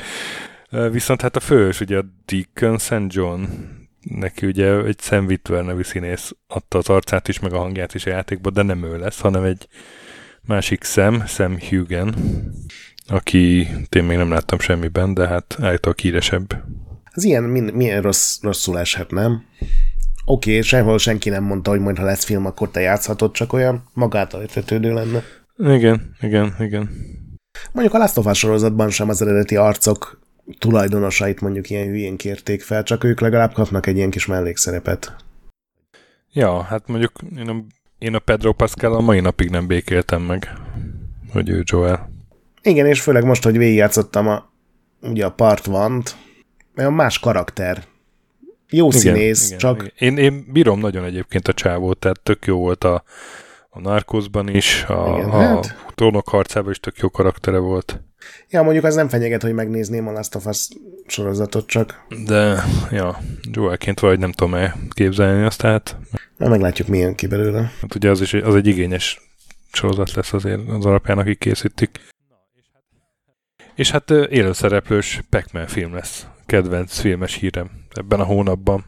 Viszont 0.91 1.21
hát 1.21 1.35
a 1.35 1.39
fős, 1.39 1.79
ugye 1.79 1.97
a 1.97 2.05
Deacon 2.25 2.77
St. 2.77 3.13
John, 3.15 3.43
neki 4.01 4.45
ugye 4.45 4.83
egy 4.83 4.99
Sam 4.99 5.25
Witwer 5.25 5.63
nevű 5.63 5.83
színész 5.83 6.31
adta 6.47 6.77
az 6.77 6.89
arcát 6.89 7.27
is, 7.27 7.39
meg 7.39 7.53
a 7.53 7.57
hangját 7.57 7.93
is 7.93 8.05
a 8.05 8.09
játékba, 8.09 8.49
de 8.49 8.61
nem 8.61 8.83
ő 8.83 8.97
lesz, 8.97 9.19
hanem 9.19 9.43
egy 9.43 9.67
másik 10.41 10.83
Sam, 10.83 11.25
Sam 11.25 11.59
Hugen, 11.69 12.15
aki 13.07 13.67
én 13.89 14.03
még 14.03 14.17
nem 14.17 14.31
láttam 14.31 14.59
semmiben, 14.59 15.13
de 15.13 15.27
hát 15.27 15.57
állítólag 15.61 15.99
híresebb. 15.99 16.63
Az 17.13 17.23
ilyen 17.23 17.43
milyen 17.73 18.01
rossz, 18.01 18.41
rosszul 18.41 18.79
eshet, 18.79 19.11
nem? 19.11 19.45
Oké, 20.25 20.49
okay, 20.49 20.61
sehol 20.61 20.97
senki 20.97 21.29
nem 21.29 21.43
mondta, 21.43 21.69
hogy 21.69 21.79
majd 21.79 21.97
ha 21.97 22.03
lesz 22.03 22.23
film, 22.23 22.45
akkor 22.45 22.69
te 22.69 22.79
játszhatod, 22.79 23.31
csak 23.31 23.53
olyan 23.53 23.83
magától 23.93 24.41
értetődő 24.41 24.93
lenne. 24.93 25.23
Igen, 25.57 26.15
igen, 26.21 26.55
igen. 26.59 26.89
Mondjuk 27.71 27.95
a 27.95 27.97
Last 27.97 28.17
of 28.17 28.25
Us 28.25 28.37
sorozatban 28.37 28.89
sem 28.89 29.09
az 29.09 29.21
eredeti 29.21 29.55
arcok 29.55 30.19
tulajdonosait 30.59 31.41
mondjuk 31.41 31.69
ilyen 31.69 31.87
hülyén 31.87 32.17
kérték 32.17 32.61
fel, 32.61 32.83
csak 32.83 33.03
ők 33.03 33.19
legalább 33.19 33.53
kapnak 33.53 33.85
egy 33.85 33.95
ilyen 33.95 34.09
kis 34.09 34.25
mellékszerepet. 34.25 35.15
Ja, 36.31 36.61
hát 36.61 36.87
mondjuk 36.87 37.11
én 37.37 37.49
a, 37.49 37.63
én 37.97 38.15
a 38.15 38.19
Pedro 38.19 38.53
Pascal 38.53 38.93
a 38.93 38.99
mai 38.99 39.19
napig 39.19 39.49
nem 39.49 39.67
békéltem 39.67 40.21
meg. 40.21 40.53
hogy 41.31 41.49
ő 41.49 41.63
Joel. 41.65 42.12
Igen, 42.63 42.85
és 42.85 43.01
főleg 43.01 43.23
most, 43.23 43.43
hogy 43.43 43.57
végigjátszottam 43.57 44.27
a, 44.27 44.51
ugye 45.01 45.25
a 45.25 45.31
Part 45.31 45.67
One-t, 45.67 46.15
a 46.75 46.89
más 46.89 47.19
karakter. 47.19 47.83
Jó 48.69 48.87
igen, 48.87 48.99
színész, 48.99 49.47
igen, 49.47 49.57
csak... 49.57 49.91
Igen. 49.97 50.17
Én, 50.17 50.17
én 50.17 50.45
bírom 50.51 50.79
nagyon 50.79 51.03
egyébként 51.03 51.47
a 51.47 51.53
csávót, 51.53 51.97
tehát 51.97 52.19
tök 52.19 52.45
jó 52.45 52.57
volt 52.57 52.83
a, 52.83 53.03
a 53.69 53.79
Narcosban 53.79 54.47
is, 54.47 54.83
a, 54.83 55.15
igen, 55.17 55.29
a 55.29 55.39
hát... 55.39 55.75
Trónok 55.95 56.27
harcában 56.27 56.71
is 56.71 56.79
tök 56.79 56.97
jó 56.97 57.09
karaktere 57.09 57.57
volt. 57.57 58.01
Ja, 58.49 58.63
mondjuk 58.63 58.83
az 58.83 58.95
nem 58.95 59.07
fenyeget, 59.07 59.41
hogy 59.41 59.53
megnézném 59.53 60.07
a 60.07 60.11
Last 60.11 60.35
of 60.35 60.45
Us 60.45 60.67
sorozatot 61.07 61.67
csak. 61.67 62.05
De, 62.25 62.63
ja, 62.91 63.19
Joelként 63.51 63.99
vagy 63.99 64.19
nem 64.19 64.31
tudom 64.31 64.53
-e 64.53 64.75
képzelni 64.89 65.43
azt, 65.43 65.61
tehát... 65.61 65.97
Na, 66.37 66.47
meglátjuk, 66.47 66.87
milyen 66.87 67.15
ki 67.15 67.27
belőle. 67.27 67.71
Hát 67.81 67.95
ugye 67.95 68.09
az 68.09 68.21
is 68.21 68.33
az 68.33 68.55
egy 68.55 68.67
igényes 68.67 69.21
sorozat 69.71 70.13
lesz 70.13 70.33
azért 70.33 70.69
az 70.69 70.85
alapján, 70.85 71.17
akik 71.17 71.37
készítik. 71.37 71.99
És 73.75 73.91
hát 73.91 74.09
élőszereplős 74.09 75.21
pac 75.29 75.71
film 75.71 75.93
lesz. 75.93 76.27
Kedvenc 76.45 76.99
filmes 76.99 77.33
hírem 77.35 77.69
ebben 77.91 78.19
a 78.19 78.23
hónapban. 78.23 78.85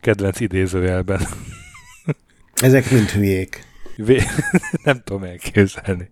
Kedvenc 0.00 0.40
idézőjelben. 0.40 1.20
Ezek 2.62 2.90
mind 2.90 3.08
hülyék. 3.08 3.64
Vé... 3.96 4.22
nem 4.84 5.00
tudom 5.04 5.22
elképzelni. 5.22 6.10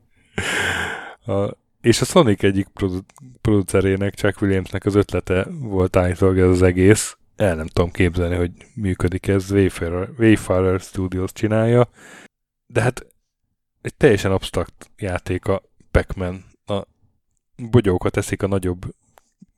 A... 1.27 1.51
És 1.81 2.01
a 2.01 2.05
Sonic 2.05 2.43
egyik 2.43 2.67
produ- 2.67 3.13
producerének, 3.41 4.15
Chuck 4.15 4.41
Williamsnek 4.41 4.85
az 4.85 4.95
ötlete 4.95 5.47
volt 5.51 5.97
állítólag 5.97 6.39
ez 6.39 6.49
az 6.49 6.63
egész. 6.63 7.17
El 7.37 7.55
nem 7.55 7.67
tudom 7.67 7.91
képzelni, 7.91 8.37
hogy 8.37 8.51
működik 8.75 9.27
ez. 9.27 9.51
Wayfarer, 9.51 10.09
Wayfarer 10.19 10.81
Studios 10.81 11.33
csinálja. 11.33 11.89
De 12.67 12.83
hát 12.83 13.07
egy 13.83 13.95
teljesen 13.95 14.33
absztrakt 14.33 14.91
játék 14.97 15.47
a 15.47 15.63
Pac-Man. 15.91 16.45
Bogyókat 17.57 18.17
eszik 18.17 18.43
a 18.43 18.47
nagyobb 18.47 18.95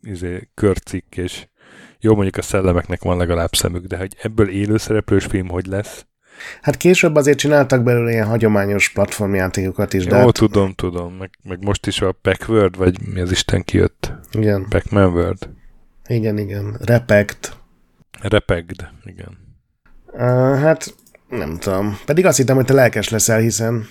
izé, 0.03 0.49
körcik, 0.55 1.05
és 1.17 1.47
jó 2.01 2.15
mondjuk 2.15 2.37
a 2.37 2.43
szellemeknek 2.43 3.03
van 3.03 3.17
legalább 3.17 3.55
szemük, 3.55 3.87
de 3.87 3.97
hogy 3.97 4.17
ebből 4.23 4.49
élőszereplős 4.49 5.25
film 5.25 5.49
hogy 5.49 5.67
lesz? 5.67 6.07
Hát 6.63 6.77
később 6.77 7.15
azért 7.15 7.39
csináltak 7.39 7.83
belőle 7.83 8.11
ilyen 8.11 8.27
hagyományos 8.27 8.93
platformjátékokat 8.93 9.93
is. 9.93 10.05
Jó, 10.05 10.11
de 10.11 10.17
hát... 10.17 10.33
tudom, 10.33 10.73
tudom. 10.73 11.15
Meg, 11.15 11.31
meg 11.43 11.65
most 11.65 11.87
is 11.87 12.01
a 12.01 12.13
Pac-Word, 12.13 12.77
vagy 12.77 13.09
mi 13.13 13.21
az 13.21 13.31
Isten 13.31 13.63
kijött? 13.63 14.13
Igen. 14.33 14.67
Pac-Man 14.69 15.13
Word. 15.13 15.49
Igen, 16.07 16.39
igen. 16.39 16.77
Repect. 16.81 17.57
Repegd, 18.21 18.89
igen. 19.05 19.39
Uh, 20.13 20.59
hát 20.59 20.95
nem 21.29 21.59
tudom. 21.59 21.99
Pedig 22.07 22.27
azt 22.27 22.37
hittem, 22.37 22.57
hogy 22.57 22.65
te 22.65 22.73
lelkes 22.73 23.09
leszel, 23.09 23.39
hiszen 23.39 23.87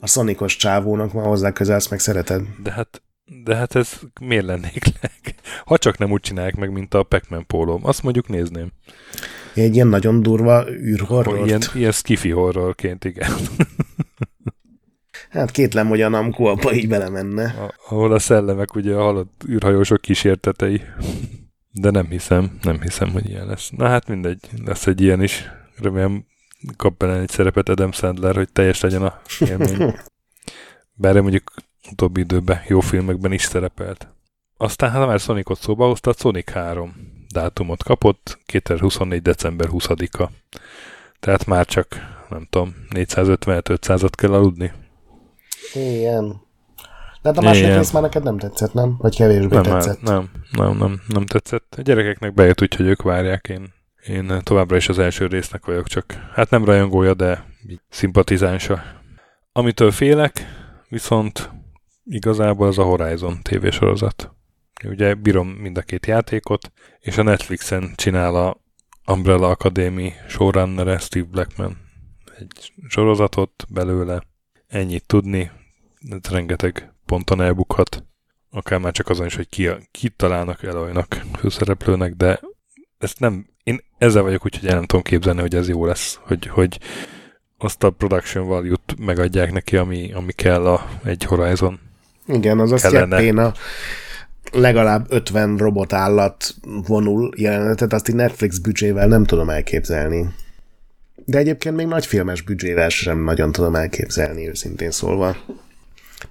a 0.00 0.06
szonikos 0.06 0.56
csávónak 0.56 1.12
van 1.12 1.24
hozzá 1.24 1.52
közel, 1.52 1.76
azt 1.76 1.90
meg 1.90 1.98
szereted. 1.98 2.42
De 2.62 2.72
hát, 2.72 3.02
de 3.44 3.56
hát 3.56 3.74
ez 3.74 4.00
miért 4.20 4.44
lennék 4.44 4.84
leg? 5.00 5.34
Ha 5.64 5.78
csak 5.78 5.98
nem 5.98 6.10
úgy 6.10 6.20
csinálják 6.20 6.56
meg, 6.56 6.72
mint 6.72 6.94
a 6.94 7.02
Pac-Man 7.02 7.46
pólóm. 7.46 7.86
Azt 7.86 8.02
mondjuk 8.02 8.28
nézném. 8.28 8.72
Egy 9.54 9.74
ilyen 9.74 9.86
nagyon 9.86 10.22
durva 10.22 10.70
űrhorrort. 10.70 11.46
Ilyen, 11.46 11.60
ilyen 11.74 11.92
skifi 11.92 12.30
horrorként, 12.30 13.04
igen. 13.04 13.30
Hát 15.30 15.50
kétlem, 15.50 15.88
hogy 15.88 16.00
a 16.00 16.08
Namco 16.08 16.44
abba 16.44 16.72
így 16.72 16.88
belemenne. 16.88 17.44
A, 17.44 17.74
ahol 17.88 18.12
a 18.12 18.18
szellemek 18.18 18.74
ugye 18.74 18.94
a 18.94 19.02
halott 19.02 19.42
űrhajósok 19.48 20.00
kísértetei. 20.00 20.82
De 21.70 21.90
nem 21.90 22.06
hiszem, 22.06 22.58
nem 22.62 22.80
hiszem, 22.80 23.10
hogy 23.10 23.28
ilyen 23.28 23.46
lesz. 23.46 23.70
Na 23.76 23.88
hát 23.88 24.08
mindegy, 24.08 24.48
lesz 24.64 24.86
egy 24.86 25.00
ilyen 25.00 25.22
is. 25.22 25.50
Remélem 25.76 26.24
kap 26.76 26.96
bele 26.96 27.20
egy 27.20 27.28
szerepet 27.28 27.68
Adam 27.68 27.92
Sandler, 27.92 28.34
hogy 28.34 28.52
teljes 28.52 28.80
legyen 28.80 29.02
a 29.02 29.20
élmény. 29.40 29.94
Bár 30.94 31.20
mondjuk 31.20 31.52
utóbbi 31.92 32.20
időben 32.20 32.60
jó 32.66 32.80
filmekben 32.80 33.32
is 33.32 33.42
szerepelt. 33.42 34.08
Aztán, 34.56 34.90
ha 34.90 35.06
már 35.06 35.20
Sonicot 35.20 35.60
szóba 35.60 35.86
hozta, 35.86 36.10
a 36.10 36.14
Sonic 36.18 36.50
3 36.50 36.94
dátumot 37.32 37.82
kapott, 37.82 38.38
2024. 38.46 39.22
december 39.22 39.68
20-a. 39.70 40.30
Tehát 41.20 41.46
már 41.46 41.66
csak, 41.66 41.86
nem 42.28 42.46
tudom, 42.50 42.74
450-500-at 42.90 44.12
kell 44.16 44.32
aludni. 44.32 44.72
Igen. 45.74 46.40
De 47.22 47.28
hát 47.28 47.38
a 47.38 47.40
második 47.40 47.74
rész 47.74 47.90
már 47.90 48.02
neked 48.02 48.22
nem 48.22 48.38
tetszett, 48.38 48.72
nem? 48.72 48.96
Vagy 48.98 49.16
kevésbé 49.16 49.54
nem, 49.54 49.62
tetszett? 49.62 50.02
Nem, 50.02 50.30
nem, 50.50 50.76
nem, 50.76 51.00
nem 51.08 51.26
tetszett. 51.26 51.74
A 51.78 51.82
gyerekeknek 51.82 52.34
bejött 52.34 52.62
úgy, 52.62 52.74
hogy 52.74 52.86
ők 52.86 53.02
várják. 53.02 53.48
Én, 53.48 53.72
én 54.06 54.40
továbbra 54.42 54.76
is 54.76 54.88
az 54.88 54.98
első 54.98 55.26
résznek 55.26 55.64
vagyok, 55.64 55.86
csak 55.86 56.04
hát 56.32 56.50
nem 56.50 56.64
rajongója, 56.64 57.14
de 57.14 57.44
szimpatizánsa. 57.88 58.82
Amitől 59.52 59.90
félek, 59.90 60.46
viszont 60.88 61.50
igazából 62.14 62.66
az 62.66 62.78
a 62.78 62.82
Horizon 62.82 63.42
tévésorozat. 63.42 64.32
Ugye 64.84 65.14
bírom 65.14 65.48
mind 65.48 65.76
a 65.76 65.82
két 65.82 66.06
játékot, 66.06 66.72
és 67.00 67.18
a 67.18 67.22
Netflixen 67.22 67.92
csinál 67.96 68.34
a 68.34 68.60
Umbrella 69.06 69.48
Academy 69.48 70.12
showrunner 70.28 71.00
Steve 71.00 71.26
Blackman 71.30 71.76
egy 72.38 72.72
sorozatot 72.88 73.66
belőle. 73.68 74.22
Ennyit 74.68 75.06
tudni, 75.06 75.50
ez 76.10 76.30
rengeteg 76.30 76.92
ponton 77.06 77.40
elbukhat. 77.40 78.04
Akár 78.50 78.78
már 78.78 78.92
csak 78.92 79.08
azon 79.08 79.26
is, 79.26 79.34
hogy 79.34 79.48
ki, 79.48 79.68
ki 79.90 80.08
találnak 80.08 80.62
Eloynak 80.62 81.24
főszereplőnek, 81.38 82.14
de 82.14 82.40
ezt 82.98 83.20
nem, 83.20 83.46
én 83.62 83.80
ezzel 83.98 84.22
vagyok 84.22 84.44
úgy, 84.44 84.58
el 84.62 84.74
nem 84.74 84.84
tudom 84.84 85.02
képzelni, 85.02 85.40
hogy 85.40 85.54
ez 85.54 85.68
jó 85.68 85.86
lesz, 85.86 86.18
hogy, 86.22 86.46
hogy 86.46 86.80
azt 87.58 87.82
a 87.82 87.90
production 87.90 88.46
value-t 88.46 88.94
megadják 88.98 89.52
neki, 89.52 89.76
ami, 89.76 90.12
ami 90.12 90.32
kell 90.32 90.66
a, 90.66 90.88
egy 91.04 91.24
Horizon. 91.24 91.80
Igen, 92.26 92.58
az 92.58 92.72
azt 92.72 92.84
a 92.84 93.52
legalább 94.52 95.06
50 95.08 95.56
robotállat 95.56 96.54
vonul 96.86 97.30
jelenetet, 97.36 97.92
azt 97.92 98.08
így 98.08 98.14
Netflix 98.14 98.58
büdzsével 98.58 99.06
nem 99.08 99.24
tudom 99.24 99.50
elképzelni. 99.50 100.28
De 101.24 101.38
egyébként 101.38 101.76
még 101.76 101.86
nagy 101.86 102.06
filmes 102.06 102.42
büdzsével 102.42 102.88
sem 102.88 103.24
nagyon 103.24 103.52
tudom 103.52 103.74
elképzelni, 103.74 104.48
őszintén 104.48 104.90
szólva. 104.90 105.36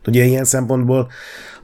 Ugye 0.08 0.24
ilyen 0.24 0.46
szempontból 0.46 1.00
a 1.00 1.08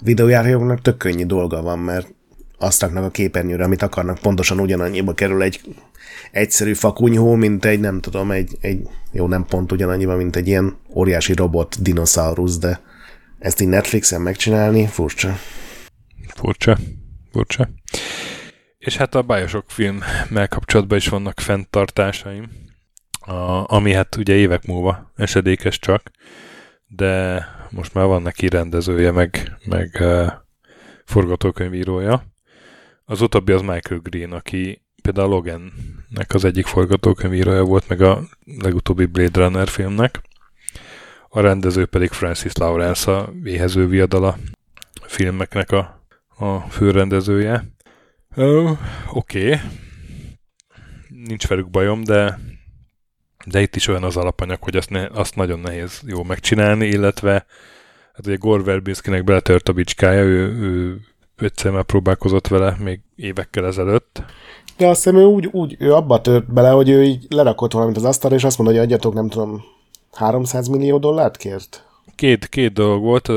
videójátékoknak 0.04 0.82
tök 0.82 0.98
könnyű 0.98 1.26
dolga 1.26 1.62
van, 1.62 1.80
mert 1.80 2.14
azt 2.58 2.82
raknak 2.82 3.04
a 3.04 3.10
képernyőre, 3.10 3.64
amit 3.64 3.82
akarnak, 3.82 4.20
pontosan 4.20 4.60
ugyanannyiba 4.60 5.14
kerül 5.14 5.42
egy 5.42 5.62
egyszerű 6.32 6.74
fakunyhó, 6.74 7.36
mint 7.36 7.66
egy, 7.66 7.80
nem 7.80 8.00
tudom, 8.00 8.32
egy, 8.32 8.58
egy 8.62 8.88
jó, 9.12 9.28
nem 9.28 9.46
pont 9.46 9.72
ugyanannyiba, 9.72 10.16
mint 10.16 10.36
egy 10.36 10.48
ilyen 10.48 10.76
óriási 10.94 11.34
robot 11.34 11.82
dinoszaurusz, 11.82 12.58
de 12.58 12.82
ezt 13.40 13.62
így 13.62 13.68
Netflixen 13.68 14.22
megcsinálni, 14.22 14.88
furcsa. 14.88 15.38
Furcsa. 16.36 16.78
Furcsa. 17.32 17.70
És 18.78 18.98
hát 18.98 19.16
a 19.16 19.22
Bioshock 19.22 19.70
filmmel 19.70 20.48
kapcsolatban 20.48 20.98
is 20.98 21.08
vannak 21.08 21.40
fenntartásaim, 21.40 22.50
a, 23.20 23.74
ami 23.74 23.94
hát 23.94 24.16
ugye 24.16 24.34
évek 24.34 24.66
múlva 24.66 25.12
esedékes 25.16 25.80
csak, 25.80 26.12
de 26.88 27.46
most 27.70 27.94
már 27.94 28.06
van 28.06 28.22
neki 28.22 28.48
rendezője, 28.48 29.12
meg, 29.12 29.58
meg 29.66 29.98
uh, 30.00 30.32
forgatókönyvírója. 31.06 32.24
Az 33.06 33.22
utóbbi 33.22 33.52
az 33.52 33.62
Michael 33.62 34.00
Green, 34.00 34.32
aki 34.32 34.82
például 35.02 35.30
Logan-nek 35.30 36.34
az 36.34 36.46
egyik 36.46 36.66
forgatókönyvírója 36.66 37.64
volt, 37.64 37.88
meg 37.88 38.02
a 38.02 38.22
legutóbbi 38.46 39.06
Blade 39.06 39.40
Runner 39.40 39.68
filmnek. 39.68 40.22
A 41.38 41.42
rendező 41.42 41.86
pedig 41.86 42.10
Francis 42.12 42.52
Lawrence, 42.54 43.16
a 43.16 43.30
Véhező 43.42 43.88
viadala 43.88 44.38
filmeknek 45.02 45.72
a, 45.72 46.04
a 46.38 46.60
főrendezője. 46.60 47.64
Oké. 48.36 49.46
Okay. 49.46 49.60
Nincs 51.26 51.48
velük 51.48 51.70
bajom, 51.70 52.04
de 52.04 52.40
de 53.46 53.62
itt 53.62 53.76
is 53.76 53.88
olyan 53.88 54.04
az 54.04 54.18
alapanyag, 54.18 54.58
hogy 54.62 54.76
azt, 54.76 54.90
ne, 54.90 55.08
azt 55.08 55.36
nagyon 55.36 55.60
nehéz 55.60 56.02
jó 56.06 56.24
megcsinálni, 56.24 56.86
illetve 56.88 57.46
hát 58.14 58.28
ugye 58.28 58.36
Gore 58.36 58.64
Verbinskinek 58.64 59.24
beletört 59.24 59.70
a 59.70 59.74
bicskája, 59.74 60.24
ő, 60.24 60.54
ő 60.62 61.00
egyszer 61.36 61.72
már 61.72 61.84
próbálkozott 61.84 62.48
vele 62.48 62.76
még 62.80 63.00
évekkel 63.16 63.66
ezelőtt. 63.66 64.24
De 64.78 64.88
azt 64.88 65.04
hiszem 65.04 65.20
ő 65.20 65.24
úgy, 65.24 65.46
úgy 65.52 65.76
ő 65.80 65.94
abba 65.94 66.22
tört 66.22 66.54
bele, 66.54 66.70
hogy 66.70 66.90
ő 66.90 67.04
így 67.04 67.26
lerakott 67.30 67.74
valamit 67.74 67.98
az 67.98 68.06
asztalra, 68.06 68.36
és 68.36 68.44
azt 68.44 68.58
mondta, 68.58 68.76
hogy 68.76 68.86
adjatok, 68.86 69.14
nem 69.14 69.30
tudom, 69.30 69.76
300 70.18 70.68
millió 70.68 70.98
dollárt 70.98 71.38
kért? 71.38 71.86
Két, 72.16 72.48
két 72.48 72.74
dolog 72.74 73.02
volt. 73.02 73.32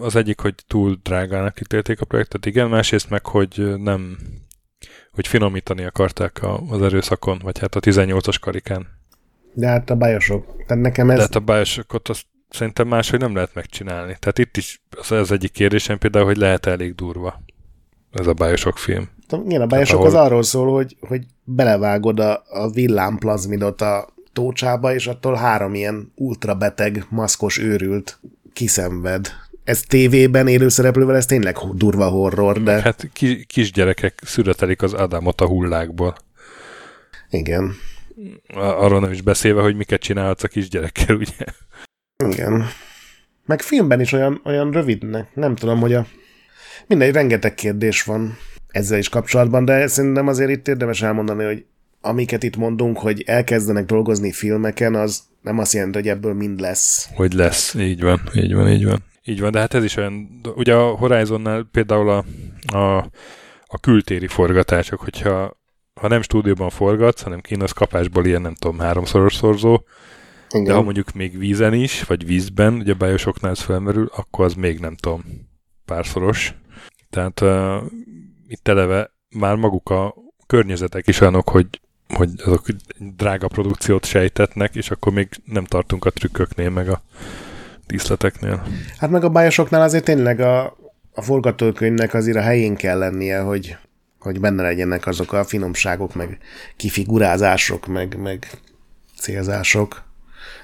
Az 0.00 0.16
egyik, 0.16 0.40
hogy 0.40 0.54
túl 0.66 0.98
drágának 1.02 1.60
ítélték 1.60 2.00
a 2.00 2.04
projektet, 2.04 2.46
igen, 2.46 2.68
másrészt 2.68 3.10
meg, 3.10 3.26
hogy 3.26 3.74
nem 3.76 4.16
hogy 5.12 5.26
finomítani 5.26 5.84
akarták 5.84 6.40
az 6.70 6.82
erőszakon, 6.82 7.40
vagy 7.42 7.58
hát 7.58 7.74
a 7.74 7.80
18-as 7.80 8.36
karikán. 8.40 8.86
De 9.54 9.66
hát 9.66 9.90
a 9.90 9.96
bajosok. 9.96 10.64
Tehát 10.66 10.82
nekem 10.82 11.10
ez... 11.10 11.16
De 11.16 11.22
hát 11.22 11.34
a 11.34 11.40
bajosokot 11.40 12.08
azt 12.08 12.26
szerintem 12.48 12.88
máshogy 12.88 13.20
nem 13.20 13.34
lehet 13.34 13.54
megcsinálni. 13.54 14.16
Tehát 14.18 14.38
itt 14.38 14.56
is 14.56 14.82
az, 14.90 15.10
az 15.10 15.32
egyik 15.32 15.52
kérdésem 15.52 15.98
például, 15.98 16.24
hogy 16.24 16.36
lehet 16.36 16.66
elég 16.66 16.94
durva 16.94 17.42
ez 18.10 18.26
a 18.26 18.32
bajosok 18.32 18.78
film. 18.78 19.08
Igen, 19.44 19.60
a 19.60 19.66
bajosok 19.66 19.98
ahol... 19.98 20.08
az 20.08 20.14
arról 20.14 20.42
szól, 20.42 20.72
hogy, 20.72 20.96
hogy 21.00 21.26
belevágod 21.44 22.20
a, 22.20 22.42
a 22.48 22.70
villámplazmidot 22.70 23.80
a 23.80 24.08
tócsába, 24.32 24.94
és 24.94 25.06
attól 25.06 25.34
három 25.34 25.74
ilyen 25.74 26.12
ultrabeteg, 26.14 27.04
maszkos 27.08 27.58
őrült 27.58 28.20
kiszenved. 28.52 29.32
Ez 29.64 29.82
tévében 29.82 30.46
élőszereplővel, 30.46 31.16
ez 31.16 31.26
tényleg 31.26 31.56
durva 31.74 32.08
horror, 32.08 32.62
de... 32.62 32.80
Hát 32.80 33.08
ki, 33.12 33.44
kisgyerekek 33.44 34.20
születelik 34.24 34.82
az 34.82 34.92
Adamot 34.92 35.40
a 35.40 35.46
hullákból. 35.46 36.16
Igen. 37.30 37.74
Arról 38.54 39.00
nem 39.00 39.12
is 39.12 39.22
beszélve, 39.22 39.62
hogy 39.62 39.76
miket 39.76 40.00
csinálhatsz 40.00 40.42
a 40.42 40.48
kisgyerekkel, 40.48 41.16
ugye? 41.16 41.44
Igen. 42.24 42.66
Meg 43.46 43.62
filmben 43.62 44.00
is 44.00 44.12
olyan, 44.12 44.40
olyan 44.44 44.70
rövidnek. 44.70 45.34
Nem 45.34 45.54
tudom, 45.54 45.80
hogy 45.80 45.94
a... 45.94 46.06
Mindegy, 46.86 47.12
rengeteg 47.12 47.54
kérdés 47.54 48.02
van 48.02 48.36
ezzel 48.68 48.98
is 48.98 49.08
kapcsolatban, 49.08 49.64
de 49.64 49.86
szerintem 49.86 50.26
azért 50.26 50.50
itt 50.50 50.68
érdemes 50.68 51.02
elmondani, 51.02 51.44
hogy 51.44 51.64
amiket 52.00 52.42
itt 52.42 52.56
mondunk, 52.56 52.98
hogy 52.98 53.22
elkezdenek 53.26 53.84
dolgozni 53.84 54.32
filmeken, 54.32 54.94
az 54.94 55.22
nem 55.42 55.58
azt 55.58 55.72
jelenti, 55.72 55.98
hogy 55.98 56.08
ebből 56.08 56.34
mind 56.34 56.60
lesz. 56.60 57.08
Hogy 57.14 57.32
lesz, 57.32 57.74
így 57.74 58.00
van, 58.00 58.20
így 58.34 58.54
van, 58.54 58.68
így 58.68 58.84
van. 58.84 59.02
Így 59.24 59.40
van, 59.40 59.50
de 59.50 59.58
hát 59.58 59.74
ez 59.74 59.84
is 59.84 59.96
olyan, 59.96 60.40
ugye 60.54 60.74
a 60.74 60.96
Horizonnál 60.96 61.68
például 61.72 62.10
a, 62.10 62.24
a, 62.76 62.96
a 63.66 63.78
kültéri 63.80 64.26
forgatások, 64.26 65.00
hogyha 65.00 65.58
ha 66.00 66.08
nem 66.08 66.22
stúdióban 66.22 66.70
forgatsz, 66.70 67.22
hanem 67.22 67.40
kínos 67.40 67.72
kapásból 67.72 68.26
ilyen, 68.26 68.40
nem 68.40 68.54
tudom, 68.54 68.78
háromszoros 68.78 69.34
szorzó, 69.34 69.84
Igen. 70.50 70.64
de 70.64 70.72
ha 70.72 70.82
mondjuk 70.82 71.12
még 71.12 71.38
vízen 71.38 71.74
is, 71.74 72.02
vagy 72.02 72.26
vízben, 72.26 72.74
ugye 72.74 72.92
a 72.92 72.96
bájosoknál 72.96 73.50
ez 73.50 73.60
felmerül, 73.60 74.10
akkor 74.16 74.44
az 74.44 74.54
még 74.54 74.78
nem 74.78 74.96
tudom, 74.96 75.24
párszoros. 75.84 76.54
Tehát 77.10 77.40
uh, 77.40 77.82
itt 78.46 78.68
eleve 78.68 79.10
már 79.28 79.56
maguk 79.56 79.90
a 79.90 80.14
környezetek 80.46 81.06
is 81.06 81.20
olyanok, 81.20 81.48
hogy, 81.48 81.80
hogy 82.12 82.30
azok 82.44 82.66
drága 83.16 83.48
produkciót 83.48 84.04
sejtetnek, 84.04 84.74
és 84.74 84.90
akkor 84.90 85.12
még 85.12 85.28
nem 85.44 85.64
tartunk 85.64 86.04
a 86.04 86.10
trükköknél, 86.10 86.70
meg 86.70 86.88
a 86.88 87.02
díszleteknél. 87.86 88.66
Hát 88.98 89.10
meg 89.10 89.24
a 89.24 89.28
bájosoknál 89.28 89.82
azért 89.82 90.04
tényleg 90.04 90.40
a, 90.40 90.76
a 91.14 91.22
forgatókönyvnek 91.22 92.14
azért 92.14 92.36
a 92.36 92.40
helyén 92.40 92.76
kell 92.76 92.98
lennie, 92.98 93.40
hogy, 93.40 93.76
hogy 94.18 94.40
benne 94.40 94.62
legyenek 94.62 95.06
azok 95.06 95.32
a 95.32 95.44
finomságok, 95.44 96.14
meg 96.14 96.38
kifigurázások, 96.76 97.86
meg, 97.86 98.16
meg 98.18 98.50
célzások. 99.18 100.02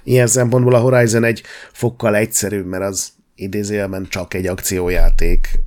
Ilyen 0.05 0.27
szempontból 0.27 0.75
a 0.75 0.79
Horizon 0.79 1.25
egy 1.25 1.43
fokkal 1.73 2.17
egyszerűbb, 2.17 2.67
mert 2.67 2.83
az 2.83 3.13
idézőjelben 3.35 4.07
csak 4.09 4.35
egy 4.35 4.47
akciójáték. 4.47 5.59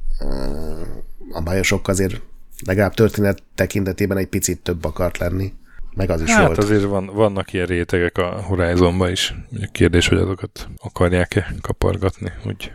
A 1.32 1.42
bajosok 1.42 1.88
azért 1.88 2.22
legalább 2.66 2.94
történet 2.94 3.44
tekintetében 3.56 4.18
egy 4.18 4.28
picit 4.28 4.60
több 4.60 4.86
akart 4.86 5.18
lenni. 5.18 5.54
Meg 5.96 6.10
az 6.10 6.22
is 6.22 6.30
hát 6.30 6.46
volt. 6.46 6.58
azért 6.58 6.84
van, 6.84 7.06
vannak 7.06 7.54
ilyen 7.54 7.66
rétegek 7.66 8.18
a 8.18 8.42
Horizonban 8.42 9.12
is. 9.12 9.34
Kérdés, 9.72 10.08
hogy 10.08 10.18
azokat 10.18 10.68
akarják-e 10.78 11.54
kapargatni. 11.62 12.32
Úgy. 12.46 12.72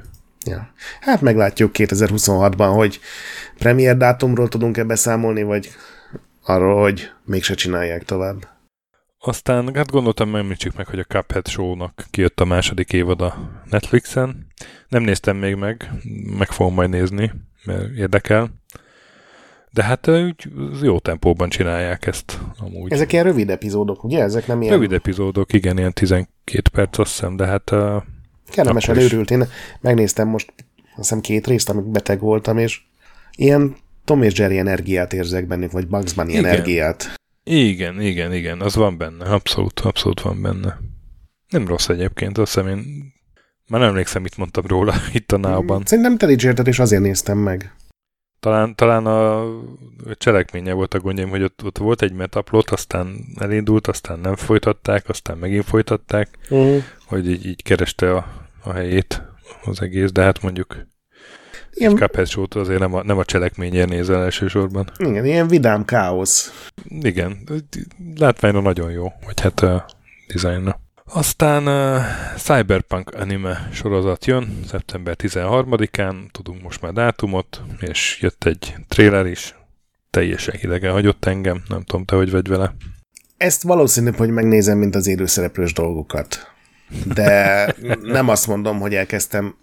Ja. 0.46 0.72
Hát 1.00 1.20
meglátjuk 1.20 1.70
2026-ban, 1.74 2.72
hogy 2.74 3.00
premier 3.58 3.96
dátumról 3.96 4.48
tudunk-e 4.48 4.84
beszámolni, 4.84 5.42
vagy 5.42 5.70
arról, 6.44 6.80
hogy 6.82 7.10
mégse 7.24 7.54
csinálják 7.54 8.04
tovább. 8.04 8.48
Aztán 9.18 9.74
hát 9.74 9.90
gondoltam, 9.90 10.36
említsük 10.36 10.76
meg, 10.76 10.86
hogy 10.86 10.98
a 10.98 11.04
Cuphead 11.04 11.48
Show-nak 11.48 12.04
kijött 12.10 12.40
a 12.40 12.44
második 12.44 12.92
évad 12.92 13.20
a 13.20 13.62
Netflixen. 13.70 14.46
Nem 14.88 15.02
néztem 15.02 15.36
még 15.36 15.54
meg, 15.54 15.90
meg 16.38 16.50
fogom 16.50 16.74
majd 16.74 16.90
nézni, 16.90 17.32
mert 17.64 17.90
érdekel. 17.96 18.50
De 19.74 19.82
hát 19.82 20.08
úgy 20.08 20.48
jó 20.82 20.98
tempóban 20.98 21.48
csinálják 21.48 22.06
ezt 22.06 22.38
amúgy. 22.58 22.92
Ezek 22.92 23.12
ilyen 23.12 23.24
rövid 23.24 23.50
epizódok, 23.50 24.04
ugye? 24.04 24.22
Ezek 24.22 24.46
nem 24.46 24.62
ilyen... 24.62 24.74
Rövid 24.74 24.92
epizódok, 24.92 25.52
igen, 25.52 25.78
ilyen 25.78 25.92
12 25.92 26.28
perc 26.72 26.98
azt 26.98 27.10
hiszem, 27.10 27.36
de 27.36 27.46
hát... 27.46 27.70
Uh, 27.70 28.02
Kellemesen 28.50 28.98
őrült. 28.98 29.30
Én 29.30 29.44
megnéztem 29.80 30.28
most 30.28 30.52
azt 30.76 30.96
hiszem 30.96 31.20
két 31.20 31.46
részt, 31.46 31.68
amik 31.68 31.84
beteg 31.84 32.20
voltam, 32.20 32.58
és 32.58 32.80
ilyen 33.36 33.76
Tom 34.04 34.22
és 34.22 34.38
Jerry 34.38 34.58
energiát 34.58 35.12
érzek 35.12 35.46
bennük, 35.46 35.72
vagy 35.72 35.86
Bugs 35.86 36.12
Bunny 36.12 36.28
igen. 36.28 36.44
energiát. 36.44 37.14
Igen, 37.44 38.00
igen, 38.00 38.32
igen, 38.32 38.60
az 38.60 38.74
van 38.74 38.98
benne, 38.98 39.24
abszolút, 39.24 39.80
abszolút 39.80 40.20
van 40.20 40.42
benne. 40.42 40.78
Nem 41.48 41.66
rossz 41.66 41.88
egyébként, 41.88 42.38
azt 42.38 42.54
hiszem 42.54 42.68
én 42.68 43.12
már 43.68 43.80
nem 43.80 43.88
emlékszem, 43.88 44.22
mit 44.22 44.36
mondtam 44.36 44.66
róla 44.66 44.94
itt 45.12 45.32
a 45.32 45.36
náuban. 45.36 45.82
Szerintem 45.84 46.16
te 46.16 46.26
dicsérted, 46.26 46.66
és 46.66 46.78
azért 46.78 47.02
néztem 47.02 47.38
meg. 47.38 47.74
Talán, 48.44 48.74
talán 48.74 49.06
a 49.06 49.44
cselekménye 50.14 50.72
volt 50.72 50.94
a 50.94 50.98
gondjaim, 50.98 51.28
hogy 51.28 51.42
ott, 51.42 51.64
ott 51.64 51.78
volt 51.78 52.02
egy 52.02 52.12
metaplot, 52.12 52.70
aztán 52.70 53.24
elindult, 53.40 53.86
aztán 53.86 54.18
nem 54.18 54.36
folytatták, 54.36 55.08
aztán 55.08 55.38
megint 55.38 55.64
folytatták, 55.64 56.38
uh-huh. 56.50 56.82
hogy 57.06 57.30
így, 57.30 57.46
így 57.46 57.62
kereste 57.62 58.14
a, 58.14 58.26
a 58.62 58.72
helyét 58.72 59.22
az 59.64 59.82
egész, 59.82 60.12
de 60.12 60.22
hát 60.22 60.42
mondjuk 60.42 60.86
ilyen... 61.72 61.92
egy 61.92 61.98
Cuphead 61.98 62.56
azért 62.56 62.80
nem 62.80 62.94
a, 62.94 63.02
nem 63.02 63.18
a 63.18 63.24
cselekményért 63.24 63.88
nézel 63.88 64.22
elsősorban. 64.22 64.90
Igen, 64.96 65.24
ilyen 65.24 65.48
vidám 65.48 65.84
káosz. 65.84 66.68
Igen, 67.00 67.48
látványra 68.16 68.60
nagyon 68.60 68.90
jó, 68.90 69.12
vagy 69.26 69.40
hát 69.40 69.60
a 69.60 69.86
dizájnra. 70.26 70.80
Aztán 71.12 71.66
uh, 71.66 72.02
Cyberpunk 72.36 73.10
anime 73.10 73.68
sorozat 73.72 74.24
jön 74.24 74.60
szeptember 74.66 75.16
13-án, 75.18 76.14
tudunk 76.32 76.62
most 76.62 76.80
már 76.80 76.92
dátumot, 76.92 77.62
és 77.80 78.18
jött 78.20 78.44
egy 78.44 78.74
trailer 78.88 79.26
is, 79.26 79.54
teljesen 80.10 80.54
hidegen 80.54 80.92
hagyott 80.92 81.24
engem, 81.24 81.62
nem 81.68 81.82
tudom, 81.82 82.04
te 82.04 82.16
hogy 82.16 82.30
vagy 82.30 82.48
vele. 82.48 82.74
Ezt 83.36 83.62
valószínűbb, 83.62 84.16
hogy 84.16 84.30
megnézem, 84.30 84.78
mint 84.78 84.94
az 84.94 85.06
élőszereplős 85.06 85.72
dolgokat. 85.72 86.52
De 87.14 87.66
nem 88.02 88.28
azt 88.28 88.46
mondom, 88.46 88.80
hogy 88.80 88.94
elkezdtem 88.94 89.56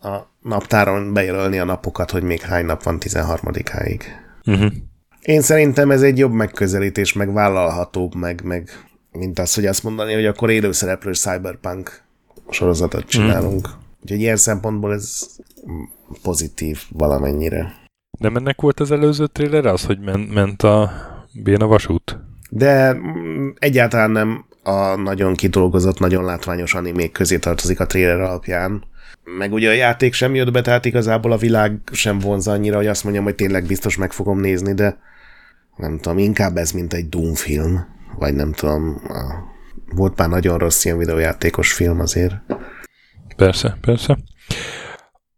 a 0.00 0.16
naptáron 0.42 1.12
bejelölni 1.12 1.58
a 1.58 1.64
napokat, 1.64 2.10
hogy 2.10 2.22
még 2.22 2.40
hány 2.40 2.64
nap 2.64 2.82
van 2.82 2.98
13-áig. 3.00 4.00
Uh-huh. 4.44 4.64
Mhm. 4.64 4.74
Én 5.20 5.40
szerintem 5.40 5.90
ez 5.90 6.02
egy 6.02 6.18
jobb 6.18 6.32
megközelítés, 6.32 7.12
meg 7.12 7.32
vállalhatóbb, 7.32 8.14
meg, 8.14 8.40
meg 8.44 8.70
mint 9.18 9.38
az, 9.38 9.54
hogy 9.54 9.66
azt 9.66 9.82
mondani, 9.82 10.12
hogy 10.12 10.26
akkor 10.26 10.50
élőszereplős 10.50 11.18
cyberpunk 11.18 12.02
sorozatot 12.50 13.08
csinálunk. 13.08 13.66
Hmm. 13.66 13.76
Úgyhogy 14.02 14.20
ilyen 14.20 14.36
szempontból 14.36 14.92
ez 14.92 15.26
pozitív 16.22 16.82
valamennyire. 16.88 17.74
De 18.18 18.28
mennek 18.28 18.60
volt 18.60 18.80
az 18.80 18.90
előző 18.90 19.26
trailer 19.26 19.66
az, 19.66 19.84
hogy 19.84 19.98
men- 20.00 20.20
ment 20.20 20.62
a 20.62 20.92
Béna 21.32 21.66
vasút? 21.66 22.18
De 22.50 22.92
mm, 22.92 23.48
egyáltalán 23.58 24.10
nem 24.10 24.44
a 24.62 24.94
nagyon 24.94 25.34
kidolgozott, 25.34 25.98
nagyon 25.98 26.24
látványos 26.24 26.74
animék 26.74 27.12
közé 27.12 27.38
tartozik 27.38 27.80
a 27.80 27.86
trailer 27.86 28.20
alapján. 28.20 28.82
Meg 29.38 29.52
ugye 29.52 29.68
a 29.68 29.72
játék 29.72 30.12
sem 30.12 30.34
jött 30.34 30.52
be, 30.52 30.60
tehát 30.60 30.84
igazából 30.84 31.32
a 31.32 31.36
világ 31.36 31.78
sem 31.92 32.18
vonz 32.18 32.48
annyira, 32.48 32.76
hogy 32.76 32.86
azt 32.86 33.04
mondjam, 33.04 33.24
hogy 33.24 33.34
tényleg 33.34 33.66
biztos 33.66 33.96
meg 33.96 34.12
fogom 34.12 34.40
nézni, 34.40 34.74
de 34.74 34.98
nem 35.76 35.98
tudom, 35.98 36.18
inkább 36.18 36.56
ez, 36.56 36.70
mint 36.70 36.92
egy 36.92 37.08
Doom 37.08 37.34
film 37.34 37.96
vagy 38.18 38.34
nem 38.34 38.52
tudom, 38.52 39.02
volt 39.94 40.18
már 40.18 40.28
nagyon 40.28 40.58
rossz 40.58 40.84
ilyen 40.84 40.98
videójátékos 40.98 41.72
film 41.72 42.00
azért. 42.00 42.34
Persze, 43.36 43.78
persze. 43.80 44.18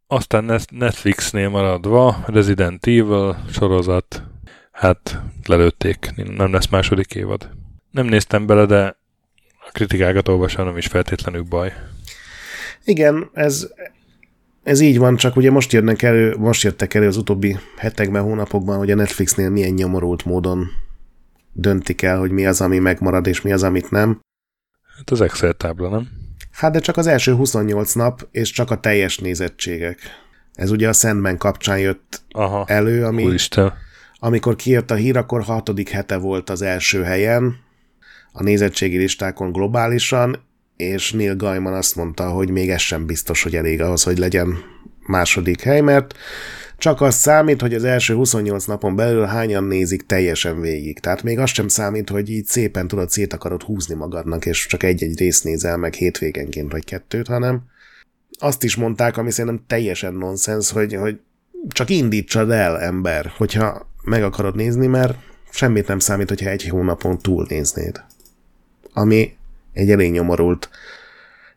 Aztán 0.07 0.61
Netflixnél 0.71 1.49
maradva 1.49 2.25
Resident 2.27 2.87
Evil 2.87 3.45
sorozat, 3.51 4.23
hát 4.73 5.23
lelőtték, 5.47 6.13
nem 6.37 6.53
lesz 6.53 6.69
második 6.69 7.15
évad. 7.15 7.51
Nem 7.91 8.07
néztem 8.07 8.47
bele, 8.47 8.67
de 8.67 8.97
a 9.67 9.71
kritikákat 9.73 10.29
olvasom, 10.29 10.65
nem 10.65 10.77
is 10.77 10.87
feltétlenül 10.87 11.43
baj. 11.43 11.73
Igen, 12.85 13.31
ez, 13.33 13.69
ez 14.63 14.81
így 14.81 14.99
van, 14.99 15.17
csak 15.17 15.37
ugye 15.37 15.51
most 15.51 15.73
jönnek 15.73 16.03
elő, 16.03 16.37
most 16.37 16.63
jöttek 16.63 16.95
elő 16.95 17.07
az 17.07 17.17
utóbbi 17.17 17.57
hetekben, 17.77 18.23
hónapokban, 18.23 18.79
hogy 18.79 18.91
a 18.91 18.95
Netflixnél 18.95 19.51
milyen 19.51 19.73
nyomorult 19.73 20.25
módon 20.25 20.67
döntik 21.61 22.03
el, 22.03 22.19
hogy 22.19 22.31
mi 22.31 22.47
az, 22.47 22.61
ami 22.61 22.79
megmarad, 22.79 23.27
és 23.27 23.41
mi 23.41 23.53
az, 23.53 23.63
amit 23.63 23.91
nem. 23.91 24.21
Hát 24.97 25.11
az 25.11 25.21
Excel 25.21 25.53
tábla, 25.53 25.89
nem? 25.89 26.09
Hát 26.51 26.73
de 26.73 26.79
csak 26.79 26.97
az 26.97 27.07
első 27.07 27.35
28 27.35 27.93
nap, 27.93 28.29
és 28.31 28.51
csak 28.51 28.71
a 28.71 28.81
teljes 28.81 29.19
nézettségek. 29.19 29.99
Ez 30.55 30.71
ugye 30.71 30.89
a 30.89 30.93
Sandman 30.93 31.37
kapcsán 31.37 31.79
jött 31.79 32.23
Aha, 32.31 32.65
elő, 32.67 33.05
ami, 33.05 33.25
Úristen. 33.25 33.73
amikor 34.19 34.57
kijött 34.57 34.91
a 34.91 34.95
hír, 34.95 35.17
akkor 35.17 35.43
hatodik 35.43 35.89
hete 35.89 36.17
volt 36.17 36.51
az 36.51 36.63
első 36.63 37.03
helyen, 37.03 37.57
a 38.33 38.43
nézettségi 38.43 38.97
listákon 38.97 39.53
globálisan, 39.53 40.49
és 40.77 41.13
Neil 41.13 41.37
Gaiman 41.37 41.73
azt 41.73 41.97
mondta, 41.97 42.31
hogy 42.31 42.51
még 42.51 42.71
ez 42.71 42.81
sem 42.81 43.07
biztos, 43.07 43.43
hogy 43.43 43.57
elég 43.57 43.81
ahhoz, 43.81 44.03
hogy 44.03 44.19
legyen 44.19 44.59
második 45.07 45.61
hely, 45.61 45.81
mert 45.81 46.15
csak 46.81 47.01
az 47.01 47.15
számít, 47.15 47.61
hogy 47.61 47.75
az 47.75 47.85
első 47.85 48.15
28 48.15 48.65
napon 48.65 48.97
belül 48.97 49.25
hányan 49.25 49.65
nézik 49.65 50.07
teljesen 50.07 50.61
végig. 50.61 50.99
Tehát 50.99 51.23
még 51.23 51.39
az 51.39 51.51
sem 51.51 51.69
számít, 51.69 52.09
hogy 52.09 52.31
így 52.31 52.47
szépen 52.47 52.89
tudod 52.89 53.11
szét 53.11 53.33
akarod 53.33 53.63
húzni 53.63 53.95
magadnak, 53.95 54.47
és 54.47 54.67
csak 54.67 54.83
egy-egy 54.83 55.19
részt 55.19 55.45
nézel 55.45 55.77
meg 55.77 55.95
hétvégenként 55.95 56.73
vagy 56.73 56.85
kettőt, 56.85 57.27
hanem 57.27 57.63
azt 58.39 58.63
is 58.63 58.77
mondták, 58.77 59.17
ami 59.17 59.31
szerintem 59.31 59.65
teljesen 59.67 60.15
nonsens, 60.15 60.71
hogy, 60.71 60.95
hogy 60.95 61.21
csak 61.69 61.91
indítsad 61.91 62.51
el, 62.51 62.81
ember, 62.81 63.33
hogyha 63.37 63.89
meg 64.05 64.23
akarod 64.23 64.57
nézni, 64.57 64.87
mert 64.87 65.19
semmit 65.51 65.87
nem 65.87 65.99
számít, 65.99 66.29
hogyha 66.29 66.51
egy 66.51 66.69
hónapon 66.69 67.19
túl 67.19 67.47
néznéd. 67.49 68.05
Ami 68.93 69.37
egy 69.73 69.91
elég 69.91 70.11
nyomorult 70.11 70.69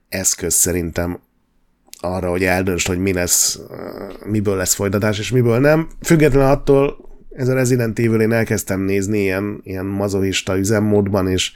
eszköz 0.09 0.53
szerintem 0.53 1.19
arra, 2.03 2.29
hogy 2.29 2.43
eldöntsd, 2.43 2.87
hogy 2.87 2.99
mi 2.99 3.13
lesz, 3.13 3.59
miből 4.25 4.55
lesz 4.55 4.73
folytatás, 4.73 5.19
és 5.19 5.31
miből 5.31 5.59
nem. 5.59 5.87
Függetlenül 6.01 6.49
attól, 6.49 6.97
ez 7.29 7.47
a 7.47 7.53
Resident 7.53 7.99
Evil 7.99 8.21
én 8.21 8.31
elkezdtem 8.31 8.81
nézni 8.81 9.19
ilyen, 9.19 9.61
ilyen 9.63 9.85
mazohista 9.85 10.57
üzemmódban, 10.57 11.27
és 11.27 11.51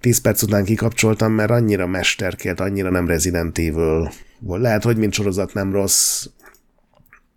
10 0.00 0.20
perc 0.20 0.42
után 0.42 0.64
kikapcsoltam, 0.64 1.32
mert 1.32 1.50
annyira 1.50 1.86
mesterkélt, 1.86 2.60
annyira 2.60 2.90
nem 2.90 3.06
Resident 3.06 3.58
Evil 3.58 4.12
volt. 4.40 4.62
Lehet, 4.62 4.82
hogy 4.82 4.96
mint 4.96 5.12
sorozat 5.12 5.54
nem 5.54 5.72
rossz, 5.72 6.26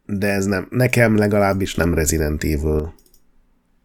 de 0.06 0.28
ez 0.28 0.46
nem, 0.46 0.68
nekem 0.70 1.16
legalábbis 1.16 1.76
nem 1.76 1.94
Resident 1.94 2.44
Evil. 2.44 2.94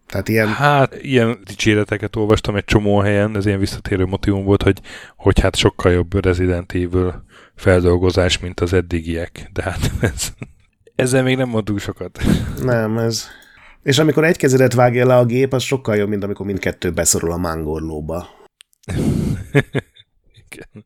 Tehát 0.06 0.28
ilyen... 0.28 0.48
Hát, 0.48 1.02
ilyen 1.02 1.38
dicséreteket 1.44 2.16
olvastam 2.16 2.56
egy 2.56 2.64
csomó 2.64 2.98
helyen, 2.98 3.36
ez 3.36 3.46
ilyen 3.46 3.58
visszatérő 3.58 4.04
motivum 4.04 4.44
volt, 4.44 4.62
hogy, 4.62 4.80
hogy 5.16 5.40
hát 5.40 5.56
sokkal 5.56 5.92
jobb 5.92 6.24
Resident 6.24 6.72
Evil 6.72 7.24
feldolgozás, 7.54 8.38
mint 8.38 8.60
az 8.60 8.72
eddigiek. 8.72 9.48
De 9.52 9.62
hát 9.62 9.90
ez, 10.00 10.32
ezzel 10.94 11.22
még 11.22 11.36
nem 11.36 11.48
mondunk 11.48 11.78
sokat. 11.78 12.18
Nem, 12.62 12.98
ez... 12.98 13.26
És 13.82 13.98
amikor 13.98 14.24
egy 14.24 14.36
kezedet 14.36 14.74
vágja 14.74 15.06
le 15.06 15.16
a 15.16 15.24
gép, 15.24 15.52
az 15.52 15.62
sokkal 15.62 15.96
jobb, 15.96 16.08
mint 16.08 16.24
amikor 16.24 16.46
mindkettő 16.46 16.90
beszorul 16.90 17.32
a 17.32 17.36
mángorlóba. 17.36 18.28
Igen. 20.46 20.84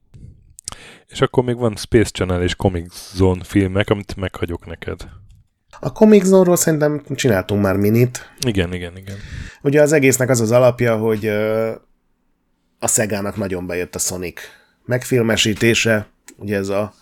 És 1.07 1.21
akkor 1.21 1.45
még 1.45 1.57
van 1.57 1.77
Space 1.77 2.11
Channel 2.11 2.43
és 2.43 2.55
Comic 2.55 3.13
Zone 3.15 3.45
filmek, 3.45 3.91
amit 3.91 4.17
meghagyok 4.17 4.67
neked. 4.67 5.09
A 5.81 5.93
Comic 5.93 6.25
Zone-ról 6.25 6.57
szerintem 6.57 7.03
csináltunk 7.15 7.63
már 7.63 7.77
minit. 7.77 8.31
Igen, 8.47 8.75
igen, 8.75 8.97
igen. 8.97 9.17
Ugye 9.63 9.83
az 9.83 9.93
egésznek 9.93 10.29
az 10.29 10.41
az 10.41 10.51
alapja, 10.51 10.97
hogy 10.97 11.27
a 12.79 12.87
Szegának 12.87 13.37
nagyon 13.37 13.67
bejött 13.67 13.95
a 13.95 13.99
Sonic 13.99 14.41
megfilmesítése, 14.85 16.09
ugye 16.37 16.57
ez 16.57 16.69
a 16.69 16.95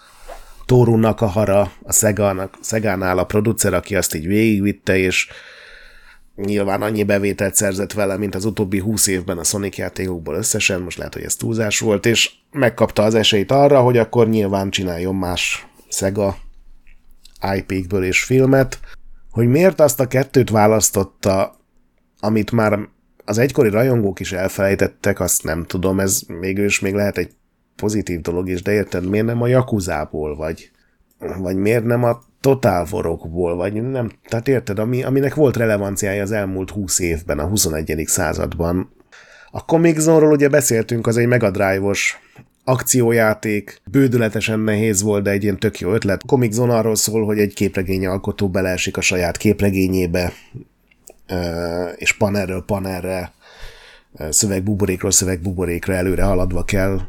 Tórunak 0.67 1.21
a 1.21 1.27
hara, 1.27 1.73
a 1.83 1.93
Szegának, 1.93 2.59
Szegánál 2.61 3.19
a 3.19 3.25
producer, 3.25 3.75
aki 3.75 3.97
azt 3.97 4.15
így 4.15 4.27
végigvitte, 4.27 4.97
és 4.97 5.29
nyilván 6.37 6.83
annyi 6.83 7.05
bevételt 7.05 7.55
szerzett 7.55 7.93
vele, 7.93 8.17
mint 8.17 8.35
az 8.35 8.45
utóbbi 8.45 8.79
húsz 8.79 9.07
évben 9.07 9.39
a 9.39 9.45
Sonic 9.45 9.77
játékokból 9.77 10.35
összesen, 10.35 10.81
most 10.81 10.99
lehet, 10.99 11.15
hogy 11.15 11.23
ez 11.23 11.37
túlzás 11.37 11.79
volt, 11.81 12.07
és 12.07 12.31
megkapta 12.51 13.03
az 13.03 13.15
esélyt 13.15 13.51
arra, 13.51 13.81
hogy 13.81 13.99
akkor 13.99 14.29
nyilván 14.29 14.71
csináljon 14.71 15.15
más 15.15 15.67
Sega 15.89 16.37
IP-kből 17.55 18.05
és 18.05 18.25
filmet, 18.25 18.79
hogy 19.31 19.47
miért 19.47 19.81
azt 19.81 20.01
a 20.01 20.07
kettőt 20.07 20.51
választotta, 20.51 21.57
amit 22.21 22.51
már 22.51 22.79
az 23.25 23.39
egykori 23.39 23.69
rajongók 23.69 24.21
is 24.21 24.33
elfelejtettek, 24.33 25.21
azt 25.21 25.43
nem 25.43 25.65
tudom, 25.65 26.01
ez 26.01 26.21
mégis 26.27 26.81
még 26.81 26.95
lehet 26.95 27.19
egy 27.19 27.33
pozitív 27.77 28.21
dolog 28.21 28.49
is, 28.49 28.63
de 28.63 28.73
érted, 28.73 29.09
miért 29.09 29.27
nem 29.27 29.43
a 29.43 29.47
Jakuzából, 29.47 30.37
vagy, 30.37 30.71
vagy 31.39 31.57
miért 31.57 31.85
nem 31.85 32.05
a 32.05 32.23
Total 32.41 32.87
Warokból, 32.91 33.57
vagy 33.57 33.73
nem, 33.83 34.11
tehát 34.29 34.49
érted, 34.49 34.79
ami, 34.79 35.03
aminek 35.03 35.35
volt 35.35 35.57
relevanciája 35.57 36.23
az 36.23 36.33
elmúlt 36.33 36.71
20 36.71 36.99
évben, 36.99 37.39
a 37.39 37.47
21. 37.47 38.03
században. 38.07 38.93
A 39.51 39.65
Comic 39.65 39.99
Zone-ról 39.99 40.33
ugye 40.33 40.49
beszéltünk, 40.49 41.07
az 41.07 41.17
egy 41.17 41.27
Mega 41.27 41.51
Drive-os 41.51 42.19
akciójáték, 42.65 43.81
bődületesen 43.91 44.61
nehéz 44.61 45.03
volt, 45.03 45.23
de 45.23 45.31
egy 45.31 45.43
ilyen 45.43 45.59
tök 45.59 45.81
jó 45.81 45.93
ötlet. 45.93 46.23
A 46.23 46.27
Comic 46.27 46.53
Zone 46.53 46.77
arról 46.77 46.97
szól, 46.97 47.25
hogy 47.25 47.39
egy 47.39 47.55
képregény 47.55 48.07
alkotó 48.07 48.49
beleesik 48.49 48.97
a 48.97 49.01
saját 49.01 49.37
képregényébe, 49.37 50.33
és 51.97 52.13
panelről 52.13 52.65
panelre, 52.65 53.33
szövegbuborékról 54.31 55.11
szövegbuborékra 55.11 55.95
előre 55.95 56.23
haladva 56.23 56.65
kell 56.65 57.01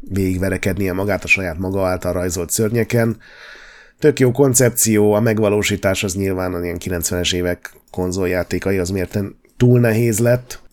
végigverekednie 0.00 0.92
magát 0.92 1.24
a 1.24 1.26
saját 1.26 1.58
maga 1.58 1.86
által 1.86 2.12
rajzolt 2.12 2.50
szörnyeken. 2.50 3.16
Tök 3.98 4.18
jó 4.18 4.30
koncepció, 4.30 5.12
a 5.12 5.20
megvalósítás 5.20 6.04
az 6.04 6.14
nyilván 6.14 6.54
a 6.54 6.64
ilyen 6.64 6.78
90-es 6.84 7.34
évek 7.34 7.72
konzoljátékai 7.90 8.78
az 8.78 8.90
miért 8.90 9.18
túl 9.56 9.80
nehéz 9.80 10.18
lett, 10.18 10.64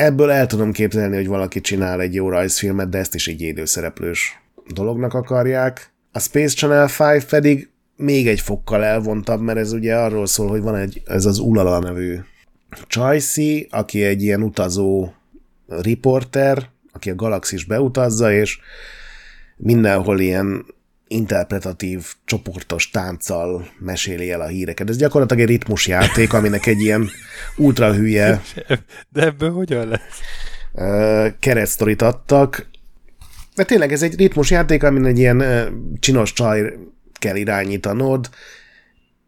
ebből 0.00 0.30
el 0.30 0.46
tudom 0.46 0.72
képzelni, 0.72 1.16
hogy 1.16 1.26
valaki 1.26 1.60
csinál 1.60 2.00
egy 2.00 2.14
jó 2.14 2.28
rajzfilmet, 2.28 2.88
de 2.88 2.98
ezt 2.98 3.14
is 3.14 3.26
így 3.26 3.40
időszereplős 3.40 4.42
dolognak 4.74 5.14
akarják. 5.14 5.92
A 6.12 6.18
Space 6.18 6.54
Channel 6.54 7.16
5 7.16 7.24
pedig 7.24 7.70
még 7.96 8.28
egy 8.28 8.40
fokkal 8.40 8.84
elvontabb, 8.84 9.40
mert 9.40 9.58
ez 9.58 9.72
ugye 9.72 9.96
arról 9.96 10.26
szól, 10.26 10.48
hogy 10.48 10.60
van 10.60 10.76
egy, 10.76 11.02
ez 11.06 11.24
az 11.24 11.38
Ulala 11.38 11.78
nevű 11.78 12.18
Csajci, 12.86 13.68
aki 13.70 14.04
egy 14.04 14.22
ilyen 14.22 14.42
utazó 14.42 15.12
riporter, 15.68 16.68
aki 16.92 17.10
a 17.10 17.14
galaxis 17.14 17.64
beutazza, 17.64 18.32
és 18.32 18.58
mindenhol 19.56 20.20
ilyen 20.20 20.64
interpretatív, 21.08 22.06
csoportos 22.24 22.90
tánccal 22.90 23.66
meséli 23.78 24.30
el 24.30 24.40
a 24.40 24.46
híreket. 24.46 24.88
Ez 24.88 24.96
gyakorlatilag 24.96 25.42
egy 25.42 25.48
ritmusjáték, 25.48 26.32
aminek 26.32 26.66
egy 26.66 26.80
ilyen 26.80 27.08
ultra 27.56 27.94
hülye... 27.94 28.42
De 29.08 29.22
ebből 29.22 29.52
hogyan 29.52 29.88
lesz? 29.88 30.20
Keresztorit 31.38 32.02
adtak. 32.02 32.68
De 33.54 33.64
tényleg 33.64 33.92
ez 33.92 34.02
egy 34.02 34.16
ritmusjáték, 34.16 34.82
amin 34.82 35.04
egy 35.04 35.18
ilyen 35.18 35.44
csinos 36.00 36.32
csaj 36.32 36.78
kell 37.18 37.36
irányítanod, 37.36 38.30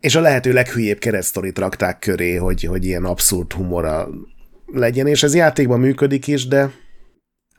és 0.01 0.15
a 0.15 0.21
lehető 0.21 0.53
leghülyébb 0.53 0.99
keresztorit 0.99 1.59
rakták 1.59 1.99
köré, 1.99 2.35
hogy, 2.35 2.63
hogy 2.63 2.85
ilyen 2.85 3.05
abszurd 3.05 3.53
humora 3.53 4.09
legyen, 4.67 5.07
és 5.07 5.23
ez 5.23 5.35
játékban 5.35 5.81
működik 5.81 6.27
is, 6.27 6.47
de 6.47 6.71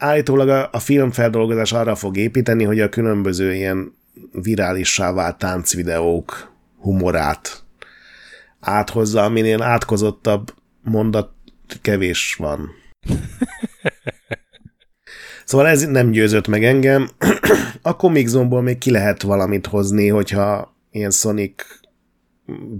állítólag 0.03 0.49
a, 0.49 0.69
a 0.71 0.79
filmfeldolgozás 0.79 1.71
arra 1.71 1.95
fog 1.95 2.17
építeni, 2.17 2.63
hogy 2.63 2.79
a 2.79 2.89
különböző 2.89 3.53
ilyen 3.53 3.93
virálissá 4.31 5.11
vált 5.11 5.37
táncvideók 5.37 6.51
humorát 6.79 7.63
áthozza, 8.59 9.23
aminél 9.23 9.61
átkozottabb 9.61 10.53
mondat 10.81 11.31
kevés 11.81 12.35
van. 12.39 12.69
Szóval 15.45 15.67
ez 15.67 15.85
nem 15.85 16.11
győzött 16.11 16.47
meg 16.47 16.63
engem. 16.63 17.09
A 17.81 17.95
Comic 17.95 18.27
Zone-ból 18.27 18.61
még 18.61 18.77
ki 18.77 18.91
lehet 18.91 19.21
valamit 19.21 19.67
hozni, 19.67 20.07
hogyha 20.07 20.75
ilyen 20.91 21.11
Sonic 21.11 21.63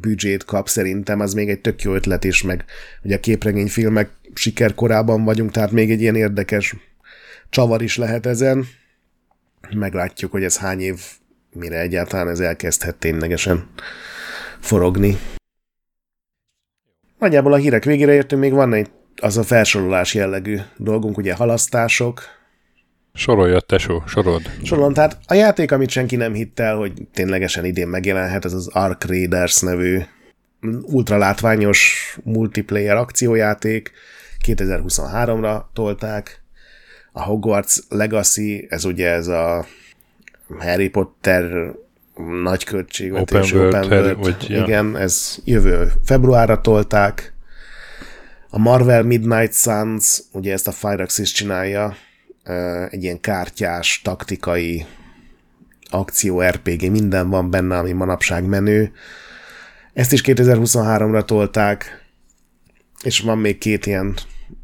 büdzsét 0.02 0.46
kap, 0.46 0.70
szerintem 0.70 1.20
az 1.20 1.34
még 1.34 1.50
egy 1.50 1.62
tök 1.62 1.82
jó 1.82 1.94
ötlet 1.94 2.24
is, 2.24 2.44
meg 2.44 2.66
ugye 3.04 3.16
a 3.16 3.20
képregényfilmek 3.20 4.10
sikerkorában 4.34 5.24
vagyunk, 5.24 5.52
tehát 5.52 5.72
még 5.72 5.92
egy 5.92 6.02
ilyen 6.02 6.16
érdekes 6.16 6.76
csavar 7.54 7.82
is 7.82 7.98
lehet 7.98 8.26
ezen. 8.26 8.66
Meglátjuk, 9.76 10.32
hogy 10.32 10.44
ez 10.44 10.58
hány 10.58 10.80
év 10.80 11.02
mire 11.52 11.80
egyáltalán 11.80 12.28
ez 12.30 12.40
elkezdhet 12.40 12.96
ténylegesen 12.96 13.70
forogni. 14.60 15.18
Nagyjából 17.20 17.54
a 17.54 17.58
hírek 17.58 17.84
végére 17.84 18.14
értünk, 18.14 18.42
még 18.42 18.52
van 18.52 18.74
egy 18.74 18.90
az 19.22 19.38
a 19.38 19.44
felsorolás 19.44 20.14
jellegű 20.14 20.58
dolgunk, 20.78 21.18
ugye 21.18 21.34
halasztások. 21.34 22.22
Sorolja, 23.14 23.60
tesó, 23.60 24.04
sorod. 24.08 24.42
Sorolom, 24.64 24.94
tehát 24.94 25.20
a 25.26 25.34
játék, 25.34 25.72
amit 25.72 25.90
senki 25.90 26.16
nem 26.16 26.34
hitt 26.34 26.60
el, 26.60 26.76
hogy 26.76 27.08
ténylegesen 27.14 27.66
idén 27.66 27.88
megjelenhet, 27.88 28.46
ez 28.46 28.54
az 28.54 28.68
Ark 28.68 29.04
Raiders 29.06 29.60
nevű 29.60 30.02
ultra 30.82 31.18
látványos 31.18 32.18
multiplayer 32.24 32.96
akciójáték. 32.96 33.92
2023-ra 34.46 35.62
tolták. 35.74 36.43
A 37.16 37.22
Hogwarts 37.22 37.78
Legacy, 37.90 38.66
ez 38.70 38.86
ugye 38.86 39.10
ez 39.10 39.28
a 39.28 39.66
Harry 40.60 40.90
Potter 40.90 41.74
nagy 42.44 42.64
költségvetés, 42.64 43.52
Open 43.52 43.60
World, 43.60 43.76
open 43.76 43.92
world 43.92 44.18
vagy, 44.18 44.50
ja. 44.50 44.64
igen, 44.64 44.98
ez 44.98 45.38
jövő 45.44 45.92
februárra 46.06 46.62
tolták. 46.62 47.34
A 48.50 48.58
Marvel 48.58 49.04
Midnight 49.04 49.54
Suns, 49.54 50.22
ugye 50.32 50.54
ezt 50.54 50.68
a 50.68 50.72
Firaxis 50.72 51.32
csinálja, 51.32 51.96
egy 52.90 53.04
ilyen 53.04 53.20
kártyás, 53.20 54.02
taktikai 54.04 54.86
akció 55.90 56.42
RPG, 56.42 56.92
minden 56.92 57.30
van 57.30 57.50
benne, 57.50 57.78
ami 57.78 57.92
manapság 57.92 58.46
menő. 58.46 58.92
Ezt 59.94 60.12
is 60.12 60.22
2023-ra 60.26 61.26
tolták, 61.26 62.06
és 63.04 63.20
van 63.20 63.38
még 63.38 63.58
két 63.58 63.86
ilyen 63.86 64.16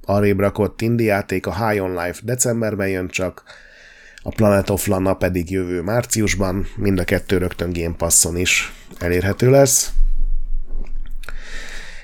arrébb 0.10 0.40
rakott 0.40 0.82
indiáték, 0.82 1.46
a 1.46 1.68
High 1.68 1.84
on 1.84 1.92
Life 1.92 2.20
decemberben 2.24 2.88
jön 2.88 3.08
csak, 3.08 3.44
a 4.22 4.30
Planet 4.30 4.70
of 4.70 4.88
Lana 4.88 5.14
pedig 5.14 5.52
jövő 5.52 5.82
márciusban, 5.82 6.68
mind 6.76 7.00
a 7.00 7.04
kettő 7.04 7.38
rögtön 7.38 7.74
Game 7.74 7.96
Passon 7.98 8.38
is 8.38 8.74
elérhető 9.00 9.50
lesz. 9.50 9.92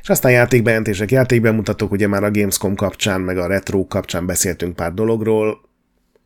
És 0.02 0.10
aztán 0.10 0.32
játékbejelentések, 0.32 1.11
játékbemutatók, 1.11 1.91
ugye 1.91 2.07
már 2.07 2.23
a 2.23 2.32
Gamescom 2.32 2.76
kapcsán, 2.76 3.22
meg 3.22 3.38
a 3.38 3.48
Retro 3.48 3.88
kapcsán 3.88 4.26
beszéltünk 4.26 4.76
pár 4.76 4.94
dologról, 4.94 5.69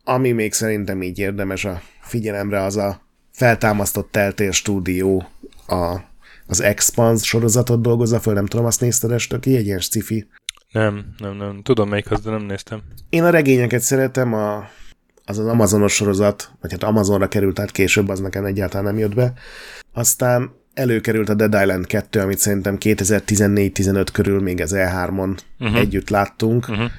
ami 0.04 0.32
még 0.32 0.52
szerintem 0.52 1.02
így 1.02 1.18
érdemes 1.18 1.64
a 1.64 1.82
figyelemre, 2.00 2.62
az 2.62 2.76
a 2.76 3.00
feltámasztott 3.32 4.10
Teltél 4.10 4.50
stúdió 4.50 5.28
a, 5.66 5.96
az 6.46 6.60
Expans 6.60 7.26
sorozatot 7.26 7.82
dolgozza 7.82 8.20
föl, 8.20 8.34
nem 8.34 8.46
tudom, 8.46 8.66
azt 8.66 8.80
nézted 8.80 9.10
estöki, 9.10 9.56
egy 9.56 9.66
ilyen 9.66 9.80
sci 9.80 10.00
Nem, 10.72 11.14
nem, 11.18 11.36
nem. 11.36 11.62
Tudom 11.62 11.88
melyik 11.88 12.10
az, 12.10 12.20
de 12.20 12.30
nem 12.30 12.42
néztem. 12.42 12.82
Én 13.08 13.24
a 13.24 13.30
regényeket 13.30 13.80
szeretem, 13.80 14.34
a 14.34 14.68
az 15.24 15.38
az 15.38 15.46
Amazonos 15.46 15.94
sorozat, 15.94 16.50
vagy 16.60 16.70
hát 16.70 16.82
Amazonra 16.82 17.28
került 17.28 17.58
át 17.58 17.70
később, 17.70 18.08
az 18.08 18.20
nekem 18.20 18.44
egyáltalán 18.44 18.84
nem 18.84 18.98
jött 18.98 19.14
be. 19.14 19.32
Aztán 19.92 20.50
előkerült 20.74 21.28
a 21.28 21.34
Dead 21.34 21.54
Island 21.54 21.86
2, 21.86 22.20
amit 22.20 22.38
szerintem 22.38 22.76
2014-15 22.80 24.06
körül 24.12 24.40
még 24.40 24.60
az 24.60 24.72
E3-on 24.74 25.38
uh-huh. 25.58 25.78
együtt 25.78 26.08
láttunk. 26.08 26.68
Uh-huh. 26.68 26.90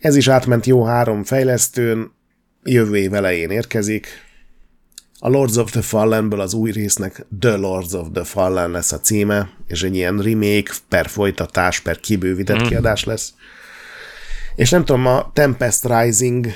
Ez 0.00 0.16
is 0.16 0.28
átment 0.28 0.66
jó 0.66 0.84
három 0.84 1.24
fejlesztőn, 1.24 2.12
jövő 2.62 2.96
év 2.96 3.14
elején 3.14 3.50
érkezik. 3.50 4.06
A 5.18 5.28
Lords 5.28 5.56
of 5.56 5.70
the 5.70 5.82
Fallenből 5.82 6.40
az 6.40 6.54
új 6.54 6.70
résznek 6.70 7.26
The 7.38 7.56
Lords 7.56 7.92
of 7.92 8.06
the 8.12 8.24
Fallen 8.24 8.70
lesz 8.70 8.92
a 8.92 9.00
címe, 9.00 9.48
és 9.66 9.82
egy 9.82 9.94
ilyen 9.94 10.18
remake 10.18 10.72
per 10.88 11.08
folytatás, 11.08 11.80
per 11.80 12.00
kibővített 12.00 12.54
uh-huh. 12.54 12.70
kiadás 12.70 13.04
lesz. 13.04 13.34
És 14.56 14.70
nem 14.70 14.84
tudom, 14.84 15.06
a 15.06 15.30
Tempest 15.32 15.84
Rising 15.88 16.46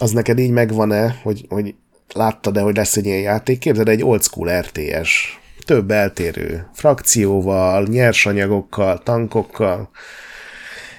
az 0.00 0.10
neked 0.10 0.38
így 0.38 0.50
megvan-e, 0.50 1.20
hogy, 1.22 1.46
hogy 1.48 1.74
láttad-e, 2.14 2.60
hogy 2.60 2.76
lesz 2.76 2.96
egy 2.96 3.06
ilyen 3.06 3.20
játék? 3.20 3.58
Képzeld, 3.58 3.88
egy 3.88 4.02
old 4.02 4.22
school 4.22 4.60
RTS. 4.60 5.38
Több 5.64 5.90
eltérő 5.90 6.66
frakcióval, 6.72 7.82
nyersanyagokkal, 7.82 9.02
tankokkal. 9.02 9.90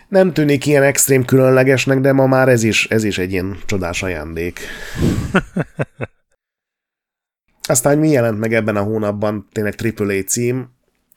Nem 0.08 0.34
tűnik 0.34 0.66
ilyen 0.66 0.84
extrém 0.84 1.26
különlegesnek, 1.26 2.00
de 2.00 2.12
ma 2.12 2.26
már 2.26 2.50
ez 2.50 2.64
is, 2.64 2.88
ez 2.88 3.04
is 3.04 3.18
egy 3.18 3.32
ilyen 3.32 3.58
csodás 3.66 4.04
ajándék. 4.04 4.60
Aztán 7.70 7.98
mi 7.98 8.10
jelent 8.10 8.40
meg 8.40 8.54
ebben 8.54 8.76
a 8.76 8.82
hónapban 8.82 9.48
tényleg 9.52 9.76
AAA 9.98 10.24
cím? 10.24 10.70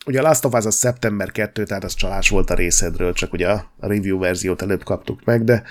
Ugye 0.06 0.18
a 0.18 0.22
Last 0.22 0.44
of 0.44 0.54
Us 0.54 0.64
az 0.64 0.74
szeptember 0.74 1.32
2, 1.32 1.64
tehát 1.64 1.84
az 1.84 1.94
csalás 1.94 2.28
volt 2.28 2.50
a 2.50 2.54
részedről, 2.54 3.12
csak 3.12 3.32
ugye 3.32 3.48
a 3.48 3.70
review 3.80 4.18
verziót 4.18 4.62
előbb 4.62 4.84
kaptuk 4.84 5.24
meg, 5.24 5.44
de 5.44 5.62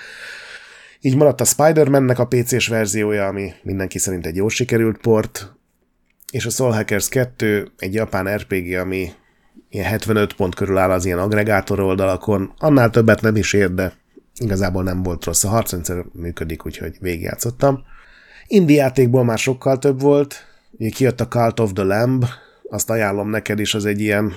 így 1.00 1.16
maradt 1.16 1.40
a 1.40 1.44
Spider-Man-nek 1.44 2.18
a 2.18 2.26
PC-s 2.26 2.68
verziója, 2.68 3.26
ami 3.26 3.52
mindenki 3.62 3.98
szerint 3.98 4.26
egy 4.26 4.36
jó 4.36 4.48
sikerült 4.48 4.98
port, 4.98 5.52
és 6.32 6.46
a 6.46 6.50
Soul 6.50 6.72
Hackers 6.72 7.08
2 7.08 7.72
egy 7.78 7.94
japán 7.94 8.36
RPG, 8.36 8.74
ami 8.74 9.10
ilyen 9.68 9.86
75 9.86 10.32
pont 10.32 10.54
körül 10.54 10.78
áll 10.78 10.90
az 10.90 11.04
ilyen 11.04 11.18
agregátor 11.18 11.80
oldalakon, 11.80 12.54
annál 12.58 12.90
többet 12.90 13.20
nem 13.20 13.36
is 13.36 13.52
ér, 13.52 13.74
de 13.74 13.92
igazából 14.34 14.82
nem 14.82 15.02
volt 15.02 15.24
rossz. 15.24 15.44
A 15.44 15.48
harcrendszer 15.48 16.04
működik, 16.12 16.66
úgyhogy 16.66 16.96
végigjátszottam. 17.00 17.84
Indi 18.46 18.74
játékból 18.74 19.24
már 19.24 19.38
sokkal 19.38 19.78
több 19.78 20.00
volt, 20.00 20.49
kijött 20.88 21.20
a 21.20 21.28
Cult 21.28 21.60
of 21.60 21.72
the 21.72 21.82
Lamb, 21.82 22.24
azt 22.70 22.90
ajánlom 22.90 23.30
neked 23.30 23.58
is, 23.58 23.74
az 23.74 23.84
egy 23.84 24.00
ilyen 24.00 24.32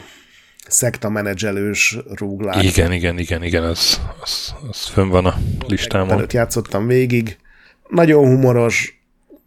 szekta 0.68 1.10
menedzselős 1.10 1.98
rúglák. 2.15 2.64
Igen, 2.64 2.91
igen, 2.91 3.18
igen, 3.18 3.44
igen, 3.44 3.64
az, 3.64 4.02
az, 4.22 4.53
az 4.70 4.86
fönn 4.86 5.10
van 5.10 5.26
a 5.26 5.36
listámon. 5.68 6.11
Előtt 6.11 6.34
játszottam 6.34 6.88
végig. 6.88 7.38
Nagyon 7.90 8.26
humoros, 8.26 9.02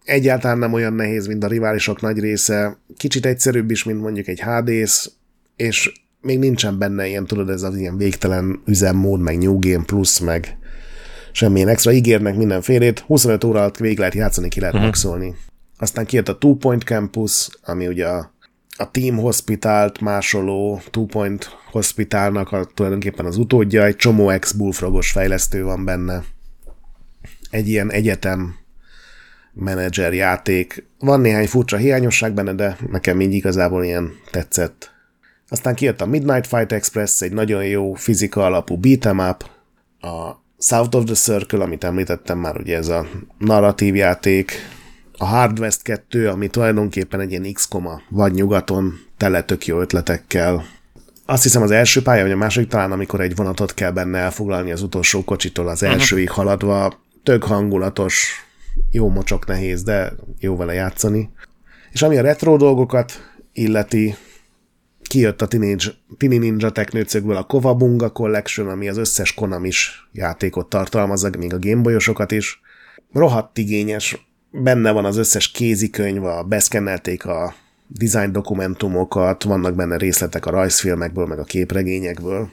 egyáltalán 0.05 0.59
nem 0.59 0.73
olyan 0.73 0.93
nehéz, 0.93 1.27
mint 1.27 1.45
a 1.45 1.49
riválisok 1.49 2.01
nagy 2.01 2.19
része, 2.19 2.79
kicsit 2.97 3.27
egyszerűbb 3.27 3.71
is, 3.71 3.85
mint 3.85 4.01
mondjuk 4.01 4.29
egy 4.29 4.41
Hades, 4.41 5.11
és 5.57 5.93
még 6.21 6.39
nincsen 6.39 6.79
benne 6.79 7.07
ilyen, 7.07 7.27
tudod, 7.27 7.51
ez 7.51 7.63
az 7.63 7.77
ilyen 7.77 7.97
végtelen 7.97 8.63
üzemmód, 8.67 9.21
meg 9.21 9.39
New 9.39 9.59
Game 9.59 9.85
Plus, 9.85 10.21
meg 10.21 10.57
semmilyen 11.33 11.69
extra, 11.69 11.93
ígérnek 11.93 12.37
mindenfélét, 12.37 12.99
25 12.99 13.45
óra 13.45 13.59
alatt 13.59 13.77
végig 13.77 13.99
lehet 13.99 14.15
játszani, 14.15 14.49
ki 14.49 14.59
lehet 14.61 14.75
uh-huh. 14.75 14.89
maxolni. 14.89 15.35
Aztán 15.79 16.07
kijött 16.07 16.29
a 16.29 16.39
Two 16.39 16.55
Point 16.55 16.83
Campus, 16.83 17.49
ami 17.65 17.87
ugye 17.87 18.09
a, 18.09 18.33
a 18.77 18.91
Team 18.91 19.17
Hospitalt 19.17 20.01
másoló 20.01 20.81
Two 20.91 21.07
Point 21.07 21.45
Hospitalnak 21.71 22.53
a, 22.53 22.65
tulajdonképpen 22.65 23.27
az 23.27 23.37
utódja, 23.37 23.85
egy 23.85 23.97
csomó 23.97 24.31
ex-bullfrogos 24.31 25.11
fejlesztő 25.11 25.65
van 25.65 25.85
benne. 25.85 26.25
Egy 27.51 27.69
ilyen 27.69 27.91
egyetem 27.91 28.55
menedzser 29.53 30.13
játék. 30.13 30.87
Van 30.99 31.21
néhány 31.21 31.47
furcsa 31.47 31.77
hiányosság 31.77 32.35
benne, 32.35 32.53
de 32.53 32.77
nekem 32.91 33.21
így 33.21 33.33
igazából 33.33 33.85
ilyen 33.85 34.13
tetszett. 34.31 34.95
Aztán 35.49 35.75
kijött 35.75 36.01
a 36.01 36.07
Midnight 36.07 36.47
Fight 36.47 36.73
Express, 36.73 37.21
egy 37.21 37.33
nagyon 37.33 37.65
jó 37.65 37.95
fizika 37.95 38.45
alapú 38.45 38.79
beat'em 38.83 39.31
up, 39.31 39.51
a 40.11 40.45
South 40.59 40.97
of 40.97 41.05
the 41.05 41.15
Circle, 41.15 41.63
amit 41.63 41.85
említettem 41.85 42.39
már, 42.39 42.57
ugye 42.57 42.77
ez 42.77 42.89
a 42.89 43.07
narratív 43.39 43.95
játék, 43.95 44.53
a 45.19 45.25
Hard 45.25 45.59
West 45.59 45.83
2, 45.83 46.29
ami 46.29 46.49
tulajdonképpen 46.49 47.21
egy 47.21 47.31
ilyen 47.31 47.53
x 47.53 47.69
vagy 48.09 48.33
nyugaton, 48.33 48.95
tele 49.17 49.43
tök 49.43 49.67
jó 49.67 49.81
ötletekkel. 49.81 50.65
Azt 51.27 51.43
hiszem 51.43 51.63
az 51.63 51.71
első 51.71 52.03
pálya, 52.03 52.23
vagy 52.23 52.33
a 52.33 52.37
második 52.37 52.69
talán, 52.69 52.93
amikor 52.93 53.21
egy 53.21 53.37
vonatot 53.37 53.75
kell 53.75 53.91
benne 53.91 54.19
elfoglalni 54.19 54.73
az 54.73 54.83
utolsó 54.83 55.25
kocsitól 55.25 55.69
az 55.69 55.83
elsőig 55.83 56.31
haladva, 56.31 57.01
tök 57.23 57.45
hangulatos, 57.45 58.45
jó 58.91 59.09
mocsok 59.09 59.47
nehéz, 59.47 59.83
de 59.83 60.13
jó 60.39 60.57
vele 60.57 60.73
játszani. 60.73 61.31
És 61.93 62.03
ami 62.03 62.17
a 62.17 62.23
retro 62.23 62.57
dolgokat 62.57 63.13
illeti, 63.53 64.15
kijött 65.03 65.43
a 65.43 65.47
Teenage, 65.47 65.87
Tini 66.19 66.39
Ninja 66.39 66.71
Teknőcökből 66.71 67.37
a 67.37 67.43
Kovabunga 67.43 68.11
Collection, 68.11 68.69
ami 68.69 68.89
az 68.89 68.97
összes 68.97 69.35
Konamis 69.35 70.09
játékot 70.13 70.69
tartalmazza, 70.69 71.31
még 71.39 71.55
a 71.55 71.59
Gameboyosokat 71.59 72.33
is. 72.33 72.61
Rohadt 73.13 73.59
igényes, 73.59 74.26
benne 74.63 74.91
van 74.91 75.05
az 75.05 75.17
összes 75.17 75.51
kézikönyv, 75.51 76.25
a 76.25 76.43
beszkennelték 76.43 77.25
a 77.25 77.55
design 77.87 78.33
dokumentumokat, 78.33 79.43
vannak 79.43 79.75
benne 79.75 79.97
részletek 79.97 80.47
a 80.47 80.51
rajzfilmekből, 80.51 81.27
meg 81.27 81.39
a 81.39 81.45
képregényekből. 81.45 82.49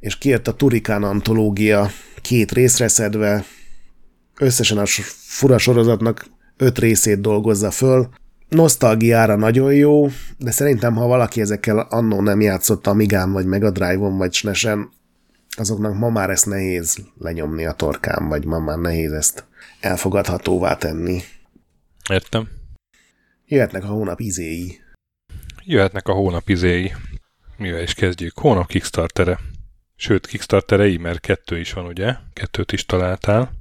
És 0.00 0.18
kijött 0.18 0.48
a 0.48 0.54
Turikán 0.54 1.02
antológia 1.02 1.90
két 2.22 2.52
részre 2.52 2.88
szedve, 2.88 3.44
összesen 4.40 4.78
a 4.78 4.86
fura 5.26 5.58
sorozatnak 5.58 6.26
öt 6.56 6.78
részét 6.78 7.20
dolgozza 7.20 7.70
föl. 7.70 8.08
Nosztalgiára 8.48 9.36
nagyon 9.36 9.74
jó, 9.74 10.08
de 10.38 10.50
szerintem, 10.50 10.94
ha 10.94 11.06
valaki 11.06 11.40
ezekkel 11.40 11.78
annó 11.78 12.20
nem 12.20 12.40
játszott 12.40 12.86
Amigán, 12.86 13.32
vagy 13.32 13.46
Mega 13.46 13.70
Drive-on, 13.70 14.16
vagy 14.16 14.32
SNES-en, 14.32 14.90
azoknak 15.56 15.94
ma 15.94 16.10
már 16.10 16.30
ezt 16.30 16.46
nehéz 16.46 16.98
lenyomni 17.18 17.66
a 17.66 17.72
torkán, 17.72 18.28
vagy 18.28 18.44
ma 18.44 18.58
már 18.58 18.78
nehéz 18.78 19.12
ezt 19.12 19.44
elfogadhatóvá 19.80 20.76
tenni. 20.76 21.22
Értem. 22.08 22.48
Jöhetnek 23.46 23.84
a 23.84 23.86
hónap 23.86 24.20
izéi. 24.20 24.80
Jöhetnek 25.64 26.08
a 26.08 26.12
hónap 26.12 26.48
izéi. 26.48 26.92
Mivel 27.56 27.82
is 27.82 27.94
kezdjük? 27.94 28.38
Hónap 28.38 28.66
Kickstartere. 28.66 29.38
Sőt, 29.96 30.26
Kickstarterei, 30.26 30.96
mert 30.96 31.20
kettő 31.20 31.58
is 31.58 31.72
van, 31.72 31.86
ugye? 31.86 32.14
Kettőt 32.32 32.72
is 32.72 32.86
találtál. 32.86 33.52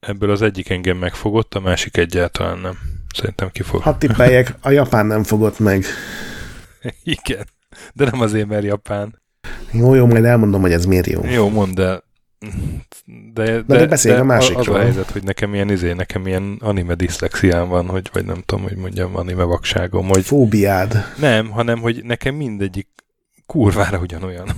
Ebből 0.00 0.30
az 0.30 0.42
egyik 0.42 0.70
engem 0.70 0.96
megfogott, 0.96 1.54
a 1.54 1.60
másik 1.60 1.96
egyáltalán 1.96 2.58
nem. 2.58 2.78
Szerintem 3.14 3.50
ki 3.50 3.62
fog. 3.62 3.82
Hát 3.82 3.98
tippeljek, 3.98 4.54
a 4.60 4.70
japán 4.70 5.06
nem 5.06 5.22
fogott 5.22 5.58
meg. 5.58 5.84
Igen, 7.02 7.46
de 7.92 8.04
nem 8.04 8.20
azért, 8.20 8.46
mert 8.46 8.64
japán. 8.64 9.22
Jó, 9.72 9.94
jó, 9.94 10.06
majd 10.06 10.24
elmondom, 10.24 10.60
hogy 10.60 10.72
ez 10.72 10.84
miért 10.84 11.06
jó. 11.06 11.24
Jó, 11.24 11.48
mondd 11.48 11.80
el. 11.80 12.04
De, 13.34 13.44
de, 13.44 13.62
de, 13.62 13.86
de, 13.86 13.96
de 14.02 14.18
a 14.18 14.24
másikról. 14.24 14.76
Az 14.76 14.80
a 14.80 14.84
helyzet, 14.84 15.10
hogy 15.10 15.22
nekem 15.22 15.54
ilyen 15.54 15.70
izé, 15.70 15.92
nekem 15.92 16.26
ilyen 16.26 16.56
anime 16.60 16.94
diszlexiám 16.94 17.68
van, 17.68 17.88
hogy, 17.88 18.10
vagy 18.12 18.24
nem 18.24 18.42
tudom, 18.46 18.64
hogy 18.64 18.76
mondjam, 18.76 19.16
anime 19.16 19.42
vakságom. 19.42 20.08
Hogy 20.08 20.24
Fóbiád. 20.24 21.04
Nem, 21.18 21.50
hanem, 21.50 21.78
hogy 21.78 22.04
nekem 22.04 22.34
mindegyik 22.34 22.88
kurvára 23.46 23.98
ugyanolyan. 23.98 24.48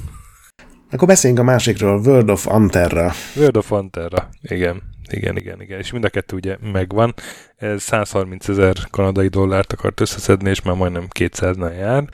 Akkor 0.91 1.09
beszéljünk 1.09 1.43
a 1.43 1.45
másikról, 1.45 2.01
World 2.01 2.31
of 2.31 2.47
Anterra. 2.47 3.13
World 3.37 3.57
of 3.57 3.73
Anterra, 3.73 4.29
igen. 4.43 4.83
Igen, 5.11 5.37
igen, 5.37 5.61
igen. 5.61 5.79
És 5.79 5.93
mind 5.93 6.05
a 6.05 6.09
kettő 6.09 6.37
ugye 6.37 6.57
megvan. 6.73 7.15
Ez 7.57 7.83
130 7.83 8.49
ezer 8.49 8.77
kanadai 8.91 9.29
dollárt 9.29 9.73
akart 9.73 10.01
összeszedni, 10.01 10.51
és 10.51 10.63
már 10.63 10.77
majdnem 10.77 11.07
200-nál 11.19 11.79
jár. 11.79 12.05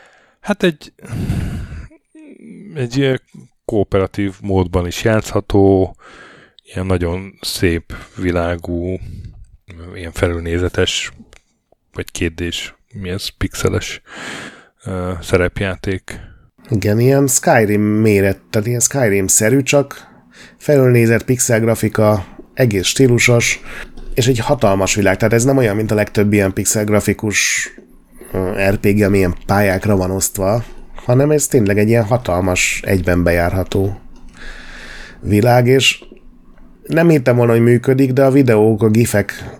Hát 0.40 0.62
egy 0.62 0.92
egy 2.74 3.20
kooperatív 3.66 4.34
módban 4.40 4.86
is 4.86 5.04
játszható, 5.04 5.96
ilyen 6.64 6.86
nagyon 6.86 7.38
szép 7.40 7.94
világú, 8.16 8.98
ilyen 9.94 10.12
felülnézetes, 10.12 11.12
vagy 11.92 12.10
kétdés, 12.10 12.74
mi 12.92 13.08
ez, 13.08 13.28
pixeles 13.28 14.00
uh, 14.86 15.20
szerepjáték. 15.20 16.20
Igen, 16.68 17.00
ilyen 17.00 17.26
Skyrim 17.26 17.82
méret, 17.82 18.40
tehát 18.50 18.66
ilyen 18.66 18.80
Skyrim-szerű, 18.80 19.62
csak 19.62 20.08
felülnézett 20.58 21.24
pixel 21.24 21.60
grafika, 21.60 22.26
egész 22.54 22.86
stílusos, 22.86 23.60
és 24.14 24.26
egy 24.26 24.38
hatalmas 24.38 24.94
világ. 24.94 25.16
Tehát 25.16 25.34
ez 25.34 25.44
nem 25.44 25.56
olyan, 25.56 25.76
mint 25.76 25.90
a 25.90 25.94
legtöbb 25.94 26.32
ilyen 26.32 26.52
pixel 26.52 26.84
grafikus 26.84 27.70
RPG, 28.68 29.02
ami 29.02 29.16
ilyen 29.16 29.36
pályákra 29.46 29.96
van 29.96 30.10
osztva, 30.10 30.64
hanem 31.06 31.30
ez 31.30 31.46
tényleg 31.46 31.78
egy 31.78 31.88
ilyen 31.88 32.04
hatalmas, 32.04 32.82
egyben 32.84 33.22
bejárható 33.22 34.00
világ, 35.20 35.66
és 35.66 36.04
nem 36.82 37.08
hittem 37.08 37.36
volna, 37.36 37.52
hogy 37.52 37.62
működik, 37.62 38.12
de 38.12 38.24
a 38.24 38.30
videók, 38.30 38.82
a 38.82 38.88
gifek 38.88 39.58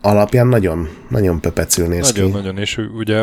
alapján 0.00 0.46
nagyon, 0.46 0.88
nagyon 1.08 1.40
pöpecül 1.40 1.86
néz 1.86 2.12
nagyon, 2.12 2.30
ki. 2.30 2.36
Nagyon, 2.36 2.58
és 2.58 2.76
ugye 2.76 3.20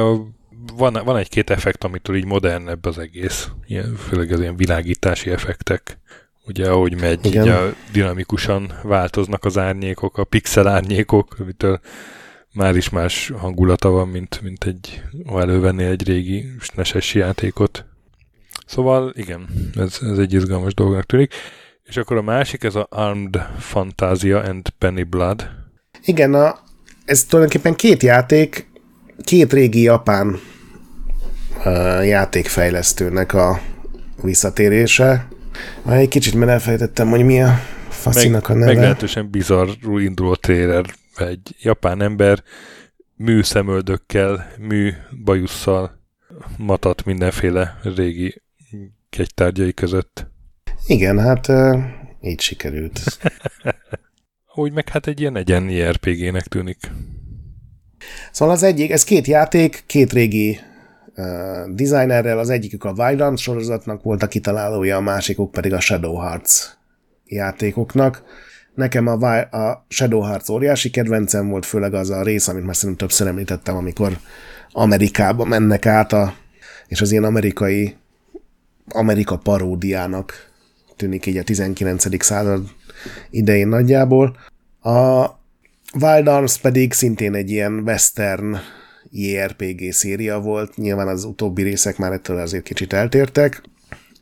van, 0.78 1.02
van 1.06 1.18
egy-két 1.18 1.50
effekt, 1.50 1.84
amitől 1.84 2.16
így 2.16 2.26
modernebb 2.26 2.86
az 2.86 2.98
egész, 2.98 3.50
ilyen, 3.68 3.96
főleg 3.96 4.32
az 4.32 4.40
ilyen 4.40 4.56
világítási 4.56 5.30
effektek. 5.30 6.00
ugye 6.48 6.70
ahogy 6.70 7.00
megy, 7.00 7.26
Igen. 7.26 7.44
ugye 7.44 7.56
dinamikusan 7.92 8.74
változnak 8.84 9.46
az 9.46 9.58
árnyékok, 9.58 10.18
a 10.18 10.24
pixel 10.24 10.68
árnyékok, 10.68 11.36
amitől 11.40 11.80
már 12.56 12.76
is 12.76 12.90
más 12.90 13.32
hangulata 13.38 13.90
van, 13.90 14.07
mint, 14.07 14.40
mint 14.41 14.64
egy, 14.64 15.03
ha 15.26 15.41
elővennél 15.41 15.90
egy 15.90 16.07
régi 16.07 16.45
neses 16.76 17.14
játékot. 17.14 17.86
Szóval 18.65 19.14
igen, 19.15 19.48
ez, 19.76 19.98
ez 20.02 20.18
egy 20.18 20.34
izgalmas 20.34 20.73
dolognak 20.73 21.06
tűnik. 21.06 21.34
És 21.84 21.98
akkor 21.98 22.18
a 22.18 22.22
másik, 22.22 22.64
ez 22.64 22.76
a 22.76 22.88
Armed 22.90 23.48
Fantasia 23.60 24.41
and 24.41 24.69
Penny 24.69 25.03
Blood. 25.10 25.49
Igen, 26.06 26.34
a, 26.34 26.60
ez 27.06 27.23
tulajdonképpen 27.23 27.76
két 27.76 28.03
játék, 28.03 28.68
két 29.23 29.53
régi 29.53 29.82
japán 29.82 30.40
uh, 31.65 32.07
játékfejlesztőnek 32.07 33.34
a 33.34 33.60
visszatérése. 34.22 35.27
Már 35.82 35.98
egy 35.98 36.07
kicsit 36.07 36.34
mert 36.34 36.52
elfelejtettem, 36.52 37.10
hogy 37.10 37.26
mi 37.26 37.41
a 37.41 37.60
faszinak 37.90 38.49
a 38.49 38.53
neve. 38.53 38.65
Meglehetősen 38.65 39.30
bizarrul 39.30 40.02
induló 40.02 40.36
trailer. 40.36 40.86
Egy 41.20 41.56
japán 41.62 42.02
ember 42.02 42.44
mű 43.16 43.42
szemöldökkel, 43.42 44.52
mű 44.60 44.92
bajusszal 45.24 46.00
matat 46.58 47.06
mindenféle 47.06 47.80
régi 47.84 48.42
kegytárgyai 49.10 49.74
között. 49.74 50.28
Igen, 50.88 51.20
hát 51.20 51.52
így 52.22 52.42
sikerült. 52.42 53.00
Úgy 54.56 54.72
meg 54.72 54.90
hát 54.90 55.08
egy 55.08 55.20
ilyen 55.20 55.36
egyen 55.36 55.92
RPG-nek 55.92 56.48
tűnik. 56.48 56.92
Szóval 58.32 58.54
az 58.54 58.64
egyik, 58.64 58.92
ez 58.92 59.04
két 59.04 59.28
játék, 59.28 59.84
két 59.86 60.14
régi 60.14 60.60
uh, 61.16 61.74
designerrel, 61.74 62.40
az 62.40 62.50
egyikük 62.50 62.84
a 62.84 62.94
Wildlands 62.98 63.42
sorozatnak 63.42 64.04
volt 64.04 64.24
a 64.24 64.28
kitalálója, 64.28 64.98
a 64.98 65.02
másikuk 65.02 65.52
pedig 65.52 65.74
a 65.74 65.80
Shadow 65.80 66.16
Hearts 66.16 66.64
játékoknak. 67.26 68.24
Nekem 68.76 69.08
a, 69.08 69.38
a 69.38 69.86
Shadow 69.88 70.22
Hearts 70.22 70.50
óriási 70.50 70.90
kedvencem 70.90 71.50
volt, 71.50 71.66
főleg 71.66 71.94
az 71.94 72.10
a 72.10 72.24
rész, 72.24 72.48
amit 72.48 72.66
már 72.66 72.76
szerintem 72.76 73.08
többször 73.08 73.28
említettem, 73.28 73.76
amikor 73.76 74.18
Amerikába 74.72 75.46
mennek 75.46 75.86
át, 75.86 76.14
a, 76.14 76.36
és 76.88 77.02
az 77.02 77.12
ilyen 77.12 77.24
amerikai 77.24 77.96
Amerika 78.90 79.38
paródiának 79.38 80.52
tűnik 80.96 81.26
így 81.26 81.38
a 81.38 81.44
19. 81.44 82.24
század 82.24 82.68
idején 83.30 83.68
nagyjából. 83.68 84.38
A 84.82 85.26
Wild 86.00 86.28
Arms 86.28 86.58
pedig 86.58 86.94
szintén 86.94 87.34
egy 87.34 87.50
ilyen 87.50 87.74
western 87.74 88.56
JRPG 89.12 89.92
széria 89.92 90.40
volt, 90.40 90.76
nyilván 90.76 91.08
az 91.08 91.24
utóbbi 91.24 91.64
részek 91.64 91.98
már 91.98 92.12
ettől 92.12 92.38
azért 92.38 92.64
kicsit 92.64 92.94
eltértek, 92.94 93.64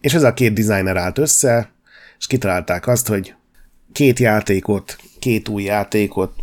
és 0.02 0.14
ez 0.14 0.24
a 0.24 0.34
két 0.34 0.54
designer 0.54 0.98
állt 0.98 1.18
össze, 1.18 1.72
és 2.18 2.28
kitalálták 2.28 2.88
azt, 2.88 3.08
hogy 3.08 3.36
két 3.94 4.20
játékot, 4.20 4.98
két 5.20 5.49
új 5.49 5.64
játékot 5.64 6.34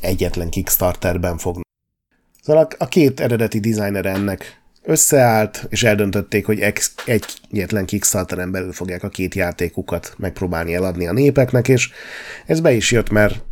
egyetlen 0.00 0.48
Kickstarterben 0.48 1.38
fognak. 1.38 1.64
Szóval 2.42 2.68
a 2.78 2.86
két 2.86 3.20
eredeti 3.20 3.60
designer 3.60 4.06
ennek 4.06 4.60
összeállt, 4.82 5.66
és 5.68 5.82
eldöntötték, 5.82 6.46
hogy 6.46 6.60
ex- 6.60 7.02
egyetlen 7.04 7.86
Kickstarteren 7.86 8.50
belül 8.50 8.72
fogják 8.72 9.02
a 9.02 9.08
két 9.08 9.34
játékukat 9.34 10.14
megpróbálni 10.16 10.74
eladni 10.74 11.06
a 11.06 11.12
népeknek, 11.12 11.68
és 11.68 11.90
ez 12.46 12.60
be 12.60 12.72
is 12.72 12.90
jött, 12.90 13.10
mert 13.10 13.44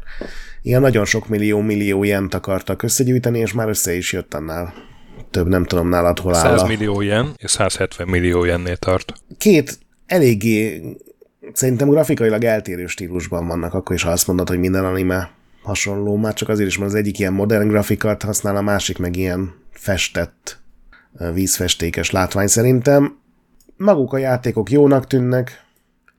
ilyen 0.62 0.80
nagyon 0.80 1.04
sok 1.04 1.28
millió-millió 1.28 2.04
jent 2.04 2.34
akartak 2.34 2.82
összegyűjteni, 2.82 3.38
és 3.38 3.52
már 3.52 3.68
össze 3.68 3.94
is 3.94 4.12
jött 4.12 4.34
annál 4.34 4.74
több, 5.30 5.48
nem 5.48 5.64
tudom 5.64 5.88
nálad 5.88 6.18
hol 6.18 6.34
áll. 6.34 6.58
100 6.58 6.68
millió 6.68 7.00
jen, 7.00 7.34
és 7.36 7.50
170 7.50 8.08
millió 8.08 8.44
jennél 8.44 8.76
tart. 8.76 9.12
Két 9.38 9.78
eléggé 10.06 10.82
szerintem 11.52 11.88
grafikailag 11.88 12.44
eltérő 12.44 12.86
stílusban 12.86 13.46
vannak, 13.46 13.74
akkor 13.74 13.94
is 13.96 14.02
ha 14.02 14.10
azt 14.10 14.26
mondod, 14.26 14.48
hogy 14.48 14.58
minden 14.58 14.84
anime 14.84 15.30
hasonló, 15.62 16.16
már 16.16 16.34
csak 16.34 16.48
azért 16.48 16.68
is, 16.68 16.78
mert 16.78 16.90
az 16.90 16.96
egyik 16.96 17.18
ilyen 17.18 17.32
modern 17.32 17.68
grafikat 17.68 18.22
használ, 18.22 18.56
a 18.56 18.60
másik 18.60 18.98
meg 18.98 19.16
ilyen 19.16 19.54
festett 19.70 20.60
vízfestékes 21.32 22.10
látvány 22.10 22.46
szerintem. 22.46 23.18
Maguk 23.76 24.12
a 24.12 24.18
játékok 24.18 24.70
jónak 24.70 25.06
tűnnek, 25.06 25.64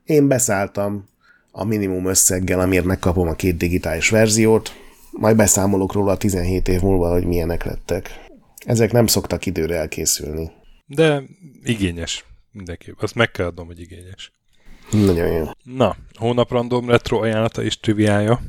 én 0.04 0.28
beszálltam 0.28 1.10
a 1.52 1.64
minimum 1.64 2.06
összeggel, 2.06 2.60
amiért 2.60 2.86
megkapom 2.86 3.28
a 3.28 3.34
két 3.34 3.58
digitális 3.58 4.10
verziót, 4.10 4.72
majd 5.12 5.36
beszámolok 5.36 5.94
róla 5.94 6.18
17 6.18 6.68
év 6.68 6.82
múlva, 6.82 7.12
hogy 7.12 7.26
milyenek 7.26 7.64
lettek. 7.64 8.26
Ezek 8.66 8.92
nem 8.92 9.08
szoktak 9.08 9.46
időre 9.46 9.76
elkészülni. 9.76 10.52
De 10.86 11.24
igényes 11.64 12.26
mindenképp. 12.52 12.96
Azt 13.00 13.16
meg 13.16 13.32
kell 13.32 13.46
adnom, 13.46 13.66
hogy 13.66 13.80
igényes. 13.80 14.34
Nagyon 14.92 15.28
jó. 15.28 15.46
Na, 15.64 15.96
hónap 16.14 16.52
random 16.52 16.90
retro 16.90 17.22
ajánlata 17.22 17.64
és 17.64 17.80
triviája. 17.80 18.40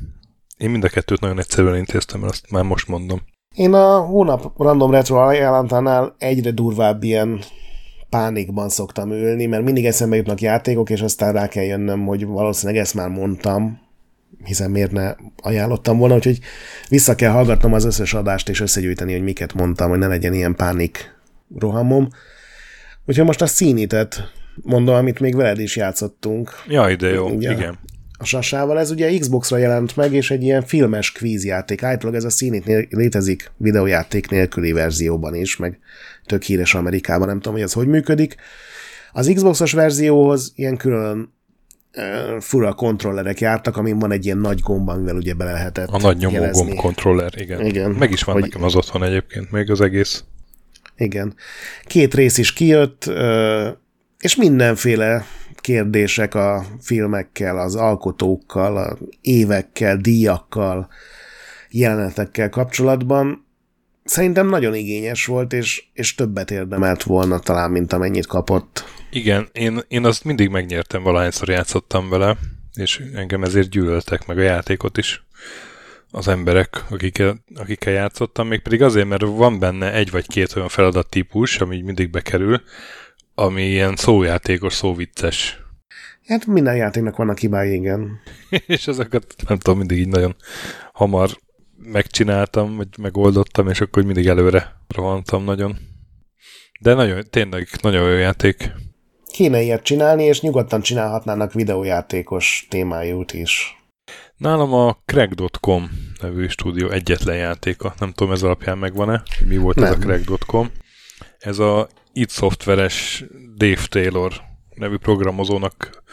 Én 0.57 0.69
mind 0.69 0.83
a 0.83 0.89
kettőt 0.89 1.19
nagyon 1.19 1.39
egyszerűen 1.39 1.77
intéztem, 1.77 2.19
mert 2.19 2.31
azt 2.31 2.51
már 2.51 2.63
most 2.63 2.87
mondom. 2.87 3.21
Én 3.55 3.73
a 3.73 3.99
hónap 3.99 4.51
random 4.57 4.91
retro 4.91 5.15
ajánlatánál 5.15 6.15
egyre 6.17 6.51
durvább 6.51 7.03
ilyen 7.03 7.43
pánikban 8.09 8.69
szoktam 8.69 9.11
ülni, 9.11 9.45
mert 9.45 9.63
mindig 9.63 9.85
eszembe 9.85 10.15
jutnak 10.15 10.41
játékok, 10.41 10.89
és 10.89 11.01
aztán 11.01 11.33
rá 11.33 11.47
kell 11.47 11.63
jönnöm, 11.63 12.05
hogy 12.05 12.25
valószínűleg 12.25 12.81
ezt 12.81 12.93
már 12.93 13.09
mondtam, 13.09 13.79
hiszen 14.43 14.71
miért 14.71 14.91
ne 14.91 15.15
ajánlottam 15.41 15.97
volna, 15.97 16.15
úgyhogy 16.15 16.39
vissza 16.89 17.15
kell 17.15 17.31
hallgatnom 17.31 17.73
az 17.73 17.85
összes 17.85 18.13
adást, 18.13 18.49
és 18.49 18.59
összegyűjteni, 18.59 19.11
hogy 19.11 19.23
miket 19.23 19.53
mondtam, 19.53 19.89
hogy 19.89 19.99
ne 19.99 20.07
legyen 20.07 20.33
ilyen 20.33 20.55
pánik 20.55 21.15
rohamom. 21.59 22.07
Úgyhogy 23.05 23.25
most 23.25 23.41
a 23.41 23.47
színitet 23.47 24.31
mondom, 24.61 24.95
amit 24.95 25.19
még 25.19 25.35
veled 25.35 25.59
is 25.59 25.75
játszottunk. 25.75 26.51
Ja, 26.67 26.89
ide 26.89 27.07
jó, 27.07 27.29
Ugye, 27.29 27.51
igen 27.51 27.77
a 28.23 28.25
sasával. 28.25 28.79
Ez 28.79 28.91
ugye 28.91 29.17
Xbox-ra 29.17 29.57
jelent 29.57 29.95
meg, 29.95 30.13
és 30.13 30.31
egy 30.31 30.43
ilyen 30.43 30.63
filmes 30.63 31.11
kvízjáték. 31.11 31.83
Általában 31.83 32.19
ez 32.19 32.25
a 32.25 32.29
színét 32.29 32.87
létezik 32.89 33.51
videójáték 33.57 34.29
nélküli 34.29 34.71
verzióban 34.71 35.35
is, 35.35 35.57
meg 35.57 35.79
tök 36.25 36.43
híres 36.43 36.75
Amerikában, 36.75 37.27
nem 37.27 37.37
tudom, 37.37 37.53
hogy 37.53 37.61
ez 37.61 37.73
hogy 37.73 37.87
működik. 37.87 38.35
Az 39.11 39.31
Xbox-os 39.35 39.71
verzióhoz 39.71 40.51
ilyen 40.55 40.77
külön 40.77 41.33
fura 42.39 42.73
kontrollerek 42.73 43.39
jártak, 43.39 43.77
amin 43.77 43.99
van 43.99 44.11
egy 44.11 44.25
ilyen 44.25 44.37
nagy 44.37 44.59
gomb, 44.59 44.89
amivel 44.89 45.15
ugye 45.15 45.33
bele 45.33 45.51
lehetett 45.51 45.87
A 45.87 45.97
nagy 45.97 46.17
nyomó 46.17 46.49
gomb 46.51 46.73
kontroller, 46.73 47.33
igen. 47.35 47.65
igen. 47.65 47.91
Meg 47.91 48.11
is 48.11 48.23
van 48.23 48.35
hogy... 48.35 48.43
nekem 48.43 48.63
az 48.63 48.75
otthon 48.75 49.03
egyébként, 49.03 49.51
még 49.51 49.71
az 49.71 49.81
egész. 49.81 50.23
Igen. 50.97 51.35
Két 51.85 52.13
rész 52.13 52.37
is 52.37 52.53
kijött, 52.53 53.11
és 54.23 54.35
mindenféle 54.35 55.25
kérdések 55.55 56.35
a 56.35 56.65
filmekkel, 56.81 57.57
az 57.57 57.75
alkotókkal, 57.75 58.77
a 58.77 58.97
évekkel, 59.21 59.97
díjakkal, 59.97 60.89
jelenetekkel 61.69 62.49
kapcsolatban. 62.49 63.45
Szerintem 64.03 64.47
nagyon 64.47 64.75
igényes 64.75 65.25
volt, 65.25 65.53
és, 65.53 65.83
és 65.93 66.15
többet 66.15 66.51
érdemelt 66.51 67.03
volna 67.03 67.39
talán, 67.39 67.71
mint 67.71 67.93
amennyit 67.93 68.27
kapott. 68.27 68.83
Igen, 69.09 69.47
én, 69.51 69.79
én 69.87 70.05
azt 70.05 70.23
mindig 70.23 70.49
megnyertem, 70.49 71.03
valahányszor 71.03 71.49
játszottam 71.49 72.09
vele, 72.09 72.37
és 72.73 73.01
engem 73.13 73.43
ezért 73.43 73.69
gyűlöltek 73.69 74.25
meg 74.27 74.37
a 74.37 74.41
játékot 74.41 74.97
is 74.97 75.23
az 76.11 76.27
emberek, 76.27 76.83
akikkel, 76.89 77.43
akikkel 77.55 77.93
játszottam, 77.93 78.47
még 78.47 78.59
pedig 78.59 78.81
azért, 78.81 79.07
mert 79.07 79.21
van 79.21 79.59
benne 79.59 79.93
egy 79.93 80.11
vagy 80.11 80.27
két 80.27 80.55
olyan 80.55 80.69
feladat 80.69 81.09
típus, 81.09 81.57
ami 81.57 81.81
mindig 81.81 82.09
bekerül, 82.09 82.61
ami 83.35 83.63
ilyen 83.63 83.95
szójátékos, 83.95 84.73
szóvicces. 84.73 85.61
Hát 86.25 86.45
minden 86.45 86.75
játéknak 86.75 87.15
vannak 87.15 87.37
hibái, 87.37 87.73
igen. 87.73 88.19
és 88.67 88.87
ezeket 88.87 89.35
nem 89.47 89.57
tudom, 89.57 89.77
mindig 89.77 89.97
így 89.97 90.07
nagyon 90.07 90.35
hamar 90.93 91.29
megcsináltam, 91.77 92.75
vagy 92.75 92.87
megoldottam, 92.97 93.67
és 93.67 93.81
akkor 93.81 94.03
mindig 94.03 94.27
előre 94.27 94.75
rohantam 94.87 95.43
nagyon. 95.43 95.77
De 96.79 96.93
nagyon, 96.93 97.23
tényleg 97.29 97.67
nagyon 97.81 98.09
jó 98.09 98.15
játék. 98.15 98.71
Kéne 99.31 99.61
ilyet 99.61 99.83
csinálni, 99.83 100.23
és 100.23 100.41
nyugodtan 100.41 100.81
csinálhatnának 100.81 101.53
videójátékos 101.53 102.67
témájút 102.69 103.33
is. 103.33 103.83
Nálam 104.37 104.73
a 104.73 104.97
Craig.com 105.05 105.89
nevű 106.21 106.47
stúdió 106.47 106.89
egyetlen 106.89 107.35
játéka. 107.35 107.93
Nem 107.99 108.11
tudom, 108.11 108.33
ez 108.33 108.43
alapján 108.43 108.77
megvan-e, 108.77 109.23
mi 109.47 109.57
volt 109.57 109.75
Nem. 109.75 109.85
ez 109.85 109.91
a 109.91 109.97
Craig.com. 109.97 110.71
Ez 111.39 111.59
a 111.59 111.87
id 112.13 112.29
szoftveres 112.29 113.23
Dave 113.55 113.81
Taylor 113.89 114.33
nevű 114.75 114.97
programozónak 114.97 116.03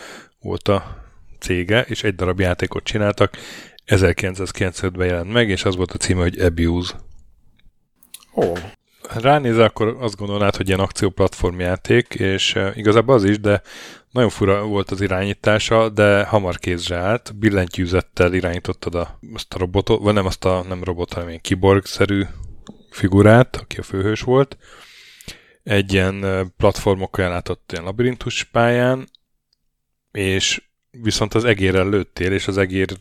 volt 0.40 0.68
a 0.68 1.05
cége, 1.39 1.82
és 1.82 2.05
egy 2.05 2.14
darab 2.14 2.40
játékot 2.40 2.85
csináltak. 2.85 3.36
1995-ben 3.86 5.06
jelent 5.06 5.32
meg, 5.32 5.48
és 5.48 5.64
az 5.64 5.77
volt 5.77 5.93
a 5.93 5.98
címe, 5.98 6.20
hogy 6.20 6.39
Abuse. 6.39 6.94
Ó. 8.35 8.43
Oh. 8.43 8.59
Ránézel, 9.14 9.64
akkor 9.64 9.97
azt 10.01 10.16
gondolnád, 10.16 10.56
hogy 10.56 10.68
ilyen 10.68 10.81
akcióplatform 10.81 11.60
játék, 11.60 12.14
és 12.14 12.55
uh, 12.55 12.77
igazából 12.77 13.14
az 13.14 13.24
is, 13.24 13.40
de 13.40 13.62
nagyon 14.10 14.28
fura 14.28 14.62
volt 14.62 14.90
az 14.90 15.01
irányítása, 15.01 15.89
de 15.89 16.24
hamar 16.24 16.59
kézre 16.59 16.97
állt, 16.97 17.39
billentyűzettel 17.39 18.35
irányítottad 18.35 18.94
a, 18.94 19.18
azt 19.35 19.55
a 19.55 19.59
robotot, 19.59 20.02
vagy 20.02 20.14
nem 20.14 20.27
azt 20.27 20.44
a 20.44 20.64
nem 20.68 20.85
robot, 20.85 21.12
hanem 21.12 21.28
egy 21.28 21.40
kiborg-szerű 21.40 22.22
figurát, 22.90 23.56
aki 23.56 23.77
a 23.78 23.82
főhős 23.82 24.20
volt, 24.20 24.56
egy 25.70 25.92
ilyen 25.92 26.52
platformokkal 26.56 27.24
ellátott 27.24 27.72
ilyen 27.72 27.84
labirintus 27.84 28.44
pályán, 28.44 29.09
és 30.12 30.62
viszont 30.90 31.34
az 31.34 31.44
egérrel 31.44 31.88
lőttél, 31.88 32.32
és 32.32 32.47
az 32.47 32.59
egérrel 32.59 32.97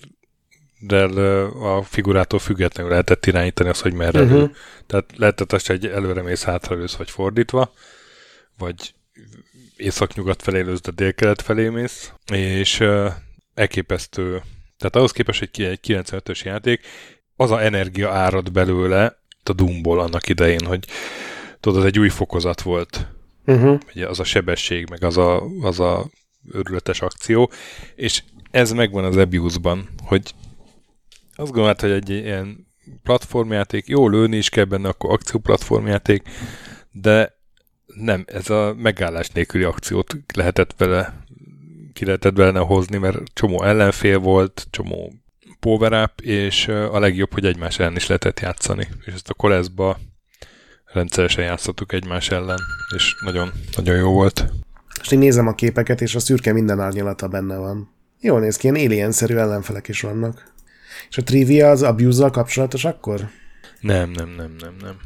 a 1.62 1.84
figurától 1.84 2.40
függetlenül 2.40 2.92
lehetett 2.92 3.26
irányítani 3.26 3.70
azt, 3.70 3.82
hogy 3.82 3.94
merre 3.94 4.22
uh-huh. 4.22 4.38
lő. 4.38 4.52
Tehát 4.88 5.06
lehetett 5.16 5.54
azt, 5.54 5.68
hogy 5.68 5.86
előre 5.86 6.22
mész, 6.22 6.44
hátra 6.44 6.76
lősz, 6.76 6.96
vagy 6.96 7.10
fordítva, 7.10 7.74
vagy 8.58 8.94
észak-nyugat 9.78 10.42
felé 10.42 10.62
lősz, 10.62 10.82
de 10.82 10.92
dél-kelet 10.92 11.42
felé 11.42 11.70
mész, 11.70 12.12
és 12.32 12.80
uh, 12.80 13.12
elképesztő. 13.54 14.42
Tehát 14.78 14.96
ahhoz 14.96 15.12
képest, 15.12 15.40
hogy 15.40 15.66
egy 15.66 15.80
95-ös 15.88 16.44
játék, 16.44 16.82
az 17.36 17.52
a 17.52 17.64
energia 17.64 18.12
árad 18.12 18.52
belőle 18.52 19.18
a 19.44 19.54
Doomból 19.54 20.00
annak 20.00 20.28
idején, 20.28 20.66
hogy 20.66 20.88
tudod, 21.60 21.86
egy 21.86 22.00
új 22.00 22.10
fokozat 22.10 22.62
volt. 22.62 23.08
Uh-huh. 23.46 23.80
Ugye 23.88 24.08
az 24.08 24.20
a 24.20 24.24
sebesség, 24.24 24.90
meg 24.90 25.04
az 25.04 25.18
a, 25.18 25.44
az 25.62 25.80
a 25.80 26.10
örületes 26.52 27.02
akció, 27.02 27.52
és 27.96 28.24
ez 28.52 28.72
megvan 28.72 29.04
az 29.04 29.18
Abuse-ban, 29.18 29.90
hogy 30.04 30.34
azt 31.36 31.52
gondolod, 31.52 31.80
hogy 31.80 31.92
egy 31.92 32.10
ilyen 32.10 32.68
platformjáték, 33.04 33.88
jó 33.88 34.08
lőni 34.08 34.38
is 34.38 34.50
kell 34.50 34.64
benne, 34.64 34.88
akkor 34.88 35.12
akcióplatformjáték, 35.12 36.30
de 36.92 37.38
nem, 37.86 38.24
ez 38.28 38.50
a 38.50 38.74
megállás 38.78 39.30
nélküli 39.30 39.64
akciót 39.64 40.18
lehetett 40.34 40.74
vele, 40.78 41.24
ki 41.94 42.06
lehetett 42.06 42.34
benne 42.34 42.60
hozni, 42.60 42.98
mert 42.98 43.34
csomó 43.34 43.64
ellenfél 43.64 44.18
volt, 44.18 44.68
csomó 44.70 45.14
power 45.60 46.04
up, 46.04 46.22
és 46.22 46.68
a 46.68 47.00
legjobb, 47.00 47.34
hogy 47.34 47.46
egymás 47.46 47.80
ellen 47.80 47.96
is 47.96 48.08
lehetett 48.08 48.40
játszani. 48.40 48.88
És 49.06 49.14
ezt 49.14 49.30
a 49.30 49.34
koleszba 49.34 50.00
rendszeresen 50.92 51.44
játszottuk 51.44 51.94
egymás 51.94 52.30
ellen, 52.30 52.60
és 52.96 53.16
nagyon, 53.24 53.52
nagyon 53.76 53.96
jó 53.96 54.12
volt. 54.12 54.52
És 55.02 55.12
én 55.12 55.20
nézem 55.20 55.48
a 55.48 55.56
képeket, 55.56 56.02
és 56.02 56.16
a 56.16 56.20
szürke 56.20 56.54
minden 56.54 56.80
árnyalata 56.80 57.28
benne 57.28 57.58
van. 57.58 57.90
Jól 58.20 58.40
néz 58.40 58.58
ki, 58.58 58.68
ilyen 58.68 58.76
alien 58.86 59.14
ellenfelek 59.28 59.88
is 59.88 60.02
vannak. 60.02 60.54
És 61.10 61.18
a 61.18 61.24
trivia 61.24 61.70
az 61.70 61.82
abuse 61.82 62.30
kapcsolatos 62.30 62.86
akkor? 62.86 63.30
Nem, 63.80 64.10
nem, 64.10 64.30
nem, 64.30 64.56
nem, 64.60 64.76
nem. 64.82 64.98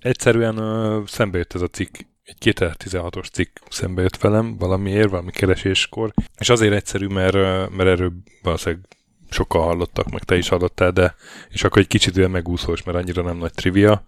Egyszerűen 0.00 0.58
uh, 0.58 1.06
szembe 1.06 1.38
jött 1.38 1.54
ez 1.54 1.60
a 1.60 1.68
cikk, 1.68 1.96
egy 2.24 2.54
2016-os 2.56 3.32
cikk 3.32 3.56
szembe 3.70 4.02
jött 4.02 4.16
velem 4.16 4.56
valamiért, 4.58 5.10
valami 5.10 5.30
kereséskor, 5.30 6.12
és 6.38 6.48
azért 6.48 6.72
egyszerű, 6.72 7.06
mert, 7.06 7.34
mert 7.76 7.88
erről 7.88 8.12
valószínűleg 8.42 8.86
sokkal 9.30 9.62
hallottak, 9.62 10.10
meg 10.10 10.22
te 10.22 10.36
is 10.36 10.48
hallottál, 10.48 10.90
de 10.90 11.14
és 11.48 11.64
akkor 11.64 11.82
egy 11.82 11.86
kicsit 11.86 12.16
olyan 12.16 12.30
megúszós, 12.30 12.82
mert 12.82 12.98
annyira 12.98 13.22
nem 13.22 13.36
nagy 13.36 13.52
trivia, 13.52 14.04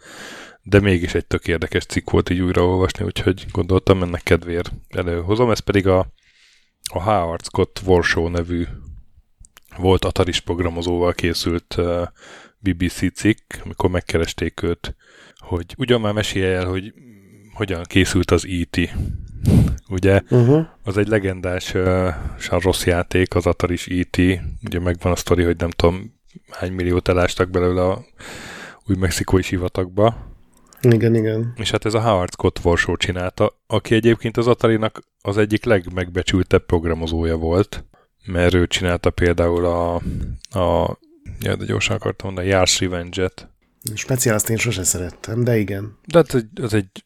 de 0.68 0.80
mégis 0.80 1.14
egy 1.14 1.26
tök 1.26 1.46
érdekes 1.46 1.84
cikk 1.84 2.10
volt 2.10 2.30
így 2.30 2.40
újraolvasni, 2.40 3.04
úgyhogy 3.04 3.46
gondoltam 3.50 4.02
ennek 4.02 4.22
kedvéért 4.22 4.72
előhozom. 4.88 5.50
Ez 5.50 5.58
pedig 5.58 5.86
a, 5.86 5.98
a 6.92 7.02
Howard 7.02 7.44
Scott 7.44 7.80
Warshow 7.84 8.28
nevű 8.28 8.64
volt 9.76 10.04
Ataris 10.04 10.40
programozóval 10.40 11.12
készült 11.12 11.74
uh, 11.78 12.02
BBC 12.58 13.12
cikk, 13.14 13.54
amikor 13.64 13.90
megkeresték 13.90 14.62
őt, 14.62 14.96
hogy 15.38 15.74
ugyan 15.76 16.00
már 16.00 16.12
mesélje 16.12 16.56
el, 16.56 16.66
hogy 16.66 16.92
hogyan 17.54 17.82
készült 17.82 18.30
az 18.30 18.46
E.T. 18.46 18.94
Ugye, 19.88 20.22
uh-huh. 20.30 20.66
az 20.82 20.96
egy 20.96 21.08
legendás 21.08 21.74
uh, 21.74 22.12
rossz 22.48 22.84
játék, 22.84 23.34
az 23.34 23.46
Ataris 23.46 23.86
E.T. 23.86 24.16
Ugye 24.64 24.80
megvan 24.80 25.12
a 25.12 25.16
sztori, 25.16 25.42
hogy 25.42 25.56
nem 25.56 25.70
tudom 25.70 26.14
hány 26.50 26.72
milliót 26.72 27.08
elástak 27.08 27.50
belőle 27.50 27.82
a 27.82 28.04
új 28.86 28.96
mexikói 28.96 29.42
sivatagba, 29.42 30.27
igen, 30.80 31.14
igen. 31.14 31.52
És 31.56 31.70
hát 31.70 31.84
ez 31.84 31.94
a 31.94 32.00
Howard 32.00 32.32
Scott 32.32 32.60
Warshaw 32.64 32.96
csinálta, 32.96 33.60
aki 33.66 33.94
egyébként 33.94 34.36
az 34.36 34.46
atari 34.46 34.78
az 35.20 35.36
egyik 35.36 35.64
legmegbecsültebb 35.64 36.66
programozója 36.66 37.36
volt, 37.36 37.84
mert 38.24 38.54
ő 38.54 38.66
csinálta 38.66 39.10
például 39.10 39.64
a, 39.64 39.94
a 40.58 40.98
ja, 41.40 41.56
de 41.56 41.64
gyorsan 41.64 41.96
akartam 41.96 42.26
mondani, 42.26 42.48
Yars 42.48 42.80
Revenge-et. 42.80 43.48
Speciál 43.94 44.34
azt 44.34 44.50
én 44.50 44.56
sose 44.56 44.84
szerettem, 44.84 45.44
de 45.44 45.56
igen. 45.56 45.98
De 46.06 46.18
hát 46.18 46.46
az 46.62 46.74
egy 46.74 47.04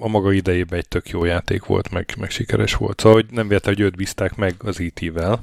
a 0.00 0.08
maga 0.08 0.32
idejében 0.32 0.78
egy 0.78 0.88
tök 0.88 1.08
jó 1.08 1.24
játék 1.24 1.64
volt, 1.64 1.90
meg, 1.90 2.14
meg 2.18 2.30
sikeres 2.30 2.74
volt. 2.74 3.00
Szóval, 3.00 3.20
hogy 3.22 3.30
nem 3.30 3.48
véletlen, 3.48 3.74
hogy 3.74 3.84
őt 3.84 3.96
bízták 3.96 4.36
meg 4.36 4.54
az 4.58 4.80
IT-vel, 4.80 5.42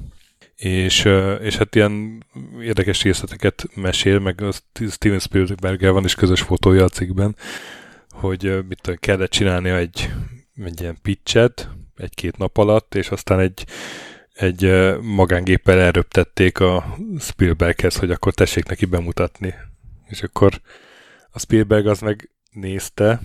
és, 0.55 1.09
és 1.41 1.55
hát 1.55 1.75
ilyen 1.75 2.25
érdekes 2.61 3.03
részleteket 3.03 3.65
mesél, 3.75 4.19
meg 4.19 4.41
a 4.41 4.51
Steven 4.89 5.19
spielberg 5.19 5.81
van 5.81 6.03
is 6.03 6.15
közös 6.15 6.41
fotója 6.41 6.83
a 6.83 6.89
cikkben, 6.89 7.35
hogy 8.09 8.65
mit 8.67 8.81
tudom, 8.81 8.99
kellett 8.99 9.31
csinálni 9.31 9.69
egy, 9.69 10.09
egy 10.55 10.81
ilyen 10.81 10.97
pitchet 11.01 11.69
egy-két 11.95 12.37
nap 12.37 12.57
alatt, 12.57 12.95
és 12.95 13.09
aztán 13.09 13.39
egy, 13.39 13.65
egy 14.33 14.93
magángéppel 15.01 15.79
elröptették 15.79 16.59
a 16.59 16.97
Spielberghez, 17.19 17.95
hogy 17.95 18.11
akkor 18.11 18.33
tessék 18.33 18.65
neki 18.65 18.85
bemutatni. 18.85 19.53
És 20.07 20.23
akkor 20.23 20.61
a 21.31 21.39
Spielberg 21.39 21.87
az 21.87 21.99
meg 21.99 22.29
nézte, 22.51 23.21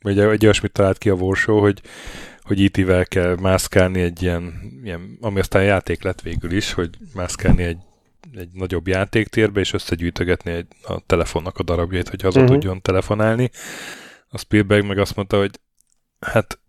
vagy 0.00 0.18
egy 0.18 0.44
olyasmit 0.44 0.72
talált 0.72 0.98
ki 0.98 1.10
a 1.10 1.14
Warshow, 1.14 1.58
hogy 1.58 1.82
hogy 2.42 2.60
IT-vel 2.60 3.06
kell 3.06 3.36
mászkálni 3.40 4.00
egy 4.00 4.22
ilyen, 4.22 4.60
ilyen, 4.82 5.18
ami 5.20 5.38
aztán 5.38 5.64
játék 5.64 6.02
lett 6.02 6.20
végül 6.20 6.52
is, 6.52 6.72
hogy 6.72 6.90
mászkálni 7.14 7.62
egy, 7.62 7.78
egy 8.34 8.48
nagyobb 8.52 8.86
játéktérbe, 8.86 9.60
és 9.60 9.72
összegyűjtögetni 9.72 10.50
egy, 10.50 10.66
a 10.82 11.00
telefonnak 11.06 11.58
a 11.58 11.62
darabjait, 11.62 12.08
hogy 12.08 12.22
haza 12.22 12.40
uh-huh. 12.40 12.54
tudjon 12.54 12.82
telefonálni. 12.82 13.50
A 14.28 14.38
Spielberg 14.38 14.86
meg 14.86 14.98
azt 14.98 15.16
mondta, 15.16 15.38
hogy 15.38 15.60
hát 16.20 16.60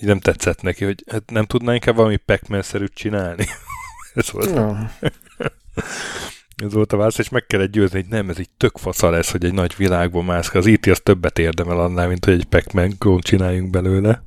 így 0.00 0.08
nem 0.08 0.20
tetszett 0.20 0.62
neki, 0.62 0.84
hogy 0.84 1.04
hát 1.10 1.30
nem 1.30 1.44
tudná 1.44 1.74
inkább 1.74 1.96
valami 1.96 2.16
pac 2.16 2.64
szerűt 2.64 2.94
csinálni. 2.94 3.46
ez 4.14 4.30
volt. 4.30 4.54
No. 4.54 4.74
ez 6.64 6.72
volt 6.72 6.92
a 6.92 6.96
válasz, 6.96 7.18
és 7.18 7.28
meg 7.28 7.46
kellett 7.46 7.70
győzni, 7.70 8.00
hogy 8.00 8.10
nem, 8.10 8.28
ez 8.28 8.38
egy 8.38 8.50
tök 8.56 8.78
fasza 8.78 9.10
lesz, 9.10 9.30
hogy 9.30 9.44
egy 9.44 9.52
nagy 9.52 9.74
világban 9.76 10.24
mászkál. 10.24 10.60
Az 10.60 10.66
IT 10.66 10.86
az 10.86 11.00
többet 11.02 11.38
érdemel 11.38 11.80
annál, 11.80 12.08
mint 12.08 12.24
hogy 12.24 12.34
egy 12.34 12.44
Pac-Man 12.44 12.96
csináljunk 13.18 13.70
belőle. 13.70 14.24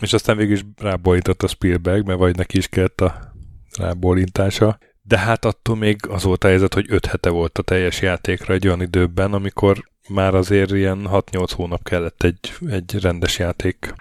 És 0.00 0.12
aztán 0.12 0.36
végül 0.36 0.54
is 0.54 0.64
rábólított 0.76 1.42
a 1.42 1.46
Spielberg, 1.46 2.06
mert 2.06 2.18
vagy 2.18 2.36
neki 2.36 2.56
is 2.56 2.68
kellett 2.68 3.00
a 3.00 3.34
rábólintása. 3.78 4.78
De 5.02 5.18
hát 5.18 5.44
attól 5.44 5.76
még 5.76 6.06
az 6.08 6.22
volt 6.22 6.44
a 6.44 6.46
helyzet, 6.46 6.74
hogy 6.74 6.86
5 6.88 7.06
hete 7.06 7.30
volt 7.30 7.58
a 7.58 7.62
teljes 7.62 8.00
játékra 8.00 8.54
egy 8.54 8.66
olyan 8.66 8.82
időben, 8.82 9.32
amikor 9.32 9.88
már 10.08 10.34
azért 10.34 10.70
ilyen 10.70 11.08
6-8 11.10 11.50
hónap 11.54 11.82
kellett 11.82 12.22
egy, 12.22 12.52
egy 12.68 13.00
rendes 13.00 13.38
játék 13.38 13.94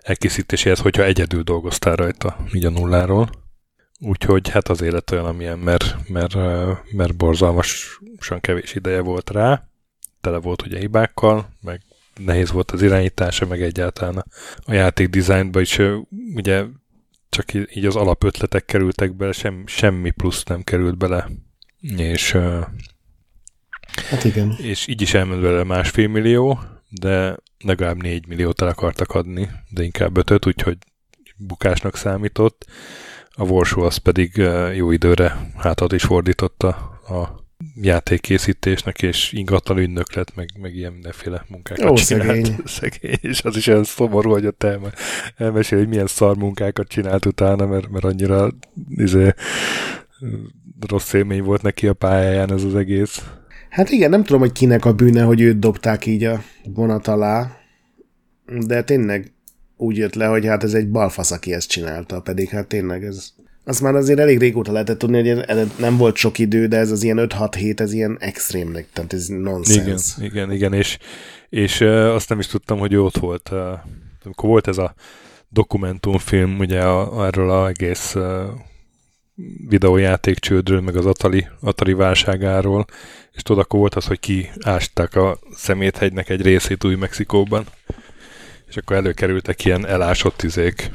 elkészítéséhez, 0.00 0.80
hogyha 0.80 1.04
egyedül 1.04 1.42
dolgoztál 1.42 1.96
rajta, 1.96 2.36
így 2.52 2.64
a 2.64 2.70
nulláról. 2.70 3.30
Úgyhogy 4.00 4.48
hát 4.48 4.68
az 4.68 4.80
élet 4.80 5.10
olyan, 5.10 5.24
amilyen, 5.24 5.58
mert, 5.58 5.96
mert, 6.08 6.34
mert 6.92 7.16
borzalmasan 7.16 8.40
kevés 8.40 8.74
ideje 8.74 9.00
volt 9.00 9.30
rá, 9.30 9.68
tele 10.20 10.38
volt 10.38 10.62
ugye 10.62 10.78
hibákkal, 10.78 11.48
meg 11.60 11.82
nehéz 12.18 12.50
volt 12.50 12.70
az 12.70 12.82
irányítása, 12.82 13.46
meg 13.46 13.62
egyáltalán 13.62 14.24
a 14.64 14.72
játék 14.72 15.08
dizájnba 15.08 15.60
is 15.60 15.80
ugye 16.34 16.64
csak 17.28 17.54
így 17.54 17.86
az 17.86 17.96
alapötletek 17.96 18.64
kerültek 18.64 19.16
bele, 19.16 19.32
sem, 19.32 19.66
semmi 19.66 20.10
plusz 20.10 20.44
nem 20.44 20.62
került 20.62 20.98
bele. 20.98 21.28
És, 21.96 22.32
hát 24.10 24.24
igen. 24.24 24.54
és 24.62 24.86
így 24.86 25.00
is 25.00 25.14
elment 25.14 25.40
bele 25.40 25.64
másfél 25.64 26.08
millió, 26.08 26.60
de 26.88 27.36
legalább 27.64 28.02
négy 28.02 28.26
milliót 28.26 28.62
el 28.62 28.68
akartak 28.68 29.10
adni, 29.10 29.50
de 29.70 29.82
inkább 29.82 30.16
ötöt, 30.16 30.46
úgyhogy 30.46 30.78
bukásnak 31.36 31.96
számított. 31.96 32.64
A 33.30 33.44
Warshow 33.44 33.84
az 33.84 33.96
pedig 33.96 34.36
jó 34.74 34.90
időre 34.90 35.52
hátat 35.56 35.92
is 35.92 36.02
fordította 36.02 36.68
a 37.08 37.46
játékkészítésnek, 37.74 39.02
és 39.02 39.32
ingatlan 39.32 39.78
ügynöklet, 39.78 40.34
meg, 40.34 40.48
meg 40.60 40.74
ilyen 40.74 40.92
mindenféle 40.92 41.44
munkákat 41.48 41.90
Ó, 41.90 41.94
csinált. 41.94 42.26
Szegény. 42.26 42.56
szegény. 42.80 43.18
És 43.20 43.42
az 43.42 43.56
is 43.56 43.66
olyan 43.66 43.84
szomorú, 43.84 44.30
hogy 44.30 44.46
ott 44.46 44.62
elme, 44.62 44.92
elmesél, 45.36 45.78
hogy 45.78 45.88
milyen 45.88 46.06
szar 46.06 46.36
munkákat 46.36 46.88
csinált 46.88 47.26
utána, 47.26 47.66
mert, 47.66 47.88
mert 47.88 48.04
annyira 48.04 48.50
izé, 48.88 49.34
rossz 50.88 51.12
élmény 51.12 51.42
volt 51.42 51.62
neki 51.62 51.86
a 51.86 51.92
pályáján 51.92 52.52
ez 52.52 52.62
az 52.64 52.74
egész. 52.74 53.22
Hát 53.68 53.90
igen, 53.90 54.10
nem 54.10 54.24
tudom, 54.24 54.40
hogy 54.40 54.52
kinek 54.52 54.84
a 54.84 54.94
bűne, 54.94 55.22
hogy 55.22 55.40
őt 55.40 55.58
dobták 55.58 56.06
így 56.06 56.24
a 56.24 56.42
vonat 56.64 57.06
alá, 57.06 57.56
de 58.66 58.82
tényleg 58.82 59.32
úgy 59.76 59.96
jött 59.96 60.14
le, 60.14 60.26
hogy 60.26 60.46
hát 60.46 60.62
ez 60.62 60.74
egy 60.74 60.90
balfasz, 60.90 61.30
aki 61.30 61.52
ezt 61.52 61.68
csinálta, 61.68 62.20
pedig 62.20 62.48
hát 62.48 62.66
tényleg 62.66 63.04
ez 63.04 63.32
azt 63.68 63.80
már 63.80 63.94
azért 63.94 64.18
elég 64.18 64.38
régóta 64.38 64.72
lehetett 64.72 64.98
tudni, 64.98 65.30
hogy 65.30 65.70
nem 65.78 65.96
volt 65.96 66.16
sok 66.16 66.38
idő, 66.38 66.66
de 66.66 66.76
ez 66.76 66.90
az 66.90 67.02
ilyen 67.02 67.18
5-6 67.20 67.52
hét, 67.56 67.80
ez 67.80 67.92
ilyen 67.92 68.16
extrémnek, 68.20 68.86
tehát 68.92 69.12
ez 69.12 69.26
nonsens. 69.26 70.14
Igen, 70.16 70.30
igen, 70.30 70.52
igen, 70.52 70.72
és, 70.72 70.98
és 71.48 71.80
azt 71.80 72.28
nem 72.28 72.38
is 72.38 72.46
tudtam, 72.46 72.78
hogy 72.78 72.92
ő 72.92 73.02
ott 73.02 73.18
volt. 73.18 73.48
Amikor 74.24 74.48
volt 74.48 74.68
ez 74.68 74.78
a 74.78 74.94
dokumentumfilm, 75.48 76.58
ugye 76.58 76.82
a, 76.82 77.26
erről 77.26 77.50
az 77.50 77.68
egész 77.68 78.14
uh, 78.14 78.42
videójáték 79.68 80.38
csődről, 80.38 80.80
meg 80.80 80.96
az 80.96 81.06
Atari, 81.06 81.46
Atari 81.60 81.92
válságáról, 81.92 82.86
és 83.32 83.42
tudod, 83.42 83.62
akkor 83.62 83.78
volt 83.78 83.94
az, 83.94 84.06
hogy 84.06 84.20
ki 84.20 84.50
ásták 84.60 85.14
a 85.14 85.38
szeméthegynek 85.54 86.28
egy 86.28 86.42
részét 86.42 86.84
Új-Mexikóban, 86.84 87.64
és 88.68 88.76
akkor 88.76 88.96
előkerültek 88.96 89.64
ilyen 89.64 89.86
elásott 89.86 90.42
izék, 90.42 90.90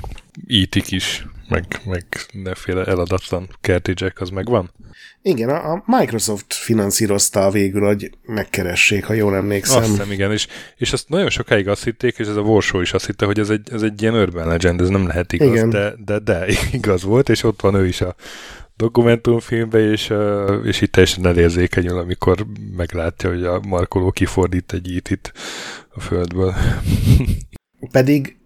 ítik 0.48 0.92
is, 0.92 1.26
meg, 1.50 1.66
meg 1.86 2.06
mindenféle 2.34 2.86
eladatlan 2.86 3.50
cartridge 3.62 4.14
az 4.16 4.30
megvan? 4.30 4.72
Igen, 5.22 5.50
a 5.50 5.84
Microsoft 5.86 6.54
finanszírozta 6.54 7.50
végül, 7.50 7.86
hogy 7.86 8.12
megkeressék, 8.26 9.06
ha 9.06 9.14
jól 9.14 9.36
emlékszem. 9.36 9.82
Azt 9.82 9.90
hiszem, 9.90 10.12
igen, 10.12 10.32
és, 10.32 10.48
és 10.78 10.94
azt 10.94 11.10
nagyon 11.10 11.30
sokáig 11.30 11.68
azt 11.68 11.84
hitték, 11.84 12.18
és 12.18 12.28
ez 12.28 12.36
a 12.36 12.42
Warshow 12.42 12.82
is 12.82 12.94
azt 12.94 13.06
hitte, 13.06 13.26
hogy 13.26 13.40
ez 13.40 13.50
egy, 13.50 13.70
ez 13.72 13.82
egy 13.82 14.02
ilyen 14.02 14.16
urban 14.16 14.48
legend, 14.48 14.82
ez 14.82 14.90
nem 14.90 15.08
lehet 15.08 15.34
igaz, 15.34 15.48
igen. 15.48 15.70
De, 15.70 15.94
de, 16.06 16.20
de 16.20 16.46
igaz 16.72 17.04
volt, 17.04 17.30
és 17.30 17.44
ott 17.44 17.62
van 17.62 17.76
ő 17.76 17.88
is 17.88 18.02
a 18.02 18.16
dokumentumfilmbe, 18.76 19.92
és, 19.92 20.14
és 20.64 20.82
itt 20.82 20.92
teljesen 20.92 21.26
elérzékenyül, 21.26 21.98
amikor 21.98 22.46
meglátja, 22.76 23.30
hogy 23.30 23.44
a 23.44 23.60
markoló 23.68 24.12
kifordít 24.12 24.74
egy 24.74 24.92
ítit 24.92 25.32
a 25.90 26.00
földből. 26.00 26.54
Pedig 27.92 28.38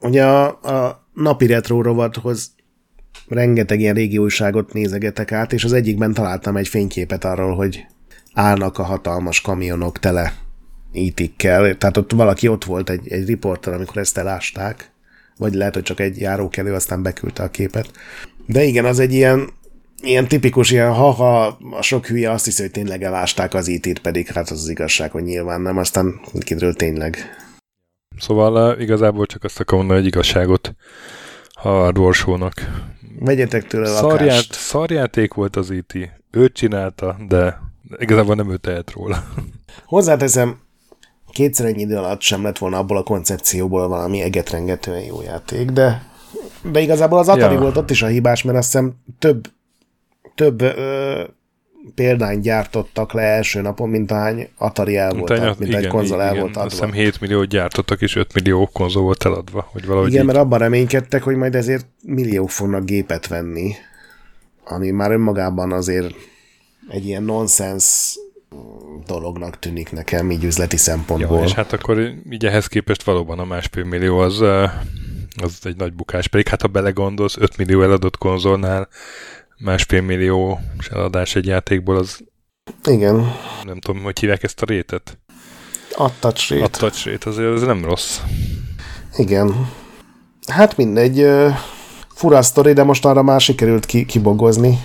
ugye 0.00 0.24
a, 0.24 0.46
a 0.46 1.07
napi 1.22 1.46
retro 1.46 1.82
rovathoz 1.82 2.50
rengeteg 3.28 3.80
ilyen 3.80 3.94
régi 3.94 4.18
újságot 4.18 4.72
nézegetek 4.72 5.32
át, 5.32 5.52
és 5.52 5.64
az 5.64 5.72
egyikben 5.72 6.12
találtam 6.12 6.56
egy 6.56 6.68
fényképet 6.68 7.24
arról, 7.24 7.54
hogy 7.54 7.86
állnak 8.34 8.78
a 8.78 8.82
hatalmas 8.82 9.40
kamionok 9.40 9.98
tele 9.98 10.32
ítikkel. 10.92 11.76
Tehát 11.76 11.96
ott 11.96 12.12
valaki 12.12 12.48
ott 12.48 12.64
volt, 12.64 12.90
egy, 12.90 13.12
egy 13.12 13.26
riporter, 13.26 13.74
amikor 13.74 13.96
ezt 13.96 14.18
elásták, 14.18 14.90
vagy 15.36 15.54
lehet, 15.54 15.74
hogy 15.74 15.82
csak 15.82 16.00
egy 16.00 16.20
járókelő, 16.20 16.74
aztán 16.74 17.02
beküldte 17.02 17.42
a 17.42 17.50
képet. 17.50 17.90
De 18.46 18.62
igen, 18.62 18.84
az 18.84 18.98
egy 18.98 19.12
ilyen, 19.12 19.50
ilyen 20.02 20.28
tipikus, 20.28 20.70
ilyen 20.70 20.92
ha-ha 20.92 21.46
a 21.70 21.82
sok 21.82 22.06
hülye 22.06 22.30
azt 22.30 22.44
hiszi, 22.44 22.62
hogy 22.62 22.70
tényleg 22.70 23.02
elásták 23.02 23.54
az 23.54 23.68
it 23.68 23.98
pedig 23.98 24.26
hát 24.26 24.50
az 24.50 24.60
az 24.60 24.68
igazság, 24.68 25.10
hogy 25.10 25.22
nyilván 25.22 25.60
nem, 25.60 25.76
aztán 25.76 26.20
kiderül 26.40 26.74
tényleg. 26.74 27.16
Szóval 28.18 28.72
uh, 28.72 28.80
igazából 28.80 29.26
csak 29.26 29.44
azt 29.44 29.60
akarom 29.60 29.78
mondani, 29.78 30.00
hogy 30.00 30.14
igazságot 30.14 30.74
a 31.62 31.98
Warshow-nak. 31.98 32.52
Vegyetek 33.18 33.66
tőle 33.66 33.86
Szarját, 33.86 34.46
szarjáték 34.50 35.34
volt 35.34 35.56
az 35.56 35.70
IT. 35.70 35.94
E 35.94 36.20
Őt 36.30 36.52
csinálta, 36.52 37.16
de 37.28 37.60
igazából 37.98 38.34
nem 38.34 38.50
ő 38.50 38.56
tehet 38.56 38.90
róla. 38.90 39.24
Hozzáteszem, 39.84 40.58
kétszer 41.30 41.66
ennyi 41.66 41.80
idő 41.80 41.96
alatt 41.96 42.20
sem 42.20 42.42
lett 42.42 42.58
volna 42.58 42.78
abból 42.78 42.96
a 42.96 43.02
koncepcióból 43.02 43.88
valami 43.88 44.20
egetrengetően 44.20 45.02
jó 45.02 45.22
játék, 45.22 45.70
de, 45.70 46.02
de 46.62 46.80
igazából 46.80 47.18
az 47.18 47.28
Atari 47.28 47.54
ja. 47.54 47.60
volt 47.60 47.76
ott 47.76 47.90
is 47.90 48.02
a 48.02 48.06
hibás, 48.06 48.42
mert 48.42 48.58
azt 48.58 48.72
hiszem 48.72 48.94
több, 49.18 49.50
több 50.34 50.60
ö, 50.60 51.24
példányt 51.94 52.42
gyártottak 52.42 53.12
le 53.12 53.22
első 53.22 53.60
napon, 53.60 53.88
mint 53.88 54.10
ahány 54.10 54.48
Atari 54.56 54.96
el 54.96 55.12
volt, 55.12 55.30
mint, 55.30 55.58
mint 55.58 55.70
igen, 55.70 55.82
egy 55.82 55.88
konzol 55.88 56.22
el 56.22 56.34
volt 56.34 56.48
adva. 56.48 56.60
Azt 56.60 56.70
hiszem 56.70 56.92
7 56.92 57.20
millió 57.20 57.44
gyártottak, 57.44 58.00
és 58.00 58.16
5 58.16 58.34
millió 58.34 58.66
konzol 58.72 59.02
volt 59.02 59.24
eladva. 59.24 59.68
Hogy 59.72 59.86
valahogy 59.86 60.08
igen, 60.08 60.20
így... 60.20 60.26
mert 60.26 60.38
abban 60.38 60.58
reménykedtek, 60.58 61.22
hogy 61.22 61.36
majd 61.36 61.54
ezért 61.54 61.86
milliók 62.02 62.50
fognak 62.50 62.84
gépet 62.84 63.26
venni, 63.26 63.74
ami 64.64 64.90
már 64.90 65.10
önmagában 65.10 65.72
azért 65.72 66.14
egy 66.88 67.06
ilyen 67.06 67.22
nonsens 67.22 68.16
dolognak 69.06 69.58
tűnik 69.58 69.92
nekem, 69.92 70.30
így 70.30 70.44
üzleti 70.44 70.76
szempontból. 70.76 71.38
Ja, 71.38 71.44
és 71.44 71.52
hát 71.52 71.72
akkor 71.72 71.98
így 72.30 72.46
ehhez 72.46 72.66
képest 72.66 73.02
valóban 73.02 73.38
a 73.38 73.44
másfél 73.44 73.84
millió 73.84 74.18
az, 74.18 74.40
az 75.42 75.58
egy 75.62 75.76
nagy 75.76 75.92
bukás. 75.92 76.28
Pedig 76.28 76.48
hát 76.48 76.62
ha 76.62 76.68
belegondolsz, 76.68 77.36
5 77.36 77.56
millió 77.56 77.82
eladott 77.82 78.18
konzolnál 78.18 78.88
másfél 79.58 80.00
millió 80.00 80.60
eladás 80.90 81.34
egy 81.34 81.46
játékból, 81.46 81.96
az 81.96 82.18
igen. 82.84 83.32
Nem 83.64 83.78
tudom, 83.78 84.02
hogy 84.02 84.18
hívják 84.18 84.42
ezt 84.42 84.62
a 84.62 84.66
rétet. 84.66 85.18
A 85.96 86.18
touch 86.18 86.50
rate. 86.50 86.64
A 86.64 86.68
touch 86.68 87.06
rate, 87.06 87.30
azért 87.30 87.54
ez 87.54 87.62
nem 87.62 87.84
rossz. 87.84 88.20
Igen. 89.16 89.70
Hát 90.46 90.76
mindegy, 90.76 91.26
fura 92.14 92.42
sztori, 92.42 92.72
de 92.72 92.82
most 92.82 93.04
arra 93.04 93.22
már 93.22 93.40
sikerült 93.40 93.86
ki, 93.86 94.04
kibogozni. 94.04 94.78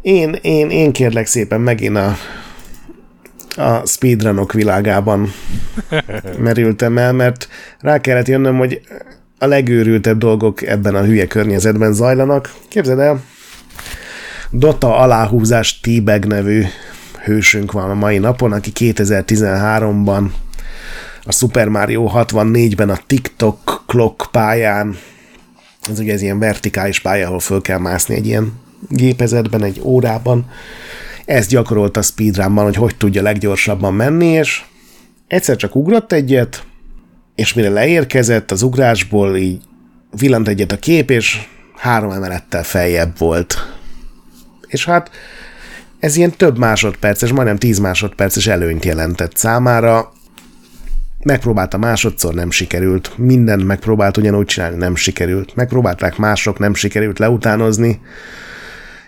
Én, 0.00 0.32
én, 0.32 0.70
én 0.70 0.92
kérlek 0.92 1.26
szépen 1.26 1.60
megint 1.60 1.96
a, 1.96 2.16
a 3.56 3.86
speedrunok 3.86 4.52
világában 4.52 5.32
merültem 6.38 6.98
el, 6.98 7.12
mert 7.12 7.48
rá 7.78 8.00
kellett 8.00 8.28
jönnöm, 8.28 8.56
hogy 8.56 8.80
a 9.38 9.46
legőrültebb 9.46 10.18
dolgok 10.18 10.62
ebben 10.62 10.94
a 10.94 11.04
hülye 11.04 11.26
környezetben 11.26 11.92
zajlanak. 11.92 12.54
Képzeld 12.68 12.98
el, 12.98 13.22
Dota 14.50 14.96
aláhúzás 14.96 15.80
T-Bag 15.80 16.24
nevű 16.24 16.64
hősünk 17.24 17.72
van 17.72 17.90
a 17.90 17.94
mai 17.94 18.18
napon, 18.18 18.52
aki 18.52 18.70
2013-ban 18.74 20.30
a 21.24 21.32
Super 21.32 21.68
Mario 21.68 22.10
64-ben 22.14 22.90
a 22.90 22.98
TikTok 23.06 23.84
Clock 23.86 24.28
pályán, 24.30 24.96
ez 25.90 25.98
ugye 25.98 26.12
ez 26.12 26.22
ilyen 26.22 26.38
vertikális 26.38 27.00
pálya, 27.00 27.26
ahol 27.26 27.40
föl 27.40 27.60
kell 27.60 27.78
mászni 27.78 28.14
egy 28.14 28.26
ilyen 28.26 28.52
gépezetben, 28.88 29.62
egy 29.62 29.80
órában, 29.82 30.50
ezt 31.24 31.50
gyakorolta 31.50 32.02
speedrunban, 32.02 32.64
hogy 32.64 32.76
hogy 32.76 32.96
tudja 32.96 33.22
leggyorsabban 33.22 33.94
menni, 33.94 34.26
és 34.26 34.62
egyszer 35.26 35.56
csak 35.56 35.76
ugrott 35.76 36.12
egyet, 36.12 36.64
és 37.36 37.54
mire 37.54 37.68
leérkezett 37.68 38.50
az 38.50 38.62
ugrásból, 38.62 39.36
így 39.36 39.62
villant 40.18 40.48
egyet 40.48 40.72
a 40.72 40.78
kép, 40.78 41.10
és 41.10 41.46
három 41.76 42.10
emelettel 42.10 42.62
feljebb 42.62 43.18
volt. 43.18 43.76
És 44.66 44.84
hát 44.84 45.10
ez 45.98 46.16
ilyen 46.16 46.30
több 46.30 46.58
másodperces, 46.58 47.32
majdnem 47.32 47.56
tíz 47.56 47.78
másodperces 47.78 48.46
előnyt 48.46 48.84
jelentett 48.84 49.36
számára. 49.36 50.12
Megpróbálta 51.24 51.78
másodszor, 51.78 52.34
nem 52.34 52.50
sikerült. 52.50 53.18
Mindent 53.18 53.66
megpróbált 53.66 54.16
ugyanúgy 54.16 54.46
csinálni, 54.46 54.76
nem 54.76 54.96
sikerült. 54.96 55.54
Megpróbálták 55.54 56.16
mások, 56.16 56.58
nem 56.58 56.74
sikerült 56.74 57.18
leutánozni. 57.18 58.00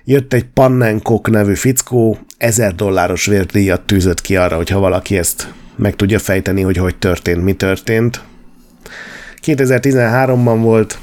Jött 0.05 0.33
egy 0.33 0.45
Pannenkok 0.45 1.31
nevű 1.31 1.55
fickó, 1.55 2.19
ezer 2.39 2.75
dolláros 2.75 3.27
vérdíjat 3.27 3.81
tűzött 3.81 4.21
ki 4.21 4.37
arra, 4.37 4.57
hogyha 4.57 4.79
valaki 4.79 5.19
ezt 5.19 5.53
meg 5.79 5.97
tudja 5.97 6.19
fejteni, 6.19 6.63
hogy 6.63 6.77
hogy 6.77 6.97
történt, 6.97 7.45
mi 7.45 7.53
történt. 7.53 8.23
2013-ban 9.43 10.59
volt, 10.61 10.99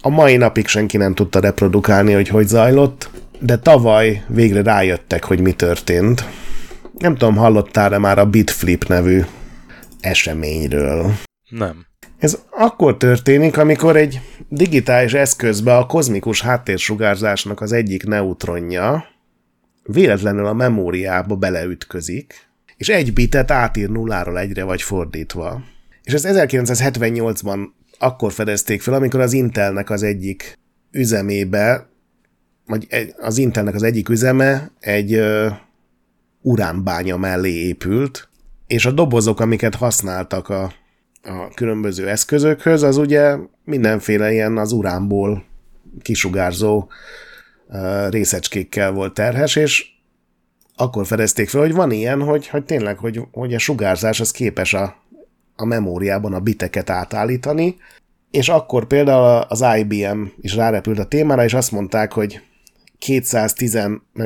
a 0.00 0.08
mai 0.08 0.36
napig 0.36 0.66
senki 0.66 0.96
nem 0.96 1.14
tudta 1.14 1.40
reprodukálni, 1.40 2.12
hogy 2.12 2.28
hogy 2.28 2.46
zajlott, 2.46 3.10
de 3.40 3.58
tavaly 3.58 4.24
végre 4.28 4.62
rájöttek, 4.62 5.24
hogy 5.24 5.40
mi 5.40 5.52
történt. 5.52 6.24
Nem 6.98 7.16
tudom, 7.16 7.36
hallottál-e 7.36 7.98
már 7.98 8.18
a 8.18 8.26
Bitflip 8.26 8.86
nevű 8.86 9.22
eseményről? 10.00 11.12
Nem. 11.48 11.86
Ez 12.18 12.38
akkor 12.50 12.96
történik, 12.96 13.56
amikor 13.58 13.96
egy 13.96 14.20
digitális 14.48 15.12
eszközbe 15.12 15.76
a 15.76 15.86
kozmikus 15.86 16.40
háttérsugárzásnak 16.40 17.60
az 17.60 17.72
egyik 17.72 18.06
neutronja 18.06 19.04
véletlenül 19.82 20.46
a 20.46 20.52
memóriába 20.52 21.36
beleütközik, 21.36 22.43
és 22.76 22.88
egy 22.88 23.12
bitet 23.12 23.50
átír 23.50 23.90
nulláról 23.90 24.38
egyre 24.38 24.64
vagy 24.64 24.82
fordítva. 24.82 25.62
És 26.02 26.12
ezt 26.12 26.26
1978-ban 26.28 27.66
akkor 27.98 28.32
fedezték 28.32 28.82
fel, 28.82 28.94
amikor 28.94 29.20
az 29.20 29.32
Intelnek 29.32 29.90
az 29.90 30.02
egyik 30.02 30.58
üzemébe, 30.90 31.88
vagy 32.66 32.86
az 33.18 33.38
Intelnek 33.38 33.74
az 33.74 33.82
egyik 33.82 34.08
üzeme 34.08 34.70
egy 34.80 35.14
uh, 35.14 35.52
uránbánya 36.40 37.16
mellé 37.16 37.52
épült, 37.52 38.28
és 38.66 38.86
a 38.86 38.90
dobozok, 38.90 39.40
amiket 39.40 39.74
használtak 39.74 40.48
a, 40.48 40.62
a 41.22 41.48
különböző 41.54 42.08
eszközökhöz, 42.08 42.82
az 42.82 42.96
ugye 42.96 43.36
mindenféle 43.64 44.32
ilyen 44.32 44.58
az 44.58 44.72
uránból 44.72 45.44
kisugárzó 46.02 46.88
uh, 47.68 48.08
részecskékkel 48.10 48.92
volt 48.92 49.14
terhes, 49.14 49.56
és 49.56 49.93
akkor 50.76 51.06
fedezték 51.06 51.48
fel, 51.48 51.60
hogy 51.60 51.74
van 51.74 51.90
ilyen, 51.90 52.22
hogy, 52.22 52.48
hogy 52.48 52.64
tényleg, 52.64 52.98
hogy, 52.98 53.20
hogy 53.32 53.54
a 53.54 53.58
sugárzás 53.58 54.20
az 54.20 54.30
képes 54.30 54.74
a, 54.74 54.96
a 55.56 55.64
memóriában 55.64 56.32
a 56.32 56.40
biteket 56.40 56.90
átállítani, 56.90 57.76
és 58.30 58.48
akkor 58.48 58.86
például 58.86 59.44
az 59.48 59.64
IBM 59.78 60.22
is 60.40 60.54
rárepült 60.54 60.98
a 60.98 61.04
témára, 61.04 61.44
és 61.44 61.54
azt 61.54 61.72
mondták, 61.72 62.12
hogy 62.12 62.40
210, 62.98 63.78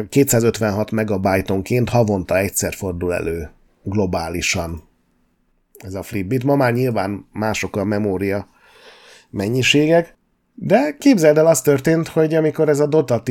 256 0.08 0.90
megabajtonként 0.90 1.88
havonta 1.88 2.38
egyszer 2.38 2.74
fordul 2.74 3.14
elő 3.14 3.50
globálisan 3.82 4.82
ez 5.78 5.94
a 5.94 6.02
flipbit. 6.02 6.44
Ma 6.44 6.56
már 6.56 6.72
nyilván 6.72 7.26
mások 7.32 7.76
a 7.76 7.84
memória 7.84 8.48
mennyiségek, 9.30 10.16
de 10.54 10.96
képzeld 10.98 11.38
el, 11.38 11.46
az 11.46 11.60
történt, 11.60 12.08
hogy 12.08 12.34
amikor 12.34 12.68
ez 12.68 12.80
a 12.80 12.86
Dota 12.86 13.22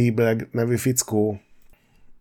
nevű 0.51 0.75
fickó 0.75 1.39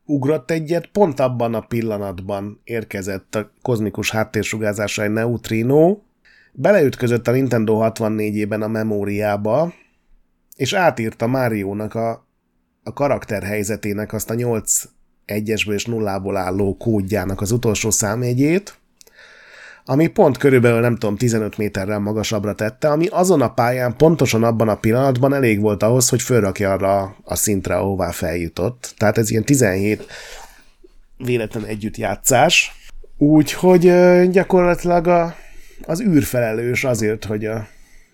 ugrott 0.07 0.51
egyet, 0.51 0.87
pont 0.87 1.21
abban 1.21 1.55
a 1.55 1.61
pillanatban 1.61 2.61
érkezett 2.65 3.35
a 3.35 3.51
kozmikus 3.63 4.11
háttérsugárzásra 4.11 5.03
egy 5.03 5.11
neutrino, 5.11 5.99
beleütközött 6.53 7.29
a 7.29 7.33
Nintendo 7.33 7.79
64-ében 7.83 8.63
a 8.63 8.69
memóriába, 8.69 9.73
és 10.57 10.73
átírta 10.73 11.27
Máriónak 11.27 11.95
a, 11.95 12.27
a 12.83 12.93
karakterhelyzetének 12.93 14.13
azt 14.13 14.31
a 14.31 14.35
8 14.35 14.83
egyesből 15.25 15.75
és 15.75 15.85
nullából 15.85 16.37
álló 16.37 16.77
kódjának 16.77 17.41
az 17.41 17.51
utolsó 17.51 17.91
számjegyét, 17.91 18.79
ami 19.89 20.07
pont 20.07 20.37
körülbelül 20.37 20.81
nem 20.81 20.97
tudom 20.97 21.17
15 21.17 21.59
méterrel 21.59 21.99
magasabbra 21.99 22.55
tette, 22.55 22.89
ami 22.89 23.07
azon 23.07 23.43
a 23.43 23.53
pályán 23.53 23.97
pontosan 23.97 24.45
abban 24.45 24.69
a 24.69 24.77
pillanatban 24.77 25.35
elég 25.35 25.61
volt 25.61 25.83
ahhoz, 25.83 26.09
hogy 26.09 26.23
fölrakja 26.23 26.73
arra 26.73 27.17
a 27.25 27.35
szintre, 27.35 27.77
ahová 27.77 28.11
feljutott. 28.11 28.95
Tehát 28.99 29.19
ez 29.19 29.31
ilyen 29.31 29.45
17 29.45 30.07
véletlen 31.17 31.65
együttjátszás. 31.65 32.73
Úgyhogy 33.19 33.93
gyakorlatilag 34.31 35.07
a, 35.07 35.35
az 35.83 36.01
űrfelelős 36.01 36.85
azért, 36.85 37.25
hogy 37.25 37.45
a, 37.45 37.67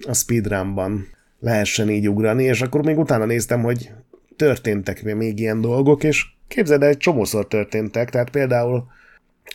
a 0.06 0.14
speedrunban 0.14 1.08
lehessen 1.40 1.90
így 1.90 2.08
ugrani, 2.08 2.44
és 2.44 2.62
akkor 2.62 2.84
még 2.84 2.98
utána 2.98 3.24
néztem, 3.24 3.62
hogy 3.62 3.90
történtek 4.36 5.02
még 5.02 5.38
ilyen 5.38 5.60
dolgok, 5.60 6.04
és 6.04 6.24
képzeld 6.48 6.82
el, 6.82 6.88
egy 6.88 6.96
csomószor 6.96 7.46
történtek, 7.46 8.10
tehát 8.10 8.30
például 8.30 8.86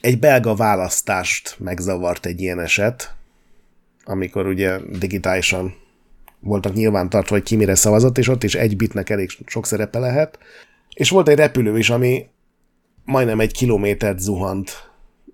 egy 0.02 0.20
belga 0.20 0.56
választást 0.56 1.56
megzavart 1.60 2.26
egy 2.26 2.42
ilyen 2.42 2.60
eset, 2.60 3.16
amikor 4.04 4.48
ugye 4.48 4.78
digitálisan 5.00 5.76
voltak 6.40 6.74
nyilván 6.74 7.10
tartva, 7.10 7.36
hogy 7.36 7.44
ki 7.44 7.56
mire 7.56 7.76
szavazott, 7.76 8.18
és 8.18 8.28
ott 8.28 8.44
is 8.44 8.56
egy 8.56 8.78
bitnek 8.78 9.10
elég 9.10 9.30
sok 9.46 9.66
szerepe 9.66 10.00
lehet. 10.00 10.40
És 10.94 11.10
volt 11.10 11.28
egy 11.28 11.38
repülő 11.38 11.78
is, 11.78 11.90
ami 11.90 12.28
majdnem 13.06 13.40
egy 13.40 13.54
kilométert 13.54 14.20
zuhant 14.20 14.72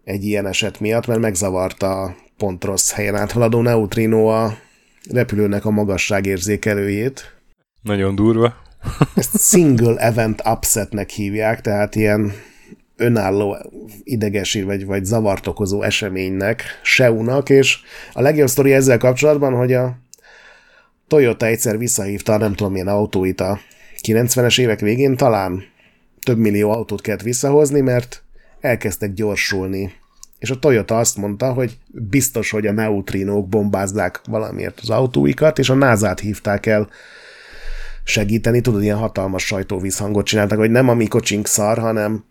egy 0.03 0.23
ilyen 0.23 0.45
eset 0.45 0.80
miatt, 0.80 1.07
mert 1.07 1.19
megzavarta 1.19 2.02
a 2.02 2.15
pont 2.38 2.64
rossz 2.64 2.91
helyen 2.91 3.15
áthaladó 3.15 3.61
neutrino 3.61 4.26
a 4.26 4.57
repülőnek 5.10 5.65
a 5.65 5.72
magasságérzékelőjét. 5.72 7.35
Nagyon 7.81 8.15
durva. 8.15 8.56
Ezt 9.15 9.40
single 9.40 9.98
event 9.98 10.41
upsetnek 10.45 11.10
hívják, 11.10 11.61
tehát 11.61 11.95
ilyen 11.95 12.34
önálló 12.98 13.57
idegesi 14.03 14.61
vagy, 14.61 14.86
vagy 14.86 15.06
zavart 15.06 15.48
okozó 15.48 15.82
eseménynek, 15.82 16.64
SEU-nak, 16.84 17.49
és 17.49 17.78
a 18.14 18.22
legjobb 18.22 18.48
sztori 18.48 18.74
ezzel 18.74 18.98
kapcsolatban, 18.98 19.53
hogy 19.53 19.74
a 19.74 19.98
Toyota 21.07 21.45
egyszer 21.45 21.78
visszahívta 21.78 22.38
nem 22.38 22.53
tudom 22.53 22.72
milyen 22.72 22.88
autóit 22.88 23.41
a 23.41 23.60
90-es 24.02 24.60
évek 24.60 24.80
végén, 24.80 25.15
talán 25.15 25.64
több 26.22 26.38
millió 26.38 26.72
autót 26.72 27.02
kellett 27.02 27.22
visszahozni, 27.22 27.82
mert 27.82 28.24
elkezdtek 28.61 29.14
gyorsulni. 29.14 29.94
És 30.40 30.49
a 30.49 30.60
Toyota 30.60 30.98
azt 30.98 31.18
mondta, 31.18 31.53
hogy 31.53 31.78
biztos, 31.88 32.49
hogy 32.52 32.68
a 32.68 32.72
neutrinók 32.72 33.49
bombázzák 33.49 34.22
valamiért 34.30 34.80
az 34.82 34.90
autóikat, 34.90 35.60
és 35.60 35.70
a 35.70 35.74
NASA-t 35.74 36.20
hívták 36.20 36.65
el 36.65 36.90
segíteni, 38.03 38.61
tudod, 38.61 38.84
ilyen 38.84 38.98
hatalmas 38.98 39.45
sajtóvízhangot 39.45 40.26
csináltak, 40.26 40.57
hogy 40.57 40.72
nem 40.72 40.90
a 40.90 40.94
mi 40.94 41.07
kocsink 41.07 41.48
szar, 41.48 41.78
hanem, 41.78 42.24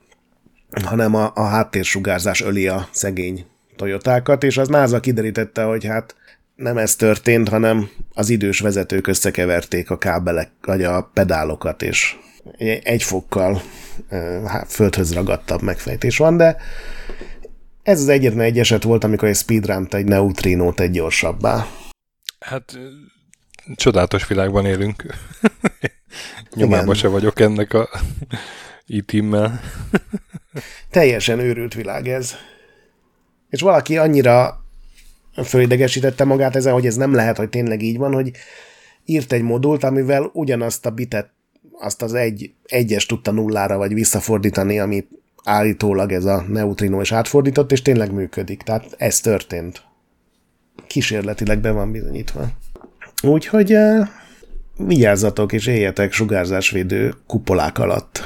hanem 0.85 1.15
a, 1.15 1.32
a 1.35 1.43
háttérsugárzás 1.43 2.43
öli 2.43 2.69
a 2.69 2.89
szegény 2.90 3.47
Toyotákat, 3.77 4.44
és 4.44 4.59
az 4.59 4.69
NASA 4.69 5.01
kiderítette, 5.01 5.62
hogy 5.62 5.85
hát 5.85 6.16
nem 6.55 6.78
ez 6.78 6.97
történt, 6.97 7.49
hanem 7.49 7.90
az 8.15 8.28
idős 8.28 8.61
vezetők 8.61 9.07
összekeverték 9.07 9.90
a 9.90 9.99
kábelek, 9.99 10.51
vagy 10.62 10.82
a 10.82 11.11
pedálokat, 11.15 11.82
és 11.82 12.16
egy 12.82 13.03
fokkal 13.03 13.62
hát, 14.47 14.73
földhöz 14.73 15.15
ragadtabb 15.15 15.62
megfejtés 15.62 16.16
van, 16.16 16.36
de 16.36 16.57
ez 17.82 18.01
az 18.01 18.09
egyetlen 18.09 18.44
egy 18.44 18.59
eset 18.59 18.82
volt, 18.82 19.05
amikor 19.05 19.28
egy 19.28 19.36
speedrun 19.36 19.86
egy 19.90 20.05
neutrinót 20.05 20.81
egy 20.81 20.90
gyorsabbá. 20.90 21.66
Hát 22.40 22.78
csodálatos 23.74 24.27
világban 24.27 24.66
élünk. 24.66 25.05
Nyomában 26.55 26.94
se 26.94 27.09
vagyok 27.09 27.40
ennek 27.40 27.74
a 27.74 27.89
e-teammel. 28.88 29.60
Teljesen 30.90 31.38
őrült 31.38 31.74
világ 31.74 32.09
ez. 32.09 32.34
És 33.50 33.60
valaki 33.60 33.98
annyira 33.98 34.64
fölidegesítette 35.44 36.24
magát 36.24 36.56
ezen, 36.56 36.72
hogy 36.72 36.86
ez 36.86 36.96
nem 36.96 37.14
lehet, 37.14 37.36
hogy 37.36 37.48
tényleg 37.48 37.82
így 37.82 37.96
van, 37.96 38.12
hogy 38.12 38.30
írt 39.04 39.32
egy 39.32 39.42
modult, 39.42 39.84
amivel 39.84 40.30
ugyanazt 40.32 40.86
a 40.86 40.90
bitet, 40.90 41.30
azt 41.72 42.02
az 42.02 42.14
egy, 42.14 42.52
egyes 42.64 43.06
tudta 43.06 43.30
nullára, 43.30 43.76
vagy 43.76 43.94
visszafordítani, 43.94 44.78
amit 44.78 45.09
állítólag 45.44 46.12
ez 46.12 46.24
a 46.24 46.44
neutrino 46.48 47.00
is 47.00 47.12
átfordított, 47.12 47.72
és 47.72 47.82
tényleg 47.82 48.12
működik. 48.12 48.62
Tehát 48.62 48.94
ez 48.98 49.20
történt. 49.20 49.82
Kísérletileg 50.86 51.60
be 51.60 51.70
van 51.70 51.92
bizonyítva. 51.92 52.48
Úgyhogy 53.22 53.74
uh, 53.74 54.09
vigyázzatok 54.76 55.52
és 55.52 55.66
éljetek 55.66 56.12
sugárzásvédő 56.12 57.14
kupolák 57.26 57.78
alatt. 57.78 58.20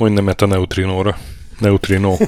Mondj 0.00 0.14
nemet 0.14 0.40
a 0.40 0.46
neutrinóra. 0.46 1.18
Neutrino. 1.58 2.16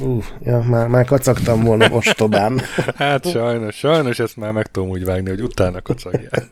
Uh, 0.00 0.24
ja, 0.40 0.58
már, 0.58 0.88
már 0.88 1.04
kacagtam 1.04 1.62
volna 1.62 1.90
ostobán. 1.90 2.60
hát 2.96 3.30
sajnos, 3.30 3.76
sajnos 3.76 4.18
ezt 4.18 4.36
már 4.36 4.52
meg 4.52 4.66
tudom 4.66 4.88
úgy 4.88 5.04
vágni, 5.04 5.28
hogy 5.28 5.40
utána 5.40 5.82
kacagjál. 5.82 6.30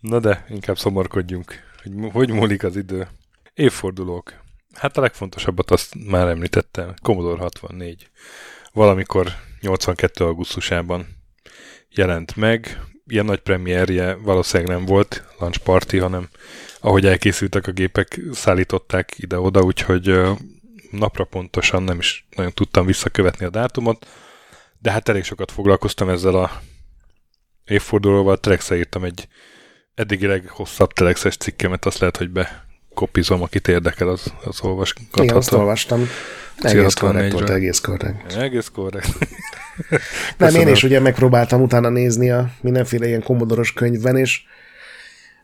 Na 0.00 0.20
de, 0.20 0.44
inkább 0.48 0.78
szomorkodjunk, 0.78 1.54
hogy 1.82 1.92
hogy 2.12 2.30
múlik 2.30 2.64
az 2.64 2.76
idő. 2.76 3.08
Évfordulók. 3.54 4.34
Hát 4.74 4.96
a 4.96 5.00
legfontosabbat 5.00 5.70
azt 5.70 5.94
már 6.10 6.28
említettem. 6.28 6.94
Commodore 7.02 7.40
64. 7.40 8.10
Valamikor 8.72 9.28
82. 9.60 10.24
augusztusában 10.24 11.06
jelent 11.90 12.36
meg. 12.36 12.80
Ilyen 13.12 13.24
nagy 13.24 13.40
premierje 13.40 14.14
valószínűleg 14.14 14.76
nem 14.76 14.86
volt, 14.86 15.24
launch 15.38 15.58
party, 15.58 15.96
hanem 15.96 16.28
ahogy 16.80 17.06
elkészültek 17.06 17.66
a 17.66 17.72
gépek, 17.72 18.20
szállították 18.32 19.12
ide-oda, 19.16 19.60
úgyhogy 19.60 20.20
napra 20.90 21.24
pontosan 21.24 21.82
nem 21.82 21.98
is 21.98 22.26
nagyon 22.36 22.52
tudtam 22.52 22.86
visszakövetni 22.86 23.46
a 23.46 23.50
dátumot, 23.50 24.06
de 24.78 24.90
hát 24.90 25.08
elég 25.08 25.24
sokat 25.24 25.50
foglalkoztam 25.50 26.08
ezzel 26.08 26.34
a 26.34 26.60
évfordulóval, 27.64 28.38
Telexre 28.38 28.76
írtam 28.76 29.04
egy 29.04 29.28
eddigi 29.94 30.26
leghosszabb 30.26 30.92
Telexes 30.92 31.36
cikkemet, 31.36 31.86
azt 31.86 31.98
lehet, 31.98 32.16
hogy 32.16 32.30
bekopizom, 32.30 33.42
akit 33.42 33.68
érdekel, 33.68 34.08
az, 34.08 34.32
az 34.44 34.60
olvasgatható. 34.60 35.22
Igen, 35.22 35.36
azt 35.36 35.52
olvastam. 35.52 36.08
Egész 36.58 36.94
korrekt 36.94 37.32
volt, 37.32 37.50
egész 37.50 37.80
korrekt. 37.80 38.32
Egész 38.32 38.68
korrekt. 38.74 39.28
Nem, 40.38 40.54
én 40.54 40.68
is 40.68 40.82
ugye 40.82 41.00
megpróbáltam 41.00 41.62
utána 41.62 41.88
nézni 41.88 42.30
a 42.30 42.50
mindenféle 42.60 43.06
ilyen 43.06 43.22
komodoros 43.22 43.72
könyvben, 43.72 44.16
és 44.16 44.42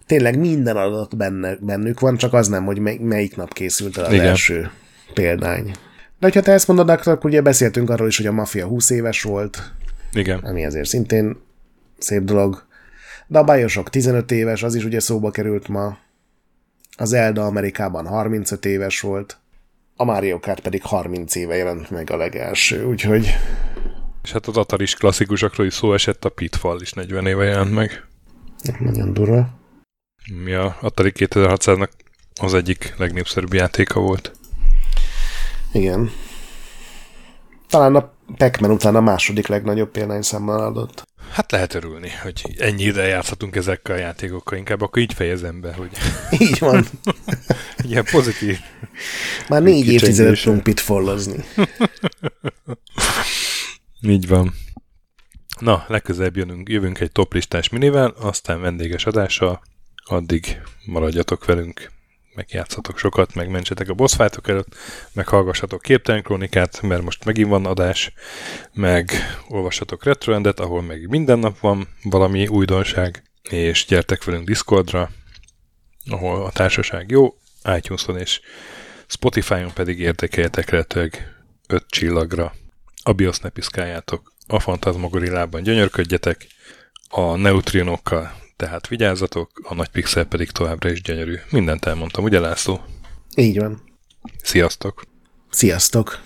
tényleg 0.07 0.39
minden 0.39 0.77
adat 0.77 1.17
benne, 1.17 1.57
bennük 1.61 2.01
van, 2.01 2.17
csak 2.17 2.33
az 2.33 2.49
nem, 2.49 2.65
hogy 2.65 2.79
melyik 3.01 3.37
nap 3.37 3.53
készült 3.53 3.99
el 3.99 4.05
az 4.05 4.13
Igen. 4.13 4.27
első 4.27 4.71
példány. 5.15 5.73
De 6.21 6.31
ha 6.33 6.41
te 6.41 6.53
ezt 6.53 6.69
mondod, 6.69 6.89
akkor 6.89 7.19
ugye 7.23 7.41
beszéltünk 7.41 7.91
arról 7.91 8.09
is, 8.09 8.17
hogy 8.17 8.27
a 8.27 8.33
Mafia 8.33 8.67
20 8.67 8.91
éves 8.91 9.23
volt. 9.23 9.73
Igen. 10.13 10.39
Ami 10.39 10.67
azért 10.67 10.89
szintén 10.89 11.37
szép 11.99 12.23
dolog. 12.23 12.67
De 13.27 13.39
a 13.39 13.45
Bioshock 13.45 13.91
15 13.91 14.31
éves, 14.31 14.63
az 14.63 14.75
is 14.75 14.85
ugye 14.85 15.01
szóba 15.01 15.31
került 15.31 15.69
ma. 15.69 15.99
Az 16.97 17.13
Elda 17.13 17.45
Amerikában 17.45 18.07
35 18.07 18.65
éves 18.65 19.01
volt. 19.01 19.39
A 19.97 20.05
Mario 20.05 20.41
Kart 20.41 20.61
pedig 20.61 20.83
30 20.83 21.35
éve 21.35 21.57
jelent 21.57 21.91
meg 21.91 22.11
a 22.11 22.17
legelső, 22.17 22.85
úgyhogy... 22.85 23.35
És 24.23 24.33
hát 24.33 24.47
az 24.47 24.57
Atari 24.57 24.85
klasszikusokról 24.85 25.67
is 25.67 25.75
szó 25.75 25.93
esett, 25.93 26.25
a 26.25 26.29
Pitfall 26.29 26.81
is 26.81 26.93
40 26.93 27.27
éve 27.27 27.45
jelent 27.45 27.73
meg. 27.73 28.07
Nagyon 28.79 29.13
durva. 29.13 29.49
Mi 30.45 30.53
a 30.53 30.77
Atari 30.81 31.13
2600-nak 31.15 31.89
az 32.41 32.55
egyik 32.55 32.95
legnépszerűbb 32.97 33.53
játéka 33.53 34.01
volt. 34.01 34.33
Igen. 35.73 36.11
Talán 37.69 37.95
a 37.95 38.13
pac 38.37 38.61
után 38.61 38.97
a 38.97 39.01
második 39.01 39.47
legnagyobb 39.47 39.91
példányszámmal 39.91 40.61
adott. 40.61 41.07
Hát 41.33 41.53
lehet 41.53 41.75
örülni, 41.75 42.11
hogy 42.23 42.55
ennyi 42.59 42.83
ide 42.83 43.07
játszhatunk 43.07 43.57
ezekkel 43.57 43.95
a 43.95 43.99
játékokkal, 43.99 44.59
inkább 44.59 44.81
akkor 44.81 45.03
így 45.03 45.13
fejezem 45.13 45.61
be, 45.61 45.75
hogy... 45.75 45.91
Így 46.49 46.59
van. 46.59 46.87
Ilyen 47.89 48.05
pozitív. 48.11 48.59
Már 49.49 49.63
négy 49.63 49.89
évtizedet 49.93 50.43
tudunk 50.43 50.63
pitfallozni. 50.63 51.45
így 54.01 54.29
van. 54.29 54.55
Na, 55.61 55.85
legközelebb 55.89 56.37
jönünk, 56.37 56.69
jövünk 56.69 57.01
egy 57.01 57.13
toplistás 57.13 57.69
minivel, 57.69 58.11
aztán 58.11 58.61
vendéges 58.61 59.07
adással, 59.07 59.63
addig 60.05 60.63
maradjatok 60.85 61.45
velünk, 61.45 61.91
megjátszatok 62.35 62.99
sokat, 62.99 63.35
megmentsetek 63.35 63.89
a 63.89 63.95
boss 63.95 64.15
fightok 64.15 64.49
előtt, 64.49 64.75
meghallgassatok 65.13 65.83
képtelen 65.83 66.23
krónikát, 66.23 66.83
mert 66.83 67.03
most 67.03 67.25
megint 67.25 67.49
van 67.49 67.67
adás, 67.67 68.13
meg 68.73 69.13
olvassatok 69.49 70.05
retroendet, 70.05 70.61
ahol 70.61 70.83
meg 70.83 71.09
minden 71.09 71.39
nap 71.39 71.59
van 71.59 71.89
valami 72.03 72.47
újdonság, 72.47 73.23
és 73.43 73.85
gyertek 73.87 74.25
velünk 74.25 74.47
Discordra, 74.47 75.11
ahol 76.11 76.45
a 76.45 76.51
társaság 76.51 77.11
jó, 77.11 77.35
iTunes-on 77.77 78.19
és 78.19 78.41
Spotify-on 79.07 79.73
pedig 79.73 79.99
értékeljetek 79.99 80.71
lehetőleg 80.71 81.35
5 81.67 81.85
csillagra. 81.89 82.55
A 83.09 83.13
BIOS 83.13 83.39
ne 83.39 83.49
piszkáljátok, 83.49 84.33
a 84.47 84.61
Fantasmagorillában 84.61 85.63
gyönyörködjetek, 85.63 86.47
a 87.09 87.37
neutrinokkal 87.37 88.33
tehát 88.57 88.89
vigyázzatok, 88.89 89.51
a 89.63 89.75
nagy 89.75 89.89
pixel 89.89 90.25
pedig 90.25 90.51
továbbra 90.51 90.91
is 90.91 91.03
gyönyörű. 91.03 91.35
Mindent 91.51 91.85
elmondtam, 91.85 92.25
ugye 92.25 92.41
László? 92.41 92.81
Így 93.37 93.59
van. 93.59 93.83
Sziasztok! 94.43 95.03
Sziasztok! 95.51 96.21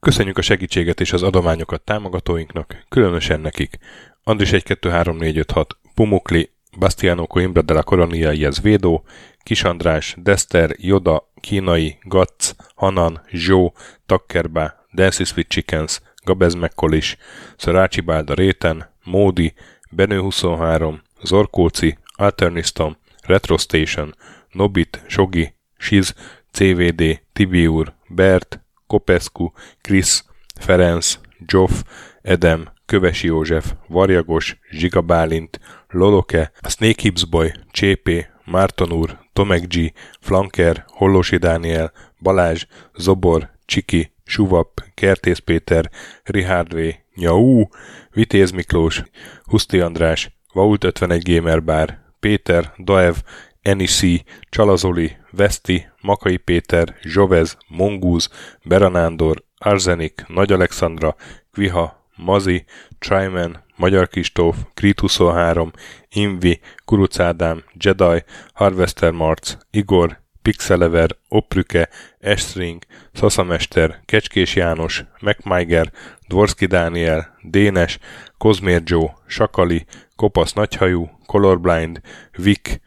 Köszönjük 0.00 0.38
a 0.38 0.42
segítséget 0.42 1.00
és 1.00 1.12
az 1.12 1.22
adományokat 1.22 1.82
támogatóinknak, 1.82 2.84
különösen 2.88 3.40
nekik. 3.40 3.78
Andris 4.22 4.52
1 4.52 4.62
2 4.62 4.90
3 4.90 5.16
4 5.16 5.38
5 5.38 5.50
6, 5.50 5.76
Pumukli, 5.94 6.50
Bastiano 6.78 7.26
Coimbra 7.26 7.62
de 7.62 7.72
la 7.72 7.82
Coronia 7.82 8.50
Védó, 8.62 9.04
Kis 9.42 9.62
András, 9.64 10.14
Dester, 10.18 10.74
Joda, 10.78 11.30
Kínai, 11.40 11.98
Gatz, 12.02 12.54
Hanan, 12.74 13.20
Zsó, 13.32 13.74
Takkerbá, 14.06 14.86
Dancy 14.94 15.24
Sweet 15.24 15.48
Chickens, 15.48 16.00
Gabez 16.24 16.54
Mekkolis, 16.54 17.16
Szarácsi 17.56 18.00
Bálda 18.00 18.34
Réten, 18.34 18.90
Módi, 19.04 19.54
Benő 19.90 20.20
23, 20.20 21.02
Zorkóci, 21.22 21.98
Alternistom, 22.16 22.96
Retro 23.22 23.58
Station, 23.58 24.14
Nobit, 24.50 25.04
Sogi, 25.06 25.54
Siz, 25.78 26.14
CVD, 26.52 27.20
Tibiur, 27.32 27.94
Bert, 28.08 28.60
Kopescu, 28.90 29.52
Krisz, 29.80 30.24
Ferenc, 30.60 31.18
Zsoff, 31.46 31.82
Edem, 32.22 32.68
Kövesi 32.86 33.26
József, 33.26 33.74
Varjagos, 33.88 34.58
Zsiga 34.70 35.00
Bálint, 35.00 35.60
Loloke, 35.88 36.52
Snake 36.68 37.02
Hips 37.02 37.24
Boy, 37.24 37.52
Csépé, 37.70 38.26
Márton 38.44 38.92
úr, 38.92 39.18
Tomek 39.32 39.66
G, 39.66 39.92
Flanker, 40.20 40.84
Hollosi 40.86 41.36
Dániel, 41.36 41.92
Balázs, 42.18 42.66
Zobor, 42.94 43.50
Csiki, 43.64 44.12
Suvap, 44.24 44.82
Kertész 44.94 45.38
Péter, 45.38 45.90
Richard 46.24 46.74
V, 46.74 46.78
Nyau, 47.14 47.64
Vitéz 48.10 48.50
Miklós, 48.50 49.02
Huszti 49.42 49.80
András, 49.80 50.38
Vault 50.52 50.84
51 50.84 51.34
Gamer 51.34 51.64
Bar, 51.64 51.98
Péter, 52.20 52.72
Daev, 52.78 53.14
Enisi, 53.62 54.24
Csalazoli, 54.48 55.16
Veszti, 55.30 55.86
Makai 56.02 56.36
Péter, 56.36 56.96
Zsovez, 57.02 57.56
Mongúz, 57.68 58.28
Beranándor, 58.64 59.44
Arzenik, 59.58 60.24
Nagy 60.28 60.52
Alexandra, 60.52 61.16
Kviha, 61.52 62.06
Mazi, 62.16 62.64
Tryman, 62.98 63.64
Magyar 63.76 64.08
Kistóf, 64.08 64.56
Krit 64.74 65.00
23, 65.00 65.70
Invi, 66.08 66.60
Kuruc 66.84 67.18
Ádám, 67.18 67.64
Jedi, 67.74 68.24
Harvester 68.52 69.12
Marc, 69.12 69.56
Igor, 69.70 70.20
Pixelever, 70.42 71.16
Oprüke, 71.28 71.88
Estring, 72.18 72.82
Szaszamester, 73.12 74.00
Kecskés 74.04 74.54
János, 74.54 75.04
MacMiger, 75.20 75.92
Dvorski 76.28 76.66
Dániel, 76.66 77.36
Dénes, 77.42 77.98
Kozmér 78.38 78.82
Joe, 78.84 79.14
Sakali, 79.26 79.86
Kopasz 80.16 80.52
Nagyhajú, 80.52 81.10
Colorblind, 81.26 82.00
Vic, 82.36 82.80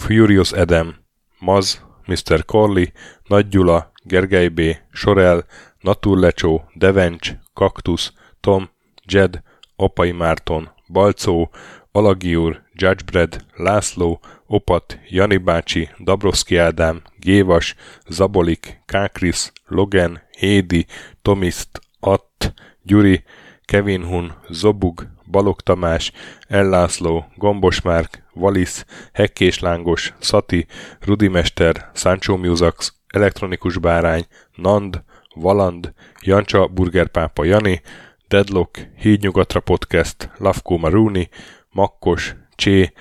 Furious 0.00 0.52
Adam, 0.52 0.94
Maz, 1.40 1.80
Mr. 2.06 2.44
Corley, 2.44 2.92
Nagy 3.28 3.48
Gyula, 3.48 3.92
Gergely 4.04 4.48
B., 4.48 4.60
Sorel, 4.92 5.44
Naturlecsó, 5.80 6.64
Devencs, 6.74 7.32
Kaktusz, 7.54 8.12
Tom, 8.40 8.70
Jed, 9.04 9.42
Apai 9.76 10.12
Márton, 10.12 10.70
Balcó, 10.88 11.50
Alagiur, 11.92 12.62
Judgebred, 12.72 13.44
László, 13.56 14.20
Opat, 14.46 14.98
Jani 15.08 15.36
bácsi, 15.36 15.88
Dabroszki 16.04 16.56
Ádám, 16.56 17.02
Gévas, 17.18 17.74
Zabolik, 18.08 18.82
Kákris, 18.86 19.52
Logan, 19.66 20.20
Hédi, 20.38 20.86
Tomiszt, 21.22 21.80
Att, 22.00 22.54
Gyuri, 22.82 23.24
Kevin 23.64 24.04
Hun, 24.04 24.34
Zobug, 24.48 25.06
Balog 25.30 25.60
Tamás, 25.60 26.12
Ellászló, 26.48 27.24
Gombos 27.36 27.80
Márk, 27.80 28.19
Valisz, 28.32 28.84
Hekkés 29.12 29.58
Lángos, 29.58 30.14
Szati, 30.20 30.66
Rudimester, 31.00 31.90
Sancho 31.94 32.36
Musax, 32.36 32.94
Elektronikus 33.06 33.78
Bárány, 33.78 34.26
Nand, 34.54 35.02
Valand, 35.34 35.92
Jancsa 36.20 36.66
Burgerpápa 36.66 37.44
Jani, 37.44 37.82
Deadlock, 38.28 38.86
Hídnyugatra 38.96 39.60
Podcast, 39.60 40.30
Lavkó 40.36 40.78
Maruni, 40.78 41.28
Makkos, 41.70 42.34
Csé, 42.54 42.92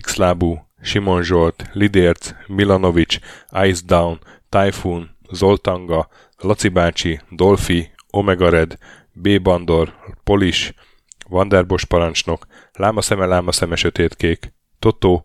Xlábú, 0.00 0.66
Simon 0.82 1.22
Zsolt, 1.22 1.64
Lidérc, 1.72 2.30
Milanovic, 2.46 3.18
Ice 3.64 3.82
Down, 3.86 4.20
Typhoon, 4.48 5.10
Zoltanga, 5.32 6.08
Laci 6.38 6.68
bácsi, 6.68 7.20
Dolfi, 7.30 7.90
Omega 8.10 8.48
Red, 8.48 8.78
B. 9.12 9.42
Bandor, 9.42 9.94
Polis, 10.24 10.72
Vanderbos 11.28 11.84
parancsnok, 11.84 12.46
Lámaszeme, 12.72 13.26
Lámaszeme, 13.26 13.76
Sötétkék, 13.76 14.52
Totó, 14.78 15.24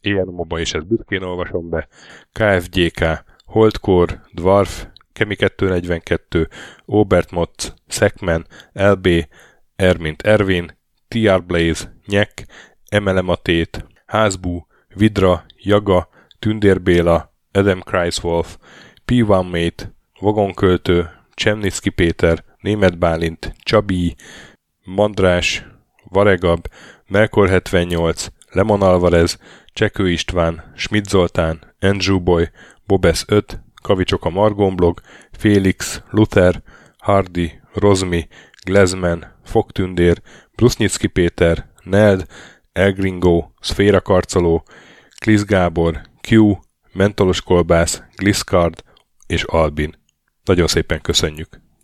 ilyen 0.00 0.26
moba 0.26 0.58
és 0.58 0.74
ezt 0.74 0.86
büszkén 0.86 1.22
olvasom 1.22 1.68
be, 1.68 1.88
KFGK, 2.32 3.24
Holdcore, 3.44 4.22
Dwarf, 4.32 4.86
Kemi 5.12 5.36
242, 5.36 6.48
Obert 6.84 7.30
Motz, 7.30 7.74
Szekmen, 7.86 8.46
LB, 8.72 9.08
Ermint 9.76 10.22
Ervin, 10.22 10.78
TR 11.08 11.44
Blaze, 11.44 11.94
Nyek, 12.06 12.46
Emelematét, 12.88 13.86
Házbú, 14.06 14.66
Vidra, 14.94 15.44
Jaga, 15.56 16.08
Tündérbéla, 16.38 17.32
Adam 17.52 17.80
Kreiswolf, 17.80 18.58
P1 19.06 19.50
Mate, 19.50 19.92
Vagonköltő, 20.20 21.10
Csemnicki 21.34 21.90
Péter, 21.90 22.44
Német 22.60 22.98
Bálint, 22.98 23.54
Csabi, 23.58 24.16
Mandrás, 24.84 25.66
Varegab, 26.04 26.66
Melkor 27.08 27.48
78, 27.48 28.26
Lemon 28.50 28.82
Alvarez, 28.82 29.38
Csekő 29.72 30.10
István, 30.10 30.72
Schmidt 30.76 31.08
Zoltán, 31.08 31.74
Andrew 31.80 32.20
Boy, 32.20 32.50
Bobesz 32.86 33.24
5, 33.28 33.60
Kavicsok 33.82 34.24
a 34.24 34.30
Margonblog, 34.30 35.00
Félix, 35.32 36.02
Luther, 36.10 36.62
Hardy, 36.98 37.60
Rozmi, 37.74 38.28
Glezman, 38.64 39.26
Fogtündér, 39.44 40.22
Brusnicki 40.56 41.06
Péter, 41.06 41.68
Neld, 41.82 42.26
Elgringo, 42.72 43.50
Szféra 43.60 44.00
Karcoló, 44.00 44.64
Klisz 45.18 45.44
Gábor, 45.44 46.00
Q, 46.28 46.54
Mentolos 46.92 47.42
Kolbász, 47.42 48.02
Gliscard 48.16 48.82
és 49.26 49.42
Albin. 49.42 49.94
Nagyon 50.44 50.66
szépen 50.66 51.00
köszönjük! 51.00 51.67